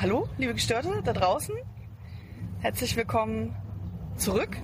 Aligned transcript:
Hallo, 0.00 0.28
liebe 0.38 0.54
Gestörte 0.54 1.02
da 1.02 1.12
draußen. 1.12 1.56
Herzlich 2.60 2.94
willkommen 2.94 3.52
zurück. 4.16 4.56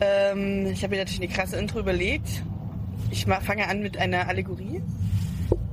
Ähm, 0.00 0.66
ich 0.66 0.82
habe 0.82 0.96
mir 0.96 1.02
natürlich 1.02 1.20
eine 1.20 1.32
krasse 1.32 1.56
Intro 1.56 1.78
überlegt. 1.78 2.42
Ich 3.12 3.26
fange 3.26 3.68
an 3.68 3.82
mit 3.82 3.98
einer 3.98 4.26
Allegorie. 4.26 4.82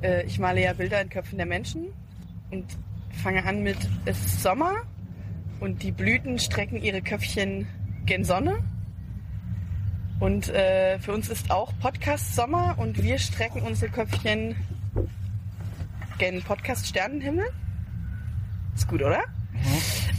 Äh, 0.04 0.24
ich 0.28 0.38
male 0.38 0.62
ja 0.62 0.74
Bilder 0.74 1.02
in 1.02 1.10
Köpfen 1.10 1.40
der 1.40 1.48
Menschen 1.48 1.88
und 2.52 2.78
fange 3.24 3.44
an 3.44 3.64
mit 3.64 3.78
Es 4.06 4.24
ist 4.24 4.44
Sommer 4.44 4.84
und 5.60 5.82
die 5.82 5.92
Blüten 5.92 6.38
strecken 6.38 6.80
ihre 6.80 7.02
Köpfchen 7.02 7.68
gen 8.06 8.24
Sonne. 8.24 8.64
Und 10.20 10.50
äh, 10.50 11.00
für 11.00 11.12
uns 11.12 11.30
ist 11.30 11.50
auch 11.50 11.74
Podcast 11.80 12.36
Sommer 12.36 12.76
und 12.78 13.02
wir 13.02 13.18
strecken 13.18 13.64
unsere 13.64 13.92
Köpfchen 13.92 14.56
gen 16.20 16.44
Podcast 16.44 16.86
Sternenhimmel. 16.86 17.48
Ist 18.78 18.88
gut, 18.88 19.02
oder? 19.02 19.24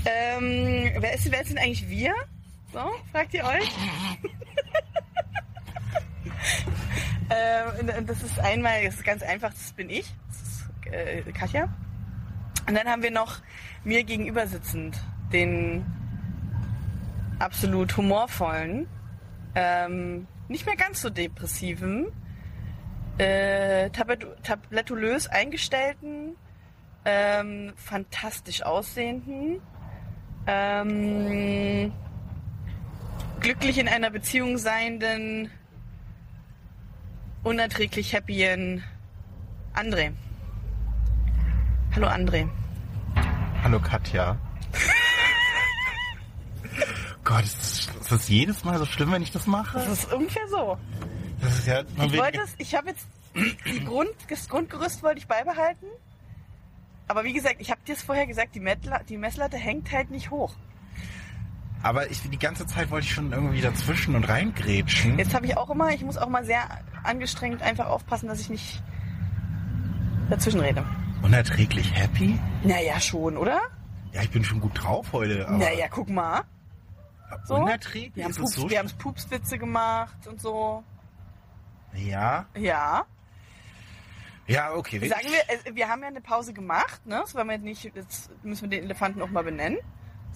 Ähm, 0.05 0.91
wer, 0.99 1.15
ist, 1.15 1.30
wer 1.30 1.45
sind 1.45 1.59
eigentlich 1.59 1.89
wir? 1.89 2.12
So, 2.73 2.80
fragt 3.12 3.33
ihr 3.35 3.45
euch? 3.45 3.71
ähm, 7.30 8.07
das 8.07 8.21
ist 8.25 8.39
einmal, 8.41 8.85
das 8.85 8.97
ist 8.97 9.05
ganz 9.05 9.23
einfach, 9.23 9.51
das 9.52 9.73
bin 9.73 9.89
ich, 9.89 10.13
das 10.29 10.43
ist 10.43 10.66
äh, 10.93 11.23
Katja. 11.33 11.69
Und 12.66 12.74
dann 12.77 12.88
haben 12.88 13.02
wir 13.05 13.13
noch 13.13 13.37
mir 13.85 14.02
gegenüber 14.02 14.47
sitzend 14.49 14.97
den 15.32 15.87
absolut 17.38 17.97
humorvollen, 17.97 18.88
ähm, 19.54 20.27
nicht 20.49 20.66
mehr 20.66 20.75
ganz 20.75 21.01
so 21.01 21.10
depressiven, 21.10 22.09
äh, 23.19 23.88
tablet- 23.91 24.43
tablettulös 24.43 25.29
eingestellten, 25.29 26.35
ähm, 27.10 27.73
fantastisch 27.76 28.62
aussehenden, 28.62 29.62
ähm, 30.46 31.90
glücklich 33.40 33.78
in 33.78 33.88
einer 33.88 34.10
Beziehung 34.10 34.59
seienden, 34.59 35.51
unerträglich 37.45 38.14
happyen 38.14 38.84
André. 39.74 40.12
Hallo 41.95 42.09
André. 42.09 42.46
Hallo 43.62 43.80
Katja. 43.80 44.36
Gott, 47.24 47.45
ist 47.45 47.59
das, 47.59 47.96
ist 48.02 48.12
das 48.12 48.29
jedes 48.29 48.64
Mal 48.64 48.79
so 48.79 48.84
schlimm, 48.84 49.12
wenn 49.12 49.23
ich 49.23 49.32
das 49.32 49.46
mache? 49.46 49.79
Das 49.79 49.88
ist 49.88 50.12
ungefähr 50.12 50.46
so. 50.48 50.76
Das 51.40 51.59
ist 51.59 51.66
ja 51.66 51.84
Ich 52.04 52.18
wollte 52.18 52.40
es, 52.42 52.54
ich 52.59 52.74
habe 52.74 52.90
jetzt 52.90 53.06
die 53.64 53.84
Grund, 53.86 54.10
das 54.29 54.46
Grundgerüst 54.48 55.02
wollte 55.02 55.20
ich 55.20 55.26
beibehalten. 55.26 55.86
Aber 57.09 57.24
wie 57.24 57.32
gesagt, 57.32 57.56
ich 57.59 57.70
habe 57.70 57.80
dir 57.87 57.95
es 57.95 58.02
vorher 58.02 58.26
gesagt, 58.26 58.54
die, 58.54 58.60
Mettla, 58.60 59.02
die 59.02 59.16
Messlatte 59.16 59.56
hängt 59.56 59.90
halt 59.92 60.10
nicht 60.10 60.30
hoch. 60.30 60.54
Aber 61.82 62.10
ich 62.10 62.20
die 62.28 62.38
ganze 62.38 62.66
Zeit 62.66 62.90
wollte 62.90 63.06
ich 63.06 63.14
schon 63.14 63.32
irgendwie 63.32 63.60
dazwischen 63.60 64.14
und 64.14 64.28
reingrätschen. 64.28 65.19
Jetzt 65.19 65.34
habe 65.34 65.47
ich 65.47 65.56
auch 65.56 65.70
immer, 65.70 65.91
ich 65.91 66.03
muss 66.03 66.19
auch 66.19 66.28
mal 66.28 66.44
sehr 66.44 66.62
angestrengt 67.04 67.62
einfach 67.62 67.86
aufpassen, 67.86 68.28
dass 68.28 68.41
ich 68.41 68.50
nicht 68.50 68.82
dazwischen 70.28 70.60
rede. 70.60 70.84
Unerträglich 71.22 71.94
happy? 71.94 72.38
Naja, 72.62 73.00
schon, 73.00 73.36
oder? 73.36 73.60
Ja, 74.12 74.22
ich 74.22 74.31
bin 74.31 74.44
schon 74.44 74.60
gut 74.60 74.82
drauf 74.82 75.12
heute. 75.12 75.47
Aber 75.48 75.56
Naja, 75.56 75.86
guck 75.91 76.08
mal. 76.08 76.42
So. 77.44 77.56
Unerträglich? 77.56 78.16
Wir 78.16 78.24
haben 78.24 78.34
Pups, 78.34 78.54
so? 78.54 78.70
wir 78.70 78.78
haben 78.78 78.91
Pupswitze 78.98 79.58
gemacht 79.58 80.26
und 80.26 80.41
so. 80.41 80.82
ja. 81.94 82.47
Ja. 82.56 83.04
Ja, 84.48 84.75
okay. 84.75 85.06
Sagen 85.06 85.28
wir, 85.28 85.41
äh, 85.54 85.75
wir 85.75 85.88
haben 85.88 86.00
ja 86.03 86.09
eine 86.09 86.22
Pause 86.22 86.54
gemacht, 86.54 87.06
ne? 87.06 87.20
Das 87.20 87.34
wollen 87.34 87.48
wir 87.48 87.59
nicht, 87.59 87.84
jetzt 87.84 88.31
müssen 88.42 88.70
wir 88.70 88.78
den 88.78 88.84
Elefanten 88.84 89.20
auch 89.20 89.28
mal 89.28 89.44
benennen. 89.44 89.78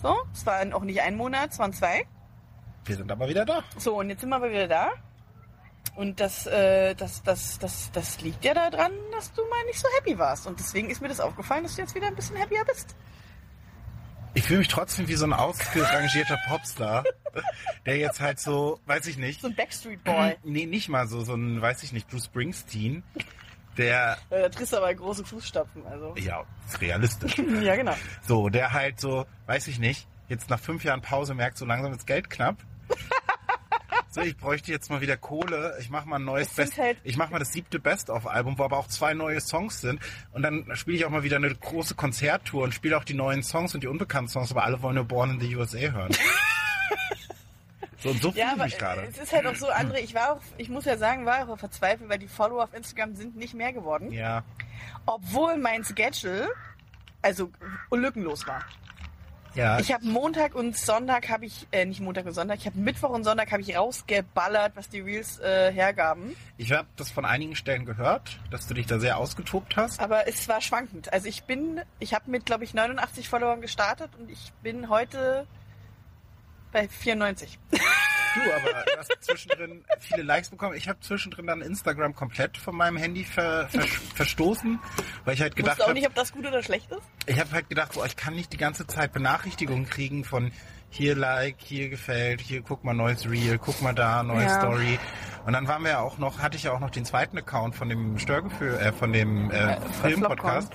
So, 0.01 0.17
es 0.35 0.45
waren 0.45 0.73
auch 0.73 0.83
nicht 0.83 1.01
ein 1.01 1.17
Monat, 1.17 1.53
es 1.53 1.59
waren 1.59 1.73
zwei. 1.73 2.07
wir 2.85 2.97
sind 2.97 3.11
aber 3.11 3.29
wieder 3.29 3.45
da. 3.45 3.65
So, 3.79 3.99
und 3.99 4.11
jetzt 4.11 4.21
sind 4.21 4.31
wir 4.31 4.37
aber 4.37 4.51
wieder 4.51 4.69
da. 4.69 4.93
Und 5.95 6.21
das, 6.21 6.47
äh, 6.47 6.95
das, 6.95 7.23
das, 7.23 7.59
das, 7.59 7.91
das 7.93 8.21
liegt 8.21 8.45
ja 8.45 8.55
daran, 8.55 8.93
dass 9.13 9.33
du 9.33 9.43
mal 9.49 9.65
nicht 9.67 9.79
so 9.79 9.89
happy 9.99 10.19
warst. 10.19 10.47
Und 10.47 10.59
deswegen 10.59 10.91
ist 10.91 11.01
mir 11.01 11.09
das 11.09 11.21
aufgefallen, 11.21 11.65
dass 11.65 11.77
du 11.77 11.83
jetzt 11.83 11.95
wieder 11.95 12.07
ein 12.07 12.15
bisschen 12.15 12.39
happier 12.39 12.65
bist. 12.65 12.95
Ich 14.35 14.45
fühle 14.45 14.61
mich 14.61 14.69
trotzdem 14.69 15.09
wie 15.09 15.15
so 15.15 15.27
ein 15.27 15.35
ausgerangierter 15.35 16.39
Popstar, 16.49 17.05
der 17.87 17.99
jetzt 17.99 18.21
halt 18.21 18.41
so, 18.41 18.81
weiß 18.87 19.07
ich 19.07 19.19
nicht. 19.19 19.43
So 19.43 19.49
ein 19.49 19.55
Backstreet 19.55 20.03
Boy. 20.05 20.37
Nee, 20.43 20.65
nicht 20.65 20.89
mal 20.89 21.07
so, 21.07 21.23
so 21.23 21.35
ein, 21.35 21.61
weiß 21.61 21.83
ich 21.83 21.93
nicht, 21.93 22.09
Bruce 22.09 22.27
Springsteen, 22.27 23.03
der, 23.77 24.19
Äh, 24.31 24.43
da 24.43 24.49
triffst 24.49 24.73
du 24.73 24.77
aber 24.79 24.95
große 24.95 25.25
Fußstapfen, 25.25 25.87
also. 25.87 26.15
ja, 26.17 26.45
ist 26.69 26.81
realistisch. 26.81 27.37
Ja, 27.63 27.77
genau. 27.77 27.95
So, 28.23 28.49
der 28.49 28.73
halt 28.73 29.01
so, 29.01 29.27
weiß 29.47 29.69
ich 29.69 29.79
nicht, 29.79 30.07
jetzt 30.29 30.51
nach 30.51 30.61
fünf 30.61 30.85
Jahren 30.85 31.03
Pause 31.03 31.35
merkt, 31.35 31.59
so 31.59 31.65
langsam 31.65 31.93
ist 31.93 32.07
Geld 32.07 32.31
knapp. 32.31 32.57
So, 34.15 34.21
ich 34.21 34.37
bräuchte 34.37 34.71
jetzt 34.71 34.91
mal 34.91 35.01
wieder 35.01 35.17
Kohle. 35.17 35.75
Ich 35.81 35.89
mache 35.89 36.07
mal 36.07 36.17
ein 36.17 36.25
neues 36.27 36.51
Best. 36.53 36.77
halt- 36.77 36.99
ich 37.03 37.17
mache 37.17 37.33
mal 37.33 37.39
das 37.39 37.51
siebte 37.55 37.79
Best-of-Album, 37.79 38.59
wo 38.59 38.65
aber 38.65 38.77
auch 38.77 38.87
zwei 38.89 39.15
neue 39.15 39.41
Songs 39.41 39.81
sind. 39.81 40.01
Und 40.33 40.43
dann 40.43 40.67
spiele 40.75 40.99
ich 40.99 41.07
auch 41.07 41.11
mal 41.11 41.23
wieder 41.23 41.37
eine 41.37 41.49
große 41.55 41.95
Konzerttour 41.95 42.65
und 42.65 42.75
spiele 42.75 42.99
auch 42.99 43.05
die 43.05 43.15
neuen 43.15 43.43
Songs 43.43 43.75
und 43.75 43.83
die 43.83 43.87
unbekannten 43.89 44.29
Songs, 44.29 44.51
aber 44.51 44.65
alle 44.65 44.83
wollen 44.83 44.97
nur 44.97 45.05
Born 45.07 45.31
in 45.31 45.41
the 45.41 45.57
USA 45.57 45.79
hören. 45.79 46.15
so 48.03 48.11
und 48.11 48.23
so 48.23 48.31
fühle 48.33 48.43
Ja, 48.45 48.53
ich 48.57 48.63
mich 48.65 48.79
gerade. 48.79 49.03
es 49.03 49.19
ist 49.19 49.33
halt 49.33 49.47
auch 49.47 49.55
so, 49.55 49.71
André, 49.71 49.99
ich 49.99 50.15
war 50.15 50.33
auch, 50.33 50.41
ich 50.59 50.69
muss 50.69 50.85
ja 50.85 50.97
sagen, 50.97 51.25
war 51.27 51.49
auch 51.49 51.59
verzweifelt, 51.59 52.09
weil 52.09 52.19
die 52.19 52.29
Follower 52.29 52.65
auf 52.65 52.75
Instagram 52.75 53.15
sind 53.15 53.37
nicht 53.37 53.55
mehr 53.55 53.73
geworden. 53.73 54.11
Ja. 54.13 54.43
Obwohl 55.07 55.57
mein 55.57 55.85
Schedule, 55.85 56.49
also 57.23 57.51
lückenlos 57.91 58.47
war. 58.47 58.65
Ja. 59.55 59.79
Ich 59.79 59.93
habe 59.93 60.07
Montag 60.07 60.55
und 60.55 60.79
Sonntag 60.79 61.29
habe 61.29 61.45
ich, 61.45 61.67
äh, 61.73 61.85
nicht 61.85 62.01
Montag 62.01 62.25
und 62.25 62.33
Sonntag, 62.33 62.59
ich 62.61 62.65
habe 62.67 62.79
Mittwoch 62.79 63.11
und 63.11 63.23
Sonntag 63.25 63.53
habe 63.53 63.61
ich 63.61 63.77
rausgeballert, 63.77 64.75
was 64.77 64.89
die 64.89 65.01
Reels 65.01 65.41
äh, 65.41 65.71
hergaben. 65.71 66.35
Ich 66.57 66.73
habe 66.73 66.89
das 66.97 67.11
von 67.11 67.27
einigen 67.27 67.55
Stellen 67.55 67.85
gehört, 67.85 68.41
dass 68.51 68.67
du 68.67 68.73
dich 68.73 68.87
da 68.87 68.99
sehr 68.99 69.19
ausgetobt 69.19 69.77
hast. 69.77 70.01
Aber 70.01 70.27
es 70.27 70.49
war 70.49 70.63
schwankend. 70.63 71.13
Also 71.13 71.29
ich 71.29 71.43
bin, 71.45 71.83
ich 71.99 72.15
habe 72.15 72.31
mit, 72.31 72.47
glaube 72.47 72.65
ich, 72.65 72.73
89 72.73 73.29
Followern 73.29 73.61
gestartet 73.61 74.11
und 74.19 74.31
ich 74.31 74.53
bin 74.63 74.89
heute 74.89 75.47
bei 76.73 76.89
94. 76.89 77.59
Du, 78.35 78.41
aber 78.51 78.85
du 78.85 78.99
hast 78.99 79.13
zwischendrin 79.21 79.85
viele 80.01 80.23
Likes 80.23 80.49
bekommen. 80.49 80.75
Ich 80.75 80.89
habe 80.89 80.99
zwischendrin 81.01 81.47
dann 81.47 81.61
Instagram 81.61 82.15
komplett 82.15 82.57
von 82.57 82.75
meinem 82.75 82.97
Handy 82.97 83.25
ver, 83.25 83.69
ver, 83.69 83.83
verstoßen, 84.15 84.79
weil 85.25 85.35
ich 85.35 85.43
halt 85.43 85.55
gedacht 85.55 85.73
Wusste 85.73 85.85
auch 85.85 85.89
habe, 85.89 85.99
nicht, 85.99 86.09
ob 86.09 86.15
das 86.15 86.33
gut 86.33 86.47
oder 86.47 86.63
schlecht 86.63 86.91
ist. 86.91 87.03
ich 87.27 87.39
habe 87.39 87.51
halt 87.53 87.69
gedacht, 87.69 87.93
boah, 87.93 88.07
ich 88.07 88.17
kann 88.17 88.35
nicht 88.35 88.53
die 88.53 88.57
ganze 88.57 88.87
Zeit 88.87 89.13
Benachrichtigungen 89.13 89.87
kriegen 89.87 90.25
von 90.25 90.51
hier 90.89 91.15
Like, 91.15 91.57
hier 91.59 91.89
gefällt, 91.91 92.41
hier 92.41 92.63
guck 92.63 92.85
mal 92.85 92.95
neues 92.95 93.29
Reel, 93.29 93.59
guck 93.59 93.81
mal 93.83 93.95
da 93.95 94.23
neue 94.23 94.45
Ja. 94.45 94.59
Story. 94.61 94.99
Und 95.45 95.53
dann 95.53 95.67
waren 95.67 95.83
wir 95.83 95.91
ja 95.91 96.01
auch 96.01 96.19
noch, 96.19 96.39
hatte 96.39 96.57
ich 96.57 96.65
ja 96.65 96.73
auch 96.73 96.81
noch 96.81 96.91
den 96.91 97.05
zweiten 97.05 97.37
Account 97.39 97.75
von 97.75 97.89
dem 97.89 98.19
Störgefühl, 98.19 98.75
äh, 98.75 98.93
von 98.93 99.13
dem 99.13 99.51
äh, 99.51 99.81
Filmpodcast. 100.03 100.73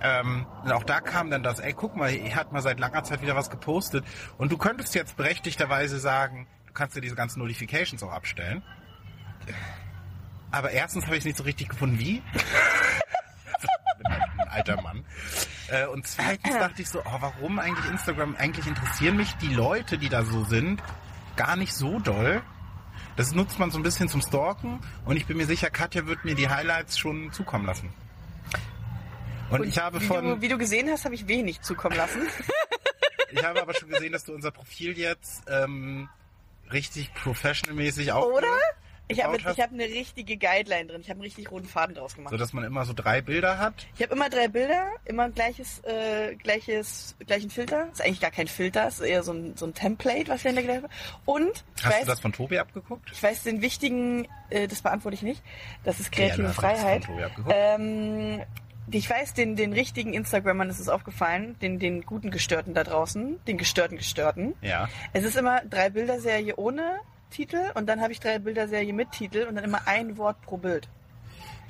Ähm, 0.00 0.46
und 0.64 0.72
auch 0.72 0.84
da 0.84 1.00
kam 1.00 1.30
dann 1.30 1.42
das, 1.42 1.60
ey, 1.60 1.74
guck 1.74 1.96
mal, 1.96 2.10
ihr 2.10 2.34
hat 2.34 2.52
mal 2.52 2.62
seit 2.62 2.80
langer 2.80 3.04
Zeit 3.04 3.20
wieder 3.22 3.36
was 3.36 3.50
gepostet. 3.50 4.04
Und 4.38 4.50
du 4.52 4.58
könntest 4.58 4.94
jetzt 4.94 5.16
berechtigterweise 5.16 5.98
sagen, 5.98 6.46
du 6.66 6.72
kannst 6.72 6.96
dir 6.96 7.00
diese 7.00 7.14
ganzen 7.14 7.40
Notifications 7.40 8.02
auch 8.02 8.12
abstellen. 8.12 8.62
Aber 10.50 10.70
erstens 10.70 11.06
habe 11.06 11.16
ich 11.16 11.24
nicht 11.24 11.36
so 11.36 11.44
richtig 11.44 11.68
gefunden, 11.68 11.98
wie. 11.98 12.22
Ich 12.34 12.42
bin 13.98 14.12
ein 14.38 14.48
alter 14.48 14.80
Mann. 14.82 15.04
Äh, 15.68 15.86
und 15.86 16.06
zweitens 16.06 16.54
dachte 16.54 16.82
ich 16.82 16.88
so, 16.88 17.00
oh, 17.00 17.16
warum 17.20 17.58
eigentlich 17.58 17.88
Instagram? 17.90 18.34
Eigentlich 18.36 18.66
interessieren 18.66 19.16
mich 19.16 19.34
die 19.36 19.52
Leute, 19.54 19.98
die 19.98 20.08
da 20.08 20.24
so 20.24 20.44
sind, 20.44 20.82
gar 21.36 21.56
nicht 21.56 21.74
so 21.74 22.00
doll. 22.00 22.42
Das 23.20 23.34
nutzt 23.34 23.58
man 23.58 23.70
so 23.70 23.78
ein 23.78 23.82
bisschen 23.82 24.08
zum 24.08 24.22
Stalken 24.22 24.80
und 25.04 25.14
ich 25.14 25.26
bin 25.26 25.36
mir 25.36 25.44
sicher, 25.44 25.68
Katja 25.68 26.06
wird 26.06 26.24
mir 26.24 26.34
die 26.34 26.48
Highlights 26.48 26.98
schon 26.98 27.30
zukommen 27.34 27.66
lassen. 27.66 27.92
Und, 29.50 29.66
ich 29.66 29.78
habe 29.78 30.00
wie 30.00 30.06
von, 30.06 30.24
Du, 30.24 30.40
wie 30.40 30.48
du 30.48 30.56
gesehen 30.56 30.88
hast, 30.88 31.04
habe 31.04 31.14
ich 31.14 31.28
wenig 31.28 31.60
zukommen 31.60 31.98
lassen. 31.98 32.22
ich 33.30 33.44
habe 33.44 33.60
aber 33.60 33.74
schon 33.74 33.90
gesehen, 33.90 34.12
dass 34.12 34.24
du 34.24 34.32
unser 34.32 34.50
Profil 34.50 34.96
jetzt 34.96 35.42
ähm, 35.48 36.08
richtig 36.72 37.12
professional-mäßig 37.12 38.10
auch, 38.12 38.24
Oder? 38.24 38.46
Ich 39.10 39.24
habe 39.24 39.36
ich 39.36 39.44
hab 39.46 39.72
eine 39.72 39.84
richtige 39.84 40.36
Guideline 40.36 40.86
drin. 40.86 41.00
Ich 41.00 41.08
habe 41.08 41.16
einen 41.18 41.22
richtig 41.24 41.50
roten 41.50 41.66
Faden 41.66 41.94
draus 41.94 42.14
gemacht. 42.14 42.30
so 42.30 42.36
dass 42.38 42.52
man 42.52 42.64
immer 42.64 42.84
so 42.84 42.92
drei 42.94 43.20
Bilder 43.20 43.58
hat. 43.58 43.74
Ich 43.96 44.02
habe 44.02 44.14
immer 44.14 44.28
drei 44.30 44.48
Bilder, 44.48 44.86
immer 45.04 45.28
gleiches, 45.30 45.80
äh, 45.84 46.34
gleiches, 46.36 47.16
gleichen 47.26 47.50
Filter. 47.50 47.88
Ist 47.92 48.02
eigentlich 48.02 48.20
gar 48.20 48.30
kein 48.30 48.48
Filter, 48.48 48.88
ist 48.88 49.00
eher 49.00 49.22
so 49.22 49.32
ein, 49.32 49.56
so 49.56 49.66
ein 49.66 49.74
Template, 49.74 50.28
was 50.28 50.44
wir 50.44 50.50
in 50.50 50.56
der 50.56 50.64
Gleiche. 50.64 50.88
Und 51.24 51.64
ich 51.76 51.84
Hast 51.84 51.92
weiß, 51.94 52.00
du 52.02 52.06
das 52.06 52.20
von 52.20 52.32
Tobi 52.32 52.58
abgeguckt? 52.58 53.10
ich 53.12 53.22
weiß 53.22 53.42
den 53.42 53.60
wichtigen, 53.62 54.28
äh, 54.50 54.68
das 54.68 54.82
beantworte 54.82 55.14
ich 55.16 55.22
nicht. 55.22 55.42
Das 55.84 55.98
ist 56.00 56.14
Ja, 56.16 56.26
kreative 56.26 56.42
das 56.48 56.56
Freiheit. 56.56 57.04
von 57.04 57.14
Tobi 57.14 57.24
abgeguckt. 57.24 57.54
Ähm, 57.58 58.42
ich 58.92 59.08
weiß, 59.08 59.34
den, 59.34 59.54
den 59.54 59.72
richtigen 59.72 60.14
Instagrammern 60.14 60.68
ist 60.68 60.80
es 60.80 60.88
aufgefallen, 60.88 61.56
den, 61.60 61.78
den 61.78 62.04
guten 62.04 62.30
Gestörten 62.32 62.74
da 62.74 62.82
draußen, 62.82 63.38
den 63.46 63.56
gestörten 63.56 63.96
Gestörten. 63.96 64.54
Ja. 64.62 64.88
Es 65.12 65.22
ist 65.24 65.36
immer 65.36 65.60
drei 65.64 65.90
Bilderserie 65.90 66.56
ohne 66.56 66.98
Titel 67.30 67.70
und 67.74 67.86
dann 67.86 68.00
habe 68.00 68.12
ich 68.12 68.20
drei 68.20 68.38
Bilderserie 68.38 68.92
mit 68.92 69.12
Titel 69.12 69.46
und 69.48 69.54
dann 69.56 69.64
immer 69.64 69.80
ein 69.86 70.16
Wort 70.18 70.40
pro 70.42 70.56
Bild. 70.56 70.88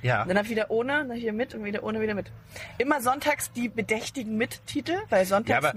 Ja. 0.03 0.23
Und 0.23 0.29
dann 0.29 0.39
hab 0.39 0.45
ich 0.45 0.51
wieder 0.51 0.71
ohne, 0.71 1.05
dann 1.07 1.13
wieder 1.13 1.33
mit 1.33 1.55
und 1.55 1.63
wieder 1.63 1.83
ohne, 1.83 2.01
wieder 2.01 2.15
mit. 2.15 2.33
Immer 2.79 3.03
sonntags 3.03 3.53
die 3.53 3.69
bedächtigen 3.69 4.37
Mit-Titel, 4.39 4.97
weil 5.11 5.27
sonntags 5.27 5.63
Ja, 5.63 5.73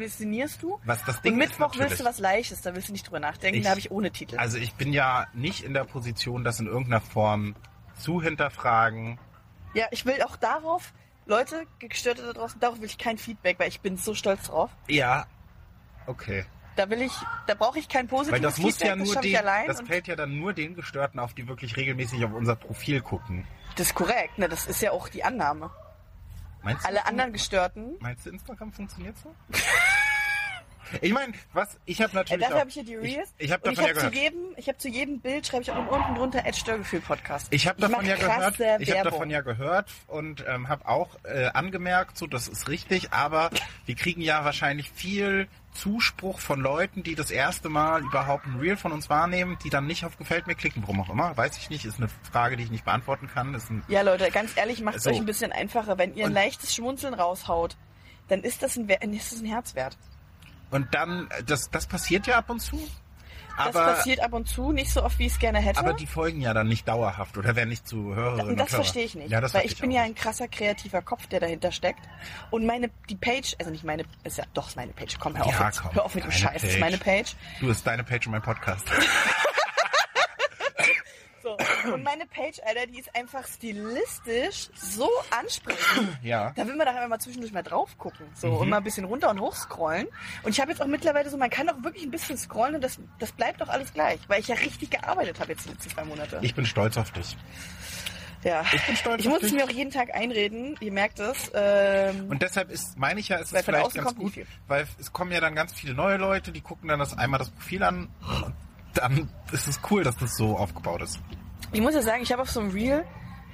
du. 0.62 0.80
was 0.86 1.04
das 1.04 1.22
Ding 1.22 1.34
und 1.34 1.40
Mittwoch 1.40 1.76
willst 1.78 2.00
du 2.00 2.06
was 2.06 2.20
Leichtes, 2.20 2.62
da 2.62 2.74
willst 2.74 2.88
du 2.88 2.94
nicht 2.94 3.06
drüber 3.06 3.20
nachdenken, 3.20 3.58
Ich- 3.58 3.64
da 3.66 3.72
habe 3.72 3.80
ich 3.82 3.92
ohne 3.92 4.12
Titel. 4.12 4.38
Also 4.38 4.58
ich 4.58 4.74
bin 4.76 4.94
ja 4.94 5.28
nicht 5.34 5.66
in 5.66 5.74
der 5.74 5.84
Position, 5.84 6.46
das 6.46 6.62
in 6.62 6.68
irgendeiner 6.68 7.02
Form 7.02 7.56
zu 8.00 8.22
hinterfragen. 8.22 9.20
ja, 9.74 9.88
ich 9.92 10.06
will 10.06 10.22
auch 10.24 10.38
darauf, 10.38 10.94
Leute, 11.26 11.66
Gestörte 11.80 12.22
da 12.24 12.32
draußen, 12.34 12.60
darauf 12.62 12.80
will 12.80 12.86
ich 12.86 12.98
kein 12.98 13.18
Feedback, 13.18 13.60
weil 13.60 13.68
ich 13.68 13.82
bin 13.82 13.98
so 13.98 14.14
stolz 14.16 14.44
drauf. 14.48 14.72
Ja, 14.88 15.26
okay. 16.08 16.46
Da 16.75 16.90
will 16.90 17.02
ich, 17.02 17.14
da 17.48 17.54
brauche 17.54 17.78
ich 17.80 17.88
kein 17.88 18.08
positives 18.08 18.34
Weil 18.34 18.42
das 18.42 18.58
muss 18.58 18.78
Feedback, 18.78 18.88
ja 18.90 18.96
das 18.96 19.06
nur 19.08 19.16
ich 19.24 19.31
den, 19.31 19.38
allein. 19.38 19.68
das 19.68 19.81
fällt 19.81 20.08
ja 20.08 20.16
dann 20.16 20.38
nur 20.40 20.54
den 20.54 20.75
Gestörten 20.75 21.20
auf, 21.20 21.34
die 21.34 21.48
wirklich 21.48 21.78
regelmäßig 21.78 22.25
auf 22.25 22.34
unser 22.34 22.56
Profil 22.56 23.02
gucken. 23.02 23.46
das 23.75 23.88
ist 23.88 23.96
korrekt, 23.96 24.38
ne? 24.40 24.50
Das 24.50 24.66
ist 24.66 24.81
ja 24.81 24.92
auch 24.92 25.08
die 25.10 25.24
Annahme. 25.24 25.70
Meinst 26.64 26.84
du, 26.84 26.88
Alle 26.88 27.06
anderen 27.06 27.34
Gestörten, 27.34 27.96
meinst 28.00 28.25
du 28.25 28.30
Instagram 28.31 28.72
funktioniert 28.72 29.16
so? 29.18 29.36
ich 31.01 31.12
meine, 31.13 31.34
was, 31.54 31.78
ich 31.86 32.01
habe 32.01 32.12
äh, 32.12 32.16
natürlich 32.16 32.42
dafür 32.42 32.56
auch, 32.56 32.60
habe 32.62 32.69
ich 32.69 32.74
hier 32.75 32.84
die 32.86 32.95
Reels. 32.95 33.34
Ich, 33.38 33.45
ich 33.48 33.51
habe 33.51 33.63
und 33.68 33.72
ich 33.74 33.78
davon 33.78 33.95
ja 33.95 34.01
habe 34.01 34.12
zu 34.12 34.12
gehört. 34.19 34.34
jedem, 34.34 34.54
ich 34.57 34.68
habe 34.68 34.78
zu 34.78 34.88
jedem 34.90 35.19
Bild 35.22 35.48
schreibe 35.48 35.63
ich 35.63 35.72
auch 35.72 35.88
unten 35.92 36.16
drunter 36.16 36.45
Ed 36.45 36.56
Störgefühl 36.56 37.01
Podcast. 37.01 37.48
Ich 37.51 37.68
habe 37.68 37.80
davon 37.81 38.06
ja 38.06 38.16
gehört, 38.16 38.56
krasse 38.57 38.63
ich 38.80 38.90
habe 38.90 38.95
Werbung. 38.98 39.12
davon 39.12 39.30
ja 39.30 39.42
gehört 39.42 39.92
und 40.07 40.44
ähm, 40.48 40.69
habe 40.69 40.88
auch 40.88 41.10
äh, 41.24 41.45
angemerkt, 41.54 42.18
so 42.18 42.28
das 42.28 42.48
ist 42.48 42.68
richtig, 42.69 43.12
aber 43.13 43.50
wir 43.86 43.95
kriegen 43.95 44.22
ja 44.22 44.44
wahrscheinlich 44.45 44.92
viel 44.92 45.48
Zuspruch 45.74 46.40
von 46.40 46.60
Leuten, 46.62 47.01
die 47.01 47.16
das 47.16 47.31
erste 47.31 47.68
Mal 47.68 48.04
überhaupt 48.04 48.46
ein 48.46 48.60
Reel 48.60 48.78
von 48.78 48.92
uns 48.92 49.10
wahrnehmen, 49.10 49.57
die 49.63 49.72
dann 49.72 49.88
nicht 49.88 50.06
auf 50.06 50.18
gefällt 50.19 50.46
mir 50.46 50.54
klicken, 50.54 50.84
warum 50.84 51.01
auch 51.01 51.10
immer, 51.10 51.36
weiß 51.36 51.57
ich 51.57 51.72
nicht, 51.72 51.84
ist 51.86 51.98
eine 51.98 52.10
Frage, 52.31 52.57
die 52.57 52.63
ich 52.63 52.69
nicht 52.72 52.86
beantworten 52.86 53.28
kann. 53.34 53.56
Ist 53.56 53.72
ein, 53.72 53.84
Ja, 53.88 54.01
Leute, 54.04 54.30
ganz 54.30 54.56
ehrlich, 54.56 54.81
macht 54.81 54.98
es 54.98 55.04
So. 55.04 55.10
euch 55.10 55.18
ein 55.18 55.25
bisschen 55.25 55.51
einfacher. 55.51 55.98
Wenn 55.98 56.13
ihr 56.13 56.25
ein 56.25 56.30
Und- 56.30 56.34
leichtes 56.36 56.75
Schmunzeln 56.75 57.16
raushaut, 57.16 57.75
dann 58.28 58.42
ist 58.44 58.62
das 58.62 58.75
ein, 58.78 58.88
ist 58.88 59.31
das 59.31 59.39
ein 59.42 59.46
Herz 59.48 59.74
wert. 59.74 59.98
Und 60.74 60.94
dann, 60.94 61.30
das, 61.46 61.70
das 61.70 61.86
passiert 61.88 62.28
ja 62.28 62.38
ab 62.38 62.50
und 62.50 62.60
zu, 62.60 62.78
Das 63.58 63.68
aber, 63.75 63.94
passiert 63.94 64.20
ab 64.20 64.34
und 64.34 64.48
zu, 64.48 64.72
nicht 64.72 64.92
so 64.92 65.04
oft, 65.04 65.18
wie 65.20 65.28
ich 65.28 65.34
es 65.34 65.40
gerne 65.40 65.60
hätte. 65.60 65.80
aber 65.80 65.94
die 65.94 66.08
folgen 66.08 66.42
ja 66.42 66.54
dann 66.54 66.68
nicht 66.68 66.88
dauerhaft 66.88 67.38
oder 67.38 67.56
werden 67.56 67.70
nicht 67.70 67.88
zu 67.88 68.16
Hörerinnen 68.16 68.58
das 68.58 68.72
Hörer. 68.72 68.84
verstehe 68.84 69.06
ich 69.06 69.16
nicht. 69.16 69.30
Ja, 69.30 69.40
das 69.42 69.54
weil 69.54 69.66
ich 69.66 69.78
bin 69.80 69.92
ja 69.92 70.02
ein 70.02 70.16
krasser 70.16 70.48
kreativer 70.48 71.02
Kopf, 71.02 71.28
der 71.28 71.40
dahinter 71.40 71.72
steckt. 71.72 72.00
Und 72.52 72.66
meine, 72.66 72.90
die 73.10 73.16
Page, 73.16 73.56
also 73.60 73.72
nicht 73.72 73.84
meine, 73.84 74.04
ist 74.24 74.38
ja 74.40 74.44
doch 74.54 74.75
meine 74.75 74.92
Page. 74.94 75.18
Komm, 75.20 75.38
hör 75.38 75.46
auf, 75.46 75.52
Ja, 75.60 75.66
jetzt, 75.68 75.81
komm, 75.81 75.94
hör 75.94 76.06
auf 76.06 76.16
mit 76.16 76.24
dem 76.24 76.31
Scheiß, 76.31 76.62
das 76.62 76.72
ist 76.72 76.80
meine 76.80 76.98
Page. 76.98 77.36
Du, 77.60 77.70
ist 77.70 77.86
deine 77.86 78.04
Page 78.04 78.25
und 78.28 78.31
mein 78.31 78.42
Podcast. 78.42 78.88
So. 81.86 81.94
Und 81.94 82.04
meine 82.04 82.26
Page, 82.26 82.60
Alter, 82.66 82.88
die 82.88 83.00
ist 83.00 83.14
einfach 83.16 83.46
stilistisch 83.48 84.70
so 84.76 85.10
ansprechend. 85.38 86.18
ja. 86.24 86.52
Da 86.56 86.66
will 86.68 86.76
man 86.76 86.86
doch 86.88 86.94
einfach 86.96 87.10
mal 87.10 87.20
zwischendurch 87.20 87.52
mal 87.54 87.64
drauf 87.64 87.98
gucken. 87.98 88.26
So, 88.34 88.48
Mhm. 88.48 88.58
und 88.58 88.70
mal 88.70 88.78
ein 88.78 88.84
bisschen 88.84 89.06
runter 89.06 89.30
und 89.30 89.40
hoch 89.40 89.56
scrollen. 89.56 90.08
Und 90.44 90.52
ich 90.52 90.60
habe 90.62 90.72
jetzt 90.72 90.82
auch 90.82 90.88
mittlerweile 90.88 91.30
so, 91.30 91.38
man 91.38 91.50
kann 91.50 91.70
auch 91.70 91.84
wirklich 91.84 92.04
ein 92.04 92.12
bisschen 92.12 92.38
scrollen 92.38 92.76
und 92.76 92.84
das, 92.84 93.00
das 93.20 93.32
bleibt 93.32 93.62
auch 93.62 93.70
alles 93.70 93.94
gleich. 93.94 94.20
Weil 94.28 94.40
ich 94.42 94.48
ja 94.48 94.56
richtig 94.56 94.92
gearbeitet 94.92 95.40
habe 95.40 95.52
jetzt 95.52 95.66
die 95.66 95.70
letzten 95.70 95.90
zwei 95.90 96.04
Monate. 96.06 96.40
Ich 96.42 96.56
bin 96.56 96.66
stolz 96.66 96.98
auf 96.98 97.12
dich. 97.12 97.36
ja. 98.44 98.64
Ich 98.74 98.86
bin 98.86 98.96
stolz 98.96 99.22
Ich 99.22 99.30
muss 99.30 99.44
es 99.44 99.52
mir 99.52 99.64
auch 99.66 99.70
jeden 99.70 99.92
Tag 99.92 100.14
einreden, 100.14 100.76
ihr 100.80 100.92
merkt 100.92 101.20
es. 101.20 101.52
Ähm, 101.54 102.28
Und 102.30 102.42
deshalb 102.42 102.70
ist, 102.72 102.98
meine 102.98 103.20
ich 103.20 103.30
ja, 103.30 103.38
ist 103.38 103.54
es 103.54 103.64
vielleicht 103.66 103.94
ganz 103.94 104.16
gut, 104.16 104.34
weil 104.68 104.88
es 105.00 105.12
kommen 105.14 105.32
ja 105.32 105.40
dann 105.40 105.56
ganz 105.56 105.74
viele 105.74 105.94
neue 105.94 106.18
Leute, 106.18 106.52
die 106.52 106.62
gucken 106.62 106.90
dann 106.90 107.00
das 107.00 107.18
einmal 107.18 107.40
das 107.40 107.50
Profil 107.52 107.84
an 107.84 108.10
und 108.46 108.54
dann 108.94 109.30
ist 109.52 109.68
es 109.68 109.80
cool, 109.90 110.04
dass 110.04 110.18
das 110.18 110.36
so 110.36 110.56
aufgebaut 110.58 111.02
ist. 111.02 111.20
Ich 111.74 111.81
muss 111.81 111.96
ja 111.96 112.02
sagen, 112.02 112.24
ich 112.24 112.31
habe 112.31 112.42
auf 112.42 112.52
so 112.52 112.60
einem 112.60 112.72
Reel, 112.72 113.06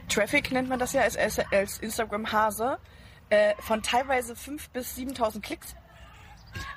Traffic 0.10 0.52
nennt 0.52 0.70
man 0.70 0.80
das 0.80 0.94
ja 0.94 1.02
als, 1.02 1.18
als, 1.18 1.80
Instagram-Hase, 1.80 2.78
äh, 3.30 3.54
von 3.60 3.82
teilweise 3.82 4.34
5.000 4.34 4.60
bis 4.74 4.98
7.000 4.98 5.42
Klicks. 5.42 5.76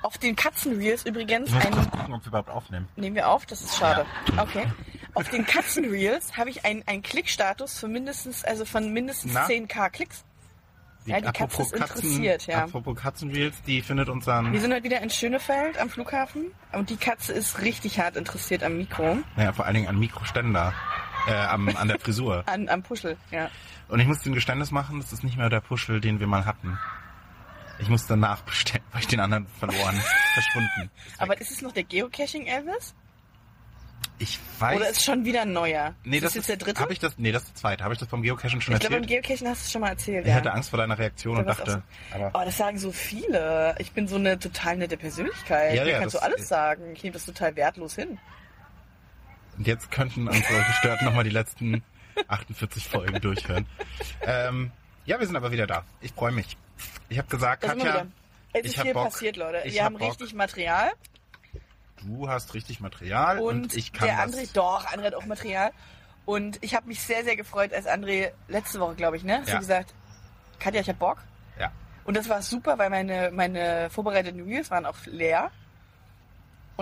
Auf 0.03 0.19
den 0.19 0.37
Katzenreels 0.37 1.06
übrigens 1.06 1.49
Ich 1.49 1.55
muss 1.55 1.65
ein 1.65 1.73
kurz 1.73 1.91
gucken, 1.91 2.15
ob 2.15 2.23
wir 2.23 2.29
überhaupt 2.29 2.50
aufnehmen. 2.50 2.89
Nehmen 2.97 3.17
wir 3.17 3.29
auf, 3.29 3.47
das 3.47 3.62
ist 3.62 3.77
schade. 3.77 4.05
Okay. 4.37 4.67
Auf 5.15 5.29
den 5.31 5.47
Katzenreels 5.47 6.37
habe 6.37 6.50
ich 6.50 6.65
einen, 6.65 6.87
einen 6.87 7.03
Klickstatus 7.03 7.79
von 7.79 7.91
mindestens, 7.91 8.44
also 8.44 8.65
von 8.65 8.93
mindestens 8.93 9.33
Na? 9.33 9.47
10k 9.47 9.91
Klicks. 9.91 10.25
Ja, 11.05 11.21
die 11.21 11.33
Katze 11.33 11.62
ist 11.62 11.73
interessiert, 11.73 12.47
ja. 12.47 12.65
Apropos 12.65 12.97
Katzenreels, 12.97 13.61
die 13.62 13.83
findet 13.83 14.09
uns 14.09 14.25
dann, 14.25 14.53
Wir 14.53 14.61
sind 14.61 14.73
heute 14.73 14.85
wieder 14.85 15.00
in 15.00 15.11
Schönefeld 15.11 15.77
am 15.79 15.91
Flughafen 15.91 16.53
und 16.73 16.91
die 16.91 16.97
Katze 16.97 17.33
ist 17.33 17.61
richtig 17.61 17.99
hart 17.99 18.17
interessiert 18.17 18.62
am 18.62 18.77
Mikro, 18.77 19.19
naja, 19.37 19.53
vor 19.53 19.65
allen 19.65 19.75
Dingen 19.75 19.89
an 19.89 19.99
Mikroständer, 19.99 20.73
äh, 21.27 21.33
am, 21.35 21.69
an 21.77 21.89
der 21.89 21.99
Frisur. 21.99 22.43
an, 22.47 22.69
am 22.69 22.83
Puschel, 22.83 23.17
ja. 23.31 23.51
Und 23.89 24.01
ich 24.01 24.07
musste 24.07 24.31
ein 24.31 24.35
Geständnis 24.35 24.71
machen, 24.71 25.01
das 25.01 25.13
ist 25.13 25.25
nicht 25.25 25.37
mehr 25.37 25.51
der 25.51 25.61
Puschel, 25.61 26.01
den 26.01 26.21
wir 26.21 26.27
mal 26.27 26.45
hatten. 26.45 26.79
Ich 27.79 27.89
musste 27.89 28.17
nachbestellen, 28.17 28.85
weil 28.93 29.01
ich 29.01 29.09
den 29.09 29.21
anderen 29.21 29.47
verloren, 29.59 30.01
verschwunden. 30.35 30.91
Ist 31.07 31.21
Aber 31.21 31.41
ist 31.41 31.51
es 31.51 31.63
noch 31.63 31.73
der 31.73 31.85
Geocaching 31.85 32.47
Elvis? 32.47 32.95
ich 34.23 34.39
weiß. 34.59 34.77
Oder 34.77 34.89
ist 34.89 35.03
schon 35.03 35.25
wieder 35.25 35.43
ein 35.43 35.53
neuer? 35.53 35.95
nee, 36.05 36.17
ist 36.17 36.25
das 36.25 36.31
das 36.33 36.37
jetzt 36.37 36.49
der 36.49 36.57
dritte? 36.57 36.81
Hab 36.81 36.91
ich 36.91 36.99
das, 36.99 37.19
nee, 37.19 37.33
das 37.33 37.43
ist 37.43 37.51
der 37.51 37.57
zweite. 37.57 37.85
Habe 37.85 37.95
ich 37.95 38.01
das 38.01 38.09
beim 38.09 38.23
Geocachen 38.23 38.61
schon 38.61 38.75
ich 38.75 38.81
glaube, 38.81 38.95
beim 38.95 39.03
erzählt? 39.03 39.25
Geocaching 39.25 39.49
hast 39.49 39.63
du 39.63 39.67
es 39.67 39.73
schon 39.73 39.81
mal 39.81 39.89
erzählt, 39.89 40.25
Ich 40.25 40.31
ja. 40.31 40.37
hatte 40.37 40.53
Angst 40.53 40.71
vor 40.71 40.79
deiner 40.79 40.99
Reaktion 40.99 41.39
und 41.39 41.47
dachte, 41.47 41.83
aber 42.13 42.31
Oh, 42.35 42.45
das 42.45 42.57
sagen 42.57 42.79
so 42.79 42.93
viele. 42.93 43.75
Ich 43.79 43.93
bin 43.93 44.07
so 44.07 44.17
eine 44.17 44.39
total 44.39 44.77
nette 44.77 44.97
Persönlichkeit. 44.97 45.75
Ja, 45.75 45.85
Mir 45.85 45.91
ja, 45.93 45.99
kannst 46.01 46.15
du 46.15 46.23
alles 46.23 46.49
sagen. 46.49 46.93
Ich 46.93 47.03
nehme 47.03 47.15
das 47.15 47.25
total 47.25 47.57
wertlos 47.57 47.95
hin. 47.97 48.19
Und 49.59 49.67
jetzt 49.67 49.91
könnten 49.91 50.29
unsere 50.29 50.63
Gestörten 50.65 51.05
nochmal 51.05 51.25
die 51.25 51.31
letzten 51.31 51.83
48 52.29 52.89
Folgen 52.89 53.21
durchhören. 53.21 53.67
Ähm, 54.23 54.71
ja, 55.05 55.19
wir 55.21 55.27
sind 55.27 55.37
aber 55.37 55.53
wieder 55.53 55.67
da. 55.67 55.85
Ich 56.01 56.13
freue 56.13 56.33
mich. 56.33 56.57
Ich 57.09 57.19
habe 57.19 57.29
gesagt, 57.29 57.63
Katja. 57.63 58.07
Es 58.53 58.67
ist 58.67 58.81
viel 58.81 58.93
Bock. 58.93 59.05
passiert, 59.05 59.37
Leute. 59.37 59.63
Ich 59.65 59.75
Wir 59.75 59.81
hab 59.85 59.93
haben 59.93 59.99
Bock. 59.99 60.11
richtig 60.11 60.35
Material. 60.35 60.93
du 62.03 62.29
hast 62.29 62.55
richtig 62.55 62.81
Material 62.81 63.39
und, 63.39 63.63
Und, 63.65 63.75
ich 63.77 63.93
kann 63.93 64.09
der 64.09 64.27
das. 64.27 64.35
André, 64.37 64.53
doch, 64.53 64.87
André 64.87 65.05
hat 65.07 65.15
auch 65.15 65.27
Material. 65.27 65.71
Und 66.25 66.63
ich 66.63 66.75
habe 66.75 66.87
mich 66.87 67.01
sehr, 67.01 67.25
sehr 67.25 67.37
gefreut, 67.37 67.73
als 67.73 67.87
André 67.87 68.31
letzte 68.49 68.79
Woche, 68.81 68.95
glaube 68.95 69.17
ich, 69.17 69.25
ne? 69.25 69.39
Hast 69.41 69.49
Ja. 69.49 69.55
du 69.55 69.61
gesagt, 69.61 69.94
Katja, 70.59 70.81
ich 70.81 70.89
hab 70.89 70.99
Bock. 70.99 71.19
Ja. 71.59 71.73
Und 72.05 72.17
das 72.17 72.29
war 72.29 72.43
super, 72.43 72.79
weil 72.79 72.91
meine, 72.91 73.31
meine 73.32 73.89
vorbereiteten 73.91 74.43
Reels 74.44 74.71
waren 74.71 74.87
auch 74.87 74.97
leer. 75.06 75.51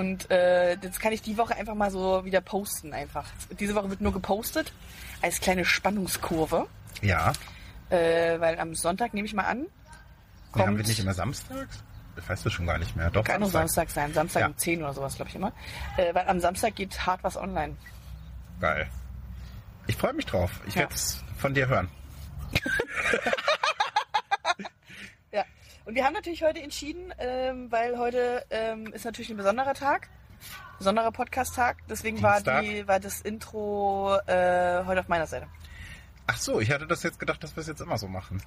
Und 0.01 0.31
äh, 0.31 0.77
jetzt 0.77 0.99
kann 0.99 1.13
ich 1.13 1.21
die 1.21 1.37
Woche 1.37 1.55
einfach 1.57 1.75
mal 1.75 1.91
so 1.91 2.25
wieder 2.25 2.41
posten 2.41 2.95
einfach. 2.95 3.27
Diese 3.59 3.75
Woche 3.75 3.91
wird 3.91 4.01
nur 4.01 4.15
gepostet 4.15 4.73
als 5.21 5.41
kleine 5.41 5.67
Spannungskurve. 5.67 6.67
Ja. 7.03 7.33
Äh, 7.91 8.41
weil 8.41 8.59
am 8.59 8.75
Sonntag 8.75 9.13
nehme 9.13 9.27
ich 9.27 9.35
mal 9.35 9.45
an. 9.45 9.67
Kommt, 10.53 10.67
haben 10.67 10.77
wir 10.79 10.85
nicht 10.87 10.99
immer 10.99 11.13
samstags? 11.13 11.83
Das 12.17 12.27
weißt 12.31 12.47
du 12.47 12.51
schon 12.51 12.67
gar 12.67 12.79
nicht 12.79 12.97
mehr. 12.97 13.11
Doch, 13.11 13.25
Kann 13.25 13.41
nur 13.43 13.51
Samstag. 13.51 13.91
Samstag 13.91 13.91
sein. 13.91 14.15
Samstag 14.15 14.41
Ja. 14.41 14.47
um 14.47 14.57
10 14.57 14.83
oder 14.83 14.95
sowas, 14.95 15.17
glaube 15.17 15.29
ich 15.29 15.35
immer. 15.37 15.53
Äh, 15.99 16.15
weil 16.15 16.27
am 16.29 16.41
Samstag 16.41 16.75
geht 16.77 17.07
hart 17.07 17.23
was 17.23 17.37
online. 17.37 17.77
Geil. 18.59 18.89
Ich 19.87 19.97
freue 19.97 20.15
mich 20.15 20.25
drauf. 20.25 20.51
Ich 20.67 20.75
Ja. 20.77 20.81
werde 20.83 20.95
es 20.95 21.23
von 21.37 21.53
dir 21.53 21.69
hören. 21.69 21.89
Und 25.91 25.97
wir 25.97 26.05
haben 26.05 26.13
natürlich 26.13 26.45
heute 26.45 26.63
entschieden, 26.63 27.13
ähm, 27.19 27.67
weil 27.73 27.99
heute 27.99 28.47
ähm, 28.51 28.93
ist 28.93 29.05
natürlich 29.05 29.29
ein 29.31 29.37
besonderer 29.37 29.75
Tag. 29.75 30.09
Besonderer 30.79 31.11
Podcast-Tag. 31.11 31.79
Deswegen 31.89 32.23
war, 32.23 32.41
die, 32.41 32.87
war 32.87 33.01
das 33.01 33.23
Intro 33.23 34.17
äh, 34.29 34.85
heute 34.87 35.01
auf 35.01 35.09
meiner 35.09 35.27
Seite. 35.27 35.49
Ach 36.29 36.37
so, 36.37 36.61
ich 36.61 36.71
hatte 36.71 36.87
das 36.87 37.03
jetzt 37.03 37.19
gedacht, 37.19 37.43
dass 37.43 37.57
wir 37.57 37.63
es 37.63 37.67
jetzt 37.67 37.81
immer 37.81 37.99
so 37.99 38.07
machen. 38.07 38.41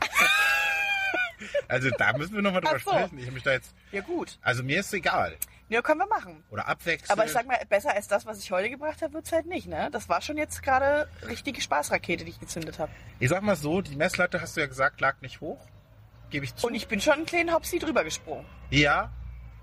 also 1.67 1.89
da 1.89 2.17
müssen 2.17 2.33
wir 2.33 2.41
nochmal 2.41 2.61
drüber 2.61 2.79
so. 2.79 2.91
sprechen. 2.91 3.17
Ich 3.17 3.27
hab 3.27 3.33
mich 3.33 3.43
da 3.43 3.51
jetzt. 3.51 3.75
Ja 3.91 3.99
gut. 3.99 4.39
Also 4.41 4.63
mir 4.63 4.79
ist 4.79 4.93
egal. 4.93 5.35
Ja, 5.67 5.81
können 5.81 5.99
wir 5.99 6.07
machen. 6.07 6.45
Oder 6.49 6.69
abwechseln. 6.69 7.11
Aber 7.11 7.25
ich 7.25 7.33
sag 7.33 7.45
mal, 7.45 7.59
besser 7.67 7.93
als 7.93 8.07
das, 8.07 8.25
was 8.25 8.39
ich 8.39 8.51
heute 8.51 8.69
gebracht 8.69 9.01
habe, 9.01 9.15
wird's 9.15 9.33
halt 9.33 9.47
nicht, 9.47 9.67
ne? 9.67 9.89
Das 9.91 10.07
war 10.07 10.21
schon 10.21 10.37
jetzt 10.37 10.63
gerade 10.63 11.09
richtige 11.27 11.59
Spaßrakete, 11.59 12.23
die 12.23 12.29
ich 12.29 12.39
gezündet 12.39 12.79
habe. 12.79 12.93
Ich 13.19 13.27
sag 13.27 13.41
mal 13.41 13.57
so, 13.57 13.81
die 13.81 13.97
Messlatte 13.97 14.39
hast 14.39 14.55
du 14.55 14.61
ja 14.61 14.67
gesagt, 14.67 15.01
lag 15.01 15.19
nicht 15.19 15.41
hoch. 15.41 15.67
Gebe 16.33 16.45
ich 16.45 16.55
zu. 16.55 16.67
Und 16.67 16.75
ich 16.75 16.87
bin 16.87 16.99
schon 16.99 17.13
einen 17.13 17.25
kleinen 17.25 17.53
Hopsi 17.53 17.79
drüber 17.79 18.03
gesprungen. 18.03 18.45
ja. 18.69 19.11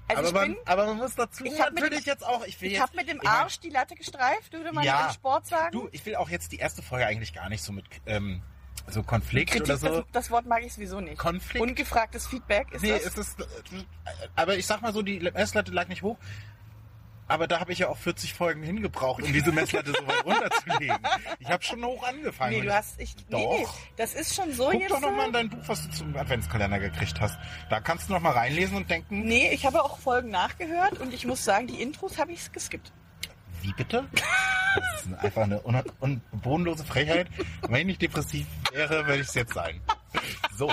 Also 0.08 0.22
aber, 0.22 0.28
ich 0.28 0.34
man, 0.34 0.54
bin, 0.56 0.66
aber 0.66 0.86
man 0.86 0.96
muss 0.96 1.14
dazu 1.14 1.44
Ich 1.44 1.56
natürlich 1.56 2.00
dem- 2.02 2.12
jetzt 2.12 2.26
auch. 2.26 2.44
Ich 2.44 2.60
ich 2.60 2.80
habe 2.80 2.96
mit 2.96 3.08
dem 3.08 3.18
ich 3.18 3.22
mein, 3.22 3.32
Arsch 3.32 3.60
die 3.60 3.70
Latte 3.70 3.94
gestreift, 3.94 4.52
würde 4.52 4.72
man 4.72 4.82
Ja. 4.82 5.06
im 5.06 5.12
Sport 5.12 5.46
sagen. 5.46 5.70
Du, 5.70 5.88
ich 5.92 6.04
will 6.04 6.16
auch 6.16 6.28
jetzt 6.28 6.50
die 6.50 6.56
erste 6.56 6.82
Folge 6.82 7.06
eigentlich 7.06 7.32
gar 7.32 7.48
nicht 7.48 7.62
so 7.62 7.70
mit 7.72 7.84
ähm, 8.06 8.42
so 8.88 9.04
Konflikt 9.04 9.52
Kritik, 9.52 9.66
oder 9.68 9.76
so. 9.76 9.86
das, 9.88 10.04
das 10.10 10.30
Wort 10.32 10.46
mag 10.46 10.64
ich 10.64 10.74
sowieso 10.74 11.00
nicht. 11.00 11.16
Konflikt. 11.16 11.62
Ungefragtes 11.64 12.26
Feedback 12.26 12.72
ist 12.72 12.82
Nee, 12.82 12.90
das? 12.90 13.06
es 13.06 13.18
ist. 13.18 13.36
Aber 14.34 14.56
ich 14.56 14.66
sag 14.66 14.82
mal 14.82 14.92
so, 14.92 15.02
die 15.02 15.20
Messlatte 15.20 15.70
lag 15.70 15.86
nicht 15.86 16.02
hoch. 16.02 16.16
Aber 17.30 17.46
da 17.46 17.60
habe 17.60 17.72
ich 17.72 17.78
ja 17.78 17.88
auch 17.88 17.96
40 17.96 18.34
Folgen 18.34 18.62
hingebraucht, 18.62 19.22
um 19.22 19.32
diese 19.32 19.52
Messlatte 19.52 19.92
so 19.92 20.06
weit 20.06 20.24
runterzulegen. 20.24 20.98
Ich 21.38 21.48
habe 21.48 21.62
schon 21.62 21.84
hoch 21.84 22.02
angefangen. 22.02 22.58
Nee, 22.58 22.62
du 22.62 22.74
hast. 22.74 23.00
Ich, 23.00 23.14
nee, 23.28 23.42
Doch. 23.42 23.58
nee, 23.58 23.66
das 23.96 24.14
ist 24.14 24.34
schon 24.34 24.52
so 24.52 24.64
Guck 24.70 24.80
jetzt. 24.80 24.90
doch 24.90 25.00
noch 25.00 25.12
mal 25.12 25.24
in 25.24 25.30
äh, 25.30 25.32
dein 25.32 25.50
Buch, 25.50 25.62
was 25.66 25.86
du 25.86 25.94
zum 25.94 26.16
Adventskalender 26.16 26.80
gekriegt 26.80 27.20
hast. 27.20 27.38
Da 27.70 27.80
kannst 27.80 28.08
du 28.08 28.14
noch 28.14 28.20
mal 28.20 28.32
reinlesen 28.32 28.76
und 28.76 28.90
denken, 28.90 29.20
Nee, 29.20 29.50
ich 29.52 29.64
habe 29.64 29.82
auch 29.84 29.98
Folgen 29.98 30.30
nachgehört 30.30 30.98
und 30.98 31.14
ich 31.14 31.24
muss 31.24 31.44
sagen, 31.44 31.68
die 31.68 31.80
Intros 31.80 32.18
habe 32.18 32.32
ich 32.32 32.50
geskippt. 32.50 32.92
Wie 33.62 33.72
bitte? 33.74 34.04
Das 34.74 35.04
ist 35.04 35.14
einfach 35.18 35.42
eine 35.42 35.62
un 36.00 36.20
bodenlose 36.32 36.84
Frechheit. 36.84 37.28
Wenn 37.68 37.88
ich 37.88 37.98
depressiv 37.98 38.46
wäre, 38.72 39.06
würde 39.06 39.20
ich 39.22 39.28
es 39.28 39.34
jetzt 39.34 39.54
sein. 39.54 39.80
So. 40.56 40.72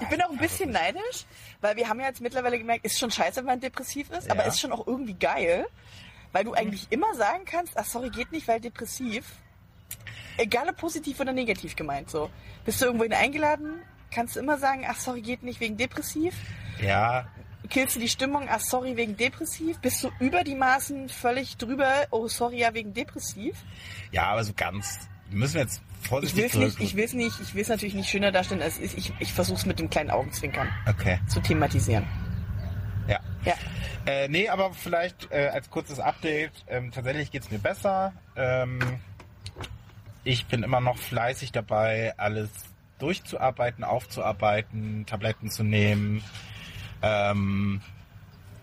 Ich 0.00 0.08
bin 0.08 0.20
auch 0.22 0.30
ein 0.30 0.38
bisschen 0.38 0.70
neidisch, 0.70 1.24
weil 1.64 1.76
wir 1.76 1.88
haben 1.88 1.98
ja 1.98 2.06
jetzt 2.06 2.20
mittlerweile 2.20 2.58
gemerkt, 2.58 2.84
ist 2.84 2.98
schon 2.98 3.10
scheiße, 3.10 3.36
wenn 3.38 3.46
man 3.46 3.60
depressiv 3.60 4.10
ist, 4.10 4.30
aber 4.30 4.42
Ja. 4.42 4.48
ist 4.48 4.60
schon 4.60 4.70
auch 4.72 4.86
irgendwie 4.86 5.14
geil, 5.14 5.66
weil 6.32 6.44
du 6.44 6.52
eigentlich 6.52 6.86
immer 6.90 7.14
sagen 7.14 7.44
kannst, 7.44 7.76
ach 7.76 7.84
sorry, 7.86 8.10
geht 8.10 8.30
nicht, 8.32 8.46
weil 8.46 8.60
depressiv. 8.60 9.24
Egal 10.36 10.68
ob 10.68 10.76
positiv 10.76 11.20
oder 11.20 11.32
negativ 11.32 11.76
gemeint 11.76 12.10
so. 12.10 12.28
Bist 12.64 12.80
du 12.80 12.86
irgendwohin 12.86 13.12
eingeladen, 13.14 13.82
kannst 14.10 14.36
du 14.36 14.40
immer 14.40 14.58
sagen, 14.58 14.84
ach 14.88 14.96
sorry, 14.98 15.22
geht 15.22 15.42
nicht 15.42 15.60
wegen 15.60 15.76
depressiv. 15.76 16.34
Ja, 16.80 17.26
Killst 17.70 17.96
du 17.96 18.00
die 18.00 18.10
Stimmung, 18.10 18.46
ach 18.50 18.60
sorry, 18.60 18.94
wegen 18.98 19.16
depressiv. 19.16 19.78
Bist 19.78 20.04
du 20.04 20.10
über 20.20 20.44
die 20.44 20.54
Maßen 20.54 21.08
völlig 21.08 21.56
drüber, 21.56 22.06
oh 22.10 22.28
sorry, 22.28 22.58
ja, 22.58 22.74
wegen 22.74 22.92
depressiv. 22.92 23.56
ja, 24.12 24.24
aber 24.26 24.44
so 24.44 24.52
ganz. 24.54 24.98
Müssen 25.30 25.54
wir 25.54 25.62
jetzt 25.62 25.80
Ich 26.22 26.36
will 26.36 26.44
es 26.44 26.54
nicht, 26.54 26.80
ich 26.80 26.96
will 26.96 27.04
es 27.04 27.12
nicht, 27.14 27.40
ich 27.40 27.54
will 27.54 27.62
es 27.62 27.68
natürlich 27.68 27.94
nicht 27.94 28.08
schöner 28.10 28.30
darstellen, 28.30 28.62
als 28.62 28.74
es 28.76 28.94
ist. 28.94 28.98
Ich, 28.98 29.12
ich 29.20 29.32
versuche 29.32 29.58
es 29.58 29.66
mit 29.66 29.78
dem 29.78 29.88
kleinen 29.90 30.10
Augenzwinkern 30.10 30.68
Okay. 30.88 31.18
zu 31.28 31.40
thematisieren. 31.40 32.06
Ja. 33.08 33.20
Ja. 33.44 33.54
Äh, 34.06 34.28
nee, 34.28 34.48
aber 34.48 34.72
vielleicht 34.74 35.30
äh, 35.30 35.48
als 35.48 35.70
kurzes 35.70 35.98
Update. 36.00 36.52
Ähm, 36.68 36.90
tatsächlich 36.92 37.30
geht's 37.30 37.50
mir 37.50 37.58
besser. 37.58 38.12
Ähm, 38.36 38.78
ich 40.24 40.46
bin 40.46 40.62
immer 40.62 40.80
noch 40.80 40.96
fleißig 40.98 41.52
dabei, 41.52 42.14
alles 42.18 42.50
durchzuarbeiten, 42.98 43.84
aufzuarbeiten, 43.84 45.04
Tabletten 45.06 45.50
zu 45.50 45.62
nehmen. 45.64 46.22
Ähm, 47.02 47.80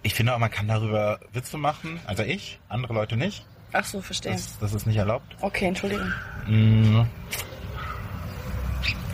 ich 0.03 0.13
finde 0.15 0.33
auch, 0.33 0.39
man 0.39 0.49
kann 0.49 0.67
darüber 0.67 1.19
Witze 1.33 1.57
machen. 1.57 1.99
Also 2.05 2.23
ich, 2.23 2.59
andere 2.69 2.93
Leute 2.93 3.17
nicht. 3.17 3.45
Ach 3.73 3.85
so, 3.85 4.01
verstehe. 4.01 4.33
Das, 4.33 4.57
das 4.59 4.73
ist 4.73 4.85
nicht 4.85 4.97
erlaubt. 4.97 5.35
Okay, 5.41 5.65
Entschuldigung. 5.65 6.11
Mm. 6.47 7.01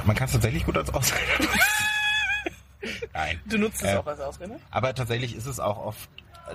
Man 0.06 0.16
kann 0.16 0.26
es 0.28 0.32
tatsächlich 0.32 0.66
gut 0.66 0.78
als 0.78 0.94
Ausrede 0.94 1.26
nutzen. 1.40 1.60
Nein. 3.14 3.40
Du 3.46 3.58
nutzt 3.58 3.82
es 3.84 3.90
Äh, 3.94 3.98
auch 3.98 4.08
als 4.08 4.20
Ausrede? 4.20 4.60
Aber 4.72 4.94
tatsächlich 4.96 5.36
ist 5.36 5.46
es 5.46 5.60
auch 5.60 5.78
oft 5.78 6.10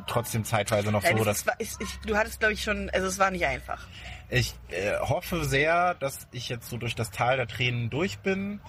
trotzdem 0.06 0.44
zeitweise 0.44 0.90
noch 0.90 1.02
Nein, 1.02 1.18
so, 1.18 1.24
es 1.28 1.44
dass 1.44 1.56
ist, 1.58 1.80
ich, 1.82 1.88
du 2.06 2.16
hattest, 2.16 2.40
glaube 2.40 2.54
ich, 2.54 2.62
schon, 2.62 2.88
also 2.90 3.06
es 3.06 3.18
war 3.18 3.30
nicht 3.30 3.44
einfach. 3.44 3.86
ich 4.30 4.54
äh, 4.70 4.98
hoffe 5.00 5.44
sehr, 5.44 5.94
dass 5.94 6.26
ich 6.32 6.48
jetzt 6.48 6.70
so 6.70 6.78
durch 6.78 6.94
das 6.94 7.10
Tal 7.10 7.36
der 7.36 7.46
Tränen 7.46 7.90
durch 7.90 8.18
bin 8.20 8.60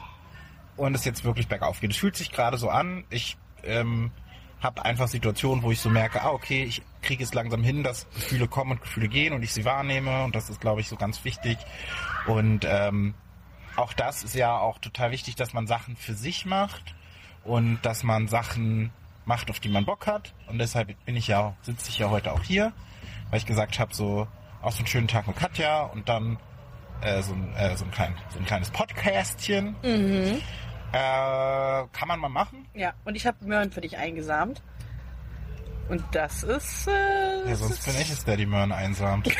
und 0.75 0.95
es 0.95 1.05
jetzt 1.05 1.23
wirklich 1.23 1.47
bergauf 1.47 1.79
geht. 1.79 1.91
Es 1.91 1.97
fühlt 1.97 2.17
sich 2.17 2.31
gerade 2.31 2.57
so 2.57 2.69
an. 2.69 3.05
Ich 3.09 3.37
ähm, 3.63 4.11
habe 4.63 4.83
einfach 4.85 5.07
Situationen, 5.07 5.63
wo 5.63 5.71
ich 5.71 5.79
so 5.79 5.89
merke, 5.89 6.21
ah 6.21 6.31
okay, 6.31 6.63
ich 6.63 6.81
kriege 7.01 7.23
es 7.23 7.33
langsam 7.33 7.63
hin, 7.63 7.83
dass 7.83 8.09
Gefühle 8.13 8.47
kommen 8.47 8.71
und 8.71 8.81
Gefühle 8.81 9.07
gehen 9.07 9.33
und 9.33 9.43
ich 9.43 9.53
sie 9.53 9.65
wahrnehme 9.65 10.23
und 10.23 10.35
das 10.35 10.49
ist, 10.49 10.61
glaube 10.61 10.81
ich, 10.81 10.87
so 10.87 10.95
ganz 10.95 11.23
wichtig. 11.25 11.57
Und 12.27 12.65
ähm, 12.67 13.13
auch 13.75 13.93
das 13.93 14.23
ist 14.23 14.35
ja 14.35 14.57
auch 14.57 14.79
total 14.79 15.11
wichtig, 15.11 15.35
dass 15.35 15.53
man 15.53 15.67
Sachen 15.67 15.95
für 15.95 16.13
sich 16.13 16.45
macht 16.45 16.95
und 17.43 17.79
dass 17.83 18.03
man 18.03 18.27
Sachen 18.27 18.91
macht, 19.25 19.49
auf 19.49 19.59
die 19.59 19.69
man 19.69 19.85
Bock 19.85 20.07
hat. 20.07 20.33
Und 20.47 20.59
deshalb 20.59 20.93
bin 21.05 21.15
ich 21.15 21.27
ja, 21.27 21.55
sitze 21.61 21.89
ich 21.89 21.99
ja 21.99 22.09
heute 22.09 22.31
auch 22.31 22.43
hier, 22.43 22.73
weil 23.29 23.39
ich 23.39 23.45
gesagt 23.45 23.79
habe, 23.79 23.93
so 23.93 24.27
auch 24.61 24.71
so 24.71 24.79
einen 24.79 24.87
schönen 24.87 25.07
Tag 25.07 25.27
mit 25.27 25.35
Katja 25.35 25.83
und 25.83 26.07
dann 26.07 26.37
äh, 27.01 27.21
so, 27.21 27.33
ein, 27.33 27.53
äh, 27.55 27.75
so, 27.75 27.83
ein 27.85 27.91
klein, 27.91 28.15
so 28.29 28.39
ein 28.39 28.45
kleines 28.45 28.69
Podcastchen. 28.71 29.75
Mhm. 29.83 30.41
Äh, 30.93 31.87
kann 31.91 32.07
man 32.07 32.19
mal 32.19 32.29
machen. 32.29 32.67
Ja, 32.73 32.93
und 33.03 33.15
ich 33.15 33.25
habe 33.25 33.43
Möhren 33.45 33.71
für 33.71 33.81
dich 33.81 33.97
eingesamt. 33.97 34.61
Und 35.89 36.03
das 36.13 36.43
ist. 36.43 36.87
Äh, 36.87 37.49
Ja, 37.49 37.55
sonst 37.55 37.83
bin 37.85 37.95
ich 37.99 38.09
es, 38.11 38.23
der 38.23 38.37
die 38.37 38.45
Möhren 38.45 38.71
einsamt. 38.71 39.27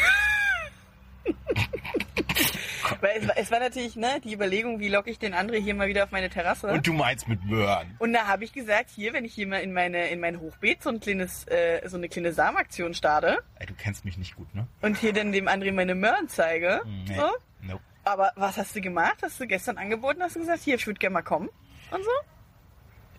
Weil 2.99 3.17
es, 3.21 3.27
war- 3.27 3.37
es 3.37 3.51
war 3.51 3.59
natürlich 3.59 3.95
ne, 3.95 4.19
die 4.23 4.33
Überlegung, 4.33 4.79
wie 4.79 4.87
locke 4.89 5.09
ich 5.09 5.17
den 5.19 5.33
André 5.33 5.61
hier 5.61 5.73
mal 5.75 5.87
wieder 5.87 6.03
auf 6.03 6.11
meine 6.11 6.29
Terrasse. 6.29 6.67
Und 6.67 6.85
du 6.85 6.93
meinst 6.93 7.27
mit 7.27 7.43
Möhren. 7.45 7.95
Und 7.99 8.13
da 8.13 8.27
habe 8.27 8.43
ich 8.43 8.51
gesagt, 8.53 8.89
hier, 8.93 9.13
wenn 9.13 9.23
ich 9.25 9.33
hier 9.33 9.47
mal 9.47 9.57
in 9.61 9.73
meine 9.73 10.07
in 10.09 10.19
mein 10.19 10.39
Hochbeet 10.39 10.83
so 10.83 10.89
ein 10.89 10.99
kleines 10.99 11.45
äh, 11.47 11.87
so 11.87 11.97
eine 11.97 12.09
kleine 12.09 12.33
Samenaktion 12.33 12.93
starte 12.93 13.39
Ey, 13.59 13.67
du 13.67 13.73
kennst 13.73 14.03
mich 14.05 14.17
nicht 14.17 14.35
gut, 14.35 14.53
ne? 14.53 14.67
und 14.81 14.97
hier 14.97 15.13
dann 15.13 15.31
dem 15.31 15.47
André 15.47 15.71
meine 15.71 15.95
Möhren 15.95 16.27
zeige, 16.27 16.81
Nee. 17.07 17.15
so. 17.15 17.29
Nope. 17.61 17.83
Aber 18.03 18.31
was 18.35 18.57
hast 18.57 18.75
du 18.75 18.81
gemacht? 18.81 19.17
Hast 19.21 19.39
du 19.39 19.47
gestern 19.47 19.77
angeboten? 19.77 20.21
Hast 20.21 20.35
du 20.35 20.39
gesagt, 20.39 20.61
hier, 20.63 20.75
ich 20.75 20.85
würde 20.87 20.99
gerne 20.99 21.13
mal 21.13 21.21
kommen 21.21 21.49
und 21.91 22.03
so? 22.03 22.09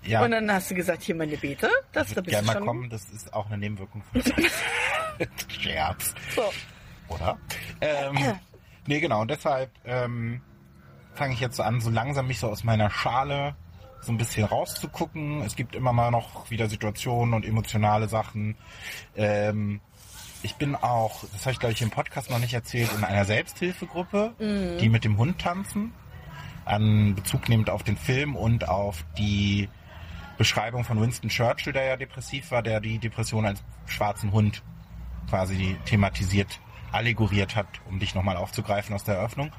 Ja, 0.03 0.23
Und 0.23 0.33
dann 0.33 0.53
hast 0.53 0.71
du 0.71 0.75
gesagt, 0.75 1.03
hier 1.03 1.14
meine 1.14 1.37
Beete. 1.37 1.71
Das 1.93 2.11
ich 2.11 2.17
würde 2.17 2.31
gerne 2.31 2.47
mal 2.47 2.61
kommen. 2.61 2.91
Das 2.91 3.09
ist 3.09 3.33
auch 3.33 3.47
eine 3.47 3.57
Nebenwirkung 3.57 4.03
von 4.12 4.23
Scherz. 5.49 6.14
So. 6.35 6.53
oder? 7.09 7.38
Ähm, 7.81 8.19
nee, 8.87 9.00
genau. 9.00 9.23
Und 9.23 9.31
deshalb 9.31 9.71
ähm, 9.87 10.43
fange 11.14 11.33
ich 11.33 11.41
jetzt 11.41 11.57
so 11.57 11.62
an, 11.62 11.81
so 11.81 11.88
langsam 11.88 12.26
mich 12.26 12.38
so 12.38 12.49
aus 12.50 12.64
meiner 12.64 12.91
Schale 12.91 13.57
so 14.03 14.12
ein 14.12 14.19
bisschen 14.19 14.45
rauszugucken. 14.45 15.41
Es 15.41 15.57
gibt 15.57 15.75
immer 15.75 15.95
mal 15.95 16.11
noch 16.11 16.50
wieder 16.50 16.69
Situationen 16.69 17.33
und 17.33 17.47
emotionale 17.47 18.07
Sachen. 18.09 18.57
Ähm, 19.17 19.81
ich 20.44 20.56
bin 20.56 20.76
auch, 20.76 21.24
das 21.32 21.42
habe 21.42 21.52
ich 21.52 21.58
glaube 21.58 21.72
ich 21.72 21.82
im 21.82 21.90
Podcast 21.90 22.30
noch 22.30 22.38
nicht 22.38 22.54
erzählt, 22.54 22.90
in 22.96 23.02
einer 23.02 23.24
Selbsthilfegruppe, 23.24 24.34
die 24.78 24.88
mit 24.88 25.04
dem 25.04 25.16
Hund 25.16 25.40
tanzen. 25.40 25.92
An 26.66 27.14
Bezug 27.14 27.48
nehmend 27.48 27.68
auf 27.70 27.82
den 27.82 27.96
Film 27.96 28.36
und 28.36 28.68
auf 28.68 29.04
die 29.18 29.68
Beschreibung 30.38 30.84
von 30.84 31.00
Winston 31.00 31.28
Churchill, 31.30 31.72
der 31.72 31.84
ja 31.84 31.96
depressiv 31.96 32.50
war, 32.50 32.62
der 32.62 32.80
die 32.80 32.98
Depression 32.98 33.44
als 33.46 33.62
schwarzen 33.86 34.32
Hund 34.32 34.62
quasi 35.28 35.76
thematisiert, 35.84 36.60
allegoriert 36.92 37.56
hat, 37.56 37.66
um 37.88 37.98
dich 37.98 38.14
nochmal 38.14 38.36
aufzugreifen 38.36 38.94
aus 38.94 39.04
der 39.04 39.16
Eröffnung. 39.16 39.50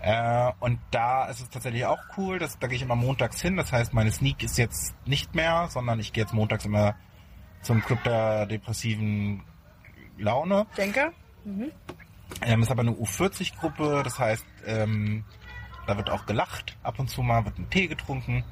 Äh, 0.00 0.52
und 0.60 0.78
da 0.90 1.26
ist 1.26 1.40
es 1.40 1.50
tatsächlich 1.50 1.86
auch 1.86 2.00
cool, 2.16 2.38
dass, 2.38 2.58
da 2.58 2.66
gehe 2.66 2.76
ich 2.76 2.82
immer 2.82 2.96
montags 2.96 3.40
hin. 3.40 3.56
Das 3.56 3.72
heißt, 3.72 3.92
meine 3.94 4.10
Sneak 4.12 4.42
ist 4.42 4.58
jetzt 4.58 4.94
nicht 5.06 5.34
mehr, 5.34 5.68
sondern 5.70 6.00
ich 6.00 6.12
gehe 6.12 6.24
jetzt 6.24 6.34
montags 6.34 6.64
immer 6.64 6.94
zum 7.62 7.82
Club 7.82 8.02
der 8.04 8.46
depressiven 8.46 9.42
Laune. 10.18 10.66
Denker? 10.76 11.12
Ähm, 12.42 12.62
ist 12.62 12.70
aber 12.70 12.82
eine 12.82 12.92
U40-Gruppe, 12.92 14.02
das 14.02 14.18
heißt, 14.18 14.44
ähm, 14.66 15.24
da 15.86 15.96
wird 15.96 16.10
auch 16.10 16.26
gelacht, 16.26 16.76
ab 16.82 16.98
und 16.98 17.08
zu 17.08 17.22
mal 17.22 17.44
wird 17.44 17.58
ein 17.58 17.68
Tee 17.70 17.86
getrunken 17.86 18.44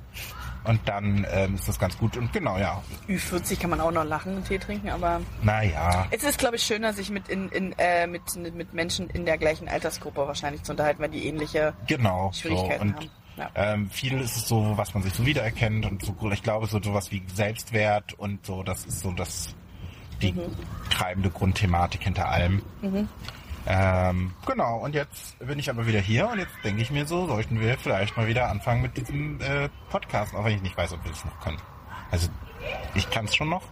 und 0.64 0.80
dann 0.88 1.26
ähm, 1.30 1.54
ist 1.54 1.66
das 1.66 1.78
ganz 1.78 1.98
gut. 1.98 2.16
Und 2.16 2.32
genau, 2.32 2.58
ja, 2.58 2.82
Ü40 3.08 3.58
kann 3.58 3.70
man 3.70 3.80
auch 3.80 3.90
noch 3.90 4.04
lachen 4.04 4.36
und 4.36 4.46
Tee 4.46 4.58
trinken, 4.58 4.90
aber 4.90 5.20
naja, 5.42 6.06
es 6.10 6.22
ist, 6.22 6.38
glaube 6.38 6.56
ich, 6.56 6.62
schöner, 6.62 6.92
sich 6.92 7.10
mit, 7.10 7.28
in, 7.28 7.48
in, 7.48 7.74
äh, 7.78 8.06
mit, 8.06 8.22
mit 8.36 8.72
Menschen 8.74 9.08
in 9.10 9.24
der 9.24 9.38
gleichen 9.38 9.68
Altersgruppe 9.68 10.26
wahrscheinlich 10.26 10.62
zu 10.62 10.72
unterhalten, 10.72 11.02
weil 11.02 11.10
die 11.10 11.26
ähnliche 11.26 11.74
genau. 11.86 12.30
So. 12.32 12.48
Schwierigkeiten 12.48 12.88
Und 12.88 12.96
haben. 12.96 13.10
Ja. 13.38 13.50
ähm, 13.54 13.88
viel 13.90 14.20
ist 14.20 14.36
es 14.36 14.46
so, 14.46 14.76
was 14.76 14.92
man 14.92 15.02
sich 15.02 15.14
so 15.14 15.24
wiedererkennt 15.24 15.86
und 15.86 16.04
so, 16.04 16.14
ich 16.30 16.42
glaube, 16.42 16.66
so 16.66 16.82
sowas 16.82 17.10
wie 17.10 17.22
Selbstwert 17.34 18.12
und 18.12 18.44
so, 18.44 18.62
das 18.62 18.84
ist 18.84 19.00
so 19.00 19.10
das 19.12 19.54
die 20.22 20.32
Mhm. 20.32 20.56
treibende 20.90 21.30
Grundthematik 21.30 22.02
hinter 22.04 22.28
allem. 22.28 22.62
Ähm, 23.66 24.32
genau, 24.46 24.78
und 24.78 24.94
jetzt 24.94 25.38
bin 25.38 25.58
ich 25.58 25.70
aber 25.70 25.86
wieder 25.86 26.00
hier 26.00 26.28
und 26.28 26.38
jetzt 26.38 26.52
denke 26.64 26.82
ich 26.82 26.90
mir 26.90 27.06
so, 27.06 27.26
sollten 27.28 27.60
wir 27.60 27.78
vielleicht 27.78 28.16
mal 28.16 28.26
wieder 28.26 28.48
anfangen 28.48 28.82
mit 28.82 28.96
diesem 28.96 29.40
äh, 29.40 29.68
Podcast, 29.90 30.34
auch 30.34 30.44
wenn 30.44 30.56
ich 30.56 30.62
nicht 30.62 30.76
weiß, 30.76 30.92
ob 30.94 31.04
wir 31.04 31.12
es 31.12 31.24
noch 31.24 31.38
können. 31.40 31.58
Also 32.10 32.28
ich 32.94 33.08
kann 33.10 33.26
es 33.26 33.36
schon 33.36 33.48
noch. 33.50 33.62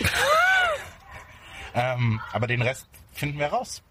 ähm, 1.74 2.20
aber 2.32 2.46
den 2.46 2.62
Rest 2.62 2.88
finden 3.12 3.38
wir 3.38 3.48
raus. 3.48 3.82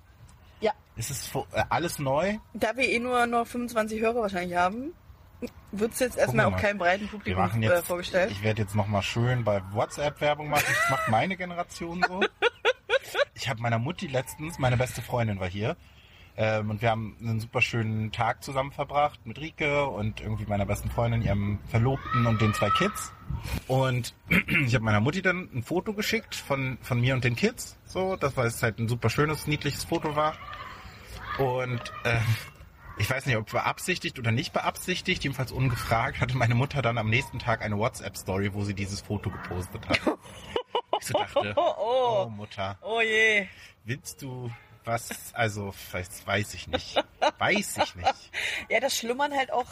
Ja, 0.62 0.72
Es 0.98 1.10
ist 1.12 1.34
vo- 1.34 1.46
äh, 1.54 1.64
alles 1.70 2.00
neu. 2.00 2.38
da 2.54 2.76
wir 2.76 2.88
eh 2.90 3.00
nur 3.00 3.26
noch 3.28 3.46
25 3.48 4.02
Hörer 4.02 4.22
wahrscheinlich 4.22 4.58
haben, 4.58 4.94
wird 5.72 5.94
es 5.94 6.00
jetzt 6.00 6.18
erstmal 6.18 6.46
auch 6.46 6.58
keinem 6.58 6.78
breiten 6.78 7.04
Wir 7.04 7.36
Publikum 7.36 7.62
äh, 7.62 7.66
jetzt, 7.66 7.88
vorgestellt. 7.88 8.32
ich 8.32 8.44
werde 8.44 8.62
jetzt 8.62 8.76
nochmal 8.76 9.02
schön 9.02 9.44
bei 9.44 9.62
WhatsApp 9.72 10.22
Werbung 10.22 10.50
machen. 10.50 10.66
Ich 10.70 10.90
mache 10.90 11.12
meine 11.12 11.36
Generation 11.38 12.04
so. 12.08 12.22
Ich 13.34 13.50
habe 13.50 13.62
meiner 13.62 13.80
Mutti 13.80 14.08
letztens, 14.08 14.60
meine 14.60 14.78
beste 14.78 15.02
Freundin 15.02 15.40
war 15.40 15.50
hier. 15.50 15.76
Ähm, 16.38 16.70
und 16.70 16.82
wir 16.82 16.90
haben 16.90 17.16
einen 17.22 17.40
super 17.40 17.62
schönen 17.62 18.12
Tag 18.12 18.44
zusammen 18.44 18.72
verbracht 18.72 19.26
mit 19.26 19.40
Rike 19.40 19.86
und 19.86 20.20
irgendwie 20.20 20.46
meiner 20.46 20.66
besten 20.66 20.90
Freundin, 20.90 21.22
ihrem 21.22 21.60
Verlobten 21.70 22.28
und 22.28 22.42
den 22.42 22.54
zwei 22.54 22.70
Kids. 22.72 23.14
Und 23.68 24.14
ich 24.66 24.76
habe 24.76 24.84
meiner 24.84 25.00
Mutti 25.00 25.22
dann 25.22 25.50
ein 25.54 25.64
Foto 25.64 25.94
geschickt 25.94 26.36
von, 26.36 26.78
von 26.82 27.00
mir 27.00 27.14
und 27.14 27.24
den 27.24 27.36
Kids. 27.36 27.78
So, 27.86 28.18
das 28.18 28.36
war 28.36 28.46
jetzt 28.46 28.62
halt 28.64 28.80
ein 28.80 28.90
super 28.90 29.10
schönes, 29.10 29.48
niedliches 29.48 29.86
Foto 29.86 30.16
war. 30.16 30.36
Und 31.38 31.82
äh, 32.04 32.18
ich 32.98 33.10
weiß 33.10 33.26
nicht, 33.26 33.36
ob 33.38 33.50
beabsichtigt 33.50 34.20
oder 34.20 34.32
nicht 34.32 34.54
beabsichtigt, 34.54 35.24
jedenfalls 35.24 35.52
ungefragt, 35.52 36.20
hatte 36.20 36.38
meine 36.38 36.56
Mutter 36.56 36.82
dann 36.82 36.98
am 36.98 37.10
nächsten 37.10 37.40
Tag 37.40 37.62
eine 37.62 37.78
WhatsApp-Story, 37.78 38.54
wo 38.54 38.64
sie 38.64 38.74
dieses 38.74 39.02
Foto 39.02 39.30
gepostet 39.30 39.88
hat. 39.88 40.00
Ich 41.02 41.08
so 41.08 41.20
dachte, 41.20 41.54
Oh, 41.58 41.74
oh. 41.78 42.24
oh 42.26 42.30
Mutter, 42.30 42.78
Oh 42.82 43.02
je. 43.02 43.48
willst 43.84 44.22
du 44.22 44.50
was? 44.86 45.34
Also, 45.34 45.74
weiß, 45.92 46.26
weiß 46.26 46.54
ich 46.54 46.68
nicht. 46.70 47.04
Weiß 47.38 47.78
ich 47.78 47.96
nicht. 47.96 48.32
Ja, 48.70 48.80
das 48.80 48.98
schlummern 48.98 49.34
halt 49.36 49.52
auch 49.52 49.66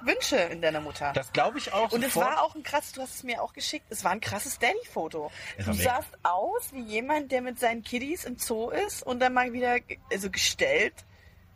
Wünsche 0.00 0.36
in 0.36 0.62
deiner 0.62 0.80
Mutter. 0.80 1.12
Das 1.12 1.32
glaube 1.32 1.58
ich 1.58 1.72
auch. 1.74 1.92
und 1.92 2.02
es 2.02 2.16
war 2.16 2.42
auch 2.42 2.54
ein 2.54 2.62
krasses, 2.62 2.92
du 2.92 3.02
hast 3.02 3.16
es 3.16 3.22
mir 3.22 3.42
auch 3.42 3.52
geschickt, 3.52 3.86
es 3.90 4.02
war 4.02 4.12
ein 4.12 4.20
krasses 4.20 4.58
Daddy-Foto. 4.58 5.30
Du 5.58 5.72
sahst 5.74 6.08
aus 6.22 6.72
wie 6.72 6.82
jemand, 6.82 7.30
der 7.30 7.42
mit 7.42 7.58
seinen 7.58 7.82
Kiddies 7.82 8.24
im 8.24 8.38
Zoo 8.38 8.70
ist 8.70 9.02
und 9.02 9.20
dann 9.20 9.34
mal 9.34 9.52
wieder 9.52 9.76
also 10.10 10.30
gestellt 10.30 10.94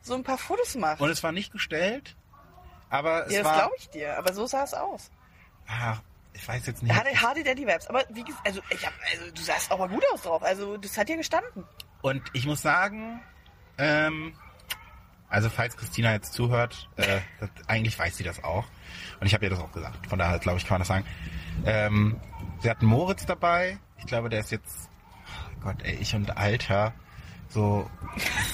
so 0.03 0.15
ein 0.15 0.23
paar 0.23 0.39
Fotos 0.39 0.75
macht. 0.75 1.01
Und 1.01 1.11
es 1.11 1.23
war 1.23 1.33
nicht 1.33 1.53
gestellt, 1.53 2.17
aber 2.91 3.27
es 3.27 3.33
ja, 3.33 3.43
das 3.43 3.49
war. 3.49 3.59
glaube 3.59 3.75
ich 3.79 3.89
dir, 3.91 4.19
aber 4.19 4.33
so 4.33 4.47
sah 4.47 4.65
es 4.65 4.75
aus. 4.75 5.11
Ah, 5.67 5.97
ich 6.35 6.47
weiß 6.47 6.67
jetzt 6.67 6.83
nicht. 6.83 6.95
Hatte 6.95 7.11
harte 7.21 7.43
Daddy-Vibes, 7.43 7.87
aber 7.89 8.05
wie 8.11 8.25
gesagt, 8.25 8.47
also, 8.47 8.61
ich 8.71 8.87
hab, 8.87 8.93
also 9.11 9.31
du 9.31 9.43
sahst 9.43 9.71
auch 9.71 9.79
mal 9.79 9.89
gut 9.89 10.05
aus 10.13 10.23
drauf, 10.23 10.43
also 10.43 10.77
das 10.77 10.97
hat 10.99 11.09
dir 11.09 11.17
gestanden. 11.17 11.65
Und 12.03 12.23
ich 12.33 12.47
muss 12.47 12.63
sagen, 12.63 13.23
ähm, 13.79 14.35
also 15.29 15.49
falls 15.49 15.77
Christina 15.77 16.13
jetzt 16.13 16.35
zuhört, 16.35 16.91
äh, 16.97 17.21
das, 17.41 17.49
eigentlich 17.67 17.99
weiß 17.99 18.17
sie 18.17 18.25
das 18.25 18.45
auch. 18.45 18.67
Und 19.21 19.27
ich 19.27 19.35
habe 19.35 19.45
ihr 19.45 19.51
das 19.51 19.61
auch 19.61 19.73
gesagt. 19.73 20.07
Von 20.07 20.19
daher, 20.19 20.39
glaube 20.39 20.59
ich, 20.59 20.67
kann 20.67 20.75
man 20.75 20.81
das 20.81 20.89
sagen. 20.89 21.07
Ähm, 21.65 22.21
sie 22.61 22.69
hat 22.69 22.81
einen 22.81 22.91
Moritz 22.91 23.25
dabei. 23.25 23.79
Ich 23.99 24.07
glaube, 24.07 24.29
der 24.29 24.41
ist 24.41 24.51
jetzt, 24.51 24.91
oh 25.57 25.61
Gott, 25.63 25.77
ey, 25.85 25.95
ich 25.95 26.15
und 26.15 26.37
Alter, 26.37 26.93
so 27.53 27.89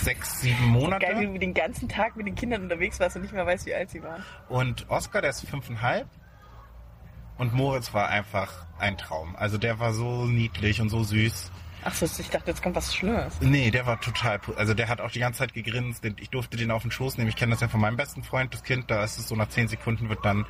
sechs, 0.01 0.41
sieben 0.41 0.67
Monate. 0.67 1.07
Geil, 1.07 1.21
wie 1.21 1.27
du 1.27 1.39
den 1.39 1.55
ganzen 1.55 1.89
Tag 1.89 2.17
mit 2.17 2.27
den 2.27 2.35
Kindern 2.35 2.63
unterwegs 2.63 2.99
warst 3.01 3.17
und 3.17 3.23
nicht 3.23 3.35
mehr 3.35 3.47
weißt, 3.47 3.67
wie 3.67 3.75
alt 3.75 3.91
sie 3.91 4.03
waren. 4.03 4.23
Und 4.49 4.89
Oscar, 4.91 5.21
der 5.21 5.31
ist 5.31 5.47
fünfeinhalb. 5.47 6.09
Und 7.39 7.55
Moritz 7.55 7.95
war 7.95 8.09
einfach 8.09 8.67
ein 8.79 8.99
Traum. 8.99 9.37
Also 9.37 9.59
der 9.59 9.79
war 9.79 9.93
so 9.93 10.25
niedlich 10.25 10.81
und 10.81 10.89
so 10.89 11.05
süß. 11.05 11.53
Ach 11.85 11.95
so, 11.95 12.07
ich 12.21 12.31
dachte, 12.31 12.51
jetzt 12.51 12.63
kommt 12.63 12.75
was 12.75 12.95
Schlimmes. 12.95 13.41
Nee, 13.41 13.71
der 13.71 13.87
war 13.87 14.01
total, 14.01 14.41
also 14.57 14.75
der 14.75 14.89
hat 14.89 15.01
auch 15.01 15.13
die 15.13 15.21
ganze 15.21 15.39
Zeit 15.39 15.55
gegrinst. 15.55 16.05
Ich 16.05 16.31
durfte 16.31 16.57
den 16.57 16.73
auf 16.73 16.83
den 16.83 16.91
Schoß 16.91 17.17
nehmen. 17.17 17.29
Ich 17.29 17.37
kenne 17.37 17.53
das 17.53 17.61
ja 17.61 17.69
von 17.69 17.81
meinem 17.81 17.97
besten 17.97 18.25
Freund, 18.25 18.53
das 18.53 18.65
Kind. 18.65 18.91
Da 18.91 19.05
ist 19.05 19.19
es 19.19 19.29
so 19.29 19.37
nach 19.37 19.49
zehn 19.49 19.69
Sekunden 19.69 20.09
wird 20.09 20.25
dann, 20.25 20.45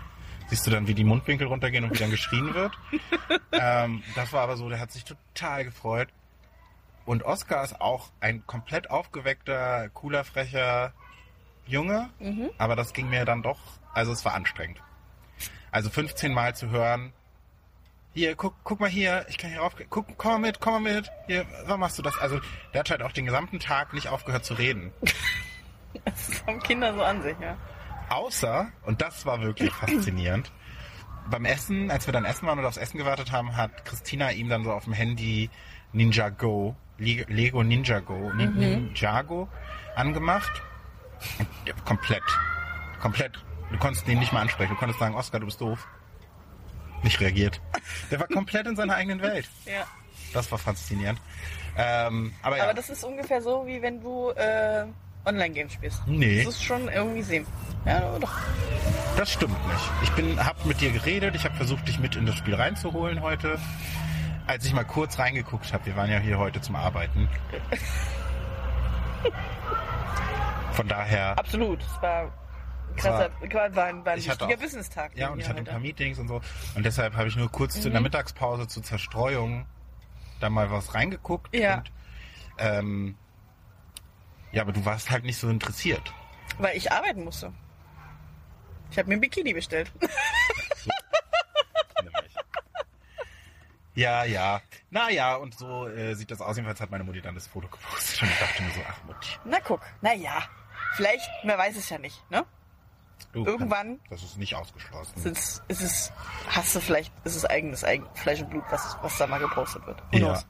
siehst 0.48 0.66
du 0.66 0.70
dann, 0.70 0.86
wie 0.86 0.94
die 0.94 1.04
Mundwinkel 1.04 1.46
runtergehen 1.46 1.84
und 1.84 1.92
wie 1.94 1.98
dann 1.98 2.10
geschrien 2.10 2.54
wird. 2.54 2.72
ähm, 3.52 4.02
das 4.14 4.32
war 4.32 4.42
aber 4.42 4.56
so, 4.56 4.70
der 4.70 4.80
hat 4.80 4.90
sich 4.90 5.04
total 5.04 5.64
gefreut. 5.64 6.08
Und 7.08 7.22
Oscar 7.22 7.64
ist 7.64 7.80
auch 7.80 8.10
ein 8.20 8.46
komplett 8.46 8.90
aufgeweckter, 8.90 9.88
cooler, 9.94 10.24
frecher 10.24 10.92
Junge. 11.64 12.10
Aber 12.58 12.76
das 12.76 12.92
ging 12.92 13.08
mir 13.08 13.24
dann 13.24 13.42
doch, 13.42 13.58
also 13.94 14.12
es 14.12 14.26
war 14.26 14.34
anstrengend. 14.34 14.82
Also 15.70 15.88
15 15.88 16.34
Mal 16.34 16.54
zu 16.54 16.68
hören, 16.68 17.14
hier, 18.12 18.36
guck, 18.36 18.56
guck 18.62 18.80
mal 18.80 18.90
hier, 18.90 19.24
ich 19.30 19.38
kann 19.38 19.48
hier 19.50 19.60
rauf, 19.60 19.74
guck, 19.88 20.18
komm 20.18 20.32
mal 20.32 20.38
mit, 20.38 20.60
komm 20.60 20.82
mal 20.82 20.92
mit, 20.92 21.10
hier, 21.26 21.46
warum 21.64 21.80
machst 21.80 21.96
du 21.96 22.02
das? 22.02 22.18
Also, 22.18 22.40
der 22.74 22.80
hat 22.80 22.90
halt 22.90 23.02
auch 23.02 23.12
den 23.12 23.24
gesamten 23.24 23.58
Tag 23.58 23.94
nicht 23.94 24.08
aufgehört 24.08 24.44
zu 24.44 24.54
reden. 24.54 24.92
Das 26.04 26.44
haben 26.46 26.62
Kinder 26.62 26.92
so 26.92 27.02
an 27.02 27.22
sich, 27.22 27.36
ja. 27.40 27.56
Außer, 28.10 28.70
und 28.84 29.00
das 29.00 29.24
war 29.24 29.40
wirklich 29.40 29.72
faszinierend, 29.72 30.52
beim 31.30 31.46
Essen, 31.46 31.90
als 31.90 32.06
wir 32.06 32.12
dann 32.12 32.26
essen 32.26 32.46
waren 32.46 32.58
und 32.58 32.66
aufs 32.66 32.76
Essen 32.76 32.98
gewartet 32.98 33.32
haben, 33.32 33.56
hat 33.56 33.86
Christina 33.86 34.30
ihm 34.30 34.50
dann 34.50 34.64
so 34.64 34.72
auf 34.72 34.84
dem 34.84 34.92
Handy 34.92 35.48
Ninja 35.92 36.28
Go, 36.28 36.76
Lego 36.98 37.62
Ninja 37.62 38.00
Go, 38.00 38.32
Nin- 38.34 38.54
Ninjago 38.54 39.48
angemacht. 39.94 40.62
Komplett, 41.84 42.22
komplett, 43.00 43.32
du 43.72 43.78
konntest 43.78 44.06
ihn 44.08 44.18
nicht 44.18 44.32
mal 44.32 44.40
ansprechen, 44.42 44.70
du 44.74 44.76
konntest 44.78 45.00
sagen, 45.00 45.14
Oscar, 45.14 45.40
du 45.40 45.46
bist 45.46 45.60
doof. 45.60 45.86
Nicht 47.02 47.20
reagiert. 47.20 47.60
Der 48.10 48.18
war 48.20 48.26
komplett 48.26 48.66
in 48.66 48.74
seiner 48.76 48.94
eigenen 48.96 49.20
Welt. 49.22 49.48
ja. 49.64 49.84
Das 50.32 50.50
war 50.50 50.58
faszinierend. 50.58 51.20
Ähm, 51.76 52.32
aber 52.42 52.56
ja, 52.58 52.64
Aber 52.64 52.74
das 52.74 52.90
ist 52.90 53.04
ungefähr 53.04 53.40
so, 53.40 53.64
wie 53.66 53.80
wenn 53.80 54.00
du 54.00 54.30
äh, 54.30 54.84
Online-Games 55.24 55.72
spielst. 55.72 56.02
Nee. 56.06 56.42
Das 56.44 56.54
ist 56.54 56.64
schon 56.64 56.88
irgendwie 56.88 57.22
sehen. 57.22 57.46
Ja, 57.86 58.18
doch. 58.18 58.32
das 59.16 59.32
stimmt 59.32 59.56
nicht. 59.68 59.90
Ich 60.02 60.10
bin, 60.12 60.44
hab 60.44 60.64
mit 60.66 60.80
dir 60.80 60.90
geredet, 60.90 61.34
ich 61.36 61.44
habe 61.44 61.54
versucht, 61.54 61.86
dich 61.86 61.98
mit 62.00 62.16
in 62.16 62.26
das 62.26 62.34
Spiel 62.36 62.54
reinzuholen 62.56 63.20
heute. 63.22 63.58
Als 64.48 64.64
ich 64.64 64.72
mal 64.72 64.84
kurz 64.84 65.18
reingeguckt 65.18 65.72
habe, 65.72 65.84
wir 65.86 65.94
waren 65.94 66.10
ja 66.10 66.18
hier 66.18 66.38
heute 66.38 66.60
zum 66.60 66.74
Arbeiten. 66.74 67.28
Von 70.72 70.88
daher, 70.88 71.38
Absolut. 71.38 71.80
Es 71.82 72.02
war 72.02 72.22
ein 72.22 72.32
krasser, 72.96 73.30
war, 73.52 73.74
war 73.76 73.84
ein, 73.86 74.04
war 74.04 74.12
ein 74.12 74.18
wichtiger 74.18 74.46
auch- 74.46 74.56
Business-Tag. 74.60 75.16
ja, 75.16 75.28
und 75.30 75.40
ich 75.40 75.48
hatte 75.48 75.58
ein 75.58 75.64
paar 75.64 75.78
Meetings 75.80 76.18
und 76.18 76.28
so. 76.28 76.40
Und 76.74 76.84
deshalb 76.86 77.14
habe 77.16 77.28
ich 77.28 77.36
nur 77.36 77.50
kurz 77.50 77.76
Mhm. 77.76 77.80
zu 77.82 77.88
in 77.88 77.92
der 77.94 78.02
Mittagspause 78.02 78.66
zur 78.68 78.82
Zerstreuung 78.82 79.66
da 80.40 80.48
mal 80.50 80.70
was 80.70 80.94
reingeguckt. 80.94 81.54
Ja. 81.54 81.78
Und, 81.78 81.92
ähm, 82.58 83.16
ja, 84.52 84.62
aber 84.62 84.72
du 84.72 84.84
warst 84.84 85.10
halt 85.10 85.24
nicht 85.24 85.36
so 85.38 85.48
interessiert. 85.50 86.12
Weil 86.58 86.76
ich 86.76 86.90
arbeiten 86.90 87.24
musste. 87.24 87.52
Ich 88.90 88.98
habe 88.98 89.08
mir 89.08 89.14
ein 89.16 89.20
Bikini 89.20 89.52
bestellt. 89.52 89.92
Nämlich. 90.00 90.97
Ja, 93.98 94.22
ja. 94.24 94.60
Naja, 94.90 95.34
und 95.34 95.54
so 95.58 95.88
äh, 95.88 96.14
sieht 96.14 96.30
das 96.30 96.40
aus. 96.40 96.54
Jedenfalls 96.56 96.80
hat 96.80 96.90
meine 96.90 97.02
Mutti 97.02 97.20
dann 97.20 97.34
das 97.34 97.48
Foto 97.48 97.66
gepostet 97.66 98.22
und 98.22 98.28
ich 98.30 98.38
dachte 98.38 98.62
mir 98.62 98.70
so, 98.70 98.80
ach 98.88 99.04
Mutti. 99.04 99.28
Na 99.44 99.58
guck, 99.60 99.80
na 100.00 100.14
ja. 100.14 100.44
Vielleicht, 100.94 101.28
man 101.44 101.58
weiß 101.58 101.76
es 101.76 101.90
ja 101.90 101.98
nicht, 101.98 102.22
ne? 102.30 102.44
Du, 103.32 103.44
Irgendwann- 103.44 103.98
Das 104.08 104.22
ist 104.22 104.38
nicht 104.38 104.54
ausgeschlossen. 104.54 105.12
Sind's, 105.20 105.62
ist 105.66 105.82
es, 105.82 106.12
hast 106.48 106.76
du 106.76 106.80
vielleicht, 106.80 107.12
ist 107.24 107.34
es 107.34 107.44
eigenes 107.44 107.82
Eigen, 107.82 108.06
Fleisch 108.14 108.40
und 108.40 108.50
Blut, 108.50 108.64
was, 108.70 108.96
was 109.02 109.18
da 109.18 109.26
mal 109.26 109.40
gepostet 109.40 109.84
wird. 109.86 110.00
Who 110.12 110.18
Ja. 110.18 110.26
knows? 110.28 110.46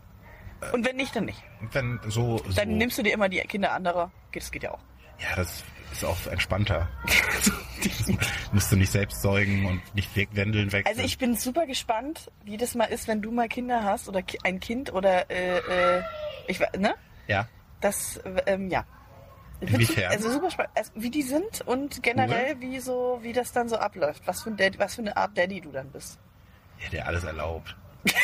Und 0.72 0.84
wenn 0.86 0.96
nicht, 0.96 1.16
dann 1.16 1.24
nicht. 1.24 1.42
Und 1.60 1.72
wenn 1.74 2.00
so, 2.08 2.38
so. 2.38 2.52
Dann 2.52 2.76
nimmst 2.76 2.98
du 2.98 3.02
dir 3.02 3.14
immer 3.14 3.28
die 3.30 3.38
Kinder 3.40 3.72
anderer. 3.72 4.10
Das 4.34 4.50
geht 4.50 4.62
ja 4.64 4.72
auch. 4.72 4.80
Ja, 5.18 5.36
das 5.36 5.64
ist 5.92 6.04
auch 6.04 6.26
entspannter. 6.26 6.88
Musst 8.52 8.72
du 8.72 8.76
nicht 8.76 8.90
selbst 8.92 9.22
säugen 9.22 9.66
und 9.66 9.82
nicht 9.94 10.14
Wendeln 10.16 10.72
wechseln. 10.72 10.86
Also 10.96 11.02
ich 11.06 11.18
bin 11.18 11.36
super 11.36 11.66
gespannt, 11.66 12.30
wie 12.44 12.56
das 12.56 12.74
mal 12.74 12.84
ist, 12.86 13.08
wenn 13.08 13.22
du 13.22 13.30
mal 13.30 13.48
Kinder 13.48 13.84
hast 13.84 14.08
oder 14.08 14.22
ki- 14.22 14.38
ein 14.44 14.60
Kind 14.60 14.92
oder 14.92 15.30
äh, 15.30 15.58
äh, 15.98 16.02
ich 16.46 16.60
ne? 16.78 16.94
Ja. 17.26 17.46
Das 17.80 18.20
ähm, 18.46 18.68
ja. 18.70 18.84
Inwiefern? 19.60 20.10
Also 20.12 20.30
super 20.30 20.50
spannend, 20.50 20.72
also 20.76 20.92
wie 20.94 21.10
die 21.10 21.22
sind 21.22 21.62
und 21.62 22.02
generell 22.02 22.60
wie 22.60 22.78
so 22.80 23.18
wie 23.22 23.32
das 23.32 23.52
dann 23.52 23.68
so 23.68 23.76
abläuft. 23.76 24.22
Was 24.26 24.42
für 24.42 24.50
ein 24.50 24.56
Daddy, 24.56 24.78
was 24.78 24.94
für 24.94 25.02
eine 25.02 25.16
Art 25.16 25.36
Daddy 25.36 25.60
du 25.60 25.70
dann 25.70 25.90
bist. 25.90 26.18
Ja, 26.82 26.88
der 26.90 27.06
alles 27.08 27.24
erlaubt. 27.24 27.76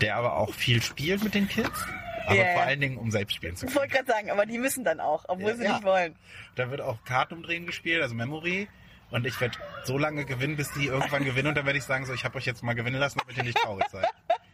der 0.00 0.16
aber 0.16 0.36
auch 0.36 0.52
viel 0.54 0.80
spielt 0.82 1.22
mit 1.24 1.34
den 1.34 1.48
Kids. 1.48 1.84
Aber 2.28 2.36
ja. 2.46 2.52
vor 2.52 2.62
allen 2.62 2.80
Dingen, 2.80 2.96
um 2.98 3.10
selbst 3.10 3.34
spielen 3.34 3.56
zu 3.56 3.66
Ich 3.66 3.72
können. 3.72 3.82
wollte 3.82 3.94
gerade 3.96 4.10
sagen, 4.12 4.30
aber 4.30 4.46
die 4.46 4.58
müssen 4.58 4.84
dann 4.84 5.00
auch, 5.00 5.24
obwohl 5.28 5.50
Ja, 5.50 5.56
sie 5.56 5.64
ja. 5.64 5.72
nicht 5.74 5.84
wollen. 5.84 6.16
Da 6.54 6.70
wird 6.70 6.80
auch 6.80 7.02
Kartenumdrehen 7.04 7.66
gespielt, 7.66 8.02
also 8.02 8.14
Memory. 8.14 8.68
Und 9.10 9.26
ich 9.26 9.40
werde 9.40 9.56
so 9.84 9.96
lange 9.96 10.26
gewinnen, 10.26 10.56
bis 10.56 10.70
die 10.72 10.86
irgendwann 10.86 11.24
gewinnen. 11.24 11.48
Und 11.48 11.54
dann 11.54 11.64
werde 11.64 11.78
ich 11.78 11.84
sagen, 11.84 12.04
so, 12.04 12.12
ich 12.12 12.24
habe 12.24 12.36
euch 12.36 12.44
jetzt 12.44 12.62
mal 12.62 12.74
gewinnen 12.74 13.00
lassen, 13.00 13.18
damit 13.20 13.38
ihr 13.38 13.42
nicht 13.44 13.56
traurig 13.56 13.86
seid. 13.90 14.06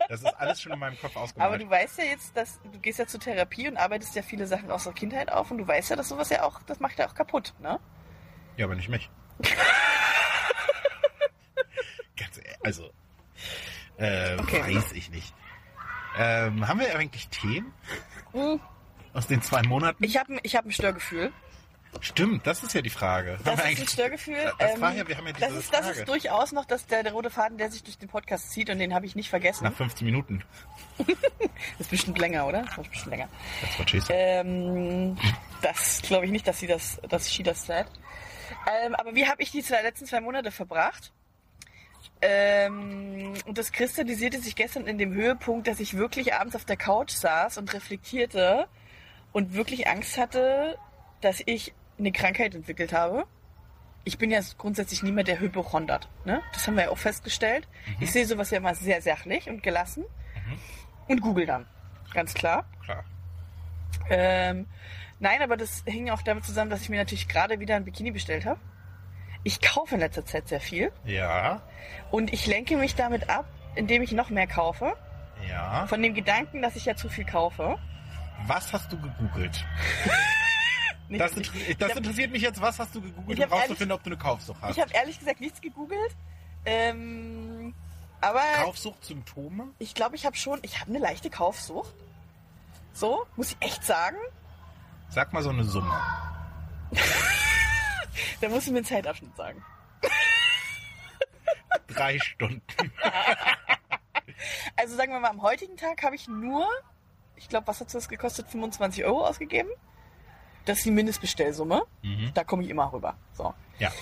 Das 0.08 0.20
ist 0.20 0.26
alles 0.38 0.60
schon 0.62 0.70
in 0.72 0.78
meinem 0.78 0.96
Kopf 1.00 1.16
ausgemalt. 1.16 1.48
Aber 1.52 1.58
du 1.58 1.68
weißt 1.68 1.98
ja 1.98 2.04
jetzt, 2.04 2.36
dass 2.36 2.60
du 2.62 2.78
gehst 2.78 2.98
ja 3.00 3.06
zur 3.06 3.18
Therapie 3.18 3.66
und 3.66 3.76
arbeitest 3.76 4.14
ja 4.14 4.22
viele 4.22 4.46
Sachen 4.46 4.70
aus 4.70 4.84
der 4.84 4.92
Kindheit 4.92 5.32
auf 5.32 5.50
und 5.50 5.58
du 5.58 5.66
weißt 5.66 5.90
ja, 5.90 5.96
dass 5.96 6.08
sowas 6.10 6.30
ja 6.30 6.42
auch, 6.44 6.62
das 6.62 6.78
macht 6.78 6.98
ja 6.98 7.08
auch 7.08 7.14
kaputt, 7.14 7.52
ne? 7.60 7.80
Ja, 8.56 8.66
aber 8.66 8.76
nicht 8.76 8.88
mich. 8.90 9.10
Ganz 12.16 12.36
ehrlich, 12.38 12.56
also, 12.64 12.90
äh, 13.98 14.36
Okay. 14.38 14.76
weiß 14.76 14.92
ich 14.92 15.10
nicht. 15.10 15.34
Ähm, 16.16 16.66
haben 16.66 16.80
wir 16.80 16.96
eigentlich 16.96 17.28
Themen 17.28 17.72
Hm. 18.32 18.60
aus 19.12 19.26
den 19.26 19.42
zwei 19.42 19.62
Monaten? 19.62 20.02
Ich 20.04 20.16
habe 20.16 20.38
ich 20.42 20.56
hab 20.56 20.64
ein 20.64 20.72
Störgefühl. 20.72 21.32
Stimmt, 22.00 22.44
das 22.46 22.62
ist 22.64 22.74
ja 22.74 22.82
die 22.82 22.90
Frage. 22.90 23.38
Das 23.44 23.54
ist 23.60 23.64
ein 23.80 23.88
Störgefühl. 23.88 24.52
Das 24.58 24.74
ähm, 24.74 24.80
war 24.80 24.92
ja, 24.94 25.06
wir 25.06 25.16
haben 25.16 25.26
ja 25.28 25.32
diese 25.32 25.46
das, 25.46 25.54
ist, 25.56 25.72
das 25.72 25.80
Frage. 25.86 25.98
ist 26.00 26.08
durchaus 26.08 26.50
noch 26.52 26.64
das, 26.64 26.86
der, 26.86 27.04
der 27.04 27.12
rote 27.12 27.30
Faden, 27.30 27.56
der 27.56 27.70
sich 27.70 27.84
durch 27.84 27.98
den 27.98 28.08
Podcast 28.08 28.50
zieht 28.50 28.68
und 28.68 28.78
den 28.80 28.94
habe 28.94 29.06
ich 29.06 29.14
nicht 29.14 29.30
vergessen. 29.30 29.64
Nach 29.64 29.72
15 29.72 30.04
Minuten. 30.04 30.42
Das 30.98 31.06
ist 31.78 31.90
bestimmt 31.90 32.18
länger, 32.18 32.46
oder? 32.46 32.62
Das 32.62 32.78
ist 32.78 32.90
bestimmt 32.90 33.10
länger. 33.12 33.28
Das 33.60 34.08
war. 34.08 34.16
Ähm, 34.16 35.16
das 35.62 36.02
glaube 36.02 36.26
ich 36.26 36.32
nicht, 36.32 36.46
dass 36.48 36.58
sie 36.58 36.66
das, 36.66 37.00
dass 37.08 37.32
she 37.32 37.42
das 37.44 37.64
said. 37.64 37.86
Ähm, 38.84 38.94
aber 38.96 39.14
wie 39.14 39.26
habe 39.28 39.42
ich 39.42 39.50
die 39.52 39.62
zwei, 39.62 39.82
letzten 39.82 40.06
zwei 40.06 40.20
Monate 40.20 40.50
verbracht? 40.50 41.12
Ähm, 42.26 43.34
und 43.44 43.58
das 43.58 43.70
kristallisierte 43.70 44.40
sich 44.40 44.56
gestern 44.56 44.86
in 44.86 44.96
dem 44.96 45.12
Höhepunkt, 45.12 45.68
dass 45.68 45.78
ich 45.78 45.98
wirklich 45.98 46.32
abends 46.32 46.56
auf 46.56 46.64
der 46.64 46.78
Couch 46.78 47.10
saß 47.10 47.58
und 47.58 47.74
reflektierte 47.74 48.66
und 49.32 49.52
wirklich 49.52 49.88
Angst 49.88 50.16
hatte, 50.16 50.78
dass 51.20 51.42
ich 51.44 51.74
eine 51.98 52.12
Krankheit 52.12 52.54
entwickelt 52.54 52.94
habe. 52.94 53.26
Ich 54.04 54.16
bin 54.16 54.30
ja 54.30 54.40
grundsätzlich 54.56 55.02
niemand, 55.02 55.28
der 55.28 55.38
hypochondert. 55.38 56.08
Ne? 56.24 56.40
Das 56.54 56.66
haben 56.66 56.76
wir 56.76 56.84
ja 56.84 56.90
auch 56.90 56.98
festgestellt. 56.98 57.68
Ich 58.00 58.10
sehe 58.10 58.24
sowas 58.24 58.50
ja 58.50 58.56
immer 58.56 58.74
sehr 58.74 59.02
sachlich 59.02 59.50
und 59.50 59.62
gelassen 59.62 60.04
und 61.08 61.20
google 61.20 61.44
dann. 61.44 61.66
Ganz 62.14 62.32
klar. 62.32 62.64
Klar. 62.84 63.04
Ähm, 64.08 64.66
nein, 65.18 65.42
aber 65.42 65.58
das 65.58 65.82
hing 65.86 66.08
auch 66.08 66.22
damit 66.22 66.44
zusammen, 66.44 66.70
dass 66.70 66.80
ich 66.80 66.88
mir 66.88 66.98
natürlich 66.98 67.28
gerade 67.28 67.60
wieder 67.60 67.76
ein 67.76 67.84
Bikini 67.84 68.12
bestellt 68.12 68.46
habe. 68.46 68.60
Ich 69.44 69.60
kaufe 69.60 69.94
in 69.94 70.00
letzter 70.00 70.24
Zeit 70.24 70.48
sehr 70.48 70.60
viel 70.60 70.90
Ja, 71.04 71.60
und 72.10 72.32
ich 72.32 72.46
lenke 72.46 72.76
mich 72.76 72.94
damit 72.94 73.28
ab, 73.28 73.44
indem 73.74 74.02
ich 74.02 74.12
noch 74.12 74.30
mehr 74.30 74.46
kaufe. 74.46 74.96
ja. 75.48 75.86
Von 75.86 76.02
dem 76.02 76.14
Gedanken, 76.14 76.62
dass 76.62 76.76
ich 76.76 76.86
ja 76.86 76.96
zu 76.96 77.08
viel 77.08 77.24
kaufe. 77.26 77.78
Was 78.46 78.72
hast 78.72 78.90
du 78.92 78.98
gegoogelt? 79.00 79.64
Nicht 81.08 81.20
Das, 81.20 81.32
inter- 81.36 81.52
Ich 81.68 81.76
das 81.76 81.90
hab- 81.90 81.98
interessiert 81.98 82.30
mich 82.32 82.40
jetzt. 82.42 82.60
Was 82.62 82.78
hast 82.78 82.94
du 82.94 83.02
gegoogelt, 83.02 83.38
um 83.38 83.52
rauszufinden, 83.52 83.92
ob 83.92 84.02
du 84.02 84.08
eine 84.10 84.16
Kaufsucht 84.18 84.60
hast? 84.62 84.70
Ich 84.76 84.80
habe 84.82 84.90
ehrlich 84.94 85.18
gesagt 85.18 85.40
nichts 85.40 85.60
gegoogelt. 85.60 86.16
Ähm, 86.64 87.74
aber 88.22 88.40
Kaufsuchtsymptome? 88.62 89.68
ich 89.78 89.94
glaube, 89.94 90.16
ich 90.16 90.24
habe 90.24 90.34
schon, 90.36 90.58
ich 90.62 90.80
habe 90.80 90.88
eine 90.90 90.98
leichte 90.98 91.28
Kaufsucht. 91.28 91.92
So, 92.94 93.26
muss 93.36 93.50
ich 93.52 93.56
echt 93.60 93.84
sagen. 93.84 94.16
Sag 95.10 95.34
mal 95.34 95.42
so 95.42 95.50
eine 95.50 95.64
Summe. 95.64 95.92
Da 98.40 98.48
muss 98.48 98.66
ich 98.66 98.72
mir 98.72 98.78
einen 98.78 98.86
Zeitabschnitt 98.86 99.36
sagen. 99.36 99.64
Drei 101.88 102.18
Stunden. 102.18 102.62
Also 104.76 104.96
sagen 104.96 105.12
wir 105.12 105.20
mal, 105.20 105.30
am 105.30 105.42
heutigen 105.42 105.76
Tag 105.76 106.02
habe 106.02 106.16
ich 106.16 106.28
nur, 106.28 106.68
ich 107.36 107.48
glaube, 107.48 107.66
was 107.66 107.80
hat 107.80 107.94
das 107.94 108.08
gekostet? 108.08 108.48
25 108.48 109.04
Euro 109.04 109.26
ausgegeben. 109.26 109.70
Das 110.64 110.78
ist 110.78 110.86
die 110.86 110.90
Mindestbestellsumme. 110.90 111.84
Mhm. 112.02 112.32
Da 112.34 112.44
komme 112.44 112.62
ich 112.62 112.70
immer 112.70 112.92
rüber. 112.92 113.16
So. 113.32 113.54
Ja. 113.78 113.92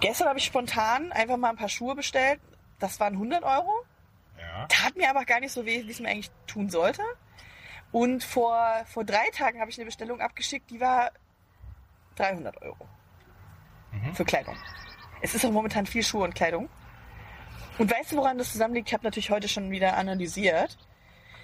Gestern 0.00 0.28
habe 0.28 0.38
ich 0.38 0.44
spontan 0.44 1.12
einfach 1.12 1.36
mal 1.36 1.50
ein 1.50 1.56
paar 1.56 1.68
Schuhe 1.68 1.94
bestellt. 1.94 2.40
Das 2.78 3.00
waren 3.00 3.14
100 3.14 3.42
Euro. 3.42 3.84
Ja. 4.38 4.66
Tat 4.66 4.96
mir 4.96 5.08
aber 5.10 5.24
gar 5.24 5.40
nicht 5.40 5.52
so 5.52 5.64
weh, 5.66 5.86
wie 5.86 5.90
es 5.90 6.00
mir 6.00 6.08
eigentlich 6.08 6.30
tun 6.46 6.68
sollte. 6.68 7.02
Und 7.92 8.24
vor, 8.24 8.84
vor 8.86 9.04
drei 9.04 9.28
Tagen 9.32 9.60
habe 9.60 9.70
ich 9.70 9.78
eine 9.78 9.86
Bestellung 9.86 10.20
abgeschickt, 10.20 10.70
die 10.70 10.80
war 10.80 11.10
300 12.16 12.60
Euro. 12.62 12.88
Mhm. 13.92 14.14
Für 14.14 14.24
Kleidung. 14.24 14.56
Es 15.22 15.34
ist 15.34 15.44
auch 15.44 15.50
momentan 15.50 15.86
viel 15.86 16.02
Schuhe 16.02 16.24
und 16.24 16.34
Kleidung. 16.34 16.68
Und 17.78 17.90
weißt 17.90 18.12
du, 18.12 18.16
woran 18.16 18.38
das 18.38 18.52
zusammenliegt? 18.52 18.88
Ich 18.88 18.94
habe 18.94 19.04
natürlich 19.04 19.30
heute 19.30 19.48
schon 19.48 19.70
wieder 19.70 19.96
analysiert. 19.96 20.76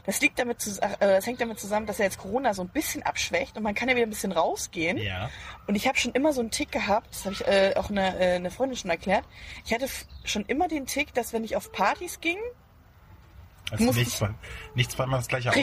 Das 0.04 0.20
liegt 0.20 0.38
damit, 0.38 0.64
äh, 0.80 0.96
das 1.00 1.26
hängt 1.26 1.40
damit 1.40 1.58
zusammen, 1.58 1.86
dass 1.86 1.98
ja 1.98 2.04
jetzt 2.04 2.18
Corona 2.18 2.54
so 2.54 2.62
ein 2.62 2.68
bisschen 2.68 3.02
abschwächt 3.02 3.56
und 3.56 3.64
man 3.64 3.74
kann 3.74 3.88
ja 3.88 3.96
wieder 3.96 4.06
ein 4.06 4.10
bisschen 4.10 4.30
rausgehen. 4.32 4.98
Ja. 4.98 5.30
Und 5.66 5.74
ich 5.74 5.88
habe 5.88 5.98
schon 5.98 6.12
immer 6.12 6.32
so 6.32 6.40
einen 6.40 6.52
Tick 6.52 6.70
gehabt, 6.70 7.08
das 7.10 7.24
habe 7.24 7.32
ich 7.34 7.44
äh, 7.46 7.74
auch 7.76 7.90
eine, 7.90 8.16
äh, 8.20 8.36
eine 8.36 8.50
Freundin 8.52 8.76
schon 8.76 8.90
erklärt. 8.90 9.24
Ich 9.64 9.74
hatte 9.74 9.88
schon 10.24 10.44
immer 10.44 10.68
den 10.68 10.86
Tick, 10.86 11.12
dass 11.14 11.32
wenn 11.32 11.42
ich 11.42 11.56
auf 11.56 11.72
Partys 11.72 12.20
ging, 12.20 12.38
Also 13.72 13.84
nichts, 13.84 13.98
ich- 14.00 14.14
zwei- 14.14 14.34
nicht 14.76 14.92
zweimal 14.92 15.18
das 15.18 15.26
gleiche 15.28 15.48
aus. 15.48 15.54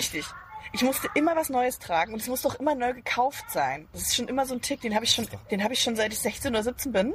Ich 0.74 0.82
musste 0.82 1.08
immer 1.14 1.36
was 1.36 1.50
Neues 1.50 1.78
tragen 1.78 2.14
und 2.14 2.22
es 2.22 2.28
muss 2.28 2.42
doch 2.42 2.56
immer 2.56 2.74
neu 2.74 2.94
gekauft 2.94 3.46
sein. 3.50 3.88
Das 3.94 4.02
ist 4.02 4.16
schon 4.16 4.28
immer 4.28 4.46
so 4.46 4.56
ein 4.56 4.62
Tick, 4.62 4.82
den 4.82 4.96
habe 4.96 5.06
ich 5.06 5.12
schon, 5.12 5.28
ich 5.50 5.84
schon 5.84 5.96
seit 5.96 6.12
ich 6.12 6.20
16 6.20 6.52
oder 6.52 6.64
17 6.64 6.92
bin. 6.92 7.14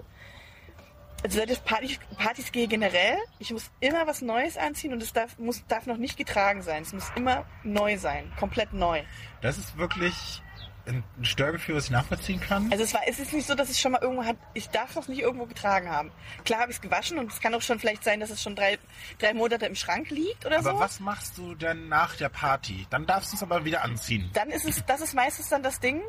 Also 1.24 1.38
seit 1.38 1.50
ich 1.50 1.64
Partys, 1.64 1.98
Partys 2.16 2.52
gehe 2.52 2.68
generell, 2.68 3.16
ich 3.40 3.50
muss 3.50 3.72
immer 3.80 4.06
was 4.06 4.22
Neues 4.22 4.56
anziehen 4.56 4.92
und 4.92 5.02
es 5.02 5.12
darf, 5.12 5.36
muss, 5.38 5.66
darf 5.66 5.86
noch 5.86 5.96
nicht 5.96 6.16
getragen 6.16 6.62
sein. 6.62 6.82
Es 6.82 6.92
muss 6.92 7.10
immer 7.16 7.44
neu 7.64 7.98
sein, 7.98 8.32
komplett 8.38 8.72
neu. 8.72 9.02
Das 9.42 9.58
ist 9.58 9.76
wirklich 9.76 10.40
ein 10.88 11.05
Störgefühl, 11.22 11.77
was 11.77 11.85
ich 11.85 11.90
nachvollziehen 11.90 12.40
kann. 12.40 12.70
Also 12.72 12.85
es 12.85 12.94
war, 12.94 13.03
es 13.07 13.18
ist 13.18 13.33
nicht 13.33 13.46
so, 13.46 13.55
dass 13.55 13.70
ich 13.70 13.79
schon 13.79 13.92
mal 13.92 14.01
irgendwo 14.03 14.24
hat, 14.24 14.37
ich 14.55 14.68
darf 14.70 14.96
es 14.96 15.09
nicht 15.09 15.20
irgendwo 15.20 15.46
getragen 15.46 15.88
haben. 15.90 16.11
Klar 16.44 16.61
habe 16.61 16.70
ich 16.70 16.79
es 16.79 16.83
gewaschen 16.83 17.18
und 17.18 17.31
es 17.33 17.40
kann 17.40 17.55
auch 17.55 17.62
schon 17.62 17.79
vielleicht 17.79 18.05
sein, 18.05 18.20
dass 18.20 18.31
es 18.31 18.42
schon 18.42 18.57
drei, 18.57 18.79
drei 19.18 19.35
Monate 19.35 19.66
im 19.66 19.74
Schrank 19.74 20.11
liegt 20.11 20.46
oder 20.46 20.59
aber 20.59 20.72
so. 20.72 20.81
was 20.81 21.01
machst 21.01 21.38
du 21.38 21.55
denn 21.55 21.88
nach 21.88 22.16
der 22.16 22.29
Party? 22.29 22.87
Dann 22.90 23.07
darfst 23.07 23.33
du 23.33 23.37
es 23.37 23.42
aber 23.42 23.64
wieder 23.64 23.83
anziehen. 23.85 24.31
Dann 24.33 24.51
ist 24.51 24.66
es, 24.66 24.85
das 24.87 25.01
ist 25.01 25.14
meistens 25.14 25.48
dann 25.48 25.62
das 25.62 25.81
Ding, 25.81 26.03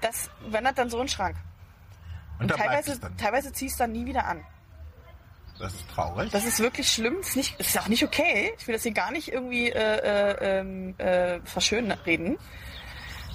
das 0.00 0.30
wandert 0.48 0.78
dann 0.78 0.90
so 0.90 0.98
in 0.98 1.04
den 1.04 1.08
Schrank. 1.08 1.36
Und, 2.38 2.52
Und 2.52 2.56
teilweise, 2.56 3.00
teilweise 3.16 3.52
zieh 3.52 3.66
ich 3.66 3.72
es 3.72 3.78
dann 3.78 3.92
nie 3.92 4.06
wieder 4.06 4.26
an. 4.26 4.44
Das 5.58 5.74
ist 5.74 5.90
traurig. 5.90 6.30
Das 6.30 6.44
ist 6.44 6.60
wirklich 6.60 6.88
schlimm. 6.90 7.16
Das 7.18 7.30
ist, 7.30 7.36
nicht, 7.36 7.58
das 7.58 7.68
ist 7.68 7.78
auch 7.78 7.88
nicht 7.88 8.04
okay. 8.04 8.52
Ich 8.58 8.68
will 8.68 8.74
das 8.74 8.84
hier 8.84 8.92
gar 8.92 9.10
nicht 9.10 9.28
irgendwie 9.28 9.70
äh, 9.70 9.96
äh, 9.96 10.60
ähm, 10.60 10.94
äh, 10.98 11.40
verschönen 11.44 11.90
reden. 11.90 12.38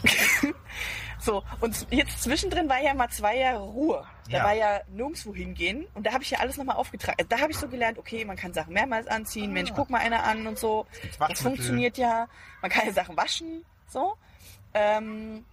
so, 1.20 1.44
und 1.62 1.88
jetzt 1.92 2.22
zwischendrin 2.24 2.68
war 2.70 2.82
ja 2.82 2.94
mal 2.94 3.10
zwei 3.10 3.38
Jahre 3.38 3.60
Ruhe. 3.63 4.06
Da 4.30 4.38
Ja. 4.38 4.44
war 4.44 4.54
ja 4.54 4.82
nirgendwo 4.89 5.34
hingehen. 5.34 5.88
Und 5.94 6.06
da 6.06 6.13
habe 6.13 6.24
ich 6.24 6.32
ja 6.32 6.39
alles 6.39 6.58
nochmal 6.58 6.76
aufgetragen. 6.78 7.26
Da 7.30 7.39
habe 7.39 7.52
ich 7.52 7.58
so 7.58 7.68
gelernt, 7.68 7.98
okay, 7.98 8.24
man 8.26 8.36
kann 8.38 8.54
Sachen 8.54 8.74
mehrmals 8.74 9.08
anziehen. 9.08 9.52
Mensch, 9.54 9.72
guck 9.76 9.89
mal 9.89 10.00
einer 10.00 10.24
an 10.24 10.48
und 10.48 10.58
so. 10.58 10.86
Das 11.02 11.20
Waschmittel. 11.20 11.44
funktioniert 11.44 11.98
ja. 11.98 12.28
Man 12.62 12.72
kann 12.72 12.86
ja 12.88 12.94
Sachen 12.94 13.16
waschen. 13.18 13.66
So. 13.88 14.16
Ähm, 14.74 15.46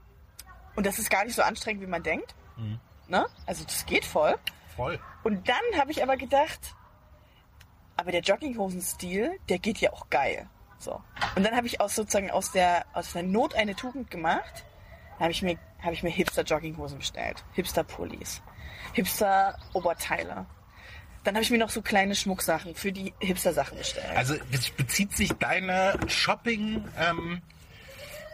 und 0.76 0.86
das 0.86 0.98
ist 0.98 1.10
gar 1.10 1.24
nicht 1.24 1.34
so 1.34 1.42
anstrengend, 1.42 1.82
wie 1.82 1.86
man 1.88 2.02
denkt. 2.02 2.34
Mhm. 2.56 2.78
Ne? 3.08 3.26
Also 3.46 3.64
das 3.64 3.84
geht 3.86 4.04
voll. 4.04 4.36
Voll. 4.76 4.98
Und 5.24 5.48
dann 5.48 5.56
habe 5.78 5.90
ich 5.90 6.02
aber 6.02 6.16
gedacht, 6.16 6.74
aber 7.96 8.12
der 8.12 8.20
Jogginghosenstil, 8.22 9.38
der 9.48 9.58
geht 9.58 9.78
ja 9.78 9.92
auch 9.92 10.08
geil. 10.10 10.48
So. 10.80 11.00
Und 11.36 11.44
dann 11.44 11.54
habe 11.54 11.66
ich 11.66 11.80
aus 11.80 11.94
sozusagen 11.94 12.30
aus 12.30 12.52
der 12.52 12.86
aus 12.94 13.12
der 13.12 13.22
Not 13.22 13.54
eine 13.54 13.76
Tugend 13.76 14.10
gemacht. 14.10 14.64
Dann 15.12 15.24
habe 15.24 15.32
ich 15.32 15.42
mir 15.42 15.58
habe 15.82 15.92
ich 15.94 16.02
mir 16.02 16.10
Hipster 16.10 16.42
Jogginghosen 16.42 16.98
bestellt, 16.98 17.44
Hipster 17.52 17.84
Pullis, 17.84 18.42
Hipster 18.94 19.58
Oberteile. 19.74 20.46
Dann 21.22 21.34
habe 21.34 21.42
ich 21.42 21.50
mir 21.50 21.58
noch 21.58 21.68
so 21.68 21.82
kleine 21.82 22.14
Schmucksachen 22.14 22.74
für 22.74 22.92
die 22.92 23.12
Hipster 23.20 23.52
Sachen 23.52 23.76
bestellt. 23.76 24.16
Also 24.16 24.34
bezieht 24.78 25.14
sich 25.14 25.32
deine 25.34 25.98
Shopping, 26.06 26.82
ähm, 26.98 27.42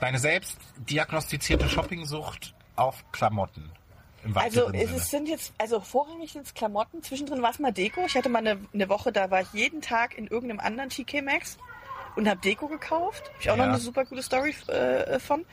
deine 0.00 0.18
selbst 0.18 0.56
diagnostizierte 0.76 1.68
Shoppingsucht 1.68 2.54
auf 2.76 3.04
Klamotten. 3.10 3.72
Im 4.24 4.36
Also 4.36 4.70
es 4.72 4.88
Sinne. 4.88 5.00
sind 5.00 5.28
jetzt, 5.28 5.52
also 5.58 5.80
vorrangig 5.80 6.32
sind 6.32 6.46
es 6.46 6.54
Klamotten, 6.54 7.02
zwischendrin 7.02 7.42
war 7.42 7.50
es 7.50 7.58
mal 7.58 7.72
Deko. 7.72 8.04
Ich 8.06 8.16
hatte 8.16 8.28
mal 8.28 8.38
eine, 8.38 8.58
eine 8.72 8.88
Woche, 8.88 9.10
da 9.10 9.30
war 9.32 9.40
ich 9.40 9.52
jeden 9.52 9.82
Tag 9.82 10.16
in 10.16 10.28
irgendeinem 10.28 10.60
anderen 10.60 10.90
TK 10.90 11.22
Maxx 11.22 11.58
und 12.16 12.28
habe 12.28 12.40
Deko 12.40 12.66
gekauft. 12.68 13.24
Habe 13.28 13.36
ich 13.40 13.50
auch 13.50 13.56
noch 13.56 13.64
Ja. 13.64 13.70
eine 13.70 13.78
super 13.80 14.04
gute 14.04 14.22
Story 14.22 14.54
äh, 14.68 15.18
von. 15.20 15.44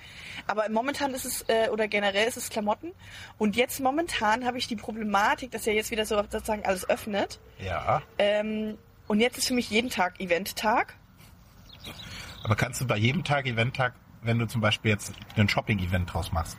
Aber 0.48 0.68
momentan 0.70 1.14
ist 1.14 1.26
es, 1.26 1.44
äh, 1.48 1.70
oder 1.70 1.88
generell 1.88 2.28
ist 2.28 2.38
es 2.38 2.50
Klamotten. 2.50 2.92
Und 3.38 3.56
jetzt 3.56 3.80
momentan 3.80 4.46
habe 4.46 4.58
ich 4.58 4.68
die 4.68 4.76
Problematik, 4.76 5.52
dass 5.52 5.66
ja 5.66 5.74
jetzt 5.74 5.92
wieder 5.92 6.06
so 6.06 6.16
sozusagen 6.18 6.66
alles 6.66 6.90
öffnet. 6.90 7.40
Ja. 7.60 8.02
Ähm, 8.18 8.78
und 9.08 9.20
jetzt 9.20 9.38
ist 9.38 9.48
für 9.48 9.54
mich 9.54 9.70
jeden 9.70 9.90
Tag 9.90 10.20
Event-Tag. 10.20 10.96
Aber 12.44 12.56
kannst 12.56 12.82
du 12.82 12.88
bei 12.88 12.98
jedem 12.98 13.24
Tag, 13.24 13.46
Eventtag, 13.46 13.94
wenn 14.22 14.40
du 14.40 14.48
zum 14.48 14.62
Beispiel 14.62 14.92
jetzt 14.92 15.14
ein 15.36 15.48
Shopping-Event 15.50 16.14
draus 16.14 16.32
machst, 16.32 16.58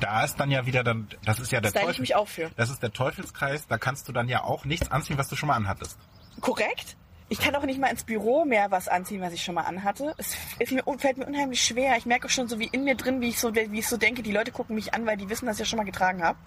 da 0.00 0.24
ist 0.24 0.36
dann 0.36 0.50
ja 0.50 0.66
wieder 0.66 0.84
dann, 0.84 1.08
das 1.24 1.40
ist 1.40 1.50
ja 1.50 1.60
der 1.60 1.72
Teufel, 1.72 2.00
mich 2.00 2.14
auch 2.14 2.28
für. 2.28 2.50
das 2.56 2.70
ist 2.70 2.82
der 2.82 2.92
Teufelskreis, 2.92 3.66
da 3.66 3.78
kannst 3.78 4.08
du 4.08 4.12
dann 4.12 4.28
ja 4.28 4.42
auch 4.44 4.64
nichts 4.64 4.90
anziehen, 4.90 5.18
was 5.18 5.28
du 5.28 5.36
schon 5.36 5.48
mal 5.48 5.56
anhattest. 5.56 5.98
Korrekt. 6.40 6.96
Ich 7.34 7.40
kann 7.40 7.56
auch 7.56 7.64
nicht 7.64 7.80
mal 7.80 7.88
ins 7.88 8.04
Büro 8.04 8.44
mehr 8.44 8.70
was 8.70 8.86
anziehen, 8.86 9.20
was 9.20 9.32
ich 9.32 9.42
schon 9.42 9.56
mal 9.56 9.62
anhatte. 9.62 10.14
Es 10.18 10.36
mir, 10.70 10.84
fällt 10.98 11.18
mir 11.18 11.26
unheimlich 11.26 11.64
schwer. 11.64 11.96
Ich 11.96 12.06
merke 12.06 12.28
auch 12.28 12.30
schon 12.30 12.46
so 12.46 12.60
wie 12.60 12.68
in 12.70 12.84
mir 12.84 12.94
drin, 12.94 13.20
wie 13.20 13.30
ich 13.30 13.40
so, 13.40 13.52
wie 13.52 13.76
ich 13.76 13.88
so 13.88 13.96
denke, 13.96 14.22
die 14.22 14.30
Leute 14.30 14.52
gucken 14.52 14.76
mich 14.76 14.94
an, 14.94 15.04
weil 15.04 15.16
die 15.16 15.28
wissen, 15.28 15.46
dass 15.46 15.56
ich 15.56 15.62
das 15.62 15.68
schon 15.68 15.78
mal 15.78 15.82
getragen 15.82 16.22
habe. 16.22 16.38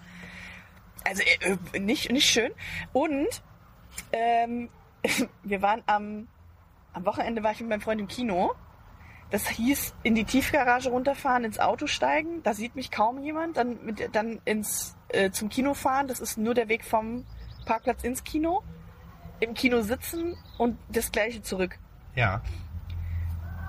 Also 1.04 1.22
äh, 1.22 1.58
äh, 1.74 1.78
nicht, 1.78 2.10
nicht 2.10 2.24
schön. 2.24 2.52
Und 2.94 3.28
ähm, 4.12 4.70
wir 5.42 5.60
waren 5.60 5.82
am, 5.84 6.26
am 6.94 7.04
Wochenende 7.04 7.42
war 7.42 7.52
ich 7.52 7.60
mit 7.60 7.68
meinem 7.68 7.82
Freund 7.82 8.00
im 8.00 8.08
Kino. 8.08 8.54
Das 9.30 9.46
hieß, 9.46 9.94
in 10.04 10.14
die 10.14 10.24
Tiefgarage 10.24 10.88
runterfahren, 10.88 11.44
ins 11.44 11.58
Auto 11.58 11.86
steigen. 11.86 12.42
Da 12.44 12.54
sieht 12.54 12.74
mich 12.76 12.90
kaum 12.90 13.22
jemand. 13.22 13.58
Dann, 13.58 13.84
mit, 13.84 14.08
dann 14.16 14.40
ins, 14.46 14.96
äh, 15.08 15.30
zum 15.32 15.50
Kino 15.50 15.74
fahren. 15.74 16.08
Das 16.08 16.18
ist 16.18 16.38
nur 16.38 16.54
der 16.54 16.70
Weg 16.70 16.82
vom 16.82 17.26
Parkplatz 17.66 18.04
ins 18.04 18.24
Kino. 18.24 18.62
Im 19.40 19.54
Kino 19.54 19.82
sitzen 19.82 20.36
und 20.58 20.78
das 20.88 21.12
gleiche 21.12 21.42
zurück. 21.42 21.78
Ja. 22.14 22.42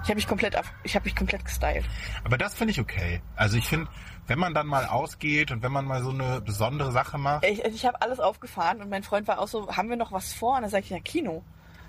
Ich 0.04 0.10
habe 0.10 0.16
mich 0.16 0.28
komplett 0.28 0.58
auf, 0.58 0.72
ich 0.84 0.96
habe 0.96 1.06
mich 1.06 1.16
komplett 1.16 1.44
gestylt. 1.44 1.86
Aber 2.24 2.38
das 2.38 2.56
finde 2.56 2.72
ich 2.72 2.80
okay. 2.80 3.22
Also 3.36 3.58
ich 3.58 3.68
finde, 3.68 3.90
wenn 4.28 4.40
man 4.40 4.54
dann 4.54 4.68
mal 4.68 4.86
ausgeht 4.86 5.52
und 5.52 5.62
wenn 5.62 5.72
man 5.72 5.86
mal 5.86 6.02
so 6.02 6.12
eine 6.12 6.40
besondere 6.42 6.92
Sache 6.92 7.18
macht, 7.18 7.44
Ich, 7.46 7.64
ich 7.64 7.86
habe 7.86 8.02
alles 8.02 8.20
aufgefahren 8.20 8.82
und 8.82 8.90
mein 8.90 9.04
Freund 9.04 9.28
war 9.28 9.40
auch 9.40 9.48
so, 9.48 9.76
haben 9.76 9.90
wir 9.90 9.98
noch 9.98 10.12
was 10.12 10.34
vor? 10.34 10.56
Und 10.56 10.62
dann 10.62 10.72
sage 10.72 10.86
ich, 10.86 10.90
ja, 10.92 11.00
Kino. 11.00 11.44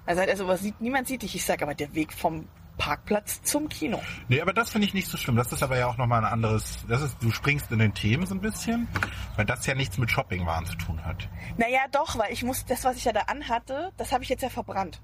Er 0.07 0.17
sagt, 0.17 0.29
also 0.29 0.49
was 0.49 0.61
sieht, 0.61 0.81
niemand 0.81 1.07
sieht 1.07 1.23
dich. 1.23 1.35
Ich 1.35 1.45
sage, 1.45 1.63
aber 1.63 1.75
der 1.75 1.95
Weg 1.95 2.13
vom 2.13 2.49
Parkplatz 2.81 3.43
zum 3.43 3.69
Kino. 3.69 4.01
Nee, 4.29 4.41
aber 4.41 4.53
das 4.55 4.71
finde 4.71 4.87
ich 4.87 4.95
nicht 4.95 5.07
so 5.09 5.17
schlimm. 5.19 5.37
Das 5.37 5.53
ist 5.53 5.63
aber 5.63 5.79
ja 5.79 5.87
auch 5.87 5.99
nochmal 5.99 6.25
ein 6.25 6.33
anderes, 6.33 6.79
das 6.89 7.03
ist, 7.03 7.17
du 7.23 7.31
springst 7.31 7.71
in 7.71 7.79
den 7.79 7.93
Themen 7.95 8.25
so 8.27 8.35
ein 8.35 8.41
bisschen, 8.41 8.89
weil 9.37 9.45
das 9.45 9.67
ja 9.67 9.75
nichts 9.75 9.99
mit 9.99 10.11
Shoppingwaren 10.11 10.65
zu 10.65 10.77
tun 10.77 11.05
hat. 11.05 11.29
Naja, 11.59 11.81
doch, 11.93 12.17
weil 12.19 12.33
ich 12.33 12.43
muss, 12.43 12.65
das, 12.65 12.83
was 12.85 12.97
ich 12.97 13.05
ja 13.05 13.13
da 13.13 13.21
anhatte, 13.27 13.93
das 13.99 14.13
habe 14.13 14.23
ich 14.25 14.31
jetzt 14.31 14.43
ja 14.43 14.49
verbrannt. 14.49 15.01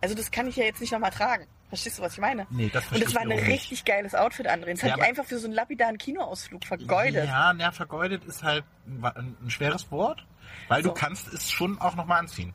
Also 0.00 0.16
das 0.16 0.32
kann 0.32 0.48
ich 0.48 0.56
ja 0.56 0.64
jetzt 0.64 0.80
nicht 0.80 0.92
nochmal 0.92 1.12
tragen. 1.12 1.46
Verstehst 1.68 1.98
du, 1.98 2.02
was 2.02 2.14
ich 2.14 2.18
meine? 2.18 2.46
Nee, 2.50 2.68
das 2.70 2.90
Und 2.92 3.02
das 3.02 3.14
war 3.14 3.22
ein 3.22 3.28
nicht. 3.28 3.46
richtig 3.46 3.84
geiles 3.84 4.14
Outfit, 4.14 4.46
André. 4.50 4.72
Das 4.72 4.82
Ja, 4.82 4.90
habe 4.90 5.00
ich 5.02 5.08
einfach 5.08 5.24
für 5.24 5.38
so 5.38 5.46
einen 5.46 5.54
lapidaren 5.54 5.96
Kinoausflug 5.96 6.64
vergeudet. 6.66 7.26
Ja, 7.28 7.54
ja, 7.54 7.70
vergeudet 7.72 8.24
ist 8.24 8.42
halt 8.42 8.64
ein, 8.86 9.36
ein 9.42 9.48
schweres 9.50 9.90
Wort, 9.90 10.26
weil 10.68 10.82
So. 10.82 10.88
du 10.90 10.94
kannst 10.94 11.32
es 11.32 11.50
schon 11.50 11.80
auch 11.80 11.94
nochmal 11.94 12.18
anziehen. 12.18 12.52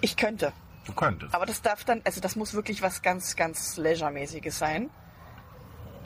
Ich 0.00 0.16
könnte. 0.16 0.52
Du 0.84 0.92
könntest. 0.92 1.34
Aber 1.34 1.46
das 1.46 1.62
darf 1.62 1.84
dann, 1.84 2.02
also 2.04 2.20
das 2.20 2.36
muss 2.36 2.54
wirklich 2.54 2.82
was 2.82 3.02
ganz, 3.02 3.36
ganz 3.36 3.76
Leisure-mäßiges 3.76 4.58
sein. 4.58 4.90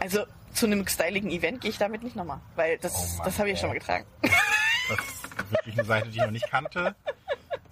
Also 0.01 0.25
zu 0.53 0.67
einem 0.67 0.87
styligen 0.87 1.31
Event 1.31 1.61
gehe 1.61 1.71
ich 1.71 1.79
damit 1.79 2.03
nicht 2.03 2.17
nochmal, 2.17 2.41
weil 2.55 2.79
das, 2.79 2.95
Oh 3.19 3.23
das 3.25 3.38
habe 3.38 3.51
ich 3.51 3.57
ja 3.57 3.61
schon 3.61 3.71
mal 3.71 3.79
getragen. 3.79 4.07
Das 4.23 4.99
ist 5.01 5.51
wirklich 5.51 5.79
eine 5.79 5.85
Seite, 5.85 6.09
die 6.09 6.17
ich 6.17 6.23
noch 6.23 6.31
nicht 6.31 6.51
kannte, 6.51 6.95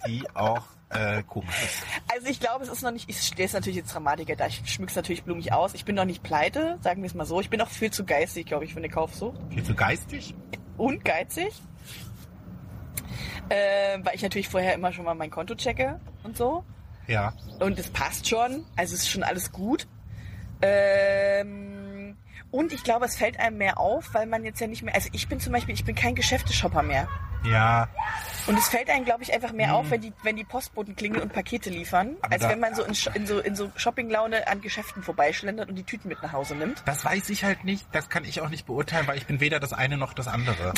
die 0.05 0.23
auch 0.35 0.63
äh, 0.89 1.23
komisch 1.23 1.63
ist. 1.63 1.83
Also 2.13 2.27
ich 2.27 2.39
glaube, 2.39 2.63
es 2.63 2.69
ist 2.69 2.81
noch 2.81 2.91
nicht, 2.91 3.09
ich 3.09 3.19
stehe 3.21 3.45
es 3.45 3.53
natürlich 3.53 3.77
jetzt 3.77 3.93
Dramatiker 3.93 4.35
da. 4.35 4.47
Ich 4.47 4.61
schmück's 4.71 4.95
natürlich 4.95 5.23
blumig 5.23 5.51
aus. 5.53 5.73
Ich 5.73 5.85
bin 5.85 5.95
noch 5.95 6.05
nicht 6.05 6.23
pleite, 6.23 6.77
sagen 6.81 7.01
wir 7.01 7.07
es 7.07 7.13
mal 7.13 7.25
so. 7.25 7.41
Ich 7.41 7.49
bin 7.49 7.61
auch 7.61 7.69
viel 7.69 7.91
zu 7.91 8.05
geistig, 8.05 8.45
glaube 8.45 8.65
ich, 8.65 8.73
für 8.73 8.79
eine 8.79 8.89
Kaufsucht. 8.89 9.39
Viel 9.49 9.63
zu 9.63 9.75
geistig? 9.75 10.35
Und 10.77 11.03
geizig. 11.03 11.53
Äh, 13.49 13.99
weil 14.03 14.15
ich 14.15 14.21
natürlich 14.21 14.49
vorher 14.49 14.73
immer 14.73 14.91
schon 14.91 15.05
mal 15.05 15.15
mein 15.15 15.31
Konto 15.31 15.55
checke 15.55 15.99
und 16.23 16.37
so. 16.37 16.63
Ja. 17.07 17.33
Und 17.59 17.79
es 17.79 17.89
passt 17.89 18.27
schon. 18.27 18.65
Also 18.75 18.93
es 18.93 19.01
ist 19.01 19.09
schon 19.09 19.23
alles 19.23 19.51
gut. 19.51 19.87
Ähm, 20.61 22.15
und 22.51 22.73
ich 22.73 22.83
glaube, 22.83 23.05
es 23.05 23.15
fällt 23.15 23.39
einem 23.39 23.57
mehr 23.57 23.79
auf, 23.79 24.13
weil 24.13 24.25
man 24.25 24.43
jetzt 24.43 24.59
ja 24.59 24.67
nicht 24.67 24.83
mehr. 24.83 24.95
Also 24.95 25.09
ich 25.13 25.27
bin 25.27 25.39
zum 25.39 25.53
Beispiel, 25.53 25.73
ich 25.73 25.85
bin 25.85 25.95
kein 25.95 26.15
Geschäfteshopper 26.15 26.83
mehr. 26.83 27.07
Ja. 27.51 27.87
Und 28.47 28.57
es 28.57 28.69
fällt 28.69 28.89
einem, 28.89 29.03
glaube 29.03 29.23
ich, 29.23 29.33
einfach 29.33 29.51
mehr 29.51 29.75
auf, 29.75 29.89
wenn 29.91 29.99
die, 29.99 30.13
wenn 30.23 30.37
die 30.37 30.45
Postboten 30.45 30.95
klingeln 30.95 31.21
und 31.21 31.33
Pakete 31.33 31.69
liefern, 31.69 32.15
Aber 32.21 32.31
als 32.33 32.43
da- 32.43 32.49
wenn 32.49 32.59
man 32.61 32.73
so 32.75 32.83
in, 32.83 32.93
in 33.13 33.27
so 33.27 33.39
in 33.39 33.55
so 33.55 33.69
Shoppinglaune 33.75 34.47
an 34.47 34.61
Geschäften 34.61 35.03
vorbeischlendert 35.03 35.67
und 35.67 35.75
die 35.75 35.83
Tüten 35.83 36.07
mit 36.07 36.21
nach 36.23 36.31
Hause 36.31 36.55
nimmt. 36.55 36.81
Das 36.85 37.03
weiß 37.03 37.29
ich 37.29 37.43
halt 37.43 37.65
nicht, 37.65 37.85
das 37.91 38.09
kann 38.09 38.23
ich 38.23 38.39
auch 38.41 38.47
nicht 38.49 38.65
beurteilen, 38.65 39.05
weil 39.07 39.17
ich 39.17 39.25
bin 39.25 39.39
weder 39.41 39.59
das 39.59 39.73
eine 39.73 39.97
noch 39.97 40.13
das 40.13 40.27
andere. 40.27 40.73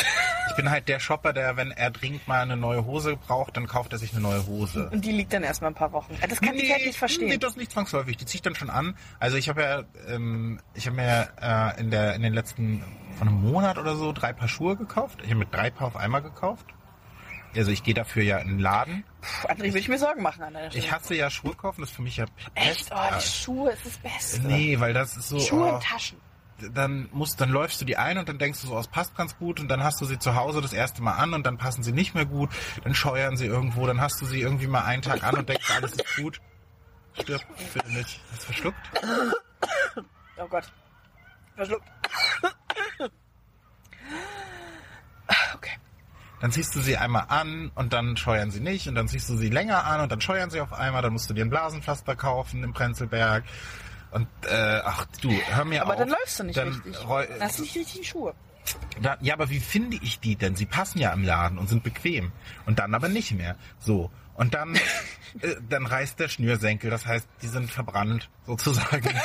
Ich 0.50 0.56
bin 0.56 0.72
halt 0.72 0.88
der 0.90 1.00
Shopper, 1.00 1.32
der, 1.32 1.58
wenn 1.58 1.70
er 1.72 1.92
dringend 1.92 2.28
mal 2.28 2.42
eine 2.42 2.58
neue 2.58 2.86
Hose 2.86 3.16
braucht, 3.18 3.56
dann 3.56 3.68
kauft 3.68 3.94
er 3.94 4.00
sich 4.00 4.14
eine 4.14 4.22
neue 4.22 4.48
Hose. 4.48 4.90
Und 4.92 5.06
die 5.06 5.12
liegt 5.12 5.32
dann 5.34 5.44
erstmal 5.44 5.70
ein 5.72 5.76
paar 5.76 5.92
Wochen. 5.92 6.18
Das 6.28 6.42
kann 6.42 6.56
ich 6.56 6.72
halt 6.72 6.82
nicht 6.86 6.94
Nee, 6.94 6.94
verstehen. 6.94 7.40
das 7.40 7.56
nicht 7.56 7.72
zwangsläufig. 7.72 8.18
Die 8.18 8.26
zieht 8.26 8.46
dann 8.48 8.56
schon 8.56 8.70
an. 8.72 8.96
Also 9.20 9.38
ich 9.38 9.48
habe 9.48 9.62
ja, 9.62 9.84
ähm, 10.08 10.60
ich 10.74 10.88
habe 10.88 10.96
mir 10.96 11.30
äh, 11.42 11.80
in 11.80 11.92
der 11.92 12.16
in 12.16 12.24
den 12.24 12.34
letzten 12.34 12.84
von 13.18 13.28
einem 13.28 13.42
Monat 13.42 13.78
oder 13.78 13.96
so 13.96 14.12
drei 14.12 14.34
Paar 14.34 14.48
Schuhe 14.48 14.76
gekauft. 14.76 15.20
Ich 15.22 15.30
habe 15.30 15.40
mir 15.40 15.46
drei 15.46 15.70
Paar 15.70 15.88
auf 15.88 15.96
einmal 15.96 16.22
gekauft. 16.22 16.66
Also 17.56 17.72
ich 17.72 17.84
gehe 17.84 17.94
dafür 17.94 18.24
ja 18.24 18.38
in 18.38 18.48
den 18.48 18.60
Laden. 18.60 19.04
Puh, 19.22 19.48
André, 19.48 19.66
würde 19.66 19.80
ich 19.80 19.90
mir 19.90 19.98
Sorgen 19.98 20.22
machen 20.22 20.44
an 20.44 20.54
deiner 20.54 20.70
Stelle. 20.70 20.86
Ich 20.86 20.92
hasse 20.92 21.16
ja 21.16 21.30
Schuhe 21.30 21.56
kaufen, 21.56 21.82
das 21.82 21.90
ist 21.90 21.96
für 21.96 22.04
mich 22.04 22.18
ja 22.18 22.26
Echt? 22.54 22.92
Oh, 22.92 23.16
die 23.18 23.26
Schuhe 23.26 23.72
ist 23.72 23.86
das 23.86 23.98
Beste. 23.98 24.48
Nee, 24.48 24.80
weil 24.80 24.94
das 24.94 25.18
ist 25.18 25.30
so. 25.30 25.40
Schuhe 25.40 25.72
oh, 25.72 25.76
und 25.76 25.84
Taschen. 25.84 26.20
dann 26.74 27.10
musst, 27.12 27.42
dann 27.42 27.50
läufst 27.50 27.82
du 27.82 27.86
die 27.86 27.98
ein 27.98 28.20
und 28.20 28.30
dann 28.30 28.38
denkst 28.38 28.62
du 28.62 28.68
so, 28.68 28.76
oh, 28.76 28.80
es 28.80 28.88
passt 28.88 29.16
ganz 29.16 29.36
gut 29.38 29.60
und 29.60 29.68
dann 29.68 29.84
hast 29.84 30.00
du 30.00 30.06
sie 30.06 30.20
zu 30.20 30.36
Hause 30.36 30.62
das 30.62 30.74
erste 30.74 31.02
Mal 31.02 31.14
an 31.14 31.34
und 31.34 31.46
dann 31.46 31.58
passen 31.58 31.82
sie 31.82 31.92
nicht 31.92 32.14
mehr 32.14 32.26
gut, 32.26 32.52
dann 32.84 32.94
scheuern 32.94 33.36
sie 33.36 33.48
irgendwo, 33.48 33.88
dann 33.88 34.00
hast 34.00 34.22
du 34.22 34.26
sie 34.26 34.42
irgendwie 34.42 34.68
mal 34.68 34.84
einen 34.84 35.02
Tag 35.02 35.24
an 35.24 35.36
und 35.36 35.50
denkst, 35.50 35.72
alles 35.76 35.94
ist 35.94 36.16
gut. 36.18 36.40
Stirb, 37.14 37.42
bitte 37.74 37.92
nicht. 37.92 38.22
Hast 38.32 38.42
du 38.42 38.46
verschluckt? 38.46 38.78
Oh 40.38 40.48
Gott. 40.48 40.72
Verschluckt. 41.56 41.88
Okay. 45.56 45.72
Dann 46.42 46.52
ziehst 46.52 46.74
du 46.76 46.80
sie 46.80 46.98
einmal 46.98 47.26
an 47.28 47.72
und 47.76 47.92
dann 47.94 48.16
scheuern 48.18 48.50
sie 48.52 48.62
nicht 48.62 48.88
und 48.88 48.96
dann 48.96 49.08
ziehst 49.08 49.30
du 49.30 49.36
sie 49.36 49.50
länger 49.50 49.86
an 49.86 50.02
und 50.02 50.12
dann 50.12 50.22
scheuern 50.22 50.50
sie 50.50 50.62
auf 50.62 50.74
einmal, 50.74 51.02
dann 51.02 51.14
musst 51.14 51.30
du 51.30 51.34
dir 51.34 51.44
ein 51.44 51.50
Blasenpflaster 51.50 52.16
kaufen 52.16 52.64
im 52.64 52.74
Prenzlberg 52.74 53.44
und 54.12 54.28
äh, 54.48 54.82
ach 54.84 55.06
du, 55.22 55.32
hör 55.32 55.66
mir 55.66 55.82
Aber 55.82 55.94
auf. 55.94 56.00
dann 56.00 56.10
läufst 56.10 56.40
du 56.40 56.44
nicht 56.46 56.58
dann 56.58 56.70
richtig. 56.70 56.96
Dann 56.98 57.42
hast 57.42 57.60
du 57.60 57.64
nicht 57.64 57.76
richtig 57.76 58.02
die 58.02 58.08
Schuhe. 58.08 58.34
Da, 59.02 59.18
ja, 59.22 59.34
aber 59.34 59.50
wie 59.50 59.60
finde 59.60 59.98
ich 60.02 60.20
die 60.20 60.36
denn? 60.36 60.56
Sie 60.56 60.66
passen 60.66 61.00
ja 61.00 61.12
im 61.14 61.24
Laden 61.24 61.58
und 61.58 61.68
sind 61.70 61.84
bequem. 61.84 62.32
Und 62.66 62.80
dann 62.80 62.94
aber 62.94 63.10
nicht 63.10 63.32
mehr. 63.34 63.56
So. 63.80 64.12
Und 64.36 64.54
dann, 64.54 64.76
äh, 65.42 65.56
dann 65.70 65.86
reißt 65.86 66.20
der 66.20 66.28
Schnürsenkel. 66.28 66.90
Das 66.90 67.06
heißt, 67.06 67.28
die 67.42 67.48
sind 67.48 67.72
verbrannt, 67.72 68.30
sozusagen. 68.46 69.10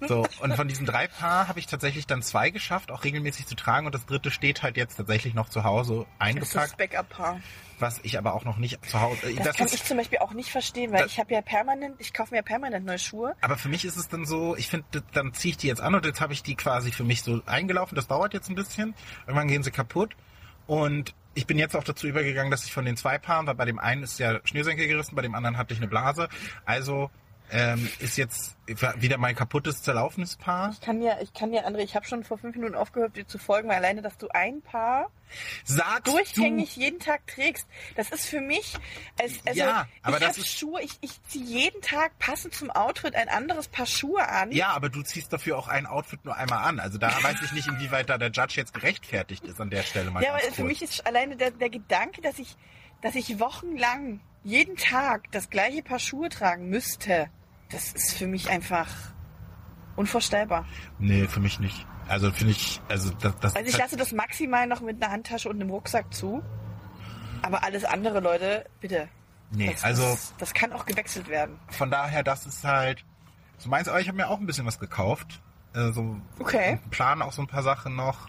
So, 0.08 0.26
und 0.40 0.54
von 0.54 0.66
diesen 0.66 0.86
drei 0.86 1.06
Paar 1.08 1.46
habe 1.48 1.58
ich 1.58 1.66
tatsächlich 1.66 2.06
dann 2.06 2.22
zwei 2.22 2.50
geschafft, 2.50 2.90
auch 2.90 3.04
regelmäßig 3.04 3.46
zu 3.46 3.54
tragen. 3.54 3.86
Und 3.86 3.94
das 3.94 4.06
dritte 4.06 4.30
steht 4.30 4.62
halt 4.62 4.76
jetzt 4.76 4.96
tatsächlich 4.96 5.34
noch 5.34 5.48
zu 5.48 5.62
Hause 5.64 6.06
Das 6.18 6.28
ist 6.36 6.54
das 6.54 6.62
eingepackt, 6.72 6.76
Backup-Paar. 6.78 7.40
was 7.78 8.00
ich 8.02 8.16
aber 8.18 8.34
auch 8.34 8.44
noch 8.44 8.56
nicht 8.56 8.84
zu 8.88 9.00
Hause. 9.00 9.30
äh, 9.30 9.34
Das, 9.36 9.56
kann 9.56 9.66
ist, 9.66 9.74
ich 9.74 9.84
zum 9.84 9.98
Beispiel 9.98 10.18
auch 10.18 10.32
nicht 10.32 10.50
verstehen, 10.50 10.92
weil 10.92 11.02
Das- 11.02 11.12
ich 11.12 11.18
habe 11.20 11.32
ja 11.34 11.42
permanent, 11.42 11.96
ich 11.98 12.12
kaufe 12.14 12.30
mir 12.32 12.38
ja 12.38 12.42
permanent 12.42 12.86
neue 12.86 12.98
Schuhe. 12.98 13.34
Aber 13.42 13.56
für 13.58 13.68
mich 13.68 13.84
ist 13.84 13.96
es 13.96 14.08
dann 14.08 14.24
so, 14.24 14.56
ich 14.56 14.68
finde, 14.68 14.86
dann 15.12 15.32
ziehe 15.34 15.50
ich 15.52 15.56
die 15.58 15.66
jetzt 15.68 15.80
an 15.80 15.94
und 15.94 16.04
jetzt 16.06 16.20
habe 16.20 16.32
ich 16.32 16.42
die 16.42 16.54
quasi 16.56 16.92
für 16.92 17.04
mich 17.04 17.22
so 17.22 17.42
eingelaufen. 17.46 17.94
Das 17.94 18.06
dauert 18.08 18.32
jetzt 18.34 18.48
ein 18.48 18.54
bisschen. 18.54 18.94
Irgendwann 19.26 19.48
gehen 19.48 19.62
sie 19.62 19.70
kaputt. 19.70 20.16
Und 20.66 21.14
ich 21.34 21.46
bin 21.46 21.58
jetzt 21.58 21.76
auch 21.76 21.84
dazu 21.84 22.06
übergegangen, 22.06 22.50
dass 22.50 22.64
ich 22.64 22.72
von 22.72 22.84
den 22.84 22.96
zwei 22.96 23.18
Paaren, 23.18 23.46
weil 23.46 23.54
bei 23.54 23.64
dem 23.64 23.78
einen 23.78 24.02
ist 24.02 24.18
der 24.18 24.40
Schnürsenkel 24.44 24.86
gerissen, 24.86 25.14
bei 25.14 25.22
dem 25.22 25.34
anderen 25.34 25.56
hatte 25.58 25.74
ich 25.74 25.80
eine 25.80 25.88
Blase. 25.88 26.28
Also 26.64 27.10
ähm, 27.50 27.88
ist 27.98 28.16
jetzt 28.16 28.56
wieder 28.66 29.18
mein 29.18 29.34
kaputtes, 29.34 29.82
zerlaufenes 29.82 30.36
Paar. 30.36 30.70
Ich 30.70 30.80
kann 30.80 31.02
ja, 31.02 31.20
ich 31.20 31.32
kann 31.32 31.52
ja, 31.52 31.66
André, 31.66 31.78
ich 31.80 31.96
habe 31.96 32.06
schon 32.06 32.22
vor 32.22 32.38
fünf 32.38 32.54
Minuten 32.54 32.74
aufgehört, 32.76 33.16
dir 33.16 33.26
zu 33.26 33.38
folgen, 33.38 33.68
weil 33.68 33.76
alleine, 33.76 34.02
dass 34.02 34.16
du 34.16 34.28
ein 34.28 34.62
Paar 34.62 35.10
Sagst 35.64 36.06
durchgängig 36.06 36.76
jeden 36.76 36.98
Tag 37.00 37.26
trägst, 37.26 37.66
das 37.96 38.10
ist 38.10 38.26
für 38.26 38.40
mich, 38.40 38.74
es, 39.18 39.40
also 39.46 39.58
Ja, 39.58 39.86
aber 40.02 40.18
ich 40.18 40.26
habe 40.26 40.44
Schuhe, 40.44 40.82
ich, 40.82 40.92
ich 41.00 41.22
ziehe 41.24 41.44
jeden 41.44 41.80
Tag 41.82 42.18
passend 42.18 42.54
zum 42.54 42.70
Outfit 42.70 43.14
ein 43.14 43.28
anderes 43.28 43.68
Paar 43.68 43.86
Schuhe 43.86 44.28
an. 44.28 44.50
du? 44.50 44.56
Ja, 44.56 44.70
aber 44.70 44.88
du 44.88 45.02
ziehst 45.02 45.32
dafür 45.32 45.58
auch 45.58 45.68
ein 45.68 45.86
Outfit 45.86 46.24
nur 46.24 46.36
einmal 46.36 46.64
an. 46.64 46.80
Also 46.80 46.98
da 46.98 47.08
weiß 47.22 47.42
ich 47.42 47.52
nicht, 47.52 47.68
inwieweit 47.68 48.08
da 48.08 48.18
der 48.18 48.30
Judge 48.30 48.54
jetzt 48.56 48.74
gerechtfertigt 48.74 49.44
ist 49.44 49.60
an 49.60 49.70
der 49.70 49.82
Stelle 49.82 50.10
mal 50.10 50.22
Ja, 50.22 50.30
aber 50.30 50.40
ganz 50.40 50.54
für 50.54 50.62
kurz. 50.62 50.68
mich 50.68 50.82
ist 50.82 51.06
alleine 51.06 51.36
der, 51.36 51.50
der 51.50 51.70
Gedanke, 51.70 52.20
dass 52.20 52.38
ich, 52.38 52.56
dass 53.02 53.14
ich 53.14 53.38
wochenlang 53.40 54.20
jeden 54.42 54.76
Tag 54.76 55.30
das 55.32 55.50
gleiche 55.50 55.82
Paar 55.82 55.98
Schuhe 55.98 56.28
tragen 56.28 56.68
müsste, 56.68 57.28
das 57.70 57.92
ist 57.92 58.12
für 58.12 58.26
mich 58.26 58.48
einfach 58.50 58.88
unvorstellbar. 59.96 60.64
Nee, 60.98 61.26
für 61.26 61.40
mich 61.40 61.60
nicht. 61.60 61.86
Also 62.08 62.30
finde 62.32 62.52
ich, 62.52 62.80
also 62.88 63.10
das, 63.20 63.38
das 63.40 63.56
Also 63.56 63.68
ich 63.68 63.78
lasse 63.78 63.96
das 63.96 64.12
maximal 64.12 64.66
noch 64.66 64.80
mit 64.80 65.02
einer 65.02 65.12
Handtasche 65.12 65.48
und 65.48 65.60
einem 65.60 65.70
Rucksack 65.70 66.12
zu. 66.12 66.42
Aber 67.42 67.62
alles 67.62 67.84
andere, 67.84 68.20
Leute, 68.20 68.66
bitte. 68.80 69.08
Nee, 69.52 69.70
das, 69.72 69.84
also 69.84 70.02
das, 70.02 70.34
das 70.38 70.54
kann 70.54 70.72
auch 70.72 70.84
gewechselt 70.86 71.28
werden. 71.28 71.58
von 71.70 71.90
daher, 71.90 72.22
das 72.22 72.46
ist 72.46 72.64
halt 72.64 73.04
so 73.58 73.68
meins, 73.68 73.88
aber 73.88 74.00
ich 74.00 74.08
habe 74.08 74.16
mir 74.16 74.28
auch 74.28 74.38
ein 74.40 74.46
bisschen 74.46 74.66
was 74.66 74.78
gekauft. 74.78 75.40
Äh, 75.74 75.92
so 75.92 76.16
Okay. 76.38 76.78
Plan 76.90 77.22
auch 77.22 77.32
so 77.32 77.42
ein 77.42 77.48
paar 77.48 77.62
Sachen 77.62 77.94
noch. 77.96 78.28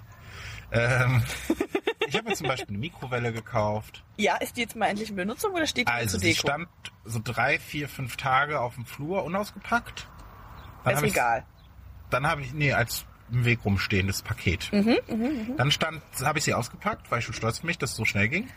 Ähm, 0.72 1.24
ich 2.08 2.16
habe 2.16 2.30
mir 2.30 2.36
zum 2.36 2.48
Beispiel 2.48 2.70
eine 2.70 2.78
Mikrowelle 2.78 3.34
gekauft. 3.34 4.04
Ja, 4.18 4.38
ist 4.38 4.58
die 4.58 4.62
jetzt 4.62 4.76
mal 4.76 4.88
endlich 4.88 5.10
in 5.10 5.16
Benutzung 5.16 5.54
oder 5.54 5.68
steht 5.68 5.88
die 5.88 5.92
Also 5.92 6.18
sie 6.18 6.30
Deko? 6.34 6.48
stand 6.48 6.68
so 7.04 7.20
drei, 7.24 7.60
vier, 7.60 7.90
fünf 7.90 8.16
Tage 8.18 8.60
auf 8.62 8.76
dem 8.76 8.86
Flur 8.86 9.24
unausgepackt. 9.24 10.08
Dann 10.84 10.96
ist 10.96 11.04
egal. 11.04 11.46
Dann 12.10 12.26
habe 12.28 12.42
ich, 12.42 12.54
nee, 12.54 12.74
als 12.74 13.06
im 13.32 13.46
Weg 13.46 13.60
rumstehendes 13.64 14.22
Paket. 14.24 14.70
Mhm, 14.74 15.56
Dann 15.58 15.72
stand, 15.72 16.02
habe 16.22 16.40
ich 16.40 16.44
sie 16.44 16.54
ausgepackt, 16.54 17.10
weil 17.12 17.20
ich 17.20 17.26
schon 17.26 17.34
stolz 17.34 17.60
auf 17.60 17.64
mich, 17.64 17.78
dass 17.78 17.92
es 17.92 17.96
so 17.96 18.04
schnell 18.06 18.28
ging. 18.28 18.50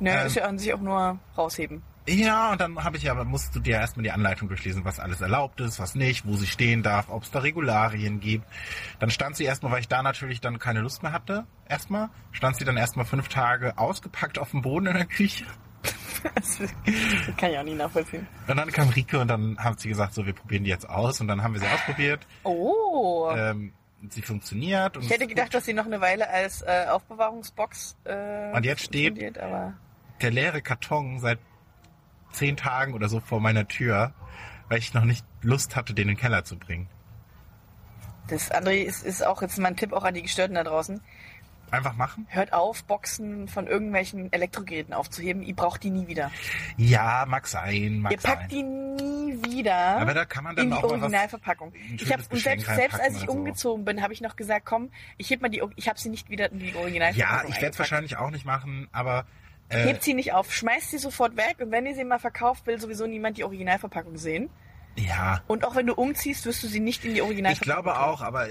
Ne, 0.00 0.10
Ähm, 0.20 0.26
ist 0.26 0.34
ja 0.36 0.44
an 0.44 0.58
sich 0.58 0.74
auch 0.74 0.80
nur 0.80 1.18
rausheben. 1.38 1.82
Ja, 2.08 2.52
und 2.52 2.60
dann 2.60 2.82
habe 2.84 2.96
ich 2.96 3.10
aber, 3.10 3.24
musst 3.24 3.54
du 3.56 3.60
dir 3.60 3.76
erstmal 3.76 4.04
die 4.04 4.12
Anleitung 4.12 4.48
durchlesen, 4.48 4.84
was 4.84 5.00
alles 5.00 5.20
erlaubt 5.20 5.60
ist, 5.60 5.80
was 5.80 5.94
nicht, 5.96 6.24
wo 6.26 6.34
sie 6.36 6.46
stehen 6.46 6.82
darf, 6.84 7.06
ob 7.08 7.24
es 7.24 7.30
da 7.32 7.40
Regularien 7.40 8.20
gibt. 8.20 8.46
Dann 9.00 9.10
stand 9.10 9.36
sie 9.36 9.44
erstmal, 9.44 9.72
weil 9.72 9.80
ich 9.80 9.88
da 9.88 10.02
natürlich 10.02 10.40
dann 10.40 10.58
keine 10.60 10.80
Lust 10.80 11.02
mehr 11.02 11.12
hatte, 11.12 11.46
erstmal, 11.68 12.10
stand 12.30 12.56
sie 12.56 12.64
dann 12.64 12.76
erstmal 12.76 13.06
fünf 13.06 13.28
Tage 13.28 13.76
ausgepackt 13.76 14.38
auf 14.38 14.52
dem 14.52 14.62
Boden 14.62 14.86
in 14.86 14.94
der 14.94 15.06
Küche. 15.06 15.44
Das 16.34 16.58
kann 17.36 17.50
ich 17.50 17.58
auch 17.58 17.62
nicht 17.64 17.76
nachvollziehen. 17.76 18.26
Und 18.46 18.56
dann 18.56 18.70
kam 18.72 18.88
Rike 18.88 19.18
und 19.18 19.28
dann 19.28 19.58
hat 19.58 19.80
sie 19.80 19.88
gesagt, 19.88 20.14
so, 20.14 20.26
wir 20.26 20.32
probieren 20.32 20.64
die 20.64 20.70
jetzt 20.70 20.88
aus. 20.88 21.20
Und 21.20 21.28
dann 21.28 21.42
haben 21.42 21.54
wir 21.54 21.60
sie 21.60 21.66
ausprobiert. 21.66 22.26
Oh. 22.44 23.30
Ähm, 23.36 23.72
sie 24.08 24.22
funktioniert. 24.22 24.96
Und 24.96 25.04
ich 25.04 25.10
hätte 25.10 25.26
gedacht, 25.26 25.52
dass 25.54 25.64
sie 25.64 25.74
noch 25.74 25.86
eine 25.86 26.00
Weile 26.00 26.28
als 26.28 26.62
äh, 26.62 26.86
Aufbewahrungsbox 26.90 27.96
äh, 28.04 28.52
Und 28.52 28.64
jetzt 28.64 28.82
steht- 28.84 29.16
der 29.16 30.30
leere 30.30 30.62
Karton 30.62 31.18
seit 31.20 31.38
zehn 32.36 32.56
Tagen 32.56 32.94
oder 32.94 33.08
so 33.08 33.20
vor 33.20 33.40
meiner 33.40 33.66
Tür, 33.68 34.12
weil 34.68 34.78
ich 34.78 34.94
noch 34.94 35.04
nicht 35.04 35.24
Lust 35.42 35.74
hatte, 35.76 35.94
den 35.94 36.02
in 36.08 36.14
den 36.14 36.20
Keller 36.20 36.44
zu 36.44 36.56
bringen. 36.58 36.88
das 38.28 38.50
André 38.50 38.82
ist, 38.82 39.04
ist 39.04 39.24
auch 39.24 39.42
jetzt 39.42 39.58
mein 39.58 39.76
Tipp 39.76 39.92
auch 39.92 40.04
an 40.04 40.14
die 40.14 40.22
Gestörten 40.22 40.54
da 40.54 40.64
draußen. 40.64 41.00
Einfach 41.72 41.94
machen? 41.96 42.26
Hört 42.30 42.52
auf, 42.52 42.84
Boxen 42.84 43.48
von 43.48 43.66
irgendwelchen 43.66 44.32
Elektrogeräten 44.32 44.94
aufzuheben. 44.94 45.42
Ihr 45.42 45.56
braucht 45.56 45.82
die 45.82 45.90
nie 45.90 46.06
wieder. 46.06 46.30
Ja, 46.76 47.24
mag 47.26 47.48
sein, 47.48 47.98
mag 47.98 48.12
Ihr 48.12 48.20
sein. 48.20 48.36
packt 48.38 48.52
die 48.52 48.62
nie 48.62 49.42
wieder 49.44 49.74
Aber 49.98 50.14
da 50.14 50.24
kann 50.24 50.44
man 50.44 50.54
dann 50.54 50.66
in 50.66 50.70
die 50.70 50.76
auch 50.76 50.84
Originalverpackung. 50.84 51.72
Ich 51.98 52.12
habe 52.12 52.22
selbst, 52.38 52.66
selbst 52.66 53.00
als 53.00 53.16
ich 53.16 53.22
so. 53.26 53.32
umgezogen 53.32 53.84
bin, 53.84 54.00
habe 54.00 54.12
ich 54.12 54.20
noch 54.20 54.36
gesagt, 54.36 54.64
komm, 54.64 54.90
ich 55.16 55.28
heb 55.30 55.42
mal 55.42 55.48
die, 55.48 55.60
ich 55.74 55.88
habe 55.88 55.98
sie 55.98 56.08
nicht 56.08 56.30
wieder 56.30 56.52
in 56.52 56.60
die 56.60 56.70
Ja, 56.70 56.76
Originalverpackung. 56.78 57.50
ich 57.50 57.56
werde 57.60 57.72
es 57.72 57.78
wahrscheinlich 57.80 58.16
auch 58.16 58.30
nicht 58.30 58.44
machen, 58.44 58.88
aber 58.92 59.26
Hebt 59.70 60.02
sie 60.04 60.14
nicht 60.14 60.32
auf, 60.32 60.52
schmeißt 60.52 60.90
sie 60.90 60.98
sofort 60.98 61.36
weg 61.36 61.56
und 61.60 61.70
wenn 61.72 61.86
ihr 61.86 61.94
sie 61.94 62.04
mal 62.04 62.18
verkauft, 62.18 62.66
will 62.66 62.78
sowieso 62.80 63.06
niemand 63.06 63.36
die 63.38 63.44
Originalverpackung 63.44 64.16
sehen. 64.16 64.48
ja, 64.96 65.42
Und 65.48 65.64
auch 65.64 65.74
wenn 65.74 65.86
du 65.86 65.94
umziehst, 65.94 66.46
wirst 66.46 66.62
du 66.62 66.68
sie 66.68 66.80
nicht 66.80 67.04
in 67.04 67.10
die 67.12 67.16
ich 67.16 67.22
Originalverpackung 67.22 67.82
glaube 67.84 67.98
auch, 68.00 68.22
aber 68.22 68.46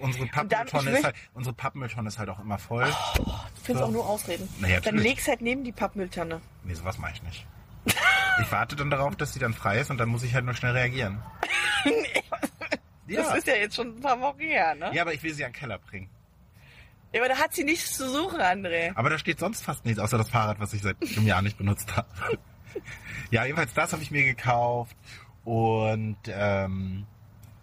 unsere 0.00 0.26
dann- 0.26 0.48
Pappmülltonne 0.48 0.90
ich 0.92 0.96
ist 0.98 1.04
halt, 1.04 1.14
unsere 1.34 1.54
Pappmülltonne 1.54 2.08
ist 2.08 2.18
halt 2.18 2.28
auch 2.30 2.40
immer 2.40 2.58
voll. 2.58 2.86
Du 3.16 3.22
findest 3.62 3.78
So. 3.78 3.84
auch 3.84 3.90
nur 3.90 4.08
Ausreden. 4.08 4.48
Naja, 4.60 4.80
dann 4.80 4.96
leg's 4.96 5.28
halt 5.28 5.40
neben 5.42 5.64
die 5.64 5.72
Pappmülltonne. 5.72 6.40
Nee, 6.64 6.74
sowas 6.74 6.98
mache 6.98 7.12
ich 7.14 7.22
nicht. 7.22 7.46
Ich 8.40 8.50
warte 8.50 8.74
dann 8.74 8.90
darauf, 8.90 9.14
dass 9.16 9.32
sie 9.34 9.38
dann 9.38 9.52
frei 9.54 9.78
ist 9.78 9.90
und 9.90 9.98
dann 9.98 10.08
muss 10.08 10.22
ich 10.24 10.34
halt 10.34 10.44
nur 10.46 10.54
schnell 10.54 10.72
reagieren. 10.72 11.22
Das 13.06 13.28
Ja. 13.28 13.34
ist 13.34 13.46
ja 13.46 13.54
jetzt 13.54 13.76
schon 13.76 13.88
ein 13.96 14.00
paar 14.00 14.18
Wochen 14.18 14.40
her, 14.40 14.74
ne? 14.74 14.90
ja, 14.94 15.02
aber 15.02 15.12
ich 15.12 15.22
will 15.22 15.34
sie 15.34 15.44
an 15.44 15.52
den 15.52 15.58
Keller 15.58 15.78
bringen. 15.78 16.08
Ja, 17.14 17.20
aber 17.20 17.28
da 17.28 17.38
hat 17.38 17.54
sie 17.54 17.62
nichts 17.62 17.96
zu 17.96 18.10
suchen, 18.10 18.40
André. 18.40 18.90
Aber 18.96 19.08
da 19.08 19.18
steht 19.18 19.38
sonst 19.38 19.62
fast 19.62 19.84
nichts, 19.84 20.00
außer 20.00 20.18
das 20.18 20.28
Fahrrad, 20.28 20.58
was 20.58 20.74
ich 20.74 20.82
seit 20.82 20.96
einem 21.00 21.26
Jahr 21.26 21.42
nicht 21.42 21.56
benutzt 21.56 21.96
habe. 21.96 22.08
ja, 23.30 23.44
jedenfalls 23.44 23.72
das 23.72 23.92
habe 23.92 24.02
ich 24.02 24.10
mir 24.10 24.24
gekauft 24.24 24.96
und 25.44 26.16
ähm, 26.26 27.06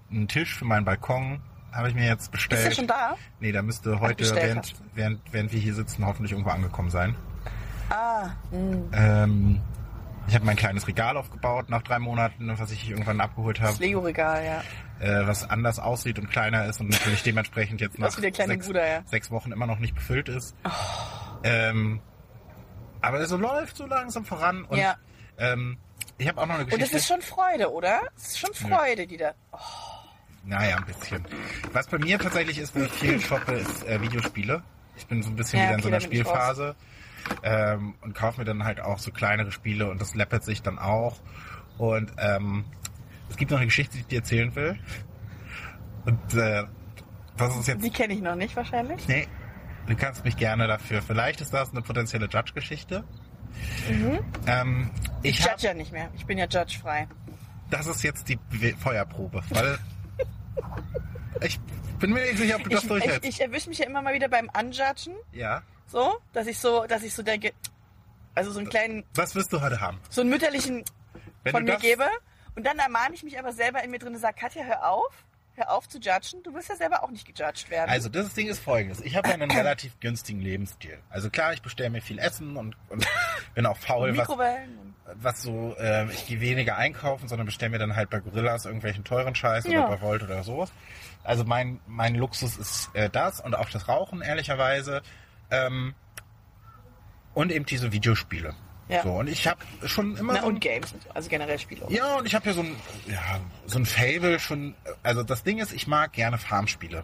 einen 0.10 0.28
Tisch 0.30 0.56
für 0.56 0.64
meinen 0.64 0.86
Balkon 0.86 1.42
habe 1.74 1.90
ich 1.90 1.96
mir 1.96 2.06
jetzt 2.06 2.32
bestellt. 2.32 2.62
Ist 2.62 2.68
der 2.70 2.76
schon 2.76 2.88
da? 2.88 3.18
Nee, 3.42 3.52
der 3.52 3.62
müsste 3.62 4.00
heute, 4.00 4.24
während, 4.36 4.74
während, 4.94 5.22
während 5.34 5.52
wir 5.52 5.60
hier 5.60 5.74
sitzen, 5.74 6.06
hoffentlich 6.06 6.32
irgendwo 6.32 6.52
angekommen 6.52 6.90
sein. 6.90 7.16
Ah, 7.90 8.30
mh. 8.52 8.98
Ähm, 8.98 9.62
ich 10.28 10.36
habe 10.36 10.46
mein 10.46 10.56
kleines 10.56 10.88
Regal 10.88 11.18
aufgebaut 11.18 11.70
nach 11.70 11.82
drei 11.82 12.00
Monaten, 12.00 12.58
was 12.58 12.72
ich 12.72 12.90
irgendwann 12.90 13.20
abgeholt 13.20 13.60
habe, 13.60 13.72
das 13.72 13.80
Lego-Regal, 13.80 14.46
ja. 14.46 14.64
Äh, 15.02 15.26
was 15.28 15.50
anders 15.50 15.80
aussieht 15.80 16.20
und 16.20 16.30
kleiner 16.30 16.66
ist 16.68 16.80
und 16.80 16.90
natürlich 16.90 17.24
dementsprechend 17.24 17.82
jetzt 17.82 17.98
nach 18.00 18.12
sechs, 18.12 18.38
Bruder, 18.68 18.88
ja. 18.88 19.02
sechs 19.06 19.32
Wochen 19.32 19.52
immer 19.52 19.66
noch 19.66 19.80
nicht 19.80 19.96
befüllt 19.96 20.30
ist. 20.30 20.56
Oh. 20.64 20.70
Ähm, 21.44 22.00
aber 23.02 23.20
es 23.20 23.30
so 23.30 23.38
läuft 23.38 23.76
so 23.78 23.88
langsam 23.88 24.26
voran 24.26 24.64
und 24.66 24.78
Ja. 24.78 24.96
ähm, 25.40 25.78
ich 26.20 26.28
habe 26.28 26.40
auch 26.40 26.46
noch 26.46 26.54
eine 26.56 26.64
Und 26.66 26.70
Geschichte. 26.70 26.98
es 26.98 27.02
ist 27.02 27.08
schon 27.08 27.22
Freude, 27.22 27.72
oder? 27.72 28.00
Es 28.16 28.28
ist 28.28 28.40
schon 28.40 28.54
Freude, 28.54 29.08
die 29.08 29.18
da. 29.18 29.32
Oh, 29.52 29.58
Naja, 30.44 30.78
ein 30.78 30.86
bisschen. 30.86 31.26
Was 31.74 31.88
bei 31.88 31.98
mir 31.98 32.20
tatsächlich 32.20 32.60
ist, 32.60 32.76
wo 32.76 32.82
ich 32.82 32.92
viel 32.92 33.20
shoppe, 33.20 33.54
ist 33.54 33.84
äh, 33.88 34.00
Videospiele. 34.02 34.62
Ich 34.98 35.08
bin 35.08 35.24
so 35.24 35.30
ein 35.32 35.36
bisschen 35.36 35.58
Ja, 35.60 35.66
wieder 35.66 35.74
in 35.74 35.80
okay, 35.80 35.84
so 35.84 35.88
einer 35.90 36.02
Spielphase 36.02 36.76
ähm, 37.42 37.96
und 38.02 38.14
kaufe 38.14 38.40
mir 38.40 38.46
dann 38.46 38.64
halt 38.66 38.82
auch 38.82 39.00
so 39.00 39.12
kleinere 39.12 39.52
Spiele 39.52 39.90
und 39.90 40.00
das 40.00 40.14
läppert 40.14 40.44
sich 40.44 40.62
dann 40.62 40.78
auch. 40.78 41.18
Und 41.80 42.12
ähm, 42.20 42.66
es 43.32 43.38
gibt 43.38 43.50
noch 43.52 43.58
eine 43.58 43.66
Geschichte, 43.68 43.94
die 43.96 44.00
ich 44.02 44.08
dir 44.08 44.20
erzählen 44.20 44.54
will. 44.56 44.78
Und 46.06 46.34
äh, 46.36 46.64
das 47.38 47.56
ist 47.58 47.68
jetzt... 47.68 47.84
die 47.84 47.90
kenne 47.90 48.14
ich 48.14 48.22
noch 48.22 48.36
nicht 48.36 48.56
wahrscheinlich. 48.56 49.08
Nee, 49.08 49.28
du 49.88 49.96
kannst 49.96 50.24
mich 50.24 50.38
gerne 50.38 50.68
dafür... 50.68 51.02
Vielleicht 51.02 51.42
ist 51.42 51.54
das 51.54 51.72
eine 51.72 51.82
potenzielle 51.82 52.28
Judge-Geschichte. 52.28 53.04
Ähm, 54.48 54.92
ich 55.24 55.40
Ich 55.40 55.44
hab, 55.46 55.52
judge 55.54 55.68
ja 55.68 55.74
nicht 55.74 55.92
mehr. 55.92 56.10
Ich 56.16 56.26
bin 56.26 56.38
ja 56.38 56.46
judgefrei. 56.46 57.08
das 57.70 57.88
ist 57.88 58.04
jetzt 58.04 58.28
die 58.30 58.40
Feuerprobe, 58.80 59.44
weil 59.50 59.78
ich 61.42 61.60
bin 62.00 62.12
mir 62.14 62.22
nicht 62.26 62.38
sicher, 62.38 62.56
ob 62.58 62.64
du 62.64 62.70
das 62.70 62.80
Ich, 62.80 62.84
ich, 62.84 62.90
durchhältst. 62.90 63.30
ich 63.30 63.42
erwische 63.42 63.70
mich 63.70 63.78
ja 63.80 63.86
immer 63.86 64.02
mal 64.02 64.14
wieder 64.14 64.30
beim 64.30 64.50
Unjudgen, 64.58 65.16
ja. 65.34 65.62
so, 65.88 66.14
dass 66.34 66.48
ich 66.48 66.60
so, 66.60 66.86
dass 66.88 67.04
ich 67.04 67.14
so 67.14 67.24
denke, 67.24 67.54
also 68.36 68.52
so 68.52 68.60
einen 68.60 68.70
kleinen, 68.70 69.04
Was 69.16 69.36
wirst 69.36 69.52
du 69.54 69.62
heute 69.62 69.80
haben? 69.82 70.00
so 70.10 70.22
einen 70.22 70.30
mütterlichen 70.32 70.84
Wenn 71.44 71.52
von 71.52 71.64
mir 71.64 71.74
das- 71.74 71.82
gebe. 71.82 72.06
Und 72.56 72.66
dann 72.66 72.78
ermahne 72.80 73.16
ich 73.16 73.24
mich 73.24 73.40
aber 73.40 73.54
selber 73.54 73.84
in 73.84 73.92
mir 73.92 74.00
drin 74.00 74.14
und 74.14 74.20
sage, 74.20 74.36
Katja, 74.40 74.64
hör 74.64 74.90
auf, 74.90 75.24
hör 75.56 75.72
auf 75.72 75.88
zu 75.88 76.00
judgen. 76.00 76.44
Du 76.44 76.54
wirst 76.54 76.70
ja 76.70 76.76
selber 76.76 77.04
auch 77.04 77.10
nicht 77.12 77.26
gejudged 77.26 77.70
werden. 77.70 77.90
Also 77.90 78.10
das 78.10 78.34
Ding 78.34 78.48
ist 78.48 78.60
folgendes. 78.60 79.00
Ich 79.02 79.16
habe 79.16 79.30
ja 79.30 79.34
einen 79.36 79.52
relativ 79.52 80.00
günstigen 80.00 80.42
Lebensstil. 80.42 80.98
Also 81.10 81.30
klar, 81.30 81.54
ich 81.54 81.62
bestelle 81.62 81.90
mir 81.90 82.02
viel 82.02 82.20
Essen 82.20 82.58
und, 82.58 82.76
und 82.90 83.08
bin 83.56 83.66
auch 83.66 83.78
faul, 83.78 84.12
was, 84.18 84.28
Mikrowellen. 84.28 84.78
und- 84.80 84.92
was 85.16 85.42
so, 85.42 85.76
äh, 85.78 86.10
ich 86.12 86.28
gehe 86.28 86.40
weniger 86.40 86.78
einkaufen, 86.78 87.28
sondern 87.28 87.46
bestelle 87.46 87.72
mir 87.72 87.80
dann 87.80 87.96
halt 87.98 88.10
bei 88.10 88.20
Gorillas 88.20 88.66
irgendwelchen 88.66 89.04
teuren 89.04 89.36
Scheiß 89.36 89.66
Ja. 89.66 89.80
oder 89.86 89.98
bei 89.98 90.02
Volt 90.02 90.24
oder 90.24 90.44
sowas. 90.44 90.72
Also 91.24 91.44
mein, 91.44 91.80
mein 91.86 92.16
Luxus 92.16 92.58
ist 92.58 92.90
äh, 92.96 93.10
das 93.10 93.40
und 93.42 93.54
auch 93.56 93.70
das 93.70 93.88
Rauchen, 93.90 94.22
ehrlicherweise. 94.22 95.02
Ähm, 95.52 95.94
und 97.34 97.52
eben 97.52 97.66
diese 97.66 97.92
Videospiele. 97.92 98.56
Ja. 98.92 99.04
So, 99.04 99.12
und 99.12 99.28
ich 99.28 99.48
habe 99.48 99.60
schon 99.86 100.18
immer 100.18 100.34
Na, 100.34 100.42
so 100.42 100.48
und 100.48 100.60
Games, 100.60 100.92
und 100.92 101.04
so. 101.04 101.10
also 101.12 101.30
generell 101.30 101.58
Spiele. 101.58 101.86
Ja, 101.90 102.16
und 102.18 102.26
ich 102.26 102.36
habe 102.36 102.46
ja 102.48 102.54
so 102.54 102.62
ein, 102.62 102.76
ja, 103.08 103.40
so 103.66 103.80
ein 103.80 103.86
Fable 103.86 104.40
schon. 104.40 104.76
Also 105.02 105.24
das 105.24 105.44
Ding 105.44 105.60
ist, 105.60 105.72
ich 105.72 105.88
mag 105.88 106.14
gerne 106.14 106.38
Farmspiele. 106.38 107.04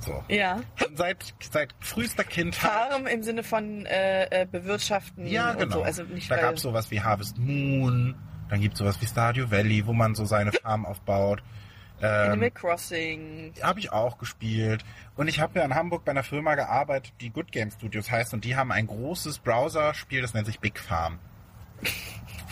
So. 0.00 0.22
Ja. 0.28 0.60
Schon 0.76 0.96
seit, 0.96 1.34
seit 1.50 1.74
frühester 1.80 2.24
Kindheit. 2.24 2.70
Farm 2.70 3.06
im 3.06 3.22
Sinne 3.22 3.42
von 3.42 3.86
äh, 3.86 4.42
äh, 4.42 4.46
bewirtschaften 4.46 5.26
Ja, 5.26 5.52
und 5.52 5.58
genau. 5.60 5.76
so. 5.76 5.82
Also 5.82 6.02
nicht 6.04 6.30
da 6.30 6.36
gab 6.36 6.54
es 6.54 6.62
sowas 6.62 6.90
wie 6.90 7.00
Harvest 7.00 7.38
Moon, 7.38 8.14
dann 8.50 8.60
gibt 8.60 8.74
es 8.74 8.78
sowas 8.80 9.00
wie 9.00 9.06
Stardew 9.06 9.50
Valley, 9.50 9.86
wo 9.86 9.92
man 9.92 10.14
so 10.14 10.24
seine 10.24 10.52
Farm 10.52 10.84
aufbaut. 10.84 11.42
Animal 12.02 12.48
Ähm, 12.48 12.54
Crossing. 12.54 13.52
habe 13.62 13.78
ich 13.80 13.92
auch 13.92 14.18
gespielt. 14.18 14.84
Und 15.16 15.28
ich 15.28 15.40
habe 15.40 15.58
ja 15.58 15.64
in 15.64 15.74
Hamburg 15.74 16.04
bei 16.04 16.10
einer 16.10 16.22
Firma 16.24 16.54
gearbeitet, 16.54 17.12
die 17.20 17.30
Good 17.30 17.52
Game 17.52 17.70
Studios 17.70 18.10
heißt, 18.10 18.34
und 18.34 18.44
die 18.44 18.56
haben 18.56 18.72
ein 18.72 18.86
großes 18.86 19.38
Browser-Spiel, 19.40 20.20
das 20.22 20.34
nennt 20.34 20.46
sich 20.46 20.60
Big 20.60 20.78
Farm. 20.78 21.18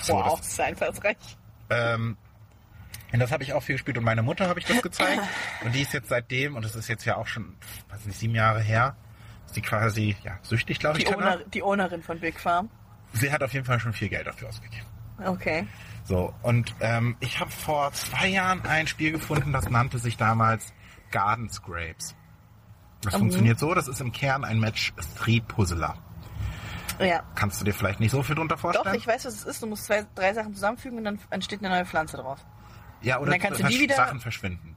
So, 0.02 0.14
wow, 0.14 0.30
das- 0.30 0.40
das 0.40 0.48
ist 0.48 0.60
einfallsreich. 0.60 1.16
Ähm, 1.68 2.16
und 3.12 3.18
das 3.20 3.30
habe 3.32 3.42
ich 3.42 3.52
auch 3.52 3.62
viel 3.62 3.74
gespielt 3.74 3.98
und 3.98 4.04
meine 4.04 4.22
Mutter 4.22 4.48
habe 4.48 4.58
ich 4.60 4.64
das 4.66 4.80
gezeigt. 4.80 5.20
Und 5.64 5.74
die 5.74 5.82
ist 5.82 5.92
jetzt 5.92 6.08
seitdem, 6.08 6.56
und 6.56 6.64
das 6.64 6.74
ist 6.74 6.88
jetzt 6.88 7.04
ja 7.04 7.16
auch 7.16 7.26
schon, 7.26 7.54
weiß 7.90 8.06
nicht, 8.06 8.18
sieben 8.18 8.34
Jahre 8.34 8.60
her, 8.62 8.96
ist 9.46 9.56
die 9.56 9.60
quasi, 9.60 10.16
ja, 10.24 10.38
süchtig, 10.42 10.78
glaube 10.78 10.98
ich. 10.98 11.14
Owner, 11.14 11.38
die 11.52 11.62
Ownerin 11.62 12.02
von 12.02 12.18
Big 12.18 12.40
Farm. 12.40 12.70
Sie 13.12 13.30
hat 13.30 13.42
auf 13.42 13.52
jeden 13.52 13.66
Fall 13.66 13.78
schon 13.78 13.92
viel 13.92 14.08
Geld 14.08 14.26
dafür 14.26 14.48
ausgegeben. 14.48 14.86
Okay. 15.22 15.66
So, 16.04 16.34
und 16.42 16.74
ähm, 16.80 17.16
ich 17.20 17.38
habe 17.40 17.50
vor 17.50 17.92
zwei 17.92 18.28
Jahren 18.28 18.62
ein 18.66 18.86
Spiel 18.86 19.12
gefunden, 19.12 19.52
das 19.52 19.68
nannte 19.70 19.98
sich 19.98 20.16
damals 20.16 20.72
Garden 21.10 21.48
Scrapes. 21.50 22.16
Das 23.02 23.14
funktioniert 23.14 23.58
so, 23.58 23.72
das 23.74 23.88
ist 23.88 24.00
im 24.00 24.12
Kern 24.12 24.44
ein 24.44 24.60
Match-3-Puzzler. 24.60 25.94
Ja. 26.98 27.22
Kannst 27.34 27.60
du 27.60 27.64
dir 27.64 27.72
vielleicht 27.72 27.98
nicht 28.00 28.10
so 28.10 28.22
viel 28.22 28.34
drunter 28.34 28.56
Doch, 28.56 28.60
vorstellen? 28.60 28.94
ich 28.96 29.06
weiß, 29.06 29.24
was 29.24 29.34
es 29.34 29.44
ist. 29.44 29.62
Du 29.62 29.66
musst 29.66 29.84
zwei, 29.84 30.04
drei 30.14 30.34
Sachen 30.34 30.52
zusammenfügen 30.52 30.98
und 30.98 31.04
dann 31.04 31.18
entsteht 31.30 31.60
eine 31.60 31.70
neue 31.74 31.86
Pflanze 31.86 32.18
draus. 32.18 32.40
Ja, 33.00 33.18
oder 33.20 33.30
dann 33.30 33.40
kannst 33.40 33.60
du 33.62 33.66
die 33.66 33.80
wieder- 33.80 33.96
Sachen 33.96 34.20
verschwinden. 34.20 34.76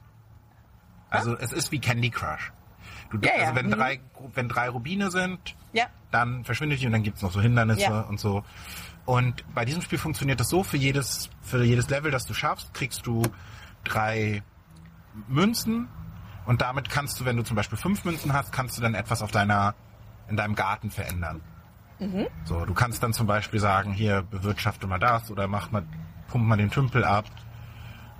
Also 1.10 1.36
es 1.36 1.52
ist 1.52 1.70
wie 1.70 1.80
Candy 1.80 2.10
Crush. 2.10 2.52
Du, 3.10 3.18
Ja, 3.18 3.32
also 3.34 3.44
ja, 3.44 3.54
wenn 3.54 3.66
mhm. 3.66 3.70
drei 3.72 4.00
wenn 4.34 4.48
drei 4.48 4.68
Rubine 4.70 5.10
sind, 5.10 5.54
Ja. 5.74 5.84
dann 6.10 6.44
verschwindet 6.44 6.80
die 6.80 6.86
und 6.86 6.92
dann 6.92 7.02
gibt's 7.02 7.20
noch 7.22 7.30
so 7.30 7.40
Hindernisse 7.42 7.82
Ja. 7.82 8.00
und 8.00 8.18
so. 8.18 8.42
Und 9.06 9.44
bei 9.54 9.64
diesem 9.64 9.82
Spiel 9.82 9.98
funktioniert 9.98 10.40
das 10.40 10.48
so, 10.48 10.62
für 10.62 10.76
jedes, 10.76 11.28
für 11.42 11.62
jedes 11.62 11.90
Level, 11.90 12.10
das 12.10 12.26
du 12.26 12.34
schaffst, 12.34 12.72
kriegst 12.72 13.06
du 13.06 13.22
drei 13.84 14.42
Münzen 15.28 15.88
und 16.46 16.62
damit 16.62 16.90
kannst 16.90 17.20
du, 17.20 17.24
wenn 17.24 17.36
du 17.36 17.42
zum 17.42 17.56
Beispiel 17.56 17.78
fünf 17.78 18.04
Münzen 18.04 18.32
hast, 18.32 18.52
kannst 18.52 18.76
du 18.78 18.82
dann 18.82 18.94
etwas 18.94 19.22
auf 19.22 19.30
deiner, 19.30 19.74
in 20.28 20.36
deinem 20.36 20.54
Garten 20.54 20.90
verändern. 20.90 21.40
So, 22.44 22.64
du 22.64 22.74
kannst 22.74 23.02
dann 23.02 23.12
zum 23.12 23.26
Beispiel 23.26 23.60
sagen, 23.60 23.92
hier 23.92 24.22
bewirtschafte 24.22 24.86
mal 24.86 24.98
das 24.98 25.30
oder 25.30 25.46
mach 25.48 25.70
mal, 25.70 25.84
pump 26.28 26.44
mal 26.44 26.56
den 26.56 26.70
Tümpel 26.70 27.04
ab 27.04 27.26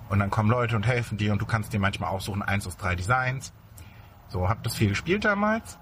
und 0.09 0.19
dann 0.21 0.31
kommen 0.31 0.51
Leute 0.51 0.77
und 0.77 0.87
helfen 0.87 1.19
dir 1.19 1.33
und 1.33 1.41
du 1.41 1.47
kannst 1.47 1.73
dir 1.73 1.81
manchmal 1.81 2.11
aussuchen, 2.11 2.43
eins 2.43 2.67
aus 2.67 2.77
drei 2.77 2.95
Designs. 2.95 3.53
So, 4.29 4.49
hab 4.49 4.63
das 4.63 4.77
viel 4.77 4.91
gespielt 4.91 5.25
damals 5.25 5.79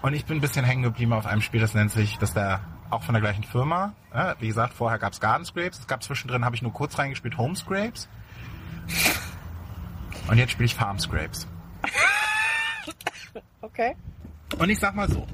und 0.00 0.14
ich 0.14 0.24
bin 0.24 0.38
ein 0.38 0.40
bisschen 0.40 0.64
hängen 0.64 0.82
geblieben 0.82 1.12
auf 1.12 1.26
einem 1.26 1.42
Spiel, 1.42 1.60
das 1.60 1.74
nennt 1.74 1.90
sich, 1.90 2.18
das 2.18 2.32
der 2.32 2.60
auch 2.92 3.02
von 3.02 3.14
der 3.14 3.22
gleichen 3.22 3.44
Firma. 3.44 3.94
Ja, 4.14 4.36
wie 4.40 4.48
gesagt, 4.48 4.74
vorher 4.74 4.98
gab's 4.98 5.20
Garden 5.20 5.44
Scrapes, 5.44 5.78
es 5.78 5.86
gab 5.86 6.02
zwischendrin, 6.02 6.44
habe 6.44 6.56
ich 6.56 6.62
nur 6.62 6.72
kurz 6.72 6.98
reingespielt, 6.98 7.36
Home 7.38 7.56
Scrapes. 7.56 8.08
Und 10.28 10.38
jetzt 10.38 10.52
spiele 10.52 10.66
ich 10.66 10.74
Farm 10.74 10.98
Scrapes. 10.98 11.46
Okay. 13.60 13.96
Und 14.58 14.68
ich 14.68 14.78
sag 14.78 14.94
mal 14.94 15.08
so, 15.08 15.26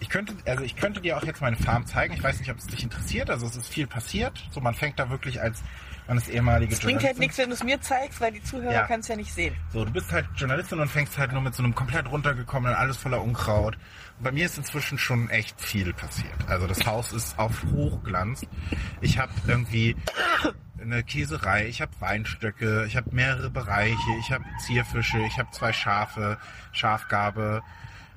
ich 0.00 0.08
könnte, 0.08 0.34
also 0.46 0.64
ich 0.64 0.76
könnte 0.76 1.00
dir 1.00 1.16
auch 1.16 1.24
jetzt 1.24 1.40
meine 1.40 1.56
Farm 1.56 1.86
zeigen. 1.86 2.14
Ich 2.14 2.22
weiß 2.22 2.38
nicht, 2.38 2.50
ob 2.50 2.58
es 2.58 2.66
dich 2.66 2.82
interessiert. 2.82 3.30
Also 3.30 3.46
es 3.46 3.56
ist 3.56 3.68
viel 3.68 3.86
passiert. 3.86 4.42
So, 4.50 4.60
man 4.60 4.74
fängt 4.74 4.98
da 4.98 5.10
wirklich 5.10 5.40
als, 5.40 5.62
man 6.08 6.16
ist 6.16 6.28
ehemalige 6.28 6.72
Es 6.72 6.80
bringt 6.80 7.04
halt 7.04 7.18
nichts, 7.18 7.38
wenn 7.38 7.50
du 7.50 7.54
es 7.54 7.62
mir 7.62 7.80
zeigst, 7.80 8.20
weil 8.20 8.32
die 8.32 8.42
Zuhörer 8.42 8.72
Ja. 8.72 8.88
es 8.96 9.08
ja 9.08 9.16
nicht 9.16 9.32
sehen. 9.32 9.54
So, 9.72 9.84
du 9.84 9.92
bist 9.92 10.10
halt 10.10 10.26
Journalistin 10.34 10.80
und 10.80 10.88
fängst 10.90 11.18
halt 11.18 11.32
nur 11.32 11.42
mit 11.42 11.54
so 11.54 11.62
einem 11.62 11.74
komplett 11.74 12.10
runtergekommenen, 12.10 12.74
alles 12.76 12.96
voller 12.96 13.22
Unkraut. 13.22 13.76
Und 14.18 14.24
bei 14.24 14.32
mir 14.32 14.46
ist 14.46 14.56
inzwischen 14.58 14.98
schon 14.98 15.28
echt 15.28 15.60
viel 15.60 15.92
passiert. 15.92 16.34
Also 16.48 16.66
das 16.66 16.84
Haus 16.86 17.12
ist 17.12 17.38
auf 17.38 17.62
Hochglanz. 17.72 18.40
Ich 19.00 19.18
habe 19.18 19.30
irgendwie 19.46 19.94
eine 20.80 21.02
Käserei, 21.02 21.66
ich 21.66 21.82
habe 21.82 21.92
Weinstöcke, 22.00 22.86
ich 22.86 22.96
habe 22.96 23.14
mehrere 23.14 23.50
Bereiche, 23.50 24.10
ich 24.20 24.32
habe 24.32 24.44
Zierfische, 24.64 25.18
ich 25.18 25.38
habe 25.38 25.50
zwei 25.50 25.72
Schafe, 25.72 26.38
Schafgabe 26.72 27.62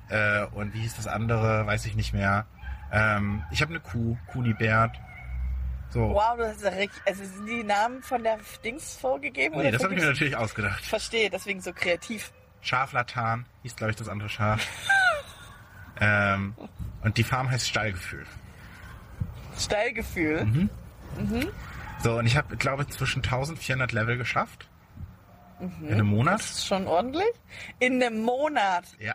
äh, 0.08 0.44
und 0.46 0.72
wie 0.72 0.80
hieß 0.80 0.96
das 0.96 1.06
andere, 1.06 1.66
weiß 1.66 1.86
ich 1.86 1.94
nicht 1.94 2.14
mehr. 2.14 2.46
Ähm, 2.90 3.42
ich 3.50 3.60
habe 3.62 3.70
eine 3.70 3.80
Kuh, 3.80 4.16
Kunibert. 4.28 4.98
So. 5.92 6.08
Wow, 6.08 6.38
hast 6.38 6.62
ja 6.62 6.70
richtig, 6.70 7.02
also 7.04 7.22
sind 7.22 7.46
die 7.46 7.62
Namen 7.62 8.02
von 8.02 8.22
der 8.22 8.38
Dings 8.64 8.96
vorgegeben? 8.96 9.58
Nee, 9.58 9.70
das 9.70 9.84
habe 9.84 9.94
ich 9.94 10.00
mir 10.00 10.06
natürlich 10.06 10.36
ausgedacht. 10.36 10.84
Verstehe, 10.86 11.28
deswegen 11.28 11.60
so 11.60 11.72
kreativ. 11.74 12.32
Schaflatan 12.62 13.44
hieß, 13.62 13.76
glaube 13.76 13.90
ich, 13.90 13.96
das 13.96 14.08
andere 14.08 14.30
Schaf. 14.30 14.66
ähm, 16.00 16.54
und 17.02 17.18
die 17.18 17.24
Farm 17.24 17.50
heißt 17.50 17.68
Stallgefühl. 17.68 18.24
Steilgefühl. 19.58 20.44
Mhm. 20.44 20.70
So, 22.02 22.18
und 22.18 22.26
ich 22.26 22.36
habe, 22.38 22.56
glaube 22.56 22.84
ich, 22.84 22.88
zwischen 22.88 23.22
1400 23.22 23.92
Level 23.92 24.16
geschafft. 24.16 24.68
In 25.60 25.92
einem 25.92 26.06
Monat. 26.06 26.40
Das 26.40 26.50
ist 26.50 26.66
schon 26.66 26.86
ordentlich. 26.88 27.30
In 27.78 28.02
einem 28.02 28.22
Monat. 28.22 28.84
Ja. 28.98 29.14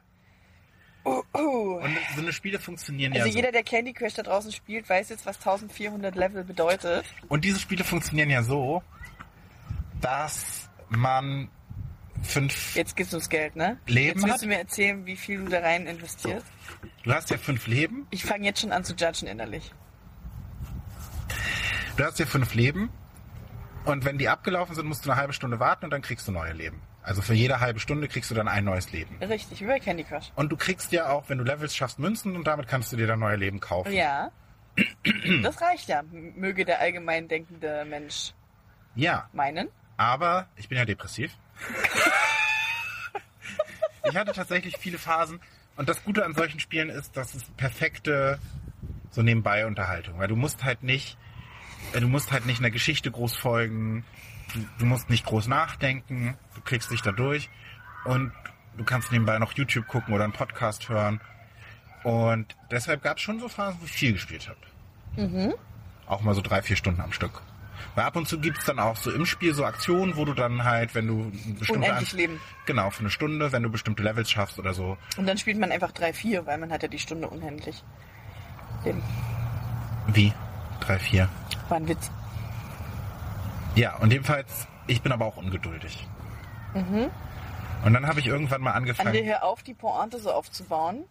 Uh, 1.07 1.23
uh. 1.37 1.77
Und 1.77 1.97
so 2.15 2.21
eine 2.21 2.33
Spiele 2.33 2.59
funktionieren 2.59 3.13
Also 3.13 3.27
ja 3.27 3.31
so. 3.31 3.37
jeder, 3.37 3.51
der 3.53 3.63
Candy 3.63 3.93
Crush 3.93 4.15
da 4.15 4.23
draußen 4.23 4.51
spielt, 4.51 4.89
weiß 4.89 5.09
jetzt, 5.09 5.25
was 5.25 5.37
1400 5.37 6.15
Level 6.15 6.43
bedeutet. 6.43 7.05
Und 7.29 7.45
diese 7.45 7.59
Spiele 7.59 7.85
funktionieren 7.85 8.29
ja 8.29 8.43
so, 8.43 8.83
dass 10.01 10.69
man 10.89 11.49
fünf, 12.23 12.75
Jetzt 12.75 12.97
geht's 12.97 13.13
ums 13.13 13.29
Geld, 13.29 13.55
ne? 13.55 13.79
Leben 13.87 14.19
Jetzt 14.19 14.31
hat? 14.31 14.41
du 14.41 14.47
mir 14.47 14.57
erzählen, 14.57 15.05
wie 15.05 15.15
viel 15.15 15.45
du 15.45 15.49
da 15.49 15.59
rein 15.59 15.87
investierst. 15.87 16.45
du 17.03 17.13
hast 17.13 17.29
ja 17.29 17.37
fünf 17.37 17.67
Leben. 17.67 18.05
Ich 18.09 18.25
fange 18.25 18.45
jetzt 18.45 18.59
schon 18.59 18.73
an 18.73 18.83
zu 18.83 18.93
judgen 18.93 19.27
innerlich. 19.27 19.71
Du 21.95 22.03
hast 22.03 22.19
ja 22.19 22.25
fünf 22.25 22.53
Leben 22.53 22.89
und 23.85 24.03
wenn 24.03 24.17
die 24.17 24.27
abgelaufen 24.27 24.75
sind, 24.75 24.87
musst 24.87 25.05
du 25.05 25.11
eine 25.11 25.19
halbe 25.19 25.33
Stunde 25.33 25.59
warten 25.59 25.85
und 25.85 25.91
dann 25.91 26.01
kriegst 26.01 26.27
du 26.27 26.33
neue 26.33 26.53
Leben. 26.53 26.81
Also 27.07 27.21
für 27.21 27.33
jede 27.33 27.61
halbe 27.61 27.79
Stunde 27.79 28.09
kriegst 28.09 28.29
du 28.31 28.35
dann 28.35 28.49
ein 28.49 28.65
neues 28.65 28.91
Leben. 28.91 29.15
Richtig, 29.23 29.61
wie 29.61 29.65
bei 29.65 29.79
Candy 29.79 30.03
Crush. 30.03 30.29
Und 30.35 30.49
du 30.51 30.57
kriegst 30.57 30.91
ja 30.91 31.07
auch, 31.09 31.29
wenn 31.29 31.37
du 31.37 31.45
Levels 31.45 31.73
schaffst, 31.73 31.99
Münzen 31.99 32.35
und 32.35 32.45
damit 32.45 32.67
kannst 32.67 32.91
du 32.91 32.97
dir 32.97 33.07
dann 33.07 33.19
neue 33.19 33.37
Leben 33.37 33.61
kaufen. 33.61 33.93
Ja. 33.93 34.29
Das 35.41 35.61
reicht 35.61 35.87
ja, 35.87 36.03
möge 36.11 36.65
der 36.65 36.79
allgemein 36.81 37.27
denkende 37.29 37.85
Mensch 37.85 38.33
Ja, 38.95 39.29
meinen. 39.31 39.69
aber 39.95 40.47
ich 40.57 40.67
bin 40.67 40.77
ja 40.77 40.83
depressiv. 40.85 41.31
ich 44.09 44.15
hatte 44.15 44.33
tatsächlich 44.33 44.77
viele 44.77 44.97
Phasen 44.97 45.39
und 45.77 45.89
das 45.89 46.03
Gute 46.03 46.25
an 46.25 46.35
solchen 46.35 46.59
Spielen 46.59 46.89
ist, 46.89 47.15
dass 47.17 47.33
es 47.35 47.43
perfekte 47.55 48.37
so 49.11 49.21
nebenbei 49.23 49.65
Unterhaltung, 49.65 50.19
weil 50.19 50.27
du 50.27 50.35
musst 50.35 50.63
halt 50.63 50.83
nicht, 50.83 51.17
du 51.93 52.07
musst 52.07 52.31
halt 52.31 52.45
nicht 52.45 52.59
einer 52.59 52.71
Geschichte 52.71 53.11
groß 53.11 53.35
folgen, 53.35 54.05
du, 54.53 54.59
du 54.79 54.85
musst 54.85 55.09
nicht 55.09 55.25
groß 55.25 55.47
nachdenken, 55.47 56.37
du 56.55 56.61
kriegst 56.61 56.91
dich 56.91 57.01
da 57.01 57.11
durch 57.11 57.49
und 58.05 58.31
du 58.77 58.83
kannst 58.83 59.11
nebenbei 59.11 59.37
noch 59.39 59.53
YouTube 59.53 59.87
gucken 59.87 60.13
oder 60.13 60.23
einen 60.23 60.33
Podcast 60.33 60.89
hören 60.89 61.19
und 62.03 62.55
deshalb 62.71 63.03
gab 63.03 63.17
es 63.17 63.23
schon 63.23 63.39
so 63.39 63.49
Phasen, 63.49 63.79
wo 63.81 63.85
ich 63.85 63.91
viel 63.91 64.13
gespielt 64.13 64.49
habe. 64.49 65.55
Auch 66.07 66.21
mal 66.21 66.33
so 66.35 66.41
drei, 66.41 66.61
vier 66.61 66.75
Stunden 66.75 67.01
am 67.01 67.11
Stück. 67.11 67.41
Weil 67.95 68.05
ab 68.05 68.15
und 68.15 68.27
zu 68.27 68.39
gibt's 68.39 68.65
dann 68.65 68.79
auch 68.79 68.95
so 68.95 69.11
im 69.11 69.25
Spiel 69.25 69.53
so 69.53 69.65
Aktionen, 69.65 70.15
wo 70.15 70.25
du 70.25 70.33
dann 70.33 70.63
halt, 70.63 70.95
wenn 70.95 71.07
du 71.07 71.31
bestimmte 71.59 71.89
Unendlich 71.89 72.13
Leben. 72.13 72.39
Genau, 72.65 72.89
für 72.89 73.01
eine 73.01 73.09
Stunde, 73.09 73.51
wenn 73.51 73.63
du 73.63 73.69
bestimmte 73.69 74.03
Levels 74.03 74.29
schaffst 74.29 74.59
oder 74.59 74.73
so. 74.73 74.97
Und 75.17 75.27
dann 75.27 75.37
spielt 75.37 75.59
man 75.59 75.71
einfach 75.71 75.91
3-4, 75.91 76.45
weil 76.45 76.57
man 76.57 76.71
hat 76.71 76.83
ja 76.83 76.87
die 76.87 76.99
Stunde 76.99 77.27
unendlich. 77.27 77.83
Leben. 78.83 79.01
Wie? 80.07 80.33
Drei, 80.79 80.99
vier. 80.99 81.29
War 81.69 81.77
ein 81.77 81.87
Witz. 81.87 82.09
Ja, 83.75 83.95
und 83.97 84.11
jedenfalls, 84.11 84.67
ich 84.87 85.01
bin 85.01 85.11
aber 85.11 85.25
auch 85.25 85.37
ungeduldig. 85.37 86.07
Und 86.73 87.93
dann 87.93 88.07
habe 88.07 88.19
ich 88.19 88.27
irgendwann 88.27 88.61
mal 88.61 88.71
An 88.71 88.83
dir 88.85 88.91
angefangen. 88.91 89.25
hör 89.25 89.43
auf, 89.43 89.63
die 89.63 89.73
Pointe 89.73 90.19
so 90.19 90.31
aufzubauen. 90.31 91.03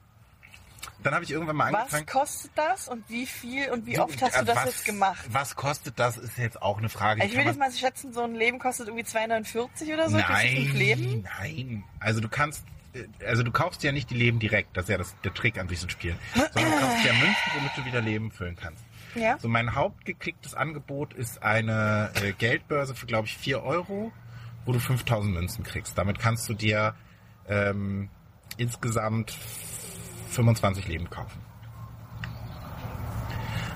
Dann 1.02 1.14
habe 1.14 1.24
ich 1.24 1.30
irgendwann 1.30 1.57
mal 1.57 1.72
Was 1.72 1.80
angefangen. 1.80 2.07
kostet 2.07 2.50
das 2.54 2.88
und 2.88 3.09
wie 3.09 3.26
viel 3.26 3.70
und 3.70 3.86
wie 3.86 3.98
oft 3.98 4.20
hast 4.22 4.36
du 4.36 4.40
Äh, 4.42 4.44
das 4.44 4.57
was, 4.57 4.64
jetzt 4.66 4.84
gemacht? 4.84 5.24
Was 5.30 5.57
kostet 5.57 5.98
das, 5.98 6.16
ist 6.16 6.38
jetzt 6.38 6.61
auch 6.62 6.78
eine 6.78 6.88
Frage. 6.88 7.20
die 7.20 7.26
Ich 7.28 7.36
will 7.36 7.44
jetzt 7.44 7.59
mal 7.59 7.70
schätzen, 7.72 8.12
so 8.12 8.22
ein 8.22 8.34
Leben 8.34 8.59
kostet 8.59 8.88
irgendwie 8.88 9.04
2,49 9.04 9.92
oder 9.94 10.09
so. 10.11 10.16
Nein, 10.18 10.70
Leben? 10.74 11.24
nein. 11.38 11.84
Also 12.00 12.20
du 12.20 12.28
kannst, 12.28 12.64
äh, 12.94 13.04
also 13.26 13.42
du 13.42 13.50
kaufst 13.52 13.82
ja 13.82 13.92
nicht 13.92 14.11
die 14.11 14.14
Leben 14.16 14.38
direkt. 14.38 14.76
Das 14.76 14.84
ist 14.84 14.90
ja 14.90 14.98
das, 14.98 15.14
der 15.24 15.34
Trick 15.34 15.59
an 15.59 15.66
diesem 15.68 15.88
Spiel. 15.90 16.16
Sondern 16.34 16.72
du 16.72 16.78
kaufst 16.78 17.04
ja 17.04 17.12
Münzen, 17.12 17.52
womit 17.57 17.72
du 17.76 17.84
wieder 17.84 18.00
Leben 18.00 18.30
füllen 18.30 18.57
kannst. 18.57 18.84
Ja. 19.16 19.38
So 19.38 19.48
mein 19.48 19.74
hauptgeklicktes 19.74 20.54
Angebot 20.54 21.14
ist 21.14 21.42
eine 21.42 22.10
äh, 22.22 22.32
Geldbörse 22.32 22.94
für, 22.94 23.06
glaube 23.06 23.26
ich, 23.26 23.36
4 23.36 23.62
Euro, 23.62 24.12
wo 24.64 24.72
du 24.72 24.78
5000 24.78 25.34
Münzen 25.34 25.64
kriegst. 25.64 25.96
Damit 25.96 26.18
kannst 26.18 26.48
du 26.48 26.54
dir 26.54 26.94
ähm, 27.48 28.10
insgesamt 28.58 29.30
25 30.30 30.86
Leben 30.86 31.08
kaufen. 31.08 31.40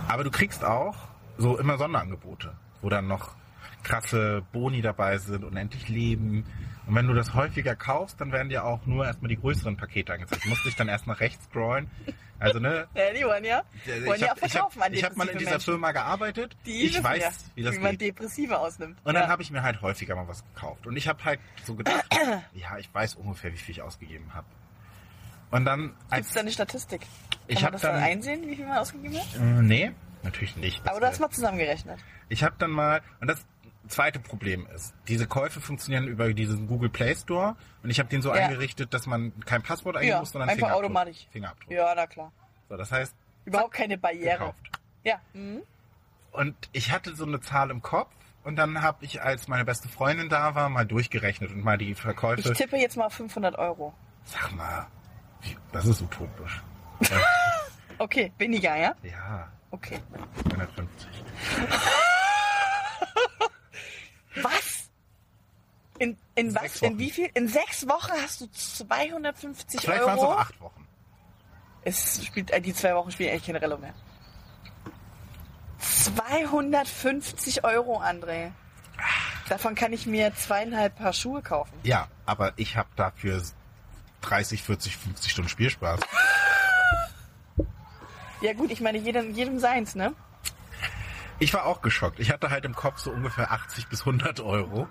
Aber 0.08 0.24
du 0.24 0.30
kriegst 0.30 0.64
auch 0.64 0.96
so 1.38 1.58
immer 1.58 1.78
Sonderangebote, 1.78 2.52
wo 2.82 2.90
dann 2.90 3.06
noch 3.06 3.34
krasse 3.82 4.42
Boni 4.52 4.82
dabei 4.82 5.18
sind, 5.18 5.44
unendlich 5.44 5.88
Leben. 5.88 6.44
Und 6.90 6.96
wenn 6.96 7.06
du 7.06 7.14
das 7.14 7.34
häufiger 7.34 7.76
kaufst, 7.76 8.20
dann 8.20 8.32
werden 8.32 8.48
dir 8.48 8.64
auch 8.64 8.84
nur 8.84 9.06
erstmal 9.06 9.28
die 9.28 9.36
größeren 9.36 9.76
Pakete 9.76 10.12
angezeigt. 10.12 10.44
Du 10.44 10.48
musst 10.48 10.64
dich 10.64 10.74
dann 10.74 10.88
erst 10.88 11.06
nach 11.06 11.20
rechts 11.20 11.44
scrollen. 11.44 11.88
Also 12.40 12.58
ne, 12.58 12.88
Ja, 12.96 13.12
die 13.16 13.24
wollen 13.24 13.44
ja, 13.44 13.62
wollen 13.86 14.16
ich 14.16 14.22
ja 14.22 14.26
auch 14.26 14.30
habe 14.30 14.40
ich 14.46 14.50
verkaufen 14.50 14.80
hab, 14.80 14.86
an 14.88 14.94
ich 14.94 15.04
hab 15.04 15.16
mal 15.16 15.28
in 15.28 15.38
dieser 15.38 15.52
Menschen. 15.52 15.66
Firma 15.66 15.92
gearbeitet. 15.92 16.56
Die 16.66 16.86
ich 16.86 17.00
weiß, 17.00 17.22
ja, 17.22 17.30
wie 17.54 17.62
das 17.62 17.78
man 17.78 17.92
geht. 17.92 18.00
Depressive 18.18 18.58
ausnimmt. 18.58 18.98
Und 19.04 19.14
dann 19.14 19.22
ja. 19.22 19.28
habe 19.28 19.40
ich 19.40 19.52
mir 19.52 19.62
halt 19.62 19.80
häufiger 19.82 20.16
mal 20.16 20.26
was 20.26 20.42
gekauft. 20.52 20.84
Und 20.88 20.96
ich 20.96 21.06
habe 21.06 21.24
halt 21.24 21.38
so 21.62 21.76
gedacht, 21.76 22.04
ja, 22.54 22.76
ich 22.78 22.92
weiß 22.92 23.14
ungefähr, 23.14 23.52
wie 23.52 23.56
viel 23.58 23.70
ich 23.76 23.82
ausgegeben 23.82 24.34
habe. 24.34 24.48
Und 25.52 25.66
dann 25.66 25.94
Gibt 26.12 26.26
es 26.26 26.32
da 26.32 26.40
eine 26.40 26.50
Statistik? 26.50 27.02
Kann 27.02 27.08
Ich 27.46 27.54
man 27.54 27.64
hab 27.66 27.72
das 27.74 27.82
dann 27.82 27.94
dann- 27.94 28.02
einsehen, 28.02 28.48
wie 28.48 28.56
viel 28.56 28.66
man 28.66 28.78
ausgegeben 28.78 29.16
hat? 29.16 29.36
äh, 29.36 29.62
nee, 29.62 29.92
natürlich 30.24 30.56
nicht. 30.56 30.84
Aber 30.88 30.98
du 30.98 31.06
hast 31.06 31.20
mal 31.20 31.30
zusammengerechnet. 31.30 32.00
Ich 32.28 32.42
habe 32.42 32.56
dann 32.58 32.72
mal, 32.72 33.00
und 33.20 33.28
das 33.28 33.46
zweite 33.90 34.18
Problem 34.20 34.66
ist, 34.74 34.94
diese 35.08 35.26
Käufe 35.26 35.60
funktionieren 35.60 36.08
über 36.08 36.32
diesen 36.32 36.66
Google 36.66 36.88
Play 36.88 37.14
Store 37.14 37.56
und 37.82 37.90
ich 37.90 37.98
habe 37.98 38.08
den 38.08 38.22
so 38.22 38.34
Ja. 38.34 38.46
eingerichtet, 38.46 38.94
dass 38.94 39.06
man 39.06 39.32
kein 39.44 39.62
Passwort 39.62 39.96
eingeben 39.96 40.12
Ja, 40.12 40.20
muss, 40.20 40.32
sondern 40.32 40.48
einfach 40.48 40.68
Fingerabdruck. 40.68 40.84
automatisch. 40.84 41.26
Fingerabdruck. 41.30 41.70
Ja, 41.70 41.92
na 41.94 42.06
klar. 42.06 42.32
So, 42.68 42.76
das 42.76 42.90
heißt, 42.92 43.14
Überhaupt 43.44 43.72
keine 43.74 43.98
Barriere. 43.98 44.38
gekauft. 44.38 44.70
Ja. 45.04 45.20
Mhm. 45.34 45.62
Und 46.32 46.54
ich 46.72 46.92
hatte 46.92 47.14
so 47.16 47.24
eine 47.26 47.40
Zahl 47.40 47.70
im 47.70 47.82
Kopf 47.82 48.14
und 48.44 48.56
dann 48.56 48.80
habe 48.82 49.04
ich, 49.04 49.20
als 49.22 49.48
meine 49.48 49.64
beste 49.64 49.88
Freundin 49.88 50.28
da 50.28 50.54
war, 50.54 50.68
mal 50.68 50.86
durchgerechnet 50.86 51.50
und 51.50 51.62
mal 51.64 51.76
die 51.78 51.90
Ich 51.92 52.00
Verkäufe. 52.00 52.52
tippe 52.52 52.76
jetzt 52.76 52.96
mal 52.96 53.06
auf 53.06 53.14
500 53.14 53.56
Euro. 53.58 53.92
Sag 54.24 54.52
mal, 54.54 54.86
das 55.72 55.86
ist 55.86 56.00
utopisch. 56.02 56.62
Okay, 57.98 58.32
weniger, 58.38 58.74
ja? 58.76 58.94
ja 59.02 59.48
Okay. 59.70 59.98
150. 60.52 61.08
Was? 64.36 64.88
In, 65.98 66.16
in 66.34 66.54
was? 66.54 66.62
Sechs 66.62 66.82
In 66.82 66.90
Wochen. 66.92 66.98
wie 66.98 67.10
viel? 67.10 67.30
In 67.34 67.48
sechs 67.48 67.86
Wochen 67.88 68.12
hast 68.12 68.40
du 68.40 68.50
250 68.50 69.80
Vielleicht 69.80 70.04
waren 70.04 70.16
es 70.16 70.22
Euro? 70.22 70.32
auch 70.32 70.38
acht 70.38 70.60
Wochen. 70.60 70.86
Es 71.82 72.24
spielt, 72.24 72.50
äh, 72.50 72.60
die 72.60 72.74
zwei 72.74 72.94
Wochen 72.94 73.10
spielen 73.10 73.30
eigentlich 73.30 73.46
keine 73.46 73.60
Rolle 73.60 73.78
mehr. 73.78 73.94
250 75.78 77.64
Euro, 77.64 78.00
André. 78.00 78.52
Davon 79.48 79.74
kann 79.74 79.92
ich 79.92 80.06
mir 80.06 80.34
zweieinhalb 80.34 80.96
Paar 80.96 81.12
Schuhe 81.12 81.42
kaufen. 81.42 81.72
Ja, 81.82 82.08
aber 82.26 82.52
ich 82.56 82.76
habe 82.76 82.88
dafür 82.96 83.42
30, 84.20 84.62
40, 84.62 84.96
50 84.96 85.32
Stunden 85.32 85.48
Spielspaß. 85.48 86.00
Ja 88.42 88.52
gut, 88.54 88.70
ich 88.70 88.80
meine, 88.80 88.98
jedem, 88.98 89.34
jedem 89.34 89.58
seins, 89.58 89.94
ne? 89.94 90.14
Ich 91.40 91.52
war 91.54 91.64
auch 91.66 91.80
geschockt. 91.82 92.20
Ich 92.20 92.30
hatte 92.30 92.50
halt 92.50 92.64
im 92.64 92.74
Kopf 92.74 92.98
so 92.98 93.10
ungefähr 93.10 93.50
80 93.50 93.88
bis 93.88 94.00
100 94.00 94.40
Euro. 94.40 94.88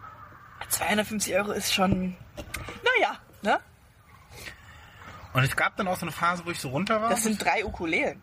250 0.67 1.35
Euro 1.35 1.51
ist 1.51 1.73
schon, 1.73 2.17
naja, 2.83 3.17
ne? 3.41 3.59
Und 5.33 5.43
es 5.43 5.55
gab 5.55 5.77
dann 5.77 5.87
auch 5.87 5.95
so 5.95 6.01
eine 6.05 6.11
Phase, 6.11 6.43
wo 6.45 6.51
ich 6.51 6.59
so 6.59 6.69
runter 6.69 7.01
war. 7.01 7.09
Das 7.11 7.23
sind 7.23 7.41
drei 7.43 7.63
Ukulelen. 7.63 8.21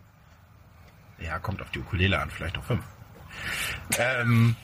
ja, 1.19 1.39
kommt 1.39 1.61
auf 1.61 1.71
die 1.71 1.79
Ukulele 1.79 2.19
an, 2.19 2.29
vielleicht 2.29 2.57
auch 2.57 2.63
fünf. 2.63 2.83
ähm, 3.97 4.55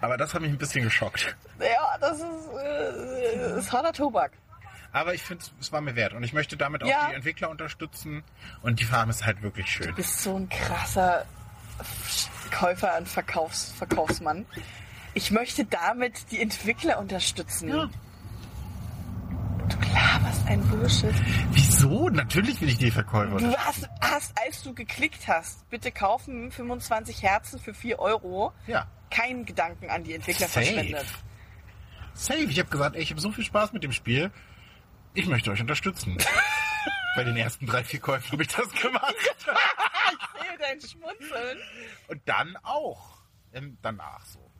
aber 0.00 0.16
das 0.16 0.34
hat 0.34 0.42
mich 0.42 0.50
ein 0.50 0.58
bisschen 0.58 0.82
geschockt. 0.84 1.36
Ja, 1.60 1.96
das 2.00 2.18
ist, 2.18 2.48
äh, 2.60 3.58
ist 3.58 3.72
harter 3.72 3.92
Tobak. 3.92 4.32
Aber 4.92 5.14
ich 5.14 5.22
finde, 5.22 5.44
es 5.60 5.72
war 5.72 5.80
mir 5.80 5.94
wert. 5.96 6.12
Und 6.12 6.22
ich 6.24 6.32
möchte 6.34 6.56
damit 6.56 6.82
auch 6.82 6.88
Ja. 6.88 7.08
die 7.08 7.14
Entwickler 7.14 7.48
unterstützen. 7.48 8.24
Und 8.60 8.80
die 8.80 8.84
Farm 8.84 9.08
ist 9.08 9.24
halt 9.24 9.40
wirklich 9.42 9.70
schön. 9.70 9.86
Du 9.86 9.94
bist 9.94 10.20
so 10.22 10.36
ein 10.36 10.48
krasser 10.50 11.24
Käufer 12.52 12.96
und 12.98 13.08
Verkaufs 13.08 13.72
Verkaufsmann. 13.72 14.46
Ich 15.14 15.30
möchte 15.30 15.64
damit 15.64 16.30
die 16.30 16.40
Entwickler 16.40 16.98
unterstützen. 16.98 17.68
Ja. 17.68 17.88
Du 19.68 19.76
laberst 19.94 20.46
ein 20.46 20.62
Bullshit. 20.68 21.14
Wieso? 21.52 22.08
Natürlich 22.08 22.60
will 22.60 22.68
ich 22.68 22.78
die 22.78 22.90
Verkäufer 22.90 23.36
Du 23.38 23.56
hast, 23.56 23.88
hast, 24.00 24.32
als 24.44 24.62
du 24.62 24.74
geklickt 24.74 25.26
hast, 25.28 25.68
bitte 25.70 25.90
kaufen 25.92 26.50
25 26.52 27.22
Herzen 27.22 27.58
für 27.58 27.74
4 27.74 27.98
Euro, 27.98 28.52
Ja. 28.66 28.86
keinen 29.10 29.44
Gedanken 29.44 29.90
an 29.90 30.04
die 30.04 30.14
Entwickler 30.14 30.48
Safe. 30.48 30.64
verschwendet. 30.66 31.06
Safe. 32.14 32.40
Ich 32.44 32.58
habe 32.58 32.68
gesagt, 32.70 32.96
ey, 32.96 33.02
ich 33.02 33.10
habe 33.10 33.20
so 33.20 33.32
viel 33.32 33.44
Spaß 33.44 33.72
mit 33.72 33.82
dem 33.82 33.92
Spiel. 33.92 34.30
Ich 35.14 35.26
möchte 35.26 35.50
euch 35.50 35.60
unterstützen. 35.60 36.16
Bei 37.14 37.24
den 37.24 37.36
ersten 37.36 37.66
drei, 37.66 37.84
vier 37.84 38.00
Käufen 38.00 38.32
habe 38.32 38.42
ich 38.42 38.48
das 38.48 38.70
gemacht. 38.70 39.14
Ich 40.12 40.40
sehe 40.42 40.58
dein 40.58 40.80
Schmunzeln. 40.80 41.58
Und 42.08 42.20
dann 42.26 42.56
auch. 42.64 43.22
Danach 43.80 44.24
so. 44.26 44.52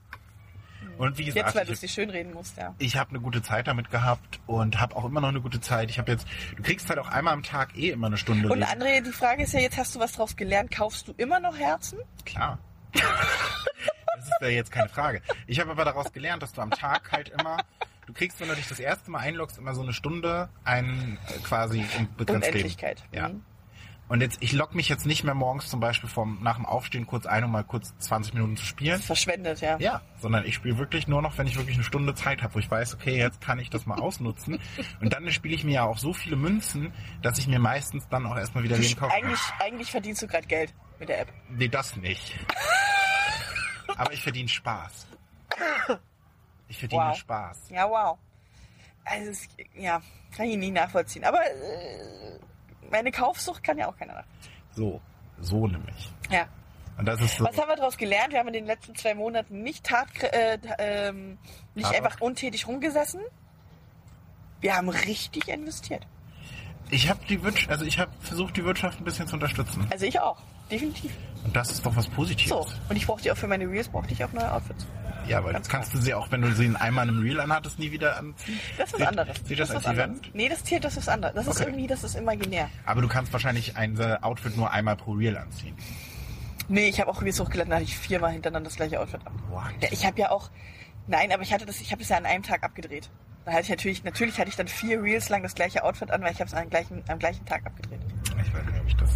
Und 0.98 1.18
wie 1.18 1.24
gesagt, 1.24 1.46
Jetzt, 1.46 1.54
weil 1.56 1.66
du 1.66 1.72
es 1.72 1.80
dir 1.80 1.88
schönreden 1.88 2.32
musst, 2.32 2.56
ja. 2.56 2.74
ich 2.78 2.96
habe 2.96 3.10
eine 3.10 3.20
gute 3.20 3.42
Zeit 3.42 3.66
damit 3.66 3.90
gehabt 3.90 4.40
und 4.46 4.80
habe 4.80 4.96
auch 4.96 5.04
immer 5.04 5.20
noch 5.20 5.28
eine 5.28 5.40
gute 5.40 5.60
Zeit. 5.60 5.90
Ich 5.90 5.98
habe 5.98 6.12
jetzt, 6.12 6.26
du 6.56 6.62
kriegst 6.62 6.88
halt 6.88 6.98
auch 6.98 7.08
einmal 7.08 7.34
am 7.34 7.42
Tag 7.42 7.76
eh 7.76 7.90
immer 7.90 8.06
eine 8.08 8.16
Stunde 8.18 8.50
Und 8.50 8.60
Leben. 8.60 8.70
André, 8.70 9.02
die 9.02 9.12
Frage 9.12 9.42
ist 9.44 9.52
ja, 9.52 9.60
jetzt 9.60 9.78
hast 9.78 9.94
du 9.94 10.00
was 10.00 10.12
draus 10.12 10.36
gelernt. 10.36 10.70
Kaufst 10.70 11.08
du 11.08 11.14
immer 11.16 11.40
noch 11.40 11.56
Herzen? 11.56 11.98
Klar. 12.24 12.58
das 12.92 14.24
ist 14.24 14.32
ja 14.40 14.48
jetzt 14.48 14.70
keine 14.70 14.88
Frage. 14.88 15.22
Ich 15.46 15.60
habe 15.60 15.70
aber 15.70 15.84
daraus 15.84 16.12
gelernt, 16.12 16.42
dass 16.42 16.52
du 16.52 16.60
am 16.60 16.70
Tag 16.70 17.10
halt 17.12 17.30
immer, 17.30 17.58
du 18.06 18.12
kriegst, 18.12 18.40
wenn 18.40 18.48
du 18.48 18.54
dich 18.54 18.68
das 18.68 18.80
erste 18.80 19.10
Mal 19.10 19.20
einloggst, 19.20 19.58
immer 19.58 19.74
so 19.74 19.82
eine 19.82 19.92
Stunde 19.92 20.48
ein 20.64 21.18
äh, 21.28 21.38
quasi 21.40 21.84
unbegrenzt 21.98 22.48
Unendlichkeit. 22.48 23.02
Leben. 23.12 23.14
Ja. 23.16 23.28
Mhm. 23.28 23.42
Und 24.08 24.20
jetzt, 24.20 24.42
ich 24.42 24.52
logge 24.52 24.76
mich 24.76 24.90
jetzt 24.90 25.06
nicht 25.06 25.24
mehr 25.24 25.32
morgens 25.32 25.70
zum 25.70 25.80
Beispiel 25.80 26.10
vom, 26.10 26.42
nach 26.42 26.56
dem 26.56 26.66
Aufstehen 26.66 27.06
kurz 27.06 27.24
ein, 27.24 27.44
um 27.44 27.50
mal 27.50 27.64
kurz 27.64 27.96
20 27.96 28.34
Minuten 28.34 28.58
zu 28.58 28.66
spielen. 28.66 29.00
Verschwendet, 29.00 29.62
ja. 29.62 29.78
Ja, 29.78 30.02
sondern 30.18 30.44
ich 30.44 30.54
spiele 30.54 30.76
wirklich 30.76 31.08
nur 31.08 31.22
noch, 31.22 31.38
wenn 31.38 31.46
ich 31.46 31.56
wirklich 31.56 31.76
eine 31.76 31.84
Stunde 31.84 32.14
Zeit 32.14 32.42
habe, 32.42 32.54
wo 32.54 32.58
ich 32.58 32.70
weiß, 32.70 32.94
okay, 32.94 33.16
jetzt 33.16 33.40
kann 33.40 33.58
ich 33.58 33.70
das 33.70 33.86
mal 33.86 33.98
ausnutzen. 33.98 34.58
Und 35.00 35.14
dann 35.14 35.30
spiele 35.32 35.54
ich 35.54 35.64
mir 35.64 35.72
ja 35.72 35.84
auch 35.84 35.96
so 35.96 36.12
viele 36.12 36.36
Münzen, 36.36 36.92
dass 37.22 37.38
ich 37.38 37.46
mir 37.46 37.58
meistens 37.58 38.06
dann 38.10 38.26
auch 38.26 38.36
erstmal 38.36 38.64
wieder 38.64 38.76
kaufen 38.76 38.96
kann. 38.98 39.10
eigentlich, 39.10 39.40
eigentlich 39.60 39.90
verdienst 39.90 40.20
du 40.20 40.26
gerade 40.26 40.46
Geld 40.46 40.74
mit 40.98 41.08
der 41.08 41.20
App. 41.20 41.32
Nee, 41.48 41.68
das 41.68 41.96
nicht. 41.96 42.38
Aber 43.96 44.12
ich 44.12 44.22
verdiene 44.22 44.48
Spaß. 44.48 45.06
Ich 46.72 46.78
verdiene 46.78 47.02
Wow. 47.10 47.16
Spaß. 47.18 47.58
Ja, 47.68 47.86
wow. 47.90 48.16
Also, 49.04 49.30
es, 49.30 49.46
ja, 49.76 50.00
kann 50.34 50.46
ich 50.46 50.56
nicht 50.56 50.72
nachvollziehen. 50.72 51.22
Aber 51.22 51.38
äh, 51.44 52.38
meine 52.90 53.10
Kaufsucht 53.12 53.62
kann 53.62 53.76
ja 53.76 53.88
auch 53.88 53.96
keiner 53.98 54.14
nachvollziehen. 54.14 54.52
So, 54.74 55.00
so 55.38 55.66
nämlich. 55.66 56.10
Ja. 56.30 56.46
Und 56.96 57.04
das 57.06 57.20
ist 57.20 57.36
so. 57.36 57.44
Was 57.44 57.58
haben 57.58 57.68
wir 57.68 57.76
daraus 57.76 57.98
gelernt? 57.98 58.32
Wir 58.32 58.38
haben 58.38 58.46
in 58.48 58.54
den 58.54 58.64
letzten 58.64 58.94
zwei 58.94 59.12
Monaten 59.14 59.62
nicht, 59.62 59.84
tat, 59.84 60.08
äh, 60.22 60.58
ähm, 60.78 61.36
nicht 61.74 61.86
Aber- 61.88 61.96
einfach 61.96 62.20
untätig 62.22 62.66
rumgesessen. 62.66 63.20
Wir 64.62 64.74
haben 64.74 64.88
richtig 64.88 65.48
investiert. 65.48 66.06
Ich 66.90 67.10
habe 67.10 67.20
die 67.28 67.42
Wirtschaft, 67.42 67.70
also 67.70 67.84
ich 67.84 67.98
habe 67.98 68.10
versucht, 68.20 68.56
die 68.56 68.64
Wirtschaft 68.64 68.98
ein 68.98 69.04
bisschen 69.04 69.26
zu 69.26 69.34
unterstützen. 69.34 69.86
Also 69.90 70.06
ich 70.06 70.18
auch. 70.20 70.38
Definitiv. 70.70 71.12
Und 71.44 71.54
das 71.54 71.70
ist 71.70 71.84
doch 71.84 71.94
was 71.96 72.08
Positives. 72.08 72.48
So. 72.48 72.66
Und 72.88 72.96
ich 72.96 73.06
brauchte 73.06 73.30
auch 73.30 73.36
für 73.36 73.46
meine 73.48 73.68
Reels, 73.68 73.88
brauchte 73.90 74.12
ich 74.14 74.24
auch 74.24 74.32
neue 74.32 74.50
Outfits. 74.50 74.86
Ja, 75.28 75.38
aber 75.38 75.52
jetzt 75.52 75.68
kannst 75.68 75.92
du 75.94 75.98
sie 75.98 76.14
auch, 76.14 76.30
wenn 76.30 76.42
du 76.42 76.52
sie 76.52 76.66
in 76.66 76.76
einmal 76.76 77.08
in 77.08 77.14
einem 77.14 77.22
Reel 77.22 77.40
anhattest, 77.40 77.78
nie 77.78 77.90
wieder 77.92 78.16
anziehen. 78.16 78.58
Das 78.78 78.90
ist 78.92 78.98
Sieht- 78.98 79.06
anderes. 79.06 79.36
Sieht 79.44 79.60
das, 79.60 79.70
ist 79.70 79.76
als 79.76 79.84
Event? 79.86 80.00
anderes. 80.16 80.30
Nee, 80.34 80.48
das 80.48 80.64
zählt, 80.64 80.84
das 80.84 80.92
ist 80.96 81.06
was 81.06 81.08
anderes. 81.08 81.34
Das 81.34 81.46
ist 81.46 81.56
Okay. 81.60 81.64
irgendwie, 81.70 81.86
das 81.86 82.04
ist 82.04 82.14
imaginär. 82.16 82.68
Aber 82.86 83.00
du 83.02 83.08
kannst 83.08 83.32
wahrscheinlich 83.32 83.76
ein 83.76 83.98
Outfit 84.22 84.56
nur 84.56 84.70
einmal 84.70 84.96
pro 84.96 85.12
Reel 85.12 85.36
anziehen. 85.36 85.76
Nee, 86.68 86.88
ich 86.88 87.00
habe 87.00 87.10
auch 87.10 87.20
Reels 87.22 87.38
hochgeladen, 87.40 87.70
da 87.70 87.76
hatte 87.76 87.84
ich 87.84 87.96
viermal 87.96 88.32
hintereinander 88.32 88.68
das 88.68 88.76
gleiche 88.76 89.00
Outfit 89.00 89.20
an. 89.26 89.32
Ja, 89.80 89.88
ich 89.90 90.06
habe 90.06 90.18
ja 90.20 90.30
auch, 90.30 90.50
nein, 91.06 91.32
aber 91.32 91.42
ich 91.42 91.52
hatte 91.52 91.66
das, 91.66 91.80
ich 91.80 91.90
habe 91.92 92.00
das 92.00 92.08
ja 92.08 92.16
an 92.16 92.24
einem 92.26 92.42
Tag 92.42 92.62
abgedreht. 92.62 93.10
Da 93.44 93.50
hatte 93.52 93.62
ich 93.62 93.70
natürlich, 93.70 94.04
natürlich 94.04 94.38
hatte 94.38 94.48
ich 94.50 94.56
dann 94.56 94.68
vier 94.68 95.02
Reels 95.02 95.28
lang 95.28 95.42
das 95.42 95.54
gleiche 95.54 95.82
Outfit 95.82 96.10
an, 96.12 96.22
weil 96.22 96.32
ich 96.32 96.38
habe 96.40 96.46
es 96.48 96.54
am 96.54 96.70
gleichen, 96.70 97.02
am 97.08 97.18
gleichen 97.18 97.44
Tag 97.44 97.66
abgedreht. 97.66 97.98
Ich 98.40 98.54
weiß 98.54 98.84
nicht, 98.84 99.00
das. 99.00 99.10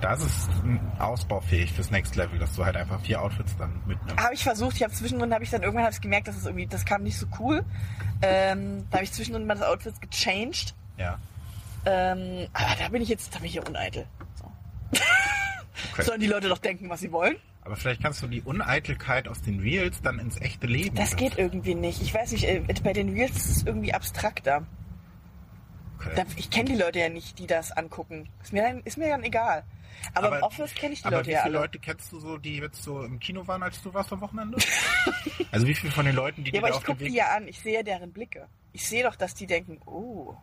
Das 0.00 0.22
ist 0.22 0.50
ausbaufähig 0.98 1.72
fürs 1.72 1.90
Next 1.90 2.14
Level, 2.16 2.38
dass 2.38 2.54
du 2.54 2.64
halt 2.64 2.76
einfach 2.76 3.00
vier 3.00 3.22
Outfits 3.22 3.56
dann 3.56 3.72
mitnimmst. 3.86 4.22
Habe 4.22 4.34
ich 4.34 4.42
versucht, 4.42 4.76
ich 4.76 4.82
habe 4.82 4.92
zwischendrin, 4.92 5.32
habe 5.32 5.44
ich 5.44 5.50
dann 5.50 5.62
irgendwann 5.62 5.84
hab 5.84 5.92
ich 5.92 6.00
gemerkt, 6.00 6.28
dass 6.28 6.36
es 6.36 6.44
irgendwie, 6.44 6.66
das 6.66 6.84
kam 6.84 7.02
nicht 7.02 7.16
so 7.16 7.26
cool. 7.38 7.64
Ähm, 8.20 8.86
da 8.90 8.98
habe 8.98 9.04
ich 9.04 9.12
zwischendrin 9.12 9.46
mal 9.46 9.54
das 9.54 9.62
Outfit 9.66 9.94
gechanged. 10.02 10.74
Ja. 10.98 11.18
Ähm, 11.86 12.48
aber 12.52 12.76
da 12.78 12.88
bin 12.88 13.02
ich 13.02 13.08
jetzt, 13.08 13.34
da 13.34 13.38
bin 13.38 13.48
ich 13.48 13.54
ja 13.54 13.62
uneitel. 13.62 14.06
So. 14.34 14.50
Okay. 15.92 16.02
Sollen 16.02 16.20
die 16.20 16.26
Leute 16.26 16.48
doch 16.48 16.58
denken, 16.58 16.88
was 16.88 17.00
sie 17.00 17.12
wollen? 17.12 17.36
Aber 17.62 17.76
vielleicht 17.76 18.02
kannst 18.02 18.22
du 18.22 18.26
die 18.26 18.42
Uneitelkeit 18.42 19.26
aus 19.26 19.40
den 19.40 19.60
Reels 19.60 20.02
dann 20.02 20.18
ins 20.18 20.38
echte 20.40 20.66
Leben. 20.66 20.96
Das 20.96 21.16
geht 21.16 21.38
irgendwie 21.38 21.74
nicht. 21.74 22.02
Ich 22.02 22.12
weiß 22.12 22.32
nicht, 22.32 22.44
äh, 22.44 22.62
bei 22.82 22.92
den 22.92 23.10
Reels 23.10 23.36
ist 23.36 23.56
es 23.56 23.62
irgendwie 23.64 23.94
abstrakter. 23.94 24.66
Okay. 25.98 26.24
Ich 26.36 26.50
kenne 26.50 26.70
die 26.70 26.76
Leute 26.76 26.98
ja 26.98 27.08
nicht, 27.08 27.38
die 27.38 27.46
das 27.46 27.72
angucken. 27.72 28.28
Ist 28.42 28.52
mir 28.52 28.62
dann, 28.62 28.80
ist 28.82 28.98
mir 28.98 29.08
dann 29.08 29.22
egal. 29.22 29.64
Aber, 30.12 30.36
im 30.38 30.42
Office 30.42 30.74
kenne 30.74 30.92
ich 30.92 31.00
die 31.00 31.06
aber 31.06 31.16
Leute 31.18 31.28
wie 31.28 31.32
ja 31.32 31.42
viele 31.42 31.56
alle. 31.58 31.66
Leute 31.66 31.78
kennst 31.78 32.12
du 32.12 32.20
so, 32.20 32.36
die 32.36 32.58
jetzt 32.58 32.82
so 32.82 33.02
im 33.02 33.18
Kino 33.18 33.46
waren, 33.46 33.62
als 33.62 33.80
du 33.82 33.94
warst 33.94 34.12
am 34.12 34.20
Wochenende? 34.20 34.58
also 35.52 35.66
wie 35.66 35.74
viele 35.74 35.92
von 35.92 36.04
den 36.04 36.14
Leuten, 36.14 36.44
die 36.44 36.50
Ja, 36.52 36.60
dir 36.60 36.66
aber 36.66 36.76
ich 36.76 36.84
gucke 36.84 37.04
die 37.04 37.14
ja 37.14 37.34
an. 37.34 37.48
Ich 37.48 37.60
sehe 37.60 37.82
deren 37.84 38.12
Blicke. 38.12 38.46
Ich 38.72 38.86
sehe 38.86 39.02
doch, 39.04 39.16
dass 39.16 39.34
die 39.34 39.46
denken, 39.46 39.80
oh, 39.86 40.34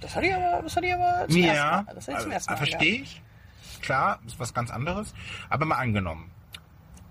das 0.00 0.14
hat 0.14 0.22
die 0.22 0.32
aber, 0.32 0.62
das 0.62 0.76
hat 0.76 0.84
die 0.84 0.92
aber 0.92 1.26
zum 1.28 1.40
ja, 1.42 1.52
ersten 1.52 1.86
Mal. 1.86 1.94
Das 1.94 2.08
hat 2.08 2.14
die 2.16 2.22
zum 2.22 2.32
ersten 2.32 2.52
Mal. 2.52 2.56
verstehe 2.58 3.02
ich. 3.02 3.22
Klar, 3.82 4.20
ist 4.26 4.38
was 4.38 4.54
ganz 4.54 4.70
anderes. 4.70 5.12
Aber 5.50 5.66
mal 5.66 5.76
angenommen, 5.76 6.30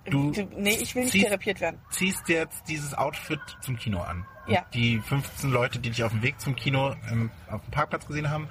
du 0.06 0.32
nee, 0.56 0.72
ich 0.72 0.96
will 0.96 1.04
nicht 1.04 1.14
ziehst- 1.14 1.26
therapiert 1.26 1.60
werden. 1.62 1.80
ziehst 1.92 2.28
jetzt 2.30 2.68
dieses 2.68 2.94
Outfit 2.96 3.40
zum 3.62 3.76
Kino 3.78 4.00
an. 4.02 4.26
Ja. 4.48 4.66
Die 4.74 5.00
15 5.00 5.52
Leute, 5.52 5.80
die 5.80 5.90
dich 5.90 6.04
auf 6.04 6.12
dem 6.12 6.22
Weg 6.22 6.40
zum 6.40 6.56
Kino 6.56 6.96
ähm, 7.12 7.32
auf 7.50 7.62
dem 7.62 7.72
Parkplatz 7.72 8.06
gesehen 8.06 8.30
haben, 8.30 8.48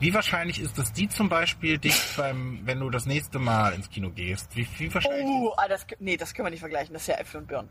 wie 0.00 0.12
wahrscheinlich 0.14 0.60
ist 0.60 0.78
es, 0.78 0.92
die 0.92 1.08
zum 1.08 1.28
Beispiel 1.28 1.78
dich 1.78 1.94
beim, 2.16 2.60
wenn 2.64 2.80
du 2.80 2.90
das 2.90 3.06
nächste 3.06 3.38
Mal 3.38 3.72
ins 3.74 3.88
Kino 3.88 4.10
gehst, 4.10 4.56
wie, 4.56 4.66
wie 4.78 4.92
wahrscheinlich 4.92 5.24
Oh, 5.24 5.54
ah, 5.56 5.68
das, 5.68 5.86
nee, 6.00 6.16
das 6.16 6.34
können 6.34 6.46
wir 6.46 6.50
nicht 6.50 6.60
vergleichen. 6.60 6.92
Das 6.92 7.02
ist 7.02 7.08
ja 7.08 7.16
Äpfel 7.16 7.40
und 7.40 7.46
Birnen. 7.46 7.68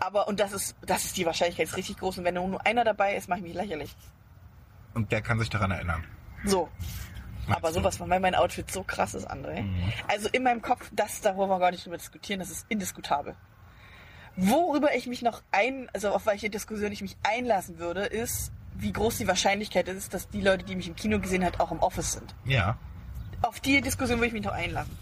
Aber, 0.00 0.26
und 0.26 0.40
das 0.40 0.52
ist, 0.52 0.74
das 0.84 1.04
ist 1.04 1.16
die 1.16 1.24
Wahrscheinlichkeit 1.24 1.68
ist 1.68 1.76
richtig 1.76 1.98
groß. 1.98 2.18
Und 2.18 2.24
wenn 2.24 2.34
nur 2.34 2.66
einer 2.66 2.82
dabei 2.82 3.14
ist, 3.14 3.28
mache 3.28 3.38
ich 3.38 3.44
mich 3.44 3.54
lächerlich. 3.54 3.94
und 4.94 5.12
der 5.12 5.22
kann 5.22 5.38
sich 5.38 5.50
daran 5.50 5.70
erinnern. 5.70 6.04
So. 6.44 6.68
Meinst 7.46 7.56
Aber 7.56 7.72
sowas, 7.72 8.00
weil 8.00 8.20
mein 8.20 8.34
Outfit 8.34 8.70
so 8.70 8.82
krass 8.82 9.14
ist, 9.14 9.30
André. 9.30 9.64
Also 10.08 10.28
in 10.32 10.42
meinem 10.42 10.62
Kopf, 10.62 10.90
das, 10.92 11.20
da 11.20 11.36
wollen 11.36 11.50
wir 11.50 11.58
gar 11.58 11.70
nicht 11.70 11.84
drüber 11.84 11.98
diskutieren, 11.98 12.40
das 12.40 12.50
ist 12.50 12.66
indiskutabel. 12.68 13.36
Worüber 14.36 14.94
ich 14.94 15.06
mich 15.06 15.22
noch 15.22 15.42
ein, 15.52 15.88
also 15.92 16.10
auf 16.10 16.26
welche 16.26 16.48
Diskussion 16.50 16.90
ich 16.92 17.02
mich 17.02 17.16
einlassen 17.22 17.78
würde, 17.78 18.02
ist, 18.04 18.50
wie 18.74 18.92
groß 18.92 19.18
die 19.18 19.28
Wahrscheinlichkeit 19.28 19.88
ist, 19.88 20.14
dass 20.14 20.28
die 20.30 20.40
Leute, 20.40 20.64
die 20.64 20.74
mich 20.74 20.88
im 20.88 20.96
Kino 20.96 21.18
gesehen 21.18 21.44
hat, 21.44 21.60
auch 21.60 21.70
im 21.70 21.78
Office 21.80 22.12
sind. 22.12 22.34
Ja. 22.44 22.76
Auf 23.42 23.58
die 23.60 23.80
Diskussion 23.80 24.18
würde 24.18 24.28
ich 24.28 24.32
mich 24.32 24.44
noch 24.44 24.52
einlassen. 24.52 24.96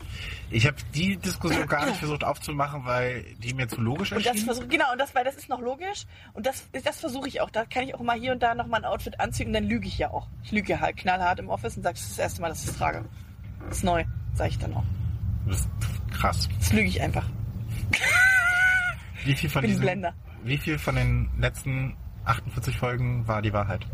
Ich 0.50 0.66
habe 0.66 0.76
die 0.94 1.16
Diskussion 1.18 1.66
gar 1.68 1.84
nicht 1.86 1.98
versucht 1.98 2.24
aufzumachen, 2.24 2.84
weil 2.86 3.22
die 3.38 3.52
mir 3.52 3.68
zu 3.68 3.80
logisch 3.80 4.12
Und 4.12 4.20
das 4.24 4.32
erschien. 4.32 4.46
versuche 4.46 4.66
genau, 4.66 4.90
und 4.92 4.98
das, 4.98 5.14
weil 5.14 5.24
das 5.24 5.36
ist 5.36 5.48
noch 5.50 5.60
logisch. 5.60 6.06
Und 6.32 6.46
das, 6.46 6.64
das 6.84 6.98
versuche 6.98 7.28
ich 7.28 7.42
auch. 7.42 7.50
Da 7.50 7.66
kann 7.66 7.84
ich 7.84 7.94
auch 7.94 8.00
mal 8.00 8.18
hier 8.18 8.32
und 8.32 8.42
da 8.42 8.54
noch 8.54 8.66
mal 8.66 8.78
ein 8.78 8.84
Outfit 8.86 9.20
anziehen 9.20 9.48
und 9.48 9.52
dann 9.52 9.64
lüge 9.64 9.86
ich 9.86 9.98
ja 9.98 10.10
auch. 10.10 10.26
Ich 10.42 10.52
lüge 10.52 10.72
ja 10.72 10.80
halt 10.80 10.96
knallhart 10.96 11.38
im 11.38 11.50
Office 11.50 11.76
und 11.76 11.82
sage, 11.82 11.94
das 11.96 12.02
ist 12.02 12.12
das 12.12 12.18
erste 12.18 12.40
Mal, 12.40 12.48
dass 12.48 12.64
ich 12.64 12.70
es 12.70 12.76
trage. 12.78 13.04
Das 13.68 13.76
ist 13.76 13.84
neu, 13.84 14.04
sage 14.34 14.50
ich 14.50 14.58
dann 14.58 14.74
auch. 14.74 14.84
Das 15.46 15.60
ist 15.60 15.68
krass. 16.10 16.48
Das 16.58 16.72
lüge 16.72 16.88
ich 16.88 17.00
einfach. 17.02 17.26
Wie 19.24 19.34
viel 19.34 19.50
von 19.50 19.62
diesen, 19.64 19.80
Blender. 19.80 20.14
wie 20.42 20.58
viel 20.58 20.78
von 20.78 20.94
den 20.94 21.30
letzten 21.38 21.96
48 22.24 22.76
Folgen 22.76 23.26
war 23.26 23.42
die 23.42 23.52
Wahrheit? 23.52 23.86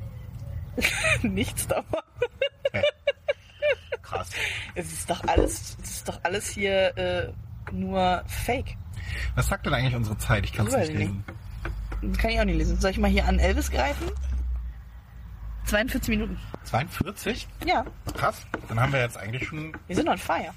Nichts 1.22 1.66
davon. 1.66 2.00
Okay. 2.68 2.82
Krass. 4.02 4.30
Es 4.74 4.92
ist 4.92 5.10
doch 5.10 5.22
alles, 5.26 5.76
es 5.82 5.90
ist 5.90 6.08
doch 6.08 6.20
alles 6.22 6.48
hier 6.50 6.96
äh, 6.96 7.32
nur 7.72 8.22
Fake. 8.26 8.76
Was 9.34 9.48
sagt 9.48 9.66
denn 9.66 9.74
eigentlich 9.74 9.94
unsere 9.94 10.18
Zeit? 10.18 10.44
Ich 10.44 10.52
kann 10.52 10.66
es 10.66 10.76
nicht 10.76 10.90
ich 10.90 10.98
lesen. 10.98 11.24
Kann 12.18 12.30
ich 12.30 12.40
auch 12.40 12.44
nicht 12.44 12.58
lesen. 12.58 12.80
Soll 12.80 12.90
ich 12.90 12.98
mal 12.98 13.10
hier 13.10 13.26
an 13.26 13.38
Elvis 13.38 13.70
greifen? 13.70 14.10
42 15.64 16.10
Minuten. 16.10 16.38
42? 16.64 17.48
Ja, 17.64 17.84
Krass. 18.14 18.46
Dann 18.68 18.78
haben 18.80 18.92
wir 18.92 19.00
jetzt 19.00 19.16
eigentlich 19.16 19.46
schon, 19.48 19.72
wir 19.86 19.96
sind 19.96 20.08
on 20.08 20.18
fire. 20.18 20.52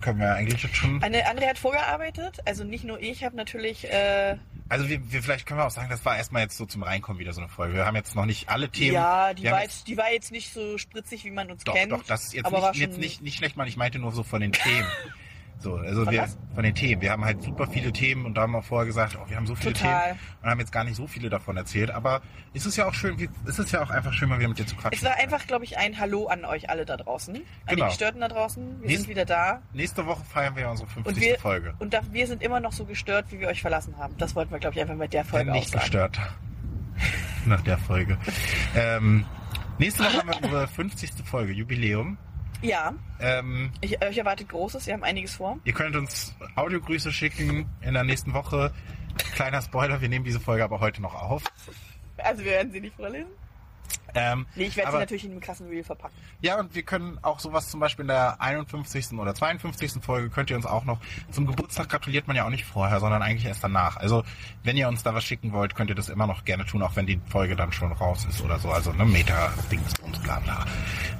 Können 0.00 0.20
wir 0.20 0.34
eigentlich 0.34 0.62
jetzt 0.62 0.76
schon, 0.76 1.02
Eine 1.02 1.26
andere 1.28 1.46
hat 1.46 1.58
vorgearbeitet, 1.58 2.38
also 2.44 2.64
nicht 2.64 2.84
nur 2.84 3.00
ich 3.00 3.24
habe 3.24 3.36
natürlich, 3.36 3.84
äh, 3.90 4.36
also 4.68 4.88
wir, 4.88 5.12
wir, 5.12 5.22
vielleicht 5.22 5.46
können 5.46 5.60
wir 5.60 5.66
auch 5.66 5.70
sagen, 5.70 5.90
das 5.90 6.04
war 6.04 6.16
erstmal 6.16 6.42
jetzt 6.42 6.56
so 6.56 6.66
zum 6.66 6.82
Reinkommen 6.82 7.18
wieder 7.18 7.32
so 7.32 7.40
eine 7.40 7.50
Folge. 7.50 7.74
Wir 7.74 7.86
haben 7.86 7.96
jetzt 7.96 8.14
noch 8.14 8.26
nicht 8.26 8.48
alle 8.48 8.68
Themen. 8.68 8.94
ja, 8.94 9.34
die 9.34 9.44
war, 9.44 9.62
jetzt, 9.62 9.88
die 9.88 9.96
war 9.96 10.10
jetzt 10.12 10.32
nicht 10.32 10.52
so 10.52 10.78
spritzig, 10.78 11.24
wie 11.24 11.30
man 11.30 11.50
uns 11.50 11.64
Doch, 11.64 11.74
kennt. 11.74 11.92
doch, 11.92 12.02
das 12.04 12.24
ist 12.24 12.34
jetzt 12.34 12.50
nicht, 12.50 12.76
jetzt 12.76 12.98
nicht, 12.98 13.22
nicht 13.22 13.36
schlecht, 13.36 13.56
man. 13.56 13.68
Ich 13.68 13.76
meinte 13.76 13.98
nur 13.98 14.12
so 14.12 14.22
von 14.22 14.40
den 14.40 14.52
Themen. 14.52 14.86
So, 15.58 15.76
also 15.76 16.04
Von 16.04 16.12
wir, 16.12 16.28
von 16.54 16.62
den 16.62 16.74
Themen. 16.74 17.00
Wir 17.00 17.12
haben 17.12 17.24
halt 17.24 17.42
super 17.42 17.66
viele 17.66 17.90
Themen 17.92 18.26
und 18.26 18.34
da 18.34 18.42
haben 18.42 18.52
wir 18.52 18.62
vorher 18.62 18.84
gesagt, 18.86 19.16
oh, 19.18 19.28
wir 19.30 19.36
haben 19.36 19.46
so 19.46 19.54
viele 19.54 19.72
Total. 19.72 20.08
Themen 20.08 20.18
und 20.42 20.50
haben 20.50 20.60
jetzt 20.60 20.72
gar 20.72 20.84
nicht 20.84 20.96
so 20.96 21.06
viele 21.06 21.30
davon 21.30 21.56
erzählt. 21.56 21.90
Aber 21.90 22.20
es 22.52 22.66
ist 22.66 22.76
ja 22.76 22.86
auch 22.86 22.92
schön, 22.92 23.16
es 23.46 23.58
ist 23.58 23.72
ja 23.72 23.82
auch 23.82 23.88
einfach 23.88 24.12
schön, 24.12 24.28
mal 24.28 24.38
wieder 24.38 24.48
mit 24.48 24.58
dir 24.58 24.66
zu 24.66 24.76
quatschen. 24.76 24.98
Es 24.98 25.04
war 25.04 25.16
einfach, 25.16 25.46
glaube 25.46 25.64
ich, 25.64 25.78
ein 25.78 25.98
Hallo 25.98 26.26
an 26.26 26.44
euch 26.44 26.68
alle 26.68 26.84
da 26.84 26.96
draußen. 26.98 27.34
An 27.36 27.42
Genau. 27.66 27.84
die 27.84 27.88
Gestörten 27.90 28.20
da 28.20 28.28
draußen. 28.28 28.80
Wir 28.80 28.86
Nächst- 28.88 29.02
sind 29.04 29.10
wieder 29.10 29.24
da. 29.24 29.62
Nächste 29.72 30.04
Woche 30.04 30.22
feiern 30.24 30.54
wir 30.54 30.68
unsere 30.68 30.88
50. 30.90 31.14
Und 31.16 31.20
wir, 31.22 31.38
Folge. 31.38 31.74
und 31.78 31.94
da, 31.94 32.00
wir 32.10 32.26
sind 32.26 32.42
immer 32.42 32.60
noch 32.60 32.72
so 32.72 32.84
gestört, 32.84 33.26
wie 33.30 33.40
wir 33.40 33.48
euch 33.48 33.62
verlassen 33.62 33.96
haben. 33.96 34.14
Das 34.18 34.34
wollten 34.34 34.50
wir, 34.52 34.58
glaube 34.58 34.74
ich, 34.74 34.82
einfach 34.82 34.96
mit 34.96 35.14
der 35.14 35.24
Folge 35.24 35.46
Bin 35.46 35.54
nicht 35.54 35.68
auch 35.68 35.72
sagen. 35.72 35.82
gestört. 35.84 36.20
Nach 37.46 37.60
der 37.62 37.78
Folge. 37.78 38.18
ähm, 38.76 39.24
nächste 39.78 40.02
Woche 40.04 40.18
haben 40.18 40.28
wir 40.28 40.36
unsere 40.42 40.68
50. 40.68 41.10
Folge, 41.24 41.52
Jubiläum. 41.52 42.18
Ja, 42.62 42.94
Ähm, 43.20 43.70
ich, 43.80 44.02
euch 44.02 44.16
erwartet 44.18 44.48
Großes. 44.48 44.86
Wir 44.86 44.94
haben 44.94 45.04
einiges 45.04 45.34
vor. 45.36 45.58
ihr 45.64 45.72
könnt 45.72 45.96
uns 45.96 46.34
Audiogrüße 46.56 47.12
schicken 47.12 47.66
in 47.82 47.94
der 47.94 48.04
nächsten 48.04 48.32
Woche. 48.34 48.72
Kleiner 49.34 49.62
Spoiler, 49.62 50.00
wir 50.00 50.08
nehmen 50.08 50.24
diese 50.24 50.40
Folge 50.40 50.64
aber 50.64 50.80
heute 50.80 51.00
noch 51.02 51.14
auf. 51.14 51.42
Also 52.18 52.44
wir 52.44 52.52
werden 52.52 52.72
sie 52.72 52.80
nicht 52.80 52.96
vorlesen. 52.96 53.30
Ähm, 54.16 54.46
Nee, 54.54 54.64
ich 54.64 54.76
werde 54.76 54.92
sie 54.92 54.98
natürlich 54.98 55.24
in 55.24 55.32
einem 55.32 55.40
krassen 55.40 55.68
Reel 55.68 55.82
verpacken. 55.84 56.16
Ja, 56.40 56.58
und 56.58 56.74
wir 56.74 56.82
können 56.84 57.18
auch 57.22 57.40
sowas 57.40 57.68
zum 57.68 57.80
Beispiel 57.80 58.04
in 58.04 58.08
der 58.08 58.40
51. 58.40 59.12
oder 59.18 59.34
52. 59.34 60.02
Folge 60.02 60.30
könnt 60.30 60.50
ihr 60.50 60.56
uns 60.56 60.66
auch 60.66 60.84
noch, 60.84 61.00
zum 61.30 61.46
Geburtstag 61.46 61.88
gratuliert 61.88 62.26
man 62.28 62.36
ja 62.36 62.44
auch 62.46 62.50
nicht 62.50 62.64
vorher, 62.64 63.00
sondern 63.00 63.22
eigentlich 63.22 63.44
erst 63.46 63.62
danach. 63.64 63.96
Also, 63.96 64.22
wenn 64.62 64.76
ihr 64.76 64.88
uns 64.88 65.02
da 65.02 65.14
was 65.14 65.24
schicken 65.24 65.52
wollt, 65.52 65.74
könnt 65.74 65.90
ihr 65.90 65.96
das 65.96 66.08
immer 66.08 66.26
noch 66.28 66.44
gerne 66.44 66.64
tun, 66.64 66.82
auch 66.82 66.94
wenn 66.96 67.06
die 67.06 67.20
Folge 67.28 67.56
dann 67.56 67.72
schon 67.72 67.92
raus 67.92 68.24
ist 68.28 68.40
oder 68.42 68.58
so. 68.58 68.70
Also, 68.70 68.92
ne, 68.92 69.04
Meta, 69.04 69.52
Dingsbums, 69.70 70.18
bla, 70.20 70.38
bla. 70.40 70.64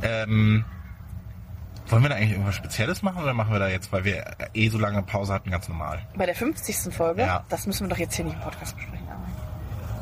Ähm, 0.02 0.64
wollen 1.88 2.02
wir 2.02 2.08
da 2.08 2.16
eigentlich 2.16 2.32
irgendwas 2.32 2.54
Spezielles 2.54 3.02
machen 3.02 3.22
oder 3.22 3.34
machen 3.34 3.52
wir 3.52 3.58
da 3.58 3.68
jetzt, 3.68 3.92
weil 3.92 4.04
wir 4.04 4.36
eh 4.54 4.68
so 4.68 4.78
lange 4.78 5.02
Pause 5.02 5.32
hatten, 5.34 5.50
ganz 5.50 5.68
normal? 5.68 6.00
Bei 6.16 6.26
der 6.26 6.34
50. 6.34 6.94
Folge, 6.94 7.22
Ja. 7.22 7.44
das 7.48 7.66
müssen 7.66 7.84
wir 7.86 7.90
doch 7.90 7.98
jetzt 7.98 8.14
hier 8.14 8.24
nicht 8.24 8.34
im 8.34 8.40
Podcast 8.40 8.74
besprechen. 8.76 9.06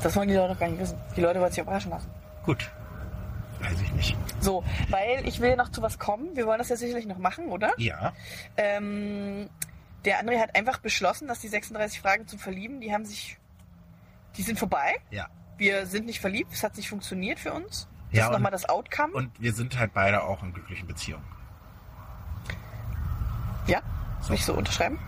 Das 0.03 0.17
wollen 0.17 0.29
die 0.29 0.35
Leute 0.35 0.55
doch 0.55 0.61
gar 0.61 0.69
nicht 0.69 0.81
wissen. 0.81 0.99
Die 1.17 1.21
Leute 1.21 1.41
wollen 1.41 1.53
sich 1.53 1.63
überraschen 1.63 1.91
lassen. 1.93 2.11
Gut. 2.45 2.71
Weiß 3.61 3.81
ich 3.81 3.93
nicht. 3.93 4.17
So, 4.41 4.65
weil 4.89 5.27
ich 5.29 5.39
will 5.41 5.55
noch 5.55 5.69
zu 5.71 5.81
was 5.83 5.99
kommen. 6.01 6.35
Wir 6.35 6.47
wollen 6.47 6.59
das 6.59 6.69
ja 6.71 6.77
sicherlich 6.77 7.07
noch 7.07 7.19
machen, 7.19 7.47
oder? 7.49 7.71
Ja. 7.77 8.13
Ähm, 8.57 9.49
der 10.05 10.21
André 10.21 10.41
hat 10.41 10.57
einfach 10.57 10.79
beschlossen, 10.79 11.29
dass 11.29 11.39
die 11.39 11.47
36 11.49 12.01
Fragen 12.01 12.27
zum 12.27 12.41
Verlieben, 12.41 12.81
die 12.81 12.93
haben 12.93 13.05
sich, 13.05 13.39
die 14.37 14.43
sind 14.43 14.59
vorbei. 14.59 14.97
Ja. 15.11 15.29
Wir 15.59 15.87
sind 15.87 16.07
nicht 16.07 16.21
verliebt, 16.21 16.53
es 16.53 16.65
hat 16.65 16.77
nicht 16.77 16.89
funktioniert 16.89 17.39
für 17.39 17.53
uns. 17.53 17.87
Das 18.11 18.19
Ja, 18.19 18.27
ist 18.27 18.33
nochmal 18.33 18.51
das 18.51 18.69
Outcome. 18.69 19.13
Und 19.13 19.31
wir 19.41 19.53
sind 19.53 19.79
halt 19.79 19.95
beide 19.95 20.25
auch 20.25 20.43
in 20.43 20.53
glücklichen 20.53 20.89
Beziehungen. 20.89 21.25
Ja, 23.67 23.81
soll 24.21 24.37
ich 24.37 24.45
so 24.45 24.55
unterschreiben. 24.55 24.99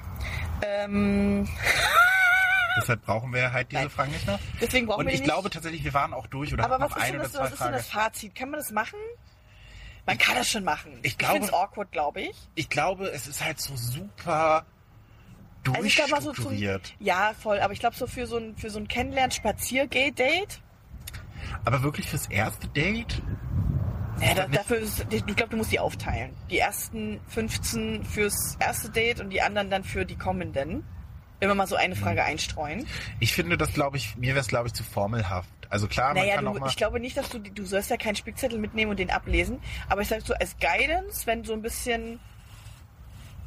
Ähm, 0.63 1.49
Deshalb 2.77 3.03
brauchen 3.05 3.33
wir 3.33 3.53
halt 3.53 3.71
diese 3.71 3.83
Nein. 3.83 3.91
Fragen 3.91 4.11
nicht 4.13 4.27
mehr. 4.27 4.39
deswegen 4.61 4.87
brauchen 4.87 5.01
Und 5.01 5.07
wir 5.07 5.15
ich 5.15 5.23
glaube 5.23 5.49
tatsächlich, 5.51 5.85
wir 5.85 5.95
waren 5.95 6.13
auch 6.13 6.27
durch 6.27 6.53
oder 6.53 6.65
Aber 6.65 6.81
was 6.81 6.91
noch 6.91 6.97
ist, 6.97 7.03
eine 7.05 7.13
denn 7.13 7.21
oder 7.21 7.29
das, 7.29 7.33
zwei 7.33 7.41
was 7.45 7.53
ist 7.53 7.59
denn 7.61 7.67
Fragen. 7.67 7.77
das 7.77 7.87
Fazit? 7.87 8.35
Kann 8.35 8.51
man 8.51 8.61
das 8.61 8.71
machen? 8.73 8.99
Man 10.07 10.19
kann 10.19 10.35
das 10.37 10.51
schon 10.51 10.65
machen. 10.65 10.99
Ich 11.03 11.17
glaube- 11.17 11.35
finde 11.35 11.49
es 11.49 11.55
awkward, 11.55 11.93
glaube 11.93 12.21
ich. 12.23 12.37
Ich 12.57 12.69
glaube, 12.69 13.07
es 13.09 13.27
ist 13.29 13.43
halt 13.45 13.61
so 13.61 13.75
super 13.77 14.65
Also 15.67 15.83
ich 15.85 15.95
glaube 15.97 16.11
mal 16.11 16.21
so 16.21 16.33
zum, 16.33 16.45
durchstrukturiert. 16.45 16.95
ja, 16.99 17.33
voll. 17.41 17.61
Aber 17.61 17.73
ich 17.73 17.79
glaube 17.81 17.97
so 17.97 18.07
für 18.07 18.27
so 18.27 18.37
ein 18.39 18.57
für 18.57 18.71
so 18.71 18.79
ein 18.81 18.89
Kennenlernen-Spaziergeh-Date. 18.89 20.61
Aber 21.65 21.83
wirklich 21.83 22.09
fürs 22.09 22.27
erste 22.27 22.67
Date? 22.69 23.23
Ja, 24.21 24.35
da, 24.35 24.47
dafür 24.47 24.79
ist, 24.79 25.07
ich 25.11 25.25
glaube, 25.27 25.51
du 25.51 25.57
musst 25.57 25.73
die 25.73 25.81
aufteilen. 25.81 26.35
Die 26.51 26.59
ersten 26.59 27.21
15 27.29 28.05
fürs 28.05 28.57
erste 28.61 28.91
Date 28.91 29.21
und 29.21 29.31
die 29.31 29.43
anderen 29.43 29.71
dann 29.71 29.85
für 29.85 30.05
die 30.05 30.17
kommenden. 30.17 30.85
Wenn 31.41 31.49
wir 31.49 31.55
mal 31.55 31.67
so 31.67 31.77
eine 31.77 31.97
Frage 31.97 32.23
einstreuen. 32.23 32.87
Ich 33.21 33.35
finde 33.35 33.59
das, 33.59 33.73
glaube 33.73 33.97
ich, 33.97 34.17
mir 34.17 34.29
wäre 34.29 34.41
es, 34.41 34.49
glaube 34.49 34.69
ich, 34.69 34.73
zu 34.73 34.85
formelhaft. 34.85 35.51
Also 35.69 35.89
klar, 35.89 36.15
man 36.15 36.23
Naja, 36.23 36.37
kann 36.37 36.45
du, 36.45 36.51
auch 36.53 36.61
mal... 36.61 36.69
ich 36.69 36.77
glaube 36.77 37.01
nicht, 37.01 37.17
dass 37.17 37.29
du, 37.29 37.39
du 37.39 37.65
sollst 37.65 37.91
ja 37.91 37.97
keinen 37.97 38.15
Spickzettel 38.15 38.59
mitnehmen 38.59 38.93
und 38.93 38.99
den 38.99 39.11
ablesen. 39.11 39.59
Aber 39.89 40.03
ich 40.03 40.09
sag 40.09 40.23
so, 40.23 40.33
als 40.35 40.57
Guidance, 40.59 41.27
wenn 41.27 41.45
so 41.45 41.53
ein 41.53 41.61
bisschen, 41.61 42.21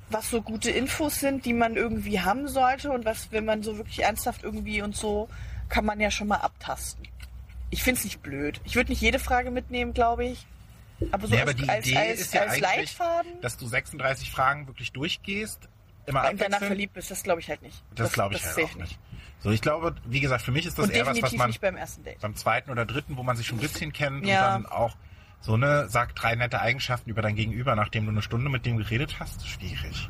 was 0.09 0.29
so 0.29 0.41
gute 0.41 0.69
Infos 0.69 1.19
sind, 1.19 1.45
die 1.45 1.53
man 1.53 1.75
irgendwie 1.75 2.19
haben 2.19 2.47
sollte 2.47 2.91
und 2.91 3.05
was, 3.05 3.31
wenn 3.31 3.45
man 3.45 3.63
so 3.63 3.77
wirklich 3.77 4.03
ernsthaft 4.03 4.43
irgendwie 4.43 4.81
und 4.81 4.95
so, 4.95 5.29
kann 5.69 5.85
man 5.85 5.99
ja 5.99 6.11
schon 6.11 6.27
mal 6.27 6.37
abtasten. 6.37 7.07
Ich 7.69 7.83
finde 7.83 7.99
es 7.99 8.03
nicht 8.05 8.21
blöd. 8.21 8.61
Ich 8.63 8.75
würde 8.75 8.91
nicht 8.91 9.01
jede 9.01 9.19
Frage 9.19 9.49
mitnehmen, 9.49 9.93
glaube 9.93 10.25
ich. 10.25 10.45
Aber 11.11 11.27
so 11.27 11.33
Nee, 11.35 11.41
als, 11.41 11.49
aber 11.51 11.53
die 11.53 11.69
als, 11.69 11.87
Idee 11.87 11.97
als, 11.97 12.19
ist 12.21 12.33
ja 12.33 12.41
als 12.41 12.59
Leitfaden, 12.59 13.41
dass 13.41 13.57
du 13.57 13.67
36 13.67 14.31
Fragen 14.31 14.67
wirklich 14.67 14.91
durchgehst, 14.91 15.67
immer 16.05 16.29
und 16.29 16.39
danach 16.41 16.59
verliebt 16.59 16.93
bist, 16.93 17.11
das 17.11 17.23
glaube 17.23 17.41
ich 17.41 17.49
halt 17.49 17.61
nicht. 17.61 17.83
Das, 17.95 18.13
glaube 18.13 18.35
ich 18.35 18.41
das 18.41 18.55
halt 18.55 18.67
auch 18.67 18.75
nicht. 18.75 18.97
So, 19.39 19.51
ich 19.51 19.61
glaube, 19.61 19.95
wie 20.05 20.19
gesagt, 20.19 20.41
für 20.41 20.51
mich 20.51 20.65
ist 20.65 20.77
das 20.79 20.85
Und 20.87 20.91
eher 20.95 21.05
was, 21.05 21.21
was 21.21 21.33
man 21.33 21.47
nicht 21.49 21.61
beim 21.61 21.75
ersten 21.75 22.03
Date. 22.03 22.19
beim 22.21 22.35
zweiten 22.35 22.71
oder 22.71 22.85
dritten, 22.85 23.17
wo 23.17 23.23
man 23.23 23.37
sich 23.37 23.45
schon 23.47 23.59
ein 23.59 23.61
bisschen 23.61 23.93
kennt 23.93 24.25
Ja. 24.25 24.55
und 24.55 24.63
dann 24.63 24.71
auch 24.71 24.95
so 25.41 25.53
eine, 25.53 25.87
sag 25.89 26.15
drei 26.15 26.33
nette 26.35 26.59
Eigenschaften 26.59 27.09
über 27.11 27.21
dein 27.21 27.35
Gegenüber, 27.35 27.75
nachdem 27.75 28.05
du 28.05 28.11
eine 28.11 28.21
Stunde 28.23 28.49
mit 28.49 28.65
dem 28.65 28.77
geredet 28.77 29.17
hast, 29.19 29.47
schwierig. 29.47 30.09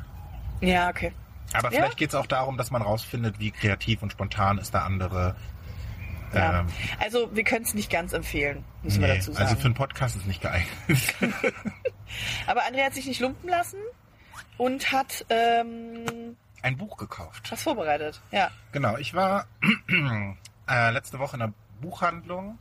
Ja, 0.62 0.88
okay. 0.88 1.12
Aber 1.52 1.70
Ja. 1.70 1.80
vielleicht 1.80 1.98
geht 1.98 2.08
es 2.10 2.14
auch 2.14 2.26
darum, 2.26 2.56
dass 2.56 2.70
man 2.70 2.80
rausfindet, 2.82 3.38
wie 3.38 3.50
kreativ 3.50 4.02
und 4.02 4.10
spontan 4.12 4.58
ist 4.58 4.72
der 4.72 4.84
andere. 4.84 5.36
Ja. 6.34 6.60
Ähm, 6.60 6.66
Also 7.00 7.34
wir 7.34 7.44
können 7.44 7.64
es 7.64 7.74
nicht 7.74 7.90
ganz 7.90 8.12
empfehlen, 8.12 8.64
müssen 8.82 9.00
wir 9.00 9.08
nee, 9.08 9.16
dazu 9.16 9.32
sagen. 9.32 9.46
also 9.46 9.56
für 9.60 9.64
einen 9.66 9.74
Podcast 9.74 10.16
ist 10.16 10.26
nicht 10.26 10.40
geeignet. 10.42 11.14
Aber 12.46 12.64
Andrea 12.66 12.86
hat 12.86 12.94
sich 12.94 13.06
nicht 13.06 13.20
lumpen 13.20 13.48
lassen 13.48 13.78
und 14.56 14.92
hat 14.92 15.24
ähm, 15.30 16.36
Ein 16.62 16.76
Buch 16.76 16.96
gekauft. 16.96 17.50
was 17.50 17.62
vorbereitet. 17.62 18.20
Ja. 18.30 18.50
Genau, 18.72 18.96
ich 18.96 19.14
war 19.14 19.46
äh, 20.68 20.90
letzte 20.90 21.18
Woche 21.18 21.36
in 21.36 21.42
einer 21.42 21.52
Buchhandlung 21.80 22.58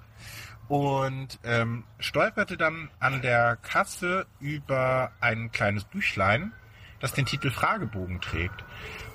und 0.67 1.39
ähm, 1.43 1.85
stolperte 1.99 2.57
dann 2.57 2.89
an 2.99 3.21
der 3.21 3.55
Kasse 3.57 4.25
über 4.39 5.11
ein 5.21 5.51
kleines 5.51 5.85
Büchlein, 5.85 6.51
das 6.99 7.13
den 7.13 7.25
Titel 7.25 7.49
Fragebogen 7.51 8.19
trägt. 8.21 8.63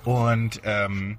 Und 0.05 0.61
ähm, 0.65 1.19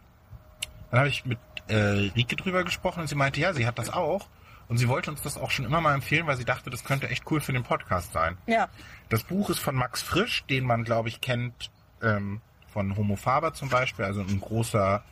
dann 0.90 1.00
habe 1.00 1.10
ich 1.10 1.26
mit 1.26 1.38
äh, 1.68 2.11
Rike 2.16 2.36
drüber 2.36 2.64
gesprochen 2.64 3.01
und 3.01 3.07
sie 3.07 3.16
meinte, 3.16 3.39
ja, 3.39 3.53
sie 3.53 3.66
hat 3.66 3.80
das 3.80 3.89
auch. 3.89 4.28
Und 4.70 4.78
sie 4.78 4.88
wollte 4.88 5.11
uns 5.11 5.22
das 5.22 5.38
auch 5.38 5.51
schon 5.51 5.66
immer 5.66 5.82
mal 5.82 5.93
empfehlen, 5.93 6.26
weil 6.26 6.38
sie 6.38 6.45
dachte, 6.45 6.70
das 6.70 6.84
könnte 6.84 7.09
echt 7.09 7.30
cool 7.30 7.41
für 7.41 7.53
den 7.53 7.64
Podcast 7.64 8.14
sein. 8.14 8.38
Ja. 8.47 8.70
Das 9.09 9.24
Buch 9.24 9.49
ist 9.49 9.59
von 9.59 9.76
Max 9.76 10.01
Frisch, 10.01 10.45
den 10.45 10.64
man, 10.64 10.84
glaube 10.84 11.09
ich, 11.09 11.22
kennt 11.22 11.70
ähm, 12.01 12.41
von 12.72 12.95
Homo 12.95 13.16
Faber 13.16 13.53
zum 13.53 13.70
Beispiel, 13.70 14.05
also 14.05 14.22
ein 14.22 14.39
großer 14.39 15.03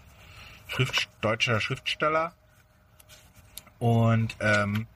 Schrift, 0.68 1.10
deutscher 1.20 1.60
Schriftsteller. 1.60 2.34
Und 3.78 4.36
ähm, 4.40 4.88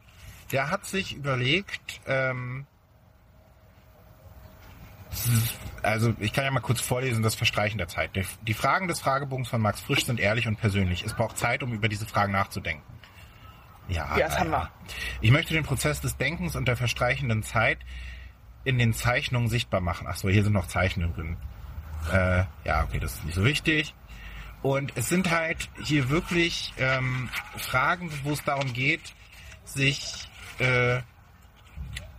der 0.51 0.71
hat 0.71 0.85
sich 0.85 1.15
überlegt, 1.15 2.01
ähm, 2.07 2.65
also 5.81 6.13
ich 6.19 6.33
kann 6.33 6.43
ja 6.45 6.51
mal 6.51 6.59
kurz 6.59 6.81
vorlesen, 6.81 7.23
das 7.23 7.35
Verstreichen 7.35 7.77
der 7.77 7.87
Zeit. 7.87 8.11
Die 8.41 8.53
Fragen 8.53 8.87
des 8.87 8.99
Fragebogens 8.99 9.49
von 9.49 9.61
Max 9.61 9.81
Frisch 9.81 10.05
sind 10.05 10.19
ehrlich 10.19 10.47
und 10.47 10.57
persönlich. 10.57 11.03
Es 11.03 11.13
braucht 11.13 11.37
Zeit, 11.37 11.63
um 11.63 11.73
über 11.73 11.87
diese 11.89 12.05
Fragen 12.05 12.31
nachzudenken. 12.31 12.83
Ja, 13.87 14.17
Ja, 14.17 14.27
das 14.27 14.39
haben 14.39 14.49
naja. 14.49 14.71
Ich 15.21 15.31
möchte 15.31 15.53
den 15.53 15.63
Prozess 15.63 16.01
des 16.01 16.17
Denkens 16.17 16.55
und 16.55 16.67
der 16.67 16.75
verstreichenden 16.75 17.43
Zeit 17.43 17.79
in 18.63 18.79
den 18.79 18.93
Zeichnungen 18.93 19.47
sichtbar 19.47 19.81
machen. 19.81 20.07
Ach 20.09 20.17
so, 20.17 20.27
hier 20.27 20.43
sind 20.43 20.53
noch 20.53 20.67
Zeichnungen 20.67 21.13
drin. 21.13 21.37
Äh, 22.11 22.45
ja, 22.65 22.83
okay, 22.83 22.99
das 22.99 23.15
ist 23.15 23.25
nicht 23.25 23.35
so 23.35 23.45
wichtig. 23.45 23.93
Und 24.61 24.93
es 24.95 25.09
sind 25.09 25.29
halt 25.29 25.69
hier 25.83 26.09
wirklich 26.09 26.73
ähm, 26.77 27.29
Fragen, 27.57 28.11
wo 28.23 28.31
es 28.31 28.43
darum 28.43 28.73
geht, 28.73 29.13
sich 29.63 30.27
äh, 30.57 31.01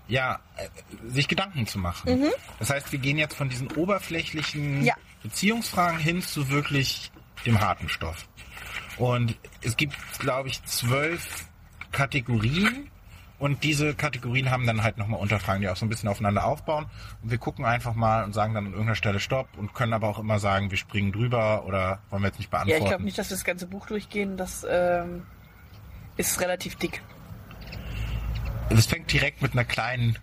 ja 0.08 0.38
äh, 0.56 0.68
sich 1.10 1.28
Gedanken 1.28 1.66
zu 1.66 1.78
machen. 1.78 2.24
Das 2.58 2.70
heißt, 2.70 2.92
wir 2.92 2.98
gehen 2.98 3.18
jetzt 3.18 3.34
von 3.34 3.48
diesen 3.48 3.70
oberflächlichen 3.72 4.84
Ja. 4.84 4.94
Beziehungsfragen 5.22 5.98
hin 5.98 6.22
zu 6.22 6.48
wirklich 6.50 7.10
dem 7.44 7.60
harten 7.60 7.88
Stoff. 7.88 8.28
Und 8.98 9.36
es 9.62 9.76
gibt, 9.76 9.96
glaube 10.18 10.48
ich, 10.48 10.62
zwölf 10.64 11.46
Kategorien. 11.92 12.90
Und 13.38 13.64
diese 13.64 13.94
Kategorien 13.94 14.50
haben 14.50 14.66
dann 14.66 14.82
halt 14.82 14.96
nochmal 14.96 15.20
Unterfragen, 15.20 15.60
die 15.60 15.68
auch 15.68 15.76
so 15.76 15.84
ein 15.84 15.90
bisschen 15.90 16.08
aufeinander 16.08 16.46
aufbauen. 16.46 16.86
Und 17.22 17.30
wir 17.30 17.36
gucken 17.36 17.66
einfach 17.66 17.94
mal 17.94 18.24
und 18.24 18.32
sagen 18.32 18.54
dann 18.54 18.64
an 18.64 18.72
irgendeiner 18.72 18.94
Stelle 18.94 19.20
Stopp 19.20 19.48
und 19.58 19.74
können 19.74 19.92
aber 19.92 20.08
auch 20.08 20.18
immer 20.18 20.38
sagen, 20.38 20.70
wir 20.70 20.78
springen 20.78 21.12
drüber 21.12 21.64
oder 21.66 21.98
wollen 22.08 22.22
wir 22.22 22.28
jetzt 22.28 22.38
nicht 22.38 22.50
Ja, 22.50 22.58
beantworten. 22.60 22.82
ich 22.84 22.88
glaube 22.88 23.04
nicht, 23.04 23.18
dass 23.18 23.28
wir 23.28 23.36
das 23.36 23.44
ganze 23.44 23.66
Buch 23.66 23.86
durchgehen. 23.86 24.38
Das 24.38 24.64
ähm, 24.68 25.26
ist 26.16 26.40
relativ 26.40 26.76
dick. 26.76 27.02
Es 28.70 28.86
fängt 28.86 29.12
direkt 29.12 29.42
mit 29.42 29.52
einer 29.52 29.64
kleinen, 29.64 30.18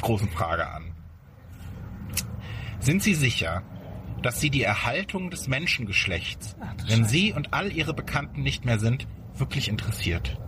großen 0.00 0.28
Frage 0.30 0.66
an. 0.68 0.92
Sind 2.78 3.02
Sie 3.02 3.14
sicher, 3.14 3.62
dass 4.22 4.40
Sie 4.40 4.50
die 4.50 4.62
Erhaltung 4.62 5.30
des 5.30 5.48
Menschengeschlechts, 5.48 6.56
Ach, 6.60 6.72
wenn. 6.88 7.04
Sie 7.04 7.32
und 7.32 7.52
all 7.52 7.72
Ihre 7.72 7.92
Bekannten 7.94 8.42
nicht 8.42 8.64
mehr 8.64 8.78
sind, 8.78 9.06
wirklich 9.34 9.68
interessiert? 9.68 10.38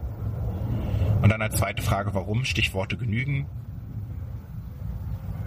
Und 1.21 1.29
dann 1.29 1.43
als 1.43 1.57
zweite 1.57 1.83
Frage, 1.83 2.15
warum? 2.15 2.45
Stichworte 2.45 2.97
genügen. 2.97 3.47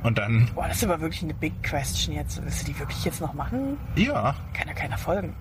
Und 0.03 0.17
dann, 0.19 0.49
Boah, 0.53 0.67
das 0.67 0.77
ist 0.77 0.83
aber 0.83 1.01
wirklich 1.01 1.23
eine 1.23 1.33
big 1.33 1.63
question 1.63 2.13
jetzt. 2.15 2.41
Willst 2.43 2.61
du 2.67 2.71
die 2.71 2.79
wirklich 2.79 3.03
jetzt 3.03 3.19
noch 3.21 3.33
machen? 3.33 3.77
ja, 3.95 4.35
Kann 4.53 4.67
ja 4.67 4.73
keiner 4.73 4.97
folgen. 4.97 5.35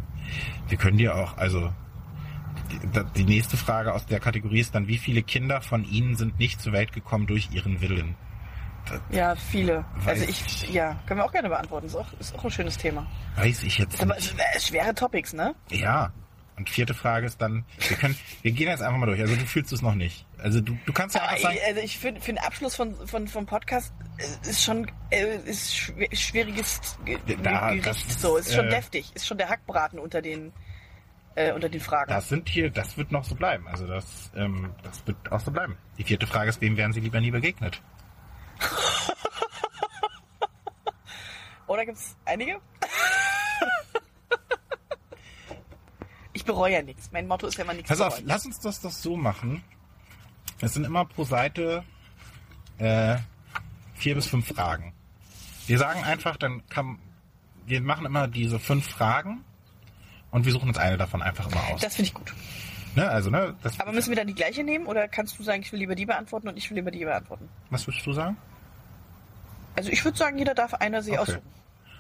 wir 0.69 0.79
können 0.79 0.97
dir 0.97 1.15
auch, 1.15 1.37
also 1.37 1.71
die, 3.17 3.25
nächste 3.25 3.57
Frage 3.57 3.93
aus 3.93 4.07
der 4.07 4.21
Kategorie 4.21 4.61
ist 4.61 4.75
dann, 4.75 4.89
wie 4.89 4.99
viele 4.99 5.23
Kinder 5.23 5.61
von 5.61 5.85
Ihnen 5.85 6.17
sind 6.17 6.39
nicht 6.39 6.61
zur 6.61 6.73
Welt 6.73 6.93
gekommen 6.93 7.27
durch 7.27 7.51
ihren 7.53 7.81
Willen? 7.81 8.15
Ja, 9.11 9.35
viele. 9.35 9.85
Also 10.05 10.25
ich, 10.25 10.71
ja, 10.71 10.97
können 11.07 11.21
wir 11.21 11.25
auch 11.25 11.33
gerne 11.33 11.49
beantworten. 11.49 11.87
Ist 11.87 11.97
auch, 11.97 12.13
ist 12.21 12.35
auch 12.37 12.45
ein 12.45 12.51
schönes 12.51 12.77
Thema. 12.77 13.07
Weiß 13.37 13.63
ich 13.63 13.79
jetzt 13.79 13.95
Ist 13.95 14.03
aber 14.03 14.15
nicht. 14.17 14.35
äh, 14.39 14.61
schwere 14.61 14.95
Topics, 14.95 15.33
ne? 15.33 15.55
Ja. 15.71 16.13
Und 16.57 16.71
vierte 16.71 16.95
Frage 16.95 17.27
ist 17.27 17.43
dann, 17.43 17.65
wir 17.89 17.97
können, 17.97 18.17
wir 18.43 18.53
gehen 18.53 18.69
jetzt 18.69 18.81
einfach 18.83 18.99
mal 18.99 19.07
durch. 19.07 19.21
Also 19.21 19.35
du 19.35 19.45
fühlst 19.45 19.73
es 19.73 19.83
noch 19.83 19.95
nicht. 19.97 20.25
Also 20.39 20.61
du, 20.61 20.79
du 20.87 20.93
kannst 20.93 21.17
ja 21.17 21.23
Aber 21.23 21.31
einfach 21.33 21.49
sagen, 21.49 21.59
also 21.67 21.81
ich 21.81 21.99
finde, 21.99 22.21
für 22.21 22.33
den 22.33 22.39
Abschluss 22.39 22.77
von, 22.77 22.95
von, 23.09 23.27
vom 23.27 23.47
Podcast 23.47 23.93
äh, 24.19 24.49
ist 24.51 24.63
schon 24.63 24.87
äh, 25.11 25.37
ist 25.47 25.75
schwieriges 26.13 26.97
Ge 27.05 27.19
Ge- 27.27 27.39
Da, 27.43 27.71
Gericht. 27.71 27.87
das- 27.87 28.21
so, 28.23 28.37
ist 28.37 28.55
schon 28.55 28.67
äh, 28.67 28.71
deftig. 28.71 29.11
Ist 29.17 29.27
schon 29.27 29.39
der 29.39 29.49
Hackbraten 29.49 29.99
unter 29.99 30.23
den 30.23 30.53
äh, 31.35 31.53
unter 31.53 31.69
den 31.69 31.81
Fragen. 31.81 32.11
das 32.11 32.29
sind 32.29 32.49
hier, 32.49 32.71
das 32.71 32.97
wird 32.97 33.13
noch 33.13 33.25
so 33.25 33.35
bleiben. 33.35 33.67
Also 33.69 33.87
das, 33.87 34.31
ähm, 34.37 34.71
das 34.83 35.07
wird 35.07 35.33
auch 35.33 35.41
so 35.41 35.51
bleiben. 35.51 35.77
Die 35.99 36.05
vierte 36.05 36.27
Frage 36.27 36.51
ist, 36.51 36.61
wem 36.61 36.77
wären 36.77 36.93
Sie 36.93 37.01
lieber 37.01 37.21
nie 37.21 37.31
begegnet? 37.31 37.81
Oder 41.67 41.87
gibt's 41.87 42.17
einige? 42.25 42.61
ich 46.33 46.45
bereue 46.45 46.73
ja 46.75 46.83
nichts. 46.83 47.11
Mein 47.13 47.27
Motto 47.27 47.47
ist 47.47 47.57
ja 47.57 47.65
immer 47.65 47.73
nichts 47.73 47.89
Pass 47.89 48.01
auf, 48.01 48.15
bereuen. 48.15 48.29
lass 48.29 48.47
uns 48.47 48.61
das 48.61 48.81
doch 48.81 48.91
so 48.91 49.17
machen. 49.17 49.63
Es 50.61 50.75
sind 50.75 50.85
immer 50.85 51.05
pro 51.05 51.25
Seite 51.25 51.85
äh, 52.79 53.17
vier 53.95 54.15
bis 54.15 54.27
fünf 54.27 54.49
Fragen. 54.49 54.93
Wir 55.67 55.79
sagen 55.79 56.03
einfach, 56.05 56.37
dann 56.37 56.67
kann, 56.69 56.99
wir 57.67 57.81
machen 57.81 58.07
immer 58.07 58.29
diese 58.29 58.59
fünf 58.61 58.89
Fragen 58.89 59.45
und 60.35 60.45
wir 60.45 60.53
suchen 60.53 60.69
uns 60.69 60.79
eine 60.79 60.97
davon 60.97 61.23
einfach 61.23 61.49
immer 61.51 61.63
aus. 61.73 61.81
Das 61.81 61.95
finde 61.95 62.09
ich 62.09 62.15
gut. 62.15 62.35
ne? 62.97 63.09
Also, 63.09 63.31
ne? 63.31 63.55
Aber 63.79 63.93
müssen 63.93 64.09
wir 64.11 64.17
dann 64.17 64.27
die 64.27 64.35
gleiche 64.35 64.65
nehmen 64.65 64.87
oder 64.87 65.07
kannst 65.07 65.39
du 65.39 65.45
sagen, 65.45 65.63
ich 65.63 65.71
will 65.71 65.79
lieber 65.79 65.95
die 65.95 66.07
beantworten 66.07 66.49
und 66.49 66.57
ich 66.57 66.69
will 66.69 66.75
lieber 66.77 66.91
die 66.91 67.05
beantworten? 67.05 67.49
was 67.71 67.87
würdest 67.87 68.05
du 68.05 68.13
sagen? 68.13 68.37
Also 69.77 69.91
ich 69.91 70.05
würde 70.05 70.19
sagen, 70.19 70.37
jeder 70.37 70.55
darf 70.55 70.75
einer 70.75 71.03
sich 71.03 71.13
Okay. 71.13 71.21
aussuchen. 71.23 71.43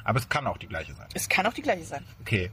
Aber 0.02 0.18
es 0.18 0.28
kann 0.28 0.46
auch 0.48 0.58
die 0.58 0.66
gleiche 0.66 0.94
sein. 0.94 1.06
Es 1.14 1.28
kann 1.28 1.46
auch 1.46 1.52
die 1.52 1.62
gleiche 1.62 1.84
sein. 1.84 2.04
Okay. 2.20 2.50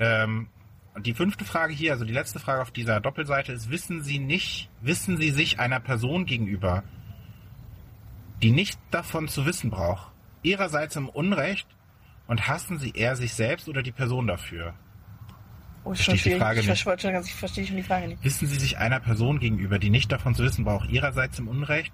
Ähm, 0.00 0.48
und 0.94 1.06
die 1.06 1.14
fünfte 1.14 1.44
Frage 1.44 1.72
hier, 1.72 1.92
also 1.92 2.04
die 2.04 2.12
letzte 2.12 2.40
Frage 2.40 2.60
auf 2.62 2.72
dieser 2.72 3.00
Doppelseite 3.00 3.52
ist, 3.52 3.70
wissen 3.70 4.02
Sie 4.02 4.18
nicht, 4.18 4.68
wissen 4.80 5.16
Sie 5.16 5.30
sich 5.30 5.60
einer 5.60 5.78
Person 5.80 6.26
gegenüber, 6.26 6.82
die 8.42 8.50
nicht 8.50 8.78
davon 8.90 9.28
zu 9.28 9.46
wissen 9.46 9.70
braucht, 9.70 10.10
ihrerseits 10.42 10.96
im 10.96 11.08
Unrecht 11.08 11.68
Und 12.26 12.48
hassen 12.48 12.78
Sie 12.78 12.90
eher 12.90 13.14
sich 13.16 13.34
selbst 13.34 13.68
oder 13.68 13.82
die 13.82 13.92
Person 13.92 14.26
dafür? 14.26 14.74
Oh, 15.84 15.92
ich 15.92 16.02
Verstehe 16.04 16.34
die 16.34 16.40
Frage 16.40 16.60
ich, 16.60 16.66
nicht. 16.66 16.82
verstehe, 16.82 17.12
schon- 17.12 17.22
ich 17.24 17.34
verstehe 17.34 17.66
schon 17.66 17.76
die 17.76 17.82
Frage 17.82 18.08
nicht. 18.08 18.24
Wissen 18.24 18.48
Sie 18.48 18.56
sich 18.56 18.78
einer 18.78 19.00
Person 19.00 19.38
gegenüber, 19.38 19.78
die 19.78 19.90
nicht 19.90 20.10
davon 20.10 20.34
zu 20.34 20.42
wissen 20.42 20.64
war, 20.64 20.74
auch 20.76 20.86
ihrerseits 20.86 21.38
im 21.38 21.48
Unrecht? 21.48 21.92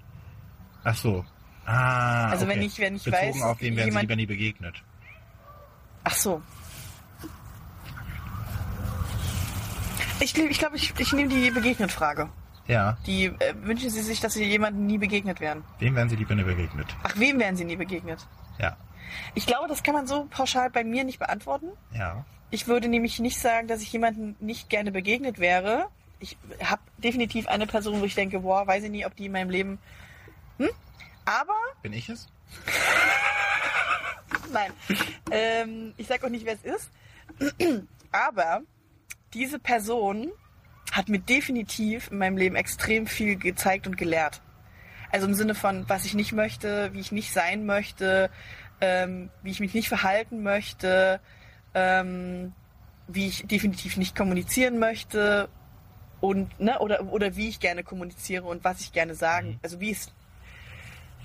Ach 0.84 0.94
so. 0.96 1.24
Ah, 1.66 2.28
Also 2.30 2.44
okay. 2.46 2.54
wenn 2.54 2.62
ich- 2.62 2.78
wenn 2.78 2.96
ich 2.96 3.04
Bezogen 3.04 3.22
weiß, 3.34 3.42
auf 3.42 3.60
wen 3.60 3.76
werden 3.76 3.92
Sie 3.92 3.98
lieber 3.98 4.16
nie 4.16 4.26
begegnet? 4.26 4.76
Ach 6.04 6.14
so. 6.14 6.40
Ich 10.20 10.34
glaube, 10.34 10.50
ich, 10.50 10.58
glaub, 10.58 10.74
ich, 10.74 10.92
ich 10.98 11.12
nehme 11.12 11.28
die 11.30 11.50
Begegnet-Frage. 11.50 12.28
Ja. 12.66 12.96
Die 13.06 13.24
äh, 13.26 13.54
wünschen 13.62 13.90
Sie 13.90 14.02
sich, 14.02 14.20
dass 14.20 14.34
Sie 14.34 14.44
jemandem 14.44 14.86
nie 14.86 14.98
begegnet 14.98 15.40
werden. 15.40 15.64
Wem 15.78 15.96
werden 15.96 16.08
Sie 16.08 16.16
lieber 16.16 16.34
nie 16.34 16.44
begegnet? 16.44 16.86
Ach, 17.02 17.14
wem 17.16 17.38
wären 17.40 17.56
Sie 17.56 17.64
nie 17.64 17.76
begegnet? 17.76 18.26
Ja. 18.58 18.76
Ich 19.34 19.46
glaube, 19.46 19.66
das 19.68 19.82
kann 19.82 19.94
man 19.94 20.06
so 20.06 20.26
pauschal 20.30 20.70
bei 20.70 20.84
mir 20.84 21.02
nicht 21.04 21.18
beantworten. 21.18 21.68
Ja. 21.92 22.24
Ich 22.50 22.66
würde 22.66 22.88
nämlich 22.88 23.20
nicht 23.20 23.38
sagen, 23.38 23.68
dass 23.68 23.82
ich 23.82 23.92
jemandem 23.92 24.34
nicht 24.40 24.68
gerne 24.68 24.90
begegnet 24.90 25.38
wäre. 25.38 25.88
Ich 26.18 26.36
habe 26.62 26.82
definitiv 26.98 27.46
eine 27.46 27.66
Person, 27.66 28.00
wo 28.00 28.04
ich 28.04 28.14
denke, 28.14 28.40
boah, 28.40 28.66
weiß 28.66 28.84
ich 28.84 28.90
nie, 28.90 29.06
ob 29.06 29.14
die 29.16 29.26
in 29.26 29.32
meinem 29.32 29.50
Leben. 29.50 29.78
Hm? 30.58 30.70
Aber, 31.24 31.54
Bin 31.82 31.92
ich 31.92 32.08
es? 32.08 32.28
nein, 34.52 34.72
ähm, 35.30 35.94
ich 35.96 36.08
sage 36.08 36.26
auch 36.26 36.30
nicht, 36.30 36.44
wer 36.44 36.54
es 36.54 36.64
ist. 36.64 36.90
Aber 38.12 38.62
diese 39.32 39.58
Person 39.58 40.32
hat 40.90 41.08
mir 41.08 41.20
definitiv 41.20 42.10
in 42.10 42.18
meinem 42.18 42.36
Leben 42.36 42.56
extrem 42.56 43.06
viel 43.06 43.36
gezeigt 43.36 43.86
und 43.86 43.96
gelehrt. 43.96 44.42
Also 45.12 45.26
im 45.26 45.34
Sinne 45.34 45.54
von, 45.54 45.88
was 45.88 46.04
ich 46.04 46.14
nicht 46.14 46.32
möchte, 46.32 46.92
wie 46.92 47.00
ich 47.00 47.12
nicht 47.12 47.32
sein 47.32 47.66
möchte, 47.66 48.30
ähm, 48.80 49.30
wie 49.42 49.50
ich 49.50 49.60
mich 49.60 49.74
nicht 49.74 49.88
verhalten 49.88 50.42
möchte, 50.42 51.20
ähm, 51.74 52.52
wie 53.08 53.28
ich 53.28 53.46
definitiv 53.46 53.96
nicht 53.96 54.16
kommunizieren 54.16 54.78
möchte 54.78 55.48
und 56.20 56.58
ne 56.60 56.78
oder 56.78 57.04
oder 57.12 57.36
wie 57.36 57.48
ich 57.48 57.60
gerne 57.60 57.82
kommuniziere 57.82 58.44
und 58.44 58.62
was 58.64 58.80
ich 58.80 58.92
gerne 58.92 59.14
sagen, 59.14 59.58
also 59.62 59.80
wie 59.80 59.90
es 59.90 60.12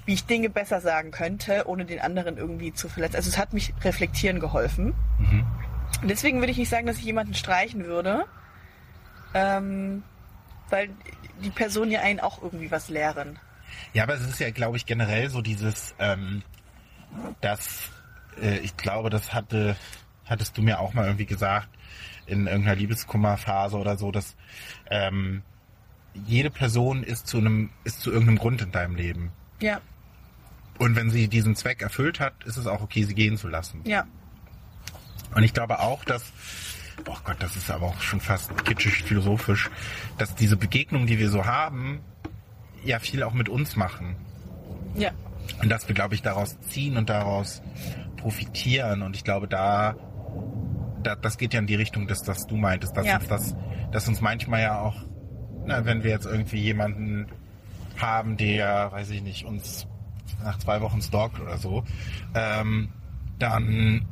wie 0.05 0.13
ich 0.13 0.25
Dinge 0.25 0.49
besser 0.49 0.81
sagen 0.81 1.11
könnte, 1.11 1.63
ohne 1.67 1.85
den 1.85 1.99
anderen 1.99 2.37
irgendwie 2.37 2.73
zu 2.73 2.89
verletzen. 2.89 3.15
Also 3.15 3.29
es 3.29 3.37
hat 3.37 3.53
mich 3.53 3.73
reflektieren 3.83 4.39
geholfen. 4.39 4.93
Mhm. 5.17 5.45
Und 6.01 6.07
deswegen 6.09 6.39
würde 6.39 6.51
ich 6.51 6.57
nicht 6.57 6.69
sagen, 6.69 6.85
dass 6.85 6.97
ich 6.97 7.05
jemanden 7.05 7.33
streichen 7.33 7.85
würde, 7.85 8.25
ähm, 9.33 10.03
weil 10.69 10.89
die 11.43 11.49
Person 11.49 11.89
ja 11.89 12.01
einen 12.01 12.19
auch 12.19 12.41
irgendwie 12.41 12.69
was 12.69 12.89
lehren. 12.89 13.39
Ja, 13.93 14.03
aber 14.03 14.13
es 14.13 14.21
ist 14.21 14.39
ja, 14.39 14.51
glaube 14.51 14.77
ich, 14.77 14.85
generell 14.85 15.29
so 15.29 15.41
dieses, 15.41 15.95
ähm, 15.99 16.43
dass 17.41 17.89
äh, 18.41 18.57
ich 18.59 18.77
glaube, 18.77 19.09
das 19.09 19.33
hatte, 19.33 19.75
hattest 20.25 20.57
du 20.57 20.61
mir 20.61 20.79
auch 20.79 20.93
mal 20.93 21.05
irgendwie 21.05 21.25
gesagt 21.25 21.69
in 22.27 22.47
irgendeiner 22.47 22.75
Liebeskummerphase 22.75 23.77
oder 23.77 23.97
so, 23.97 24.11
dass 24.11 24.35
ähm, 24.89 25.43
jede 26.25 26.49
Person 26.49 27.03
ist 27.03 27.27
zu 27.27 27.37
einem, 27.37 27.69
ist 27.83 28.01
zu 28.01 28.11
irgendeinem 28.11 28.37
Grund 28.39 28.61
in 28.61 28.71
deinem 28.71 28.95
Leben. 28.95 29.31
Ja, 29.61 29.79
Und 30.79 30.95
wenn 30.95 31.09
sie 31.11 31.27
diesen 31.27 31.55
Zweck 31.55 31.81
erfüllt 31.81 32.19
hat, 32.19 32.43
ist 32.45 32.57
es 32.57 32.67
auch 32.67 32.81
okay, 32.81 33.03
sie 33.03 33.13
gehen 33.15 33.37
zu 33.37 33.47
lassen. 33.47 33.81
ja, 33.85 34.05
Und 35.35 35.43
ich 35.43 35.53
glaube 35.53 35.79
auch, 35.79 36.03
dass, 36.05 36.23
oh 37.07 37.17
Gott, 37.23 37.37
das 37.39 37.55
ist 37.55 37.69
aber 37.69 37.85
auch 37.87 38.01
schon 38.01 38.21
fast 38.21 38.65
kitschig 38.65 39.03
philosophisch, 39.03 39.69
dass 40.17 40.33
diese 40.35 40.57
Begegnungen, 40.57 41.07
die 41.07 41.19
wir 41.19 41.29
so 41.29 41.45
haben, 41.45 41.99
ja 42.83 42.99
viel 42.99 43.21
auch 43.23 43.33
mit 43.33 43.49
uns 43.49 43.75
machen. 43.75 44.15
ja, 44.95 45.11
Und 45.61 45.69
dass 45.69 45.87
wir, 45.87 45.95
glaube 45.95 46.15
ich, 46.15 46.21
daraus 46.21 46.59
ziehen 46.61 46.97
und 46.97 47.09
daraus 47.09 47.61
profitieren. 48.17 49.01
Und 49.03 49.15
ich 49.15 49.23
glaube, 49.23 49.47
da, 49.47 49.95
da 51.03 51.15
das 51.15 51.37
geht 51.37 51.53
ja 51.53 51.59
in 51.59 51.67
die 51.67 51.75
Richtung, 51.75 52.07
dass 52.07 52.23
das 52.23 52.47
du 52.47 52.55
meintest, 52.55 52.95
dass 52.97 53.05
Ja. 53.05 53.17
uns 53.17 53.27
das, 53.27 53.55
dass 53.91 54.07
uns 54.07 54.21
manchmal 54.21 54.61
ja 54.61 54.81
auch, 54.81 54.95
na, 55.65 55.85
wenn 55.85 56.03
wir 56.03 56.11
jetzt 56.11 56.25
irgendwie 56.25 56.57
jemanden 56.59 57.27
haben, 57.97 58.37
der, 58.37 58.91
weiß 58.91 59.09
ich 59.11 59.21
nicht, 59.21 59.45
uns 59.45 59.87
nach 60.43 60.57
zwei 60.59 60.81
Wochen 60.81 61.01
stalkt 61.01 61.39
oder 61.39 61.57
so, 61.57 61.83
ähm, 62.33 62.89
dann 63.39 64.05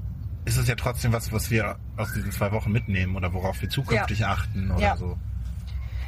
ist 0.46 0.58
es 0.58 0.68
ja 0.68 0.76
trotzdem 0.76 1.14
was, 1.14 1.32
was 1.32 1.50
wir 1.50 1.78
aus 1.98 2.14
diesen 2.14 2.32
zwei 2.32 2.52
Wochen 2.52 2.72
mitnehmen 2.72 3.16
oder 3.16 3.34
worauf 3.34 3.62
wir 3.62 3.70
zukünftig 3.70 4.26
achten 4.26 4.72
oder 4.72 4.82
Ja. 4.82 4.98
so. 4.98 5.18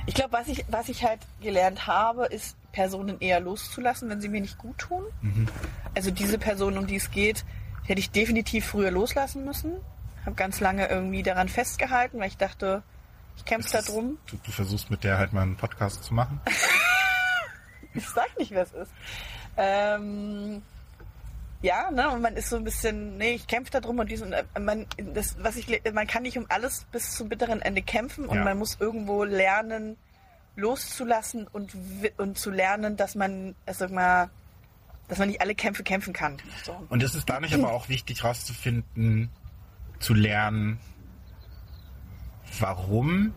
Ich 0.08 0.14
glaube, 0.14 0.34
was 0.34 0.48
ich, 0.48 0.64
was 0.68 0.88
ich 0.90 1.04
halt 1.04 1.20
gelernt 1.42 1.88
habe, 1.88 2.26
ist, 2.26 2.56
Personen 2.72 3.18
eher 3.22 3.40
loszulassen, 3.40 4.10
wenn 4.10 4.22
sie 4.22 4.30
mir 4.30 4.42
nicht 4.42 4.58
gut 4.58 4.78
tun. 4.78 5.02
Also 5.96 6.12
diese 6.12 6.38
Person, 6.38 6.78
um 6.78 6.86
die 6.86 6.98
es 6.98 7.10
geht, 7.10 7.44
hätte 7.86 8.00
ich 8.00 8.12
definitiv 8.12 8.66
früher 8.66 8.92
loslassen 8.92 9.46
müssen. 9.46 9.74
Habe 10.26 10.36
ganz 10.36 10.60
lange 10.60 10.88
irgendwie 10.88 11.24
daran 11.24 11.48
festgehalten, 11.50 12.20
weil 12.20 12.28
ich 12.28 12.38
dachte, 12.38 12.82
ich 13.38 13.46
kämpfe 13.46 13.70
da 13.72 13.80
ist- 13.80 13.90
drum. 13.90 14.18
Du, 14.28 14.38
du 14.44 14.52
versuchst 14.52 14.90
mit 14.90 15.04
der 15.04 15.18
halt 15.18 15.34
mal 15.34 15.42
einen 15.44 15.56
Podcast 15.58 16.04
zu 16.04 16.14
machen. 16.14 16.40
Ich 17.98 18.10
sag 18.10 18.38
nicht, 18.38 18.52
wer 18.52 18.64
es 18.64 18.74
ist. 18.74 18.92
Ähm, 19.56 20.62
ja, 21.62 21.90
ne, 21.92 22.10
und 22.10 22.22
man 22.22 22.36
ist 22.36 22.50
so 22.50 22.58
ein 22.58 22.66
bisschen, 22.66 23.16
nee, 23.18 23.32
ich 23.36 23.48
kämpfe 23.48 23.72
da 23.72 23.80
drum 23.80 24.00
und 24.00 24.12
dies 24.12 24.22
und 24.22 24.34
äh, 24.34 24.44
man, 24.60 24.86
das, 24.98 25.38
was 25.40 25.56
ich, 25.56 25.82
man 25.94 26.06
kann 26.06 26.24
nicht 26.24 26.38
um 26.38 26.46
alles 26.50 26.86
bis 26.92 27.14
zum 27.16 27.30
bitteren 27.30 27.62
Ende 27.62 27.82
kämpfen 27.82 28.26
und 28.26 28.36
Ja. 28.38 28.44
man 28.44 28.58
muss 28.58 28.76
irgendwo 28.82 29.24
lernen, 29.24 29.96
loszulassen 30.58 31.48
und, 31.48 31.72
und 32.18 32.38
zu 32.38 32.52
lernen, 32.52 32.98
dass 32.98 33.16
man, 33.16 33.56
sag 33.66 33.92
mal, 33.92 34.30
dass 35.08 35.18
man 35.18 35.30
nicht 35.30 35.40
alle 35.40 35.56
Kämpfe 35.56 35.84
kämpfen 35.84 36.12
kann. 36.12 36.36
So. 36.66 36.76
Und 36.90 37.02
ist 37.02 37.16
es 37.16 37.26
da 37.26 37.40
nicht 37.40 37.54
aber 37.54 37.72
auch 37.72 37.88
wichtig 37.88 38.26
rauszufinden, 38.26 39.30
zu 40.00 40.14
lernen, 40.14 40.80
warum 42.60 43.34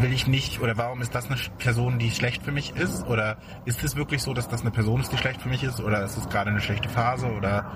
will 0.00 0.12
ich 0.14 0.26
nicht 0.26 0.60
oder 0.60 0.78
warum 0.78 1.02
ist 1.02 1.14
das 1.14 1.26
eine 1.26 1.36
Person, 1.58 1.98
die 1.98 2.10
schlecht 2.10 2.42
für 2.42 2.52
mich 2.52 2.74
ist? 2.74 3.06
Oder 3.06 3.36
ist 3.66 3.84
es 3.84 3.96
wirklich 3.96 4.22
so, 4.22 4.32
dass 4.32 4.48
das 4.48 4.62
eine 4.62 4.70
Person 4.70 5.00
ist, 5.02 5.12
die 5.12 5.18
schlecht 5.18 5.42
für 5.42 5.48
mich 5.50 5.62
ist? 5.62 5.78
Oder 5.80 6.02
ist 6.04 6.16
es 6.16 6.26
gerade 6.30 6.50
eine 6.50 6.60
schlechte 6.60 6.88
Phase? 6.88 7.26
Oder 7.32 7.70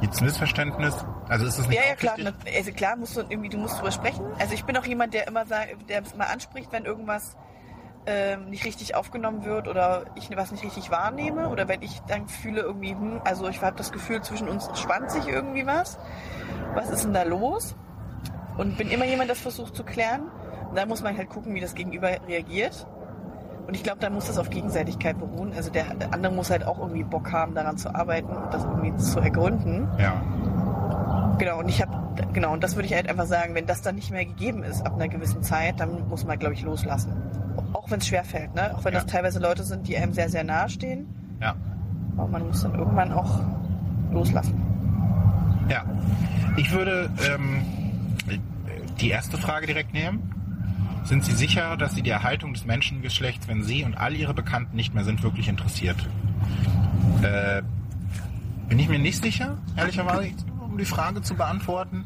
gibt 0.00 0.14
es 0.14 0.20
ein 0.20 0.24
Missverständnis? 0.24 1.04
Also 1.28 1.44
ist 1.46 1.58
es 1.58 1.68
nicht 1.68 1.78
Ja, 1.78 1.86
ja, 1.88 1.94
klar. 1.96 2.16
ne- 2.18 2.32
Also 2.56 2.72
klar 2.72 2.96
musst 2.96 3.14
du 3.16 3.20
irgendwie, 3.20 3.50
du 3.50 3.58
musst 3.58 3.78
drüber 3.78 3.92
sprechen. 3.92 4.24
Also 4.38 4.54
ich 4.54 4.64
bin 4.64 4.76
auch 4.76 4.86
jemand, 4.86 5.12
der 5.12 5.28
immer 5.28 5.44
sagt, 5.44 5.88
der 5.90 6.02
es 6.02 6.16
mal 6.16 6.24
anspricht, 6.28 6.72
wenn 6.72 6.86
irgendwas 6.86 7.36
ähm, 8.06 8.50
nicht 8.50 8.64
richtig 8.64 8.94
aufgenommen 8.94 9.44
wird 9.44 9.68
oder 9.68 10.04
ich 10.14 10.34
was 10.34 10.52
nicht 10.52 10.64
richtig 10.64 10.90
wahrnehme 10.90 11.48
oder 11.48 11.68
wenn 11.68 11.82
ich 11.82 12.00
dann 12.08 12.28
fühle 12.28 12.62
irgendwie, 12.62 12.92
hm, 12.92 13.20
also 13.24 13.48
ich 13.48 13.60
habe 13.60 13.76
das 13.76 13.92
Gefühl, 13.92 14.22
zwischen 14.22 14.48
uns 14.48 14.68
spannt 14.78 15.10
sich 15.10 15.28
irgendwie 15.28 15.66
was. 15.66 15.98
Was 16.74 16.90
ist 16.90 17.04
denn 17.04 17.12
da 17.12 17.24
los? 17.24 17.76
Und 18.56 18.76
bin 18.76 18.90
immer 18.90 19.04
jemand, 19.04 19.30
das 19.30 19.40
versucht 19.40 19.74
zu 19.74 19.84
klären. 19.84 20.22
Und 20.68 20.76
da 20.76 20.86
muss 20.86 21.02
man 21.02 21.16
halt 21.16 21.30
gucken, 21.30 21.54
wie 21.54 21.60
das 21.60 21.74
Gegenüber 21.74 22.08
reagiert. 22.26 22.86
Und 23.66 23.74
ich 23.74 23.82
glaube, 23.82 24.00
da 24.00 24.10
muss 24.10 24.26
das 24.26 24.38
auf 24.38 24.50
Gegenseitigkeit 24.50 25.18
beruhen. 25.18 25.52
Also 25.54 25.70
der, 25.70 25.94
der 25.94 26.12
andere 26.12 26.32
muss 26.32 26.50
halt 26.50 26.66
auch 26.66 26.78
irgendwie 26.78 27.04
Bock 27.04 27.30
haben, 27.32 27.54
daran 27.54 27.76
zu 27.76 27.94
arbeiten 27.94 28.28
und 28.28 28.52
das 28.52 28.64
irgendwie 28.64 28.96
zu 28.96 29.20
ergründen. 29.20 29.88
Ja. 29.98 30.22
Genau, 31.40 31.58
und 31.58 31.70
ich 31.70 31.80
habe, 31.80 31.96
genau, 32.34 32.52
und 32.52 32.62
das 32.62 32.76
würde 32.76 32.86
ich 32.86 32.92
halt 32.92 33.08
einfach 33.08 33.24
sagen, 33.24 33.54
wenn 33.54 33.64
das 33.64 33.80
dann 33.80 33.94
nicht 33.94 34.10
mehr 34.10 34.26
gegeben 34.26 34.62
ist 34.62 34.84
ab 34.84 34.94
einer 34.94 35.08
gewissen 35.08 35.42
Zeit, 35.42 35.80
dann 35.80 36.06
muss 36.06 36.26
man, 36.26 36.38
glaube 36.38 36.52
ich, 36.52 36.60
loslassen. 36.62 37.12
Auch 37.72 37.90
wenn 37.90 37.98
es 37.98 38.08
schwer 38.08 38.24
fällt, 38.24 38.54
ne? 38.54 38.76
Auch 38.76 38.84
wenn 38.84 38.92
Ja. 38.92 39.00
das 39.00 39.10
teilweise 39.10 39.38
Leute 39.40 39.62
sind, 39.62 39.88
die 39.88 39.96
einem 39.96 40.12
sehr, 40.12 40.28
sehr 40.28 40.44
nahe 40.44 40.68
stehen. 40.68 41.06
Ja. 41.40 41.56
Aber 42.18 42.28
man 42.28 42.46
muss 42.46 42.62
dann 42.62 42.74
irgendwann 42.74 43.10
auch 43.12 43.40
loslassen. 44.12 44.60
Ja. 45.70 45.82
Ich 46.58 46.70
würde 46.72 47.08
ähm, 47.34 47.62
die 49.00 49.08
erste 49.08 49.38
Frage 49.38 49.66
direkt 49.66 49.94
nehmen. 49.94 50.34
Sind 51.04 51.24
Sie 51.24 51.32
sicher, 51.32 51.78
dass 51.78 51.94
Sie 51.94 52.02
die 52.02 52.10
Erhaltung 52.10 52.52
des 52.52 52.66
Menschengeschlechts, 52.66 53.48
wenn 53.48 53.62
Sie 53.62 53.82
und 53.84 53.96
all 53.96 54.14
Ihre 54.14 54.34
Bekannten 54.34 54.76
nicht 54.76 54.92
mehr 54.94 55.04
sind, 55.04 55.22
wirklich 55.22 55.48
interessiert? 55.48 55.96
Äh, 57.22 57.62
bin 58.68 58.78
ich 58.78 58.90
mir 58.90 58.98
nicht 58.98 59.22
sicher, 59.22 59.56
ehrlicherweise, 59.76 60.32
um 60.70 60.78
die 60.78 60.84
Frage 60.84 61.22
zu 61.22 61.34
beantworten. 61.34 62.04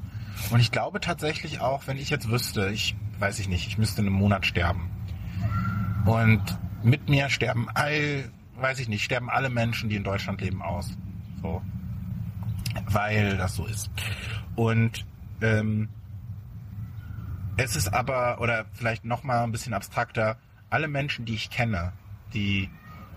Und 0.50 0.60
ich 0.60 0.72
glaube 0.72 1.00
tatsächlich 1.00 1.60
auch, 1.60 1.86
wenn 1.86 1.96
ich 1.96 2.10
jetzt 2.10 2.28
wüsste, 2.28 2.70
ich 2.70 2.96
weiß 3.18 3.38
ich 3.38 3.48
nicht, 3.48 3.68
ich 3.68 3.78
müsste 3.78 4.00
in 4.00 4.08
einem 4.08 4.16
Monat 4.16 4.44
sterben. 4.46 4.90
Und 6.04 6.42
mit 6.82 7.08
mir 7.08 7.30
sterben 7.30 7.68
all, 7.72 8.24
weiß 8.56 8.80
ich 8.80 8.88
nicht, 8.88 9.04
sterben 9.04 9.30
alle 9.30 9.48
Menschen, 9.48 9.88
die 9.88 9.96
in 9.96 10.04
Deutschland 10.04 10.40
leben, 10.40 10.60
aus. 10.60 10.90
So 11.40 11.62
weil 12.86 13.36
das 13.36 13.56
so 13.56 13.66
ist. 13.66 13.90
Und 14.56 15.04
ähm, 15.40 15.88
es 17.56 17.76
ist 17.76 17.92
aber, 17.92 18.40
oder 18.40 18.66
vielleicht 18.72 19.04
noch 19.04 19.22
mal 19.22 19.44
ein 19.44 19.52
bisschen 19.52 19.74
abstrakter, 19.74 20.38
alle 20.70 20.88
Menschen, 20.88 21.24
die 21.24 21.34
ich 21.34 21.50
kenne, 21.50 21.92
die, 22.32 22.68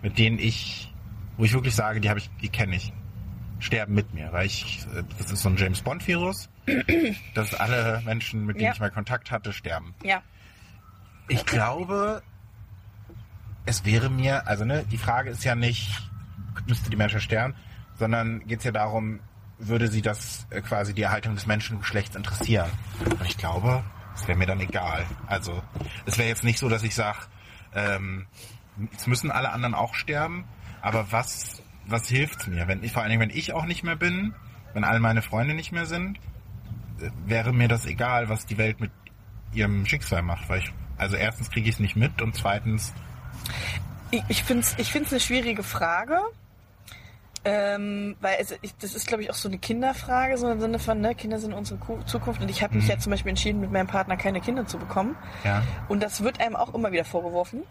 mit 0.01 0.17
denen 0.17 0.37
ich, 0.37 0.93
wo 1.37 1.43
ich 1.43 1.53
wirklich 1.53 1.75
sage, 1.75 2.01
die 2.01 2.09
habe 2.09 2.19
ich, 2.19 2.29
die 2.41 2.49
kenne 2.49 2.75
ich, 2.75 2.93
sterben 3.59 3.93
mit 3.95 4.13
mir, 4.13 4.31
weil 4.31 4.45
ich, 4.45 4.85
äh, 4.95 5.03
das 5.17 5.31
ist 5.31 5.41
so 5.41 5.49
ein 5.49 5.57
James 5.57 5.81
Bond 5.81 6.05
Virus, 6.07 6.49
dass 7.33 7.53
alle 7.53 8.01
Menschen, 8.05 8.45
mit 8.45 8.57
denen 8.57 8.65
Ja. 8.67 8.73
ich 8.73 8.79
mal 8.79 8.91
Kontakt 8.91 9.31
hatte, 9.31 9.53
sterben. 9.53 9.93
Ja. 10.03 10.21
Ich 11.27 11.45
glaube, 11.45 12.21
es 13.65 13.83
wäre 13.85 14.09
mir, 14.09 14.47
also 14.47 14.63
ne, 14.65 14.85
die 14.89 14.97
Frage 14.97 15.29
ist 15.29 15.43
ja 15.43 15.55
nicht, 15.55 15.89
müsste 16.67 16.89
die 16.89 16.95
Menschheit 16.95 17.21
sterben, 17.23 17.55
sondern 17.95 18.45
geht 18.47 18.59
es 18.59 18.65
ja 18.65 18.71
darum, 18.71 19.19
würde 19.59 19.87
sie 19.87 20.01
das 20.01 20.45
äh, 20.51 20.61
quasi 20.61 20.93
die 20.93 21.01
Erhaltung 21.01 21.33
des 21.35 21.47
Menschengeschlechts 21.47 22.15
interessieren. 22.15 22.69
Und 23.09 23.25
ich 23.25 23.37
glaube, 23.37 23.83
es 24.15 24.27
wäre 24.27 24.37
mir 24.37 24.45
dann 24.45 24.59
egal. 24.59 25.05
Also 25.25 25.61
es 26.05 26.17
wäre 26.17 26.29
jetzt 26.29 26.43
nicht 26.43 26.59
so, 26.59 26.69
dass 26.69 26.83
ich 26.83 26.93
sage, 26.95 27.17
ähm, 27.73 28.27
es 28.95 29.07
müssen 29.07 29.31
alle 29.31 29.51
anderen 29.51 29.73
auch 29.73 29.95
sterben, 29.95 30.45
aber 30.81 31.11
was, 31.11 31.61
was 31.89 32.07
hilft's 32.07 32.47
mir? 32.47 32.67
Wenn 32.67 32.83
ich, 32.83 32.91
vor 32.91 33.01
allen 33.01 33.09
Dingen, 33.11 33.21
wenn 33.29 33.35
ich 33.37 33.53
auch 33.53 33.65
nicht 33.65 33.83
mehr 33.83 33.95
bin, 33.95 34.33
wenn 34.73 34.83
all 34.83 34.99
meine 34.99 35.21
Freunde 35.21 35.53
nicht 35.53 35.71
mehr 35.71 35.85
sind, 35.85 36.19
wäre 37.25 37.53
mir 37.53 37.67
das 37.67 37.85
egal, 37.85 38.29
was 38.29 38.45
die 38.45 38.57
Welt 38.57 38.79
mit 38.79 38.91
ihrem 39.53 39.85
Schicksal 39.85 40.21
macht, 40.21 40.49
weil 40.49 40.59
ich, 40.59 40.73
also 40.97 41.15
erstens 41.15 41.49
kriege 41.51 41.69
ich 41.69 41.75
es 41.75 41.79
nicht 41.79 41.95
mit 41.95 42.21
und 42.21 42.35
zweitens, 42.35 42.93
Ich, 44.11 44.23
ich 44.29 44.43
finde 44.43 44.63
es 44.63 44.75
ich 44.77 44.91
find's 44.91 45.11
eine 45.11 45.19
schwierige 45.19 45.63
Frage. 45.63 46.19
Ähm, 47.45 48.17
weil 48.19 48.35
also 48.37 48.55
ich, 48.61 48.75
das 48.77 48.93
ist, 48.93 49.07
glaube 49.07 49.23
ich, 49.23 49.29
auch 49.29 49.35
so 49.35 49.47
eine 49.47 49.57
Kinderfrage, 49.57 50.37
so 50.37 50.51
im 50.51 50.59
Sinne 50.59 50.79
von, 50.79 50.99
ne, 50.99 51.15
Kinder 51.15 51.39
sind 51.39 51.53
unsere 51.53 51.79
Ku- 51.79 52.01
Zukunft. 52.03 52.41
Und 52.41 52.49
ich 52.49 52.61
habe 52.61 52.75
mich 52.75 52.83
Mhm. 52.85 52.89
ja 52.89 52.97
zum 52.99 53.11
Beispiel 53.11 53.29
entschieden, 53.29 53.61
mit 53.61 53.71
meinem 53.71 53.87
Partner 53.87 54.17
keine 54.17 54.41
Kinder 54.41 54.65
zu 54.65 54.77
bekommen. 54.77 55.15
ja, 55.45 55.63
Und 55.87 56.03
das 56.03 56.23
wird 56.23 56.41
einem 56.41 56.55
auch 56.57 56.73
immer 56.73 56.91
wieder 56.91 57.05
vorgeworfen. 57.05 57.63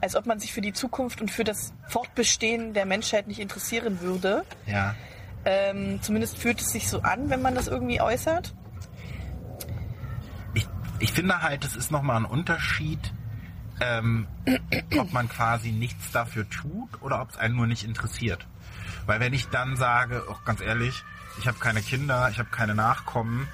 Als 0.00 0.16
ob 0.16 0.26
man 0.26 0.40
sich 0.40 0.52
für 0.52 0.60
die 0.60 0.72
Zukunft 0.72 1.20
und 1.20 1.30
für 1.30 1.44
das 1.44 1.72
Fortbestehen 1.88 2.72
der 2.72 2.86
Menschheit 2.86 3.28
nicht 3.28 3.40
interessieren 3.40 4.00
würde. 4.00 4.44
ja. 4.66 4.94
Ähm, 5.42 6.02
zumindest 6.02 6.36
fühlt 6.36 6.60
es 6.60 6.68
sich 6.68 6.86
so 6.86 7.00
an, 7.00 7.30
wenn 7.30 7.40
man 7.40 7.54
das 7.54 7.66
irgendwie 7.66 7.98
äußert. 8.02 8.54
ich, 10.52 10.68
ich 10.98 11.12
finde 11.12 11.40
halt, 11.40 11.64
es 11.64 11.76
ist 11.76 11.90
nochmal 11.90 12.16
ein 12.18 12.26
Unterschied, 12.26 13.14
ähm, 13.80 14.26
ob 14.98 15.12
man 15.12 15.28
quasi 15.28 15.72
nichts 15.72 16.12
dafür 16.12 16.48
tut 16.48 17.00
oder 17.00 17.22
ob 17.22 17.30
es 17.30 17.38
einen 17.38 17.56
nur 17.56 17.66
nicht 17.66 17.84
interessiert. 17.84 18.46
Weil 19.06 19.20
wenn 19.20 19.32
ich 19.32 19.48
dann 19.48 19.76
sage, 19.76 20.24
auch 20.28 20.44
ganz 20.44 20.60
ehrlich, 20.60 21.02
ich 21.38 21.48
habe 21.48 21.58
keine 21.58 21.80
Kinder, 21.80 22.28
ich 22.30 22.38
habe 22.38 22.50
keine 22.50 22.74
Nachkommen, 22.74 23.48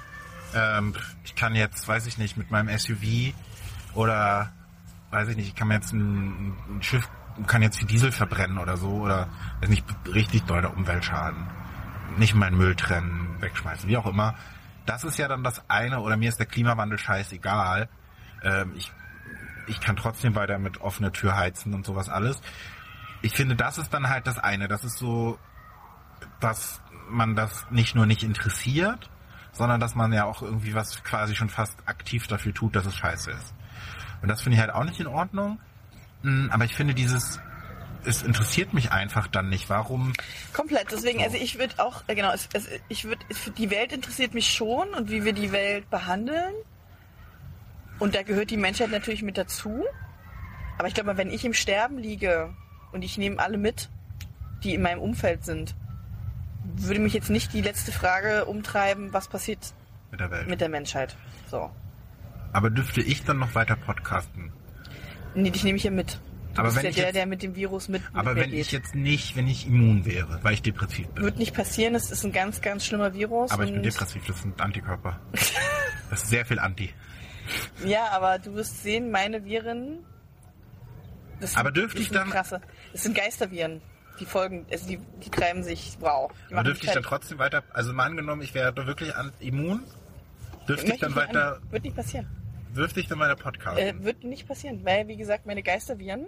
ähm, 0.53 0.93
ich 1.23 1.35
kann 1.35 1.55
jetzt, 1.55 1.87
weiß 1.87 2.05
ich 2.07 2.17
nicht, 2.17 2.37
mit 2.37 2.51
meinem 2.51 2.75
SUV 2.77 3.33
oder 3.93 4.51
weiß 5.11 5.29
ich 5.29 5.37
nicht, 5.37 5.47
ich 5.47 5.55
kann 5.55 5.67
mir 5.67 5.75
jetzt 5.75 5.93
ein, 5.93 6.55
ein 6.69 6.81
Schiff, 6.81 7.09
kann 7.45 7.61
jetzt 7.61 7.77
viel 7.77 7.87
Diesel 7.87 8.11
verbrennen 8.11 8.57
oder 8.57 8.77
so 8.77 8.89
oder 8.89 9.29
weiß 9.61 9.69
nicht, 9.69 9.85
richtig 10.13 10.43
doller 10.43 10.75
Umweltschaden. 10.75 11.47
Nicht 12.17 12.33
meinen 12.33 12.57
Müll 12.57 12.75
trennen, 12.75 13.35
wegschmeißen, 13.39 13.87
wie 13.87 13.97
auch 13.97 14.07
immer. 14.07 14.35
Das 14.85 15.03
ist 15.03 15.17
ja 15.17 15.27
dann 15.27 15.43
das 15.43 15.69
eine, 15.69 15.99
oder 15.99 16.17
mir 16.17 16.29
ist 16.29 16.39
der 16.39 16.45
Klimawandel 16.45 16.97
scheißegal. 16.97 17.89
Ähm, 18.43 18.73
ich, 18.75 18.91
ich 19.67 19.79
kann 19.79 19.95
trotzdem 19.97 20.35
weiter 20.35 20.57
mit 20.57 20.81
offener 20.81 21.11
Tür 21.11 21.35
heizen 21.35 21.73
und 21.73 21.85
sowas 21.85 22.09
alles. 22.09 22.41
Ich 23.21 23.33
finde, 23.33 23.55
das 23.55 23.77
ist 23.77 23.93
dann 23.93 24.09
halt 24.09 24.27
das 24.27 24.39
eine. 24.39 24.67
Das 24.67 24.83
ist 24.83 24.97
so, 24.97 25.37
dass 26.39 26.81
man 27.09 27.35
das 27.35 27.69
nicht 27.69 27.95
nur 27.95 28.05
nicht 28.05 28.23
interessiert, 28.23 29.09
sondern 29.51 29.79
dass 29.79 29.95
man 29.95 30.13
ja 30.13 30.25
auch 30.25 30.41
irgendwie 30.41 30.73
was 30.73 31.03
quasi 31.03 31.35
schon 31.35 31.49
fast 31.49 31.87
aktiv 31.87 32.27
dafür 32.27 32.53
tut, 32.53 32.75
dass 32.75 32.85
es 32.85 32.95
scheiße 32.95 33.31
ist. 33.31 33.53
Und 34.27 34.31
das 34.31 34.41
finde 34.41 34.57
ich 34.57 34.61
halt 34.61 34.73
auch 34.73 34.83
nicht 34.83 34.99
in 34.99 35.07
Ordnung. 35.07 35.57
Mm, 36.21 36.49
Aber 36.51 36.65
ich 36.65 36.75
finde 36.75 36.93
dieses, 36.93 37.39
es 38.03 38.23
interessiert 38.23 38.73
mich 38.73 38.91
einfach 38.91 39.25
dann 39.27 39.47
nicht. 39.47 39.69
Warum? 39.69 40.11
Komplett. 40.51 40.91
Deswegen, 40.91 41.23
also 41.23 41.37
ich 41.37 41.57
würde 41.57 41.75
auch, 41.77 42.03
äh, 42.07 42.15
genau, 42.15 42.33
es, 42.33 42.49
es, 42.51 42.67
ich 42.89 43.05
würde, 43.05 43.25
die 43.57 43.71
Welt 43.71 43.93
interessiert 43.93 44.33
mich 44.33 44.51
schon 44.51 44.89
und 44.95 45.09
wie 45.09 45.23
wir 45.23 45.31
die 45.31 45.53
Welt 45.53 45.89
behandeln. 45.89 46.53
Und 47.99 48.15
da 48.15 48.23
gehört 48.23 48.49
die 48.49 48.57
Menschheit 48.57 48.91
natürlich 48.91 49.21
mit 49.21 49.37
dazu. 49.37 49.85
Aber 50.77 50.89
ich 50.89 50.93
glaube, 50.93 51.15
wenn 51.15 51.31
ich 51.31 51.45
im 51.45 51.53
Sterben 51.53 51.97
liege 51.97 52.53
und 52.91 53.03
ich 53.03 53.17
nehme 53.17 53.39
alle 53.39 53.57
mit, 53.57 53.87
die 54.61 54.73
in 54.73 54.81
meinem 54.81 54.99
Umfeld 54.99 55.45
sind, 55.45 55.73
würde 56.75 56.99
mich 56.99 57.13
jetzt 57.13 57.29
nicht 57.29 57.53
die 57.53 57.61
letzte 57.61 57.93
Frage 57.93 58.43
umtreiben, 58.43 59.13
was 59.13 59.29
passiert 59.29 59.73
Mit 60.11 60.19
der 60.19 60.31
Welt. 60.31 60.49
mit 60.49 60.59
der 60.59 60.67
Menschheit. 60.67 61.15
So. 61.49 61.71
Aber 62.53 62.69
dürfte 62.69 63.01
ich 63.01 63.23
dann 63.23 63.39
noch 63.39 63.53
weiter 63.55 63.75
podcasten? 63.75 64.51
Nee, 65.35 65.51
dich 65.51 65.63
nehme 65.63 65.77
ich 65.77 65.83
ja 65.83 65.91
mit. 65.91 66.19
Du 66.53 66.61
Aber 66.61 66.69
bist 66.69 66.77
wenn 66.77 66.83
ja 66.85 66.89
ich 66.89 66.95
der, 66.95 67.05
jetzt- 67.05 67.15
der 67.15 67.25
mit 67.27 67.43
dem 67.43 67.55
Virus 67.55 67.87
mit, 67.87 68.01
Aber 68.13 68.35
wenn 68.35 68.49
geht. 68.49 68.59
ich 68.61 68.71
jetzt 68.71 68.95
nicht, 68.95 69.35
wenn 69.35 69.47
ich 69.47 69.67
immun 69.67 70.05
wäre, 70.05 70.39
weil 70.43 70.53
ich 70.55 70.61
depressiv 70.63 71.07
bin. 71.09 71.23
Wird 71.23 71.37
nicht 71.37 71.53
passieren, 71.53 71.93
es 71.93 72.09
ist 72.09 72.23
ein 72.23 72.31
ganz, 72.31 72.61
ganz 72.61 72.85
schlimmer 72.85 73.13
Virus. 73.13 73.51
Aber 73.51 73.63
ich 73.65 73.71
bin 73.73 73.83
depressiv, 73.83 74.23
das 74.25 74.41
sind 74.41 74.59
Antikörper. 74.61 75.19
Das 76.09 76.23
ist 76.23 76.29
sehr 76.29 76.45
viel 76.45 76.57
Anti. 76.57 76.89
Ja, 77.85 78.07
aber 78.11 78.39
du 78.39 78.53
wirst 78.55 78.81
sehen, 78.81 79.11
meine 79.11 79.43
Viren. 79.43 79.99
Das 81.41 81.51
sind, 81.51 81.59
Aber 81.59 81.71
dürfte 81.71 81.97
das 81.97 82.05
ich 82.07 82.11
dann- 82.13 82.29
Krasse. 82.29 82.61
Das 82.93 83.03
sind 83.03 83.13
Geisterviren. 83.15 83.81
Die 84.17 84.25
folgen, 84.25 84.65
also 84.71 84.87
die, 84.87 84.99
die 85.23 85.29
treiben 85.29 85.63
sich, 85.63 85.97
wow. 85.99 86.31
Aber 86.49 86.63
dürfte 86.63 86.87
ich 86.87 86.93
dann 86.93 87.03
trotzdem 87.03 87.39
weiter, 87.39 87.61
also 87.73 87.91
mal 87.93 88.05
angenommen, 88.05 88.41
ich 88.41 88.53
wäre 88.53 88.71
doch 88.73 88.87
wirklich 88.87 89.11
immun, 89.41 89.83
dürfte 90.67 90.93
ich 90.93 90.99
dann 90.99 91.15
weiter, 91.15 91.55
an- 91.57 91.71
Wird 91.71 91.83
nicht 91.83 91.95
passieren. 91.95 92.27
dürfte 92.75 92.99
ich 92.99 93.07
dann 93.07 93.19
weiter 93.19 93.35
podcasten? 93.35 93.79
Äh, 94.01 94.03
wird 94.03 94.23
nicht 94.23 94.47
passieren, 94.47 94.83
weil, 94.85 95.07
wie 95.07 95.17
gesagt, 95.17 95.45
meine 95.45 95.63
Geisterviren. 95.63 96.27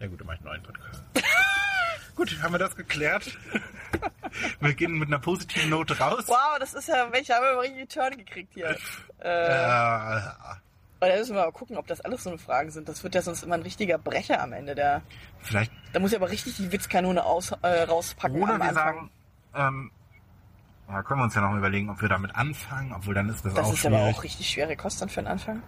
Ja 0.00 0.06
gut, 0.06 0.20
dann 0.20 0.26
mache 0.26 0.36
ich 0.36 0.40
einen 0.42 0.50
neuen 0.50 0.62
Podcast. 0.62 1.02
gut, 2.16 2.42
haben 2.42 2.52
wir 2.54 2.58
das 2.58 2.76
geklärt. 2.76 3.36
wir 4.60 4.74
gehen 4.74 4.92
mit 4.98 5.08
einer 5.08 5.18
positiven 5.18 5.70
Note 5.70 5.98
raus. 5.98 6.24
Wow, 6.26 6.58
das 6.60 6.74
ist 6.74 6.88
ja, 6.88 7.08
ich 7.12 7.30
habe 7.30 7.48
einen 7.48 7.58
richtigen 7.58 7.88
Turn 7.88 8.16
gekriegt 8.16 8.52
hier. 8.54 8.76
Äh, 9.20 9.30
aber 11.00 11.10
da 11.10 11.16
müssen 11.16 11.34
wir 11.34 11.42
mal 11.44 11.50
gucken, 11.52 11.76
ob 11.76 11.86
das 11.88 12.00
alles 12.00 12.22
so 12.22 12.30
eine 12.30 12.38
Fragen 12.38 12.70
sind. 12.70 12.88
Das 12.88 13.02
wird 13.02 13.16
ja 13.16 13.22
sonst 13.22 13.42
immer 13.42 13.54
ein 13.56 13.62
richtiger 13.62 13.98
Brecher 13.98 14.40
am 14.40 14.52
Ende. 14.52 14.74
Der, 14.76 15.02
vielleicht, 15.40 15.72
da 15.92 15.98
muss 15.98 16.12
ich 16.12 16.16
aber 16.16 16.30
richtig 16.30 16.54
die 16.56 16.70
Witzkanone 16.70 17.24
aus, 17.24 17.50
äh, 17.62 17.82
rauspacken 17.82 18.40
oder 18.42 18.58
wir 18.58 18.72
sagen, 18.74 19.10
ähm, 19.56 19.90
ja, 20.88 21.02
können 21.02 21.20
wir 21.20 21.24
uns 21.24 21.34
ja 21.34 21.40
noch 21.40 21.56
überlegen, 21.56 21.90
ob 21.90 22.00
wir 22.00 22.08
damit 22.08 22.34
anfangen, 22.34 22.92
obwohl 22.94 23.14
dann 23.14 23.28
ist 23.28 23.44
das, 23.44 23.54
Das 23.54 23.66
auch 23.66 23.72
ist 23.74 23.86
aber 23.86 23.98
schwierig. 23.98 24.16
auch 24.16 24.22
richtig 24.24 24.48
schwere 24.48 24.76
Kost 24.76 25.00
dann 25.02 25.08
für 25.08 25.20
den 25.22 25.26
Anfang. 25.28 25.62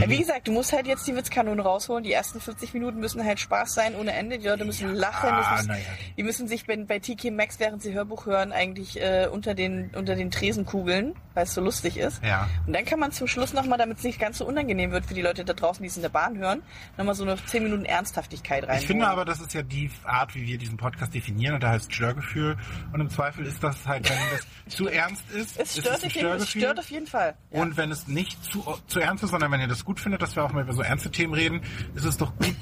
Ja, 0.00 0.08
wie 0.08 0.18
gesagt, 0.18 0.48
du 0.48 0.52
musst 0.52 0.72
halt 0.72 0.86
jetzt 0.86 1.06
die 1.06 1.14
Witzkanone 1.14 1.62
rausholen. 1.62 2.04
Die 2.04 2.12
ersten 2.12 2.40
40 2.40 2.74
Minuten 2.74 3.00
müssen 3.00 3.24
halt 3.24 3.40
Spaß 3.40 3.74
sein 3.74 3.94
ohne 3.94 4.12
Ende. 4.12 4.38
Die 4.38 4.48
Leute 4.48 4.64
müssen 4.64 4.94
lachen. 4.94 5.30
Ah, 5.30 5.62
na 5.66 5.76
ja. 5.76 5.84
Die 6.16 6.22
müssen 6.22 6.48
sich 6.48 6.66
bei, 6.66 6.76
bei 6.76 6.98
TK 6.98 7.30
Maxx, 7.30 7.58
während 7.58 7.82
sie 7.82 7.92
Hörbuch 7.92 8.26
hören, 8.26 8.52
eigentlich 8.52 9.00
äh, 9.00 9.28
unter 9.30 9.54
den 9.54 9.90
unter 9.94 10.14
den 10.14 10.30
Tresen 10.30 10.64
kugeln, 10.66 11.14
weil 11.34 11.44
es 11.44 11.54
so 11.54 11.60
lustig 11.60 11.96
ist. 11.96 12.22
Ja. 12.24 12.48
Und 12.66 12.74
dann 12.74 12.84
kann 12.84 12.98
man 12.98 13.12
zum 13.12 13.26
Schluss 13.26 13.52
nochmal, 13.52 13.78
damit 13.78 13.98
es 13.98 14.04
nicht 14.04 14.18
ganz 14.18 14.38
so 14.38 14.46
unangenehm 14.46 14.90
wird 14.90 15.06
für 15.06 15.14
die 15.14 15.22
Leute 15.22 15.44
da 15.44 15.52
draußen, 15.52 15.82
die 15.82 15.88
es 15.88 15.96
in 15.96 16.02
der 16.02 16.08
Bahn 16.08 16.38
hören, 16.38 16.62
nochmal 16.96 17.14
so 17.14 17.24
eine 17.24 17.36
10 17.36 17.62
Minuten 17.62 17.84
Ernsthaftigkeit 17.84 18.66
rein. 18.66 18.78
Ich 18.80 18.86
finde 18.86 19.06
aber, 19.06 19.24
das 19.24 19.40
ist 19.40 19.54
ja 19.54 19.62
die 19.62 19.90
Art, 20.04 20.34
wie 20.34 20.46
wir 20.46 20.58
diesen 20.58 20.76
Podcast 20.76 21.14
definieren, 21.14 21.54
und 21.54 21.62
da 21.62 21.70
heißt 21.70 21.92
Störgefühl. 21.92 22.56
Und 22.92 23.00
im 23.00 23.10
Zweifel 23.10 23.46
ist 23.46 23.62
das 23.62 23.86
halt, 23.86 24.08
wenn 24.08 24.16
das 24.32 24.46
zu 24.76 24.88
ernst 24.88 25.30
ist, 25.30 25.58
es 25.58 25.76
ist 25.76 25.80
stört, 25.80 25.98
es 25.98 26.02
ein 26.02 26.06
auf 26.06 26.14
jeden, 26.14 26.32
es 26.32 26.48
stört 26.48 26.78
auf 26.78 26.90
jeden 26.90 27.06
Fall. 27.06 27.34
Ja. 27.50 27.60
Und 27.60 27.76
wenn 27.76 27.90
es 27.90 28.08
nicht 28.08 28.42
zu, 28.44 28.64
zu 28.86 29.00
ernst 29.00 29.24
ist, 29.24 29.30
sondern 29.30 29.50
wenn 29.50 29.60
ihr 29.64 29.68
das 29.68 29.84
gut 29.84 30.00
findet, 30.00 30.22
dass 30.22 30.36
wir 30.36 30.44
auch 30.44 30.52
mal 30.52 30.62
über 30.62 30.72
so 30.72 30.82
ernste 30.82 31.10
Themen 31.10 31.34
reden, 31.34 31.60
ist 31.94 32.04
es 32.04 32.16
doch 32.16 32.36
gut, 32.36 32.56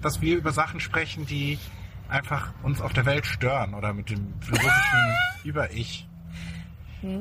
dass 0.00 0.20
wir 0.20 0.36
über 0.36 0.52
Sachen 0.52 0.80
sprechen, 0.80 1.26
die 1.26 1.58
einfach 2.08 2.52
uns 2.62 2.80
auf 2.80 2.92
der 2.92 3.06
Welt 3.06 3.26
stören 3.26 3.74
oder 3.74 3.92
mit 3.92 4.10
dem 4.10 4.34
philosophischen 4.40 5.16
Über-Ich. 5.44 6.08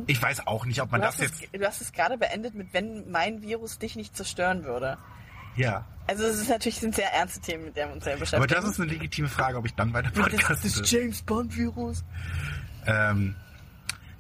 Ich 0.08 0.22
weiß 0.22 0.48
auch 0.48 0.66
nicht, 0.66 0.82
ob 0.82 0.92
man 0.92 1.02
das 1.02 1.16
hast 1.16 1.34
es, 1.34 1.42
jetzt... 1.42 1.56
du 1.56 1.66
hast 1.66 1.82
es 1.82 1.92
gerade 1.92 2.18
beendet 2.18 2.56
mit, 2.56 2.74
wenn 2.74 3.10
mein 3.12 3.42
Virus 3.42 3.80
dich 3.80 3.96
nicht 3.98 4.16
zerstören 4.16 4.64
würde. 4.64 4.98
Ja. 5.56 5.86
Also 6.08 6.24
es 6.24 6.40
ist 6.40 6.50
natürlich 6.50 6.80
sind 6.80 6.96
sehr 6.96 7.14
ernste 7.14 7.42
Themen, 7.42 7.66
mit 7.66 7.76
denen 7.76 7.90
wir 7.90 7.96
uns 7.96 8.08
Aber 8.08 8.18
beschäftigen. 8.18 8.62
das 8.62 8.70
ist 8.70 8.80
eine 8.80 8.90
legitime 8.90 9.28
Frage, 9.28 9.58
ob 9.58 9.66
ich 9.66 9.74
dann 9.76 9.94
weiter 9.94 10.10
das, 10.16 10.24
podcasten 10.24 10.72
das. 10.80 10.92
James 10.92 11.22
Bond 11.22 11.56
Virus. 11.56 12.04
Ähm, 12.86 13.36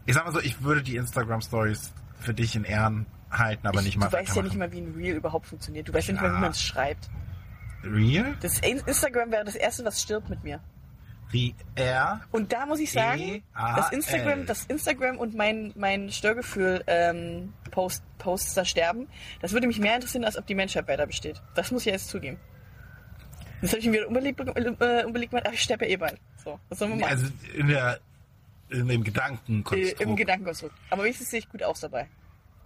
ich 0.05 0.14
sag 0.14 0.26
mal 0.26 0.34
so, 0.34 0.39
ich 0.39 0.61
würde 0.64 0.84
die 0.84 0.97
Instagram-Stories 0.97 1.93
für 2.20 2.34
dich 2.34 2.55
in 2.55 2.66
Ehren 2.66 3.05
halten, 3.38 3.67
aber 3.67 3.79
ich, 3.79 3.86
nicht 3.86 3.97
mal 3.97 4.07
du 4.07 4.13
weißt 4.13 4.36
ja 4.36 4.41
nicht 4.41 4.55
mal, 4.55 4.71
wie 4.71 4.81
ein 4.81 4.93
Reel 4.95 5.15
überhaupt 5.15 5.47
funktioniert. 5.47 5.88
Du 5.88 5.93
weißt 5.93 6.07
ja 6.07 6.13
nicht 6.13 6.21
mal, 6.21 6.36
wie 6.36 6.39
man 6.39 6.51
es 6.51 6.61
schreibt. 6.61 7.09
Real? 7.84 8.36
Das 8.41 8.59
In- 8.59 8.79
Instagram 8.86 9.31
wäre 9.31 9.43
das 9.43 9.55
erste, 9.55 9.84
was 9.86 10.01
stirbt 10.01 10.29
mit 10.29 10.43
mir. 10.43 10.61
R. 11.75 12.21
Und 12.31 12.53
da 12.53 12.65
muss 12.65 12.79
ich 12.79 12.91
sagen, 12.91 13.19
E-A-L. 13.19 13.75
das 13.75 13.91
Instagram, 13.91 14.45
das 14.45 14.65
Instagram 14.65 15.17
und 15.17 15.34
mein, 15.34 15.73
mein 15.75 16.11
Störgefühl 16.11 16.84
ähm, 16.86 17.53
Post, 17.71 18.03
Posts 18.19 18.53
da 18.53 18.65
sterben, 18.65 19.07
das 19.41 19.51
würde 19.51 19.65
mich 19.67 19.79
mehr 19.79 19.95
interessieren, 19.95 20.25
als 20.25 20.38
ob 20.38 20.45
die 20.45 20.53
Menschheit 20.55 20.88
weiter 20.88 21.07
besteht. 21.07 21.41
Das 21.55 21.71
muss 21.71 21.86
ich 21.86 21.91
jetzt 21.91 22.09
zugeben. 22.09 22.39
Jetzt 23.61 23.71
habe 23.71 23.79
ich 23.79 23.86
mir 23.88 23.93
wieder 23.93 24.07
unbeliebt, 24.07 24.39
äh, 24.39 25.03
unbeliebt 25.05 25.31
gemacht, 25.31 25.45
ach, 25.47 25.53
ich 25.53 25.61
sterbe 25.61 25.86
ja 25.86 25.91
eh 25.93 25.97
bald. 25.97 26.19
So, 26.43 26.59
was 26.69 26.77
sollen 26.79 26.91
wir 26.91 26.97
machen? 26.99 27.11
Also 27.11 27.27
in 27.55 27.67
der 27.67 27.99
in 28.69 28.88
dem 28.88 29.01
äh, 29.01 29.05
Gedankenkonstrukt. 29.05 30.01
Im 30.01 30.15
Gedankenkonstrukt. 30.15 30.75
Aber 30.89 31.03
wenigstens 31.03 31.29
sehe 31.29 31.39
ich 31.39 31.49
gut 31.49 31.63
aus 31.63 31.79
dabei. 31.79 32.07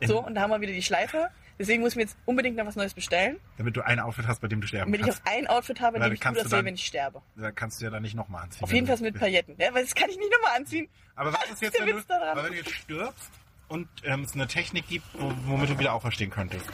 So, 0.06 0.24
und 0.24 0.36
da 0.36 0.42
haben 0.42 0.52
wir 0.52 0.62
wieder 0.62 0.74
die 0.74 0.84
Schleife. 0.84 1.30
Deswegen 1.60 1.82
muss 1.82 1.94
ich 1.94 1.96
mir 1.96 2.04
jetzt 2.04 2.16
unbedingt 2.26 2.56
noch 2.56 2.68
was 2.68 2.76
Neues 2.76 2.94
bestellen, 2.94 3.40
damit 3.58 3.76
du 3.76 3.82
ein 3.84 4.00
Outfit 4.00 4.28
hast, 4.28 4.42
bei 4.42 4.48
dem 4.48 4.62
du 4.62 4.68
sterben 4.68 4.92
damit 4.92 5.00
ich 5.02 5.08
kannst. 5.08 5.26
auf 5.26 5.34
ein 5.34 5.48
Outfit 5.48 5.82
habe, 5.82 6.00
dem 6.00 6.14
ich 6.14 6.20
kannst 6.20 6.38
gut 6.38 6.46
aussehe, 6.46 6.58
dann- 6.60 6.66
wenn 6.66 6.76
ich 6.76 6.86
sterbe. 6.86 7.22
Da 7.36 7.52
kannst 7.52 7.82
du 7.82 7.86
ja 7.86 7.90
dann 7.92 8.04
nicht 8.04 8.14
nochmal 8.16 8.44
anziehen. 8.44 8.64
Auf 8.64 8.72
jeden 8.72 8.86
Fall 8.86 8.98
mit 9.00 9.18
Pailletten. 9.18 9.56
Ja, 9.58 9.74
weil 9.74 9.84
das 9.84 9.96
kann 9.96 10.08
ich 10.12 10.18
nicht 10.18 10.32
nochmal 10.32 10.56
anziehen. 10.58 10.88
Aber 11.16 11.34
was 11.34 11.44
ist 11.52 11.62
jetzt, 11.64 11.80
wenn 11.80 11.88
du, 11.88 12.04
aber 12.14 12.44
wenn 12.44 12.52
du 12.52 12.58
jetzt 12.60 12.70
stirbst 12.72 13.32
und 13.70 13.88
ähm, 14.04 14.22
es 14.22 14.34
eine 14.36 14.46
Technik 14.46 14.88
gibt, 14.88 15.06
wo, 15.14 15.34
womit 15.48 15.70
du 15.72 15.80
wieder 15.80 15.94
auferstehen 15.94 16.30
könntest? 16.30 16.66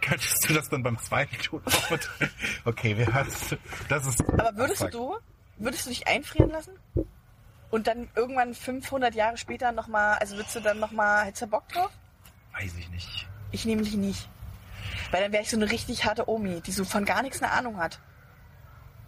Könntest 0.00 0.48
du 0.48 0.54
das 0.54 0.68
dann 0.68 0.82
beim 0.84 0.96
zweiten 0.98 1.36
Tod 1.38 1.62
auch. 1.66 1.98
Okay, 2.64 2.96
wir 2.96 3.12
hören 3.12 3.26
Das 3.88 4.06
ist... 4.06 4.20
Aber 4.28 4.56
würdest 4.56 4.94
du, 4.94 5.16
würdest 5.56 5.86
du 5.86 5.90
dich 5.90 6.06
einfrieren 6.06 6.50
lassen? 6.50 6.70
Und 7.70 7.86
dann 7.86 8.08
irgendwann 8.14 8.54
500 8.54 9.14
Jahre 9.14 9.36
später 9.36 9.72
nochmal, 9.72 10.18
also 10.18 10.36
würdest 10.36 10.56
du 10.56 10.60
dann 10.60 10.78
nochmal, 10.78 11.26
hättest 11.26 11.42
du 11.42 11.46
Bock 11.48 11.68
drauf? 11.68 11.90
Weiß 12.52 12.72
ich 12.78 12.88
nicht. 12.90 13.26
Ich 13.50 13.64
nämlich 13.64 13.94
nicht. 13.94 14.28
Weil 15.10 15.22
dann 15.22 15.32
wäre 15.32 15.42
ich 15.42 15.50
so 15.50 15.56
eine 15.56 15.70
richtig 15.70 16.04
harte 16.04 16.28
Omi, 16.28 16.60
die 16.62 16.72
so 16.72 16.84
von 16.84 17.04
gar 17.04 17.22
nichts 17.22 17.42
eine 17.42 17.52
Ahnung 17.52 17.78
hat. 17.78 17.98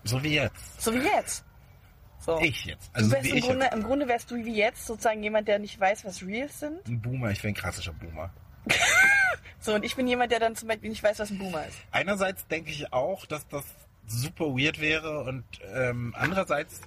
So 0.05 0.23
wie 0.23 0.35
jetzt. 0.35 0.81
So 0.83 0.93
wie 0.95 0.99
jetzt. 0.99 1.45
So. 2.21 2.39
Ich 2.41 2.65
jetzt. 2.67 2.89
Du 2.89 2.95
Also 2.99 3.11
wärst 3.13 3.25
wie 3.25 3.31
im, 3.31 3.37
ich 3.39 3.45
Grunde, 3.45 3.65
jetzt. 3.65 3.75
im 3.75 3.83
Grunde 3.83 4.09
wärst 4.09 4.31
du 4.31 4.37
wie 4.37 4.55
jetzt 4.55 4.87
sozusagen 4.87 5.23
jemand, 5.23 5.49
der 5.49 5.59
nicht 5.59 5.81
weiß, 5.81 6.05
was 6.05 6.23
Reels 6.23 6.61
sind. 6.61 6.87
Ein 6.87 7.01
Boomer, 7.01 7.31
ich 7.31 7.43
wäre 7.43 7.53
ein 7.53 7.55
klassischer 7.57 7.93
Boomer. 7.93 8.31
So, 9.63 9.75
und 9.75 9.85
ich 9.85 9.95
bin 9.95 10.07
jemand, 10.07 10.33
der 10.33 10.41
dann 10.41 10.57
zum 10.57 10.69
Beispiel 10.69 10.89
nicht 10.89 11.03
weiß, 11.03 11.19
was 11.19 11.29
ein 11.31 11.37
Boomer 11.37 11.67
ist. 11.67 11.77
Einerseits 11.91 12.47
denke 12.47 12.71
ich 12.71 12.95
auch, 12.95 13.27
dass 13.27 13.47
das 13.49 13.63
super 14.07 14.47
weird 14.57 14.81
wäre 14.81 15.21
und 15.25 15.45
ähm, 15.75 16.15
andererseits, 16.19 16.81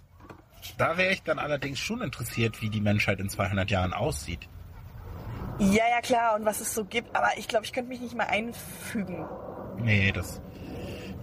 da 0.77 0.97
wäre 0.97 1.13
ich 1.13 1.23
dann 1.23 1.39
allerdings 1.39 1.79
schon 1.79 2.01
interessiert, 2.01 2.61
wie 2.61 2.69
die 2.69 2.81
Menschheit 2.81 3.19
in 3.19 3.29
200 3.29 3.69
Jahren 3.69 3.93
aussieht. 3.93 4.47
Ja, 5.59 5.83
ja, 5.89 6.01
klar, 6.01 6.35
und 6.35 6.45
was 6.45 6.61
es 6.61 6.73
so 6.73 6.85
gibt. 6.85 7.15
Aber 7.15 7.29
ich 7.37 7.47
glaube, 7.47 7.65
ich 7.65 7.73
könnte 7.73 7.89
mich 7.89 8.01
nicht 8.01 8.15
mal 8.15 8.25
einfügen. 8.25 9.25
Nee, 9.77 10.11
das 10.11 10.41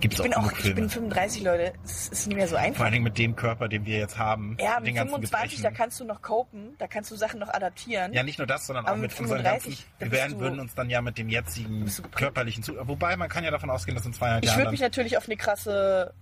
gibt's 0.01 0.18
Ich 0.18 0.22
bin 0.22 0.34
auch 0.34 0.45
auch, 0.45 0.49
genug 0.49 0.64
ich 0.64 0.74
bin 0.74 0.88
35, 0.88 1.43
Leute. 1.43 1.72
Es 1.84 2.09
ist 2.09 2.26
nicht 2.26 2.36
mehr 2.36 2.47
so 2.47 2.55
Vor 2.55 2.64
einfach. 2.64 2.84
allen 2.84 2.93
Dingen 2.93 3.05
mit 3.05 3.18
dem 3.18 3.36
Körper, 3.36 3.68
den 3.68 3.84
wir 3.86 3.99
jetzt 3.99 4.18
haben. 4.18 4.57
Ja, 4.61 4.78
mit 4.78 4.86
den 4.88 4.95
mit 4.95 4.97
ganzen 4.97 5.14
25, 5.14 5.62
da 5.62 5.70
kannst 5.70 6.01
du 6.01 6.05
noch 6.05 6.22
copen, 6.22 6.74
da 6.78 6.86
kannst 6.86 7.11
du 7.11 7.16
Sachen 7.16 7.41
noch 7.41 7.49
adaptieren. 7.53 8.12
Ja, 8.12 8.22
nicht 8.22 8.38
nur 8.38 8.47
das, 8.47 8.66
sondern 8.66 8.86
auch 8.86 8.91
Aber 8.91 8.99
mit, 8.99 9.11
mit 9.11 9.20
unseren 9.20 9.38
35, 9.38 9.86
ganzen. 9.99 10.12
Wir 10.12 10.12
werden, 10.12 10.41
würden 10.41 10.61
uns 10.61 10.74
dann 10.74 10.91
ja 10.91 11.03
mit 11.03 11.18
dem 11.18 11.28
jetzigen 11.28 11.91
körperlichen 12.14 12.62
Zu. 12.62 12.74
Wobei 12.82 13.16
man 13.16 13.28
kann 13.28 13.45
ja 13.45 13.51
davon 13.51 13.70
ausgehen, 13.70 13.97
dass 13.97 14.07
in 14.07 14.12
200 14.12 14.43
ich 14.43 14.49
Jahren 14.49 14.59
würde 14.59 14.64
dann 14.64 14.72
mich 14.72 14.80
natürlich 14.80 15.16
auf 15.16 15.26
eine 15.26 15.36
krasse. 15.36 16.14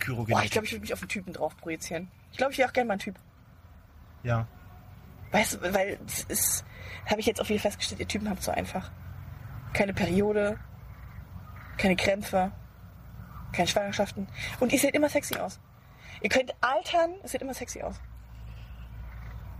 Kyrogenetik. 0.00 0.34
Boah, 0.36 0.44
ich 0.44 0.50
glaube, 0.50 0.66
ich 0.66 0.72
würde 0.72 0.82
mich 0.82 0.92
auf 0.92 1.00
einen 1.00 1.08
Typen 1.08 1.32
drauf 1.32 1.56
projizieren. 1.56 2.08
Ich 2.32 2.38
glaube, 2.38 2.52
ich 2.52 2.58
wäre 2.58 2.68
auch 2.68 2.72
gerne 2.72 2.88
mal 2.88 2.94
ein 2.94 2.98
Typ. 3.00 3.16
ja. 4.22 4.46
Weißt 5.30 5.54
du, 5.62 5.74
weil 5.74 5.98
es 6.06 6.22
ist. 6.24 6.64
Habe 7.04 7.20
ich 7.20 7.26
jetzt 7.26 7.38
auch 7.38 7.48
wieder 7.50 7.60
festgestellt, 7.60 8.00
ihr 8.00 8.08
Typen 8.08 8.30
habt 8.30 8.42
so 8.42 8.50
einfach. 8.50 8.90
Keine 9.74 9.92
Periode, 9.92 10.58
keine 11.76 11.96
Krämpfe, 11.96 12.50
keine 13.52 13.68
Schwangerschaften. 13.68 14.26
Und 14.58 14.72
ihr 14.72 14.78
seht 14.78 14.94
immer 14.94 15.10
sexy 15.10 15.36
aus. 15.36 15.60
Ihr 16.22 16.30
könnt 16.30 16.54
altern, 16.62 17.10
es 17.22 17.32
sieht 17.32 17.42
immer 17.42 17.52
sexy 17.52 17.82
aus. 17.82 17.96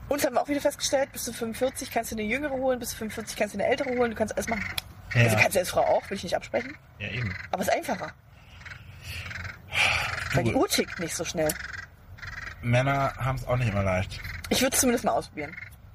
Und 0.08 0.20
das 0.20 0.26
haben 0.26 0.36
wir 0.36 0.40
auch 0.42 0.48
wieder 0.48 0.62
festgestellt, 0.62 1.12
bis 1.12 1.24
zu 1.24 1.34
45 1.34 1.90
kannst 1.90 2.12
du 2.12 2.16
eine 2.16 2.24
jüngere 2.24 2.52
holen, 2.52 2.78
bis 2.78 2.88
zu 2.90 2.96
45 2.96 3.36
kannst 3.36 3.54
du 3.54 3.58
eine 3.58 3.68
ältere 3.68 3.90
holen, 3.90 4.12
du 4.12 4.16
kannst 4.16 4.34
alles 4.34 4.48
machen. 4.48 4.64
Ja. 5.12 5.24
Also 5.24 5.36
kannst 5.36 5.54
du 5.54 5.58
als 5.60 5.68
Frau 5.68 5.82
auch, 5.82 6.08
will 6.08 6.16
ich 6.16 6.22
nicht 6.24 6.34
absprechen. 6.36 6.74
ja, 6.98 7.08
eben. 7.08 7.34
Aber 7.50 7.60
es 7.60 7.68
ist 7.68 7.74
einfacher. 7.74 8.10
Weil 10.32 10.44
die 10.44 10.52
Du, 10.52 10.60
Uhr 10.60 10.68
tickt 10.68 10.98
nicht 10.98 11.14
so 11.14 11.26
schnell. 11.26 11.52
Männer 12.62 13.14
haben 13.16 13.36
es 13.36 13.46
auch 13.46 13.56
nicht 13.56 13.68
immer 13.68 13.82
leicht. 13.82 14.20
Ich 14.50 14.60
würde 14.62 14.74
es 14.74 14.80
zumindest 14.80 15.04
mal 15.04 15.12
ausprobieren. 15.12 15.54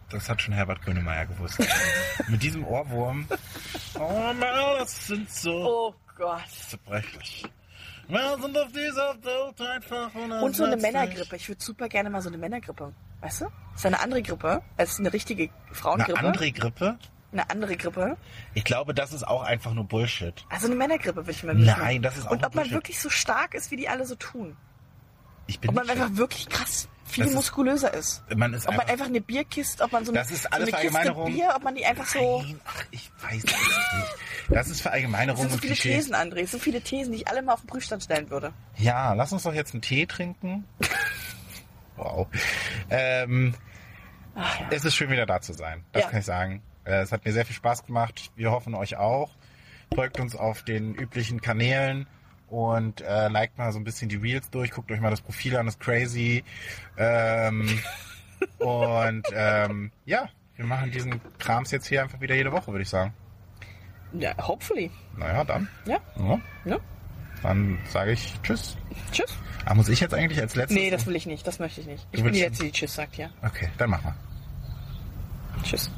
Das 0.09 0.29
hat 0.29 0.41
schon 0.41 0.53
Herbert 0.53 0.81
Grönemeyer 0.83 1.25
gewusst. 1.25 1.59
Mit 2.27 2.43
diesem 2.43 2.63
Ohrwurm. 2.65 3.27
Oh 3.99 4.33
Männer, 4.33 4.77
das 4.79 5.07
sind 5.07 5.29
so 5.31 5.51
Oh 5.51 5.95
Gott. 6.15 6.41
zerbrechlich. 6.69 7.45
Männer 8.07 8.37
sind 8.39 8.57
auf 8.57 8.67
dieser 8.67 9.15
Welt 9.23 9.61
einfach 9.61 10.13
Und 10.13 10.55
so 10.55 10.63
eine 10.65 10.73
unersetzlich. 10.75 10.81
Männergrippe. 10.93 11.35
Ich 11.37 11.47
würde 11.49 11.63
super 11.63 11.89
gerne 11.89 12.09
mal 12.09 12.21
so 12.21 12.29
eine 12.29 12.37
Männergrippe. 12.37 12.93
Weißt 13.21 13.41
du? 13.41 13.45
Das 13.45 13.79
ist 13.81 13.85
eine 13.85 13.99
andere 14.01 14.21
Grippe 14.21 14.61
als 14.77 14.99
eine 14.99 15.11
richtige 15.11 15.43
Eine 15.67 15.75
Frauengrippe. 15.75 16.19
andere 16.19 16.51
Grippe? 16.51 16.97
Eine 17.31 17.49
andere 17.49 17.75
Grippe. 17.77 18.17
Ich 18.53 18.63
glaube, 18.65 18.93
das 18.93 19.11
ist 19.13 19.25
auch 19.27 19.41
einfach 19.41 19.73
nur 19.73 19.85
Bullshit. 19.85 20.45
Also 20.49 20.67
eine 20.67 20.75
Männergrippe 20.75 21.15
würde 21.21 21.31
ich 21.31 21.43
mal 21.43 21.57
wissen. 21.57 21.75
Nein, 21.79 22.01
das 22.03 22.17
ist 22.17 22.27
auch 22.27 22.31
Und 22.31 22.37
ob 22.45 22.53
man 22.53 22.63
Bullshit. 22.65 22.73
wirklich 22.73 22.99
so 22.99 23.09
stark 23.09 23.55
ist, 23.55 23.71
wie 23.71 23.77
die 23.77 23.89
alle 23.89 24.05
so 24.05 24.13
tun. 24.15 24.55
Ich 25.47 25.59
bin 25.59 25.69
Ob 25.69 25.75
man 25.75 25.89
einfach 25.89 26.09
wirklich 26.15 26.47
krass 26.49 26.87
viel 27.05 27.23
Das 27.25 27.31
ist- 27.31 27.35
muskulöser 27.35 27.93
ist. 27.93 28.23
Man 28.35 28.53
ist 28.53 28.67
Ob 28.67 28.75
man 28.77 28.87
einfach, 28.87 29.05
eine 29.07 29.21
Bierkiste, 29.21 29.83
ob 29.83 29.91
man 29.91 30.05
so 30.05 30.11
eine, 30.11 30.19
Das 30.19 30.31
ist 30.31 30.43
so 30.43 30.49
alles 30.49 30.73
eine 30.73 30.89
Kiste. 30.89 31.13
Bier, 31.25 31.53
ob 31.55 31.63
man 31.63 31.75
die 31.75 31.85
einfach 31.85 32.07
so... 32.07 32.41
Nein, 32.41 32.59
ach, 32.65 32.83
ich 32.91 33.11
weiß 33.21 33.35
es 33.37 33.43
nicht. 33.43 34.15
Das 34.49 34.67
ist 34.67 34.75
Das 34.75 34.81
Verallgemeinerung 34.81 35.41
sind 35.41 35.51
so 35.51 35.57
viele 35.57 35.73
Klischee. 35.73 35.95
Thesen, 35.95 36.15
André. 36.15 36.47
So 36.47 36.57
viele 36.59 36.81
Thesen, 36.81 37.11
die 37.11 37.19
ich 37.19 37.27
alle 37.27 37.41
mal 37.41 37.53
auf 37.53 37.61
den 37.61 37.67
Prüfstand 37.67 38.03
stellen 38.03 38.29
würde. 38.29 38.51
Ja, 38.77 39.13
lass 39.13 39.31
uns 39.33 39.43
doch 39.43 39.53
jetzt 39.53 39.73
einen 39.73 39.81
Tee 39.81 40.05
trinken. 40.05 40.65
Wow. 41.95 42.27
Ähm, 42.89 43.53
Ach 44.35 44.59
ja. 44.61 44.67
es 44.71 44.83
ist 44.83 44.95
schön 44.95 45.11
wieder 45.11 45.27
da 45.27 45.41
zu 45.41 45.53
sein. 45.53 45.83
Das 45.91 46.03
Ja. 46.03 46.09
kann 46.09 46.19
ich 46.21 46.25
sagen. 46.25 46.63
Äh, 46.85 47.01
Es 47.03 47.11
hat 47.11 47.23
mir 47.23 47.31
sehr 47.31 47.45
viel 47.45 47.55
Spaß 47.55 47.85
gemacht. 47.85 48.31
Wir 48.35 48.49
hoffen 48.51 48.73
euch 48.73 48.97
auch. 48.97 49.29
Folgt 49.93 50.19
uns 50.19 50.35
auf 50.35 50.63
den 50.63 50.95
üblichen 50.95 51.39
Kanälen 51.39 52.07
und 52.53 53.01
äh, 53.01 53.29
liked 53.29 53.57
mal 53.57 53.71
so 53.71 53.79
ein 53.79 53.83
bisschen 53.83 54.09
die 54.09 54.15
Reels 54.15 54.51
durch. 54.51 54.69
Guckt 54.69 54.91
euch 54.91 54.99
mal 54.99 55.09
das 55.09 55.21
Profil 55.21 55.57
an, 55.57 55.65
das 55.65 55.73
ist 55.75 55.81
crazy. 55.81 56.43
Ähm, 56.97 57.79
und 58.59 59.23
ähm, 59.33 59.91
ja, 60.05 60.29
wir 60.55 60.65
machen 60.65 60.91
diesen 60.91 61.19
Krams 61.39 61.71
jetzt 61.71 61.87
hier 61.87 62.03
einfach 62.03 62.21
wieder 62.21 62.35
jede 62.35 62.51
Woche, 62.51 62.71
würde 62.71 62.83
ich 62.83 62.89
sagen. 62.89 63.11
Ja, 64.13 64.35
hopefully. 64.47 64.91
Naja, 65.17 65.43
dann. 65.43 65.67
Ja, 65.87 65.97
Ja, 66.15 66.39
ja. 66.65 66.77
dann 67.41 67.79
sage 67.89 68.11
ich 68.11 68.39
Tschüss. 68.43 68.77
Tschüss. 69.11 69.35
Ah, 69.65 69.73
muss 69.73 69.89
ich 69.89 69.99
jetzt 69.99 70.13
eigentlich 70.13 70.39
als 70.39 70.53
letztes? 70.55 70.77
Nee, 70.77 70.91
das 70.91 71.07
will 71.07 71.15
ich 71.15 71.25
nicht. 71.25 71.47
Das 71.47 71.57
möchte 71.57 71.81
ich 71.81 71.87
nicht. 71.87 72.05
Ich 72.11 72.21
bin 72.23 72.33
die 72.33 72.41
Letzte, 72.41 72.65
die 72.65 72.71
Tschüss 72.71 72.93
sagt, 72.93 73.15
ja. 73.17 73.31
Okay, 73.41 73.69
dann 73.79 73.89
mach 73.89 74.03
mal. 74.03 74.13
Tschüss. 75.63 75.89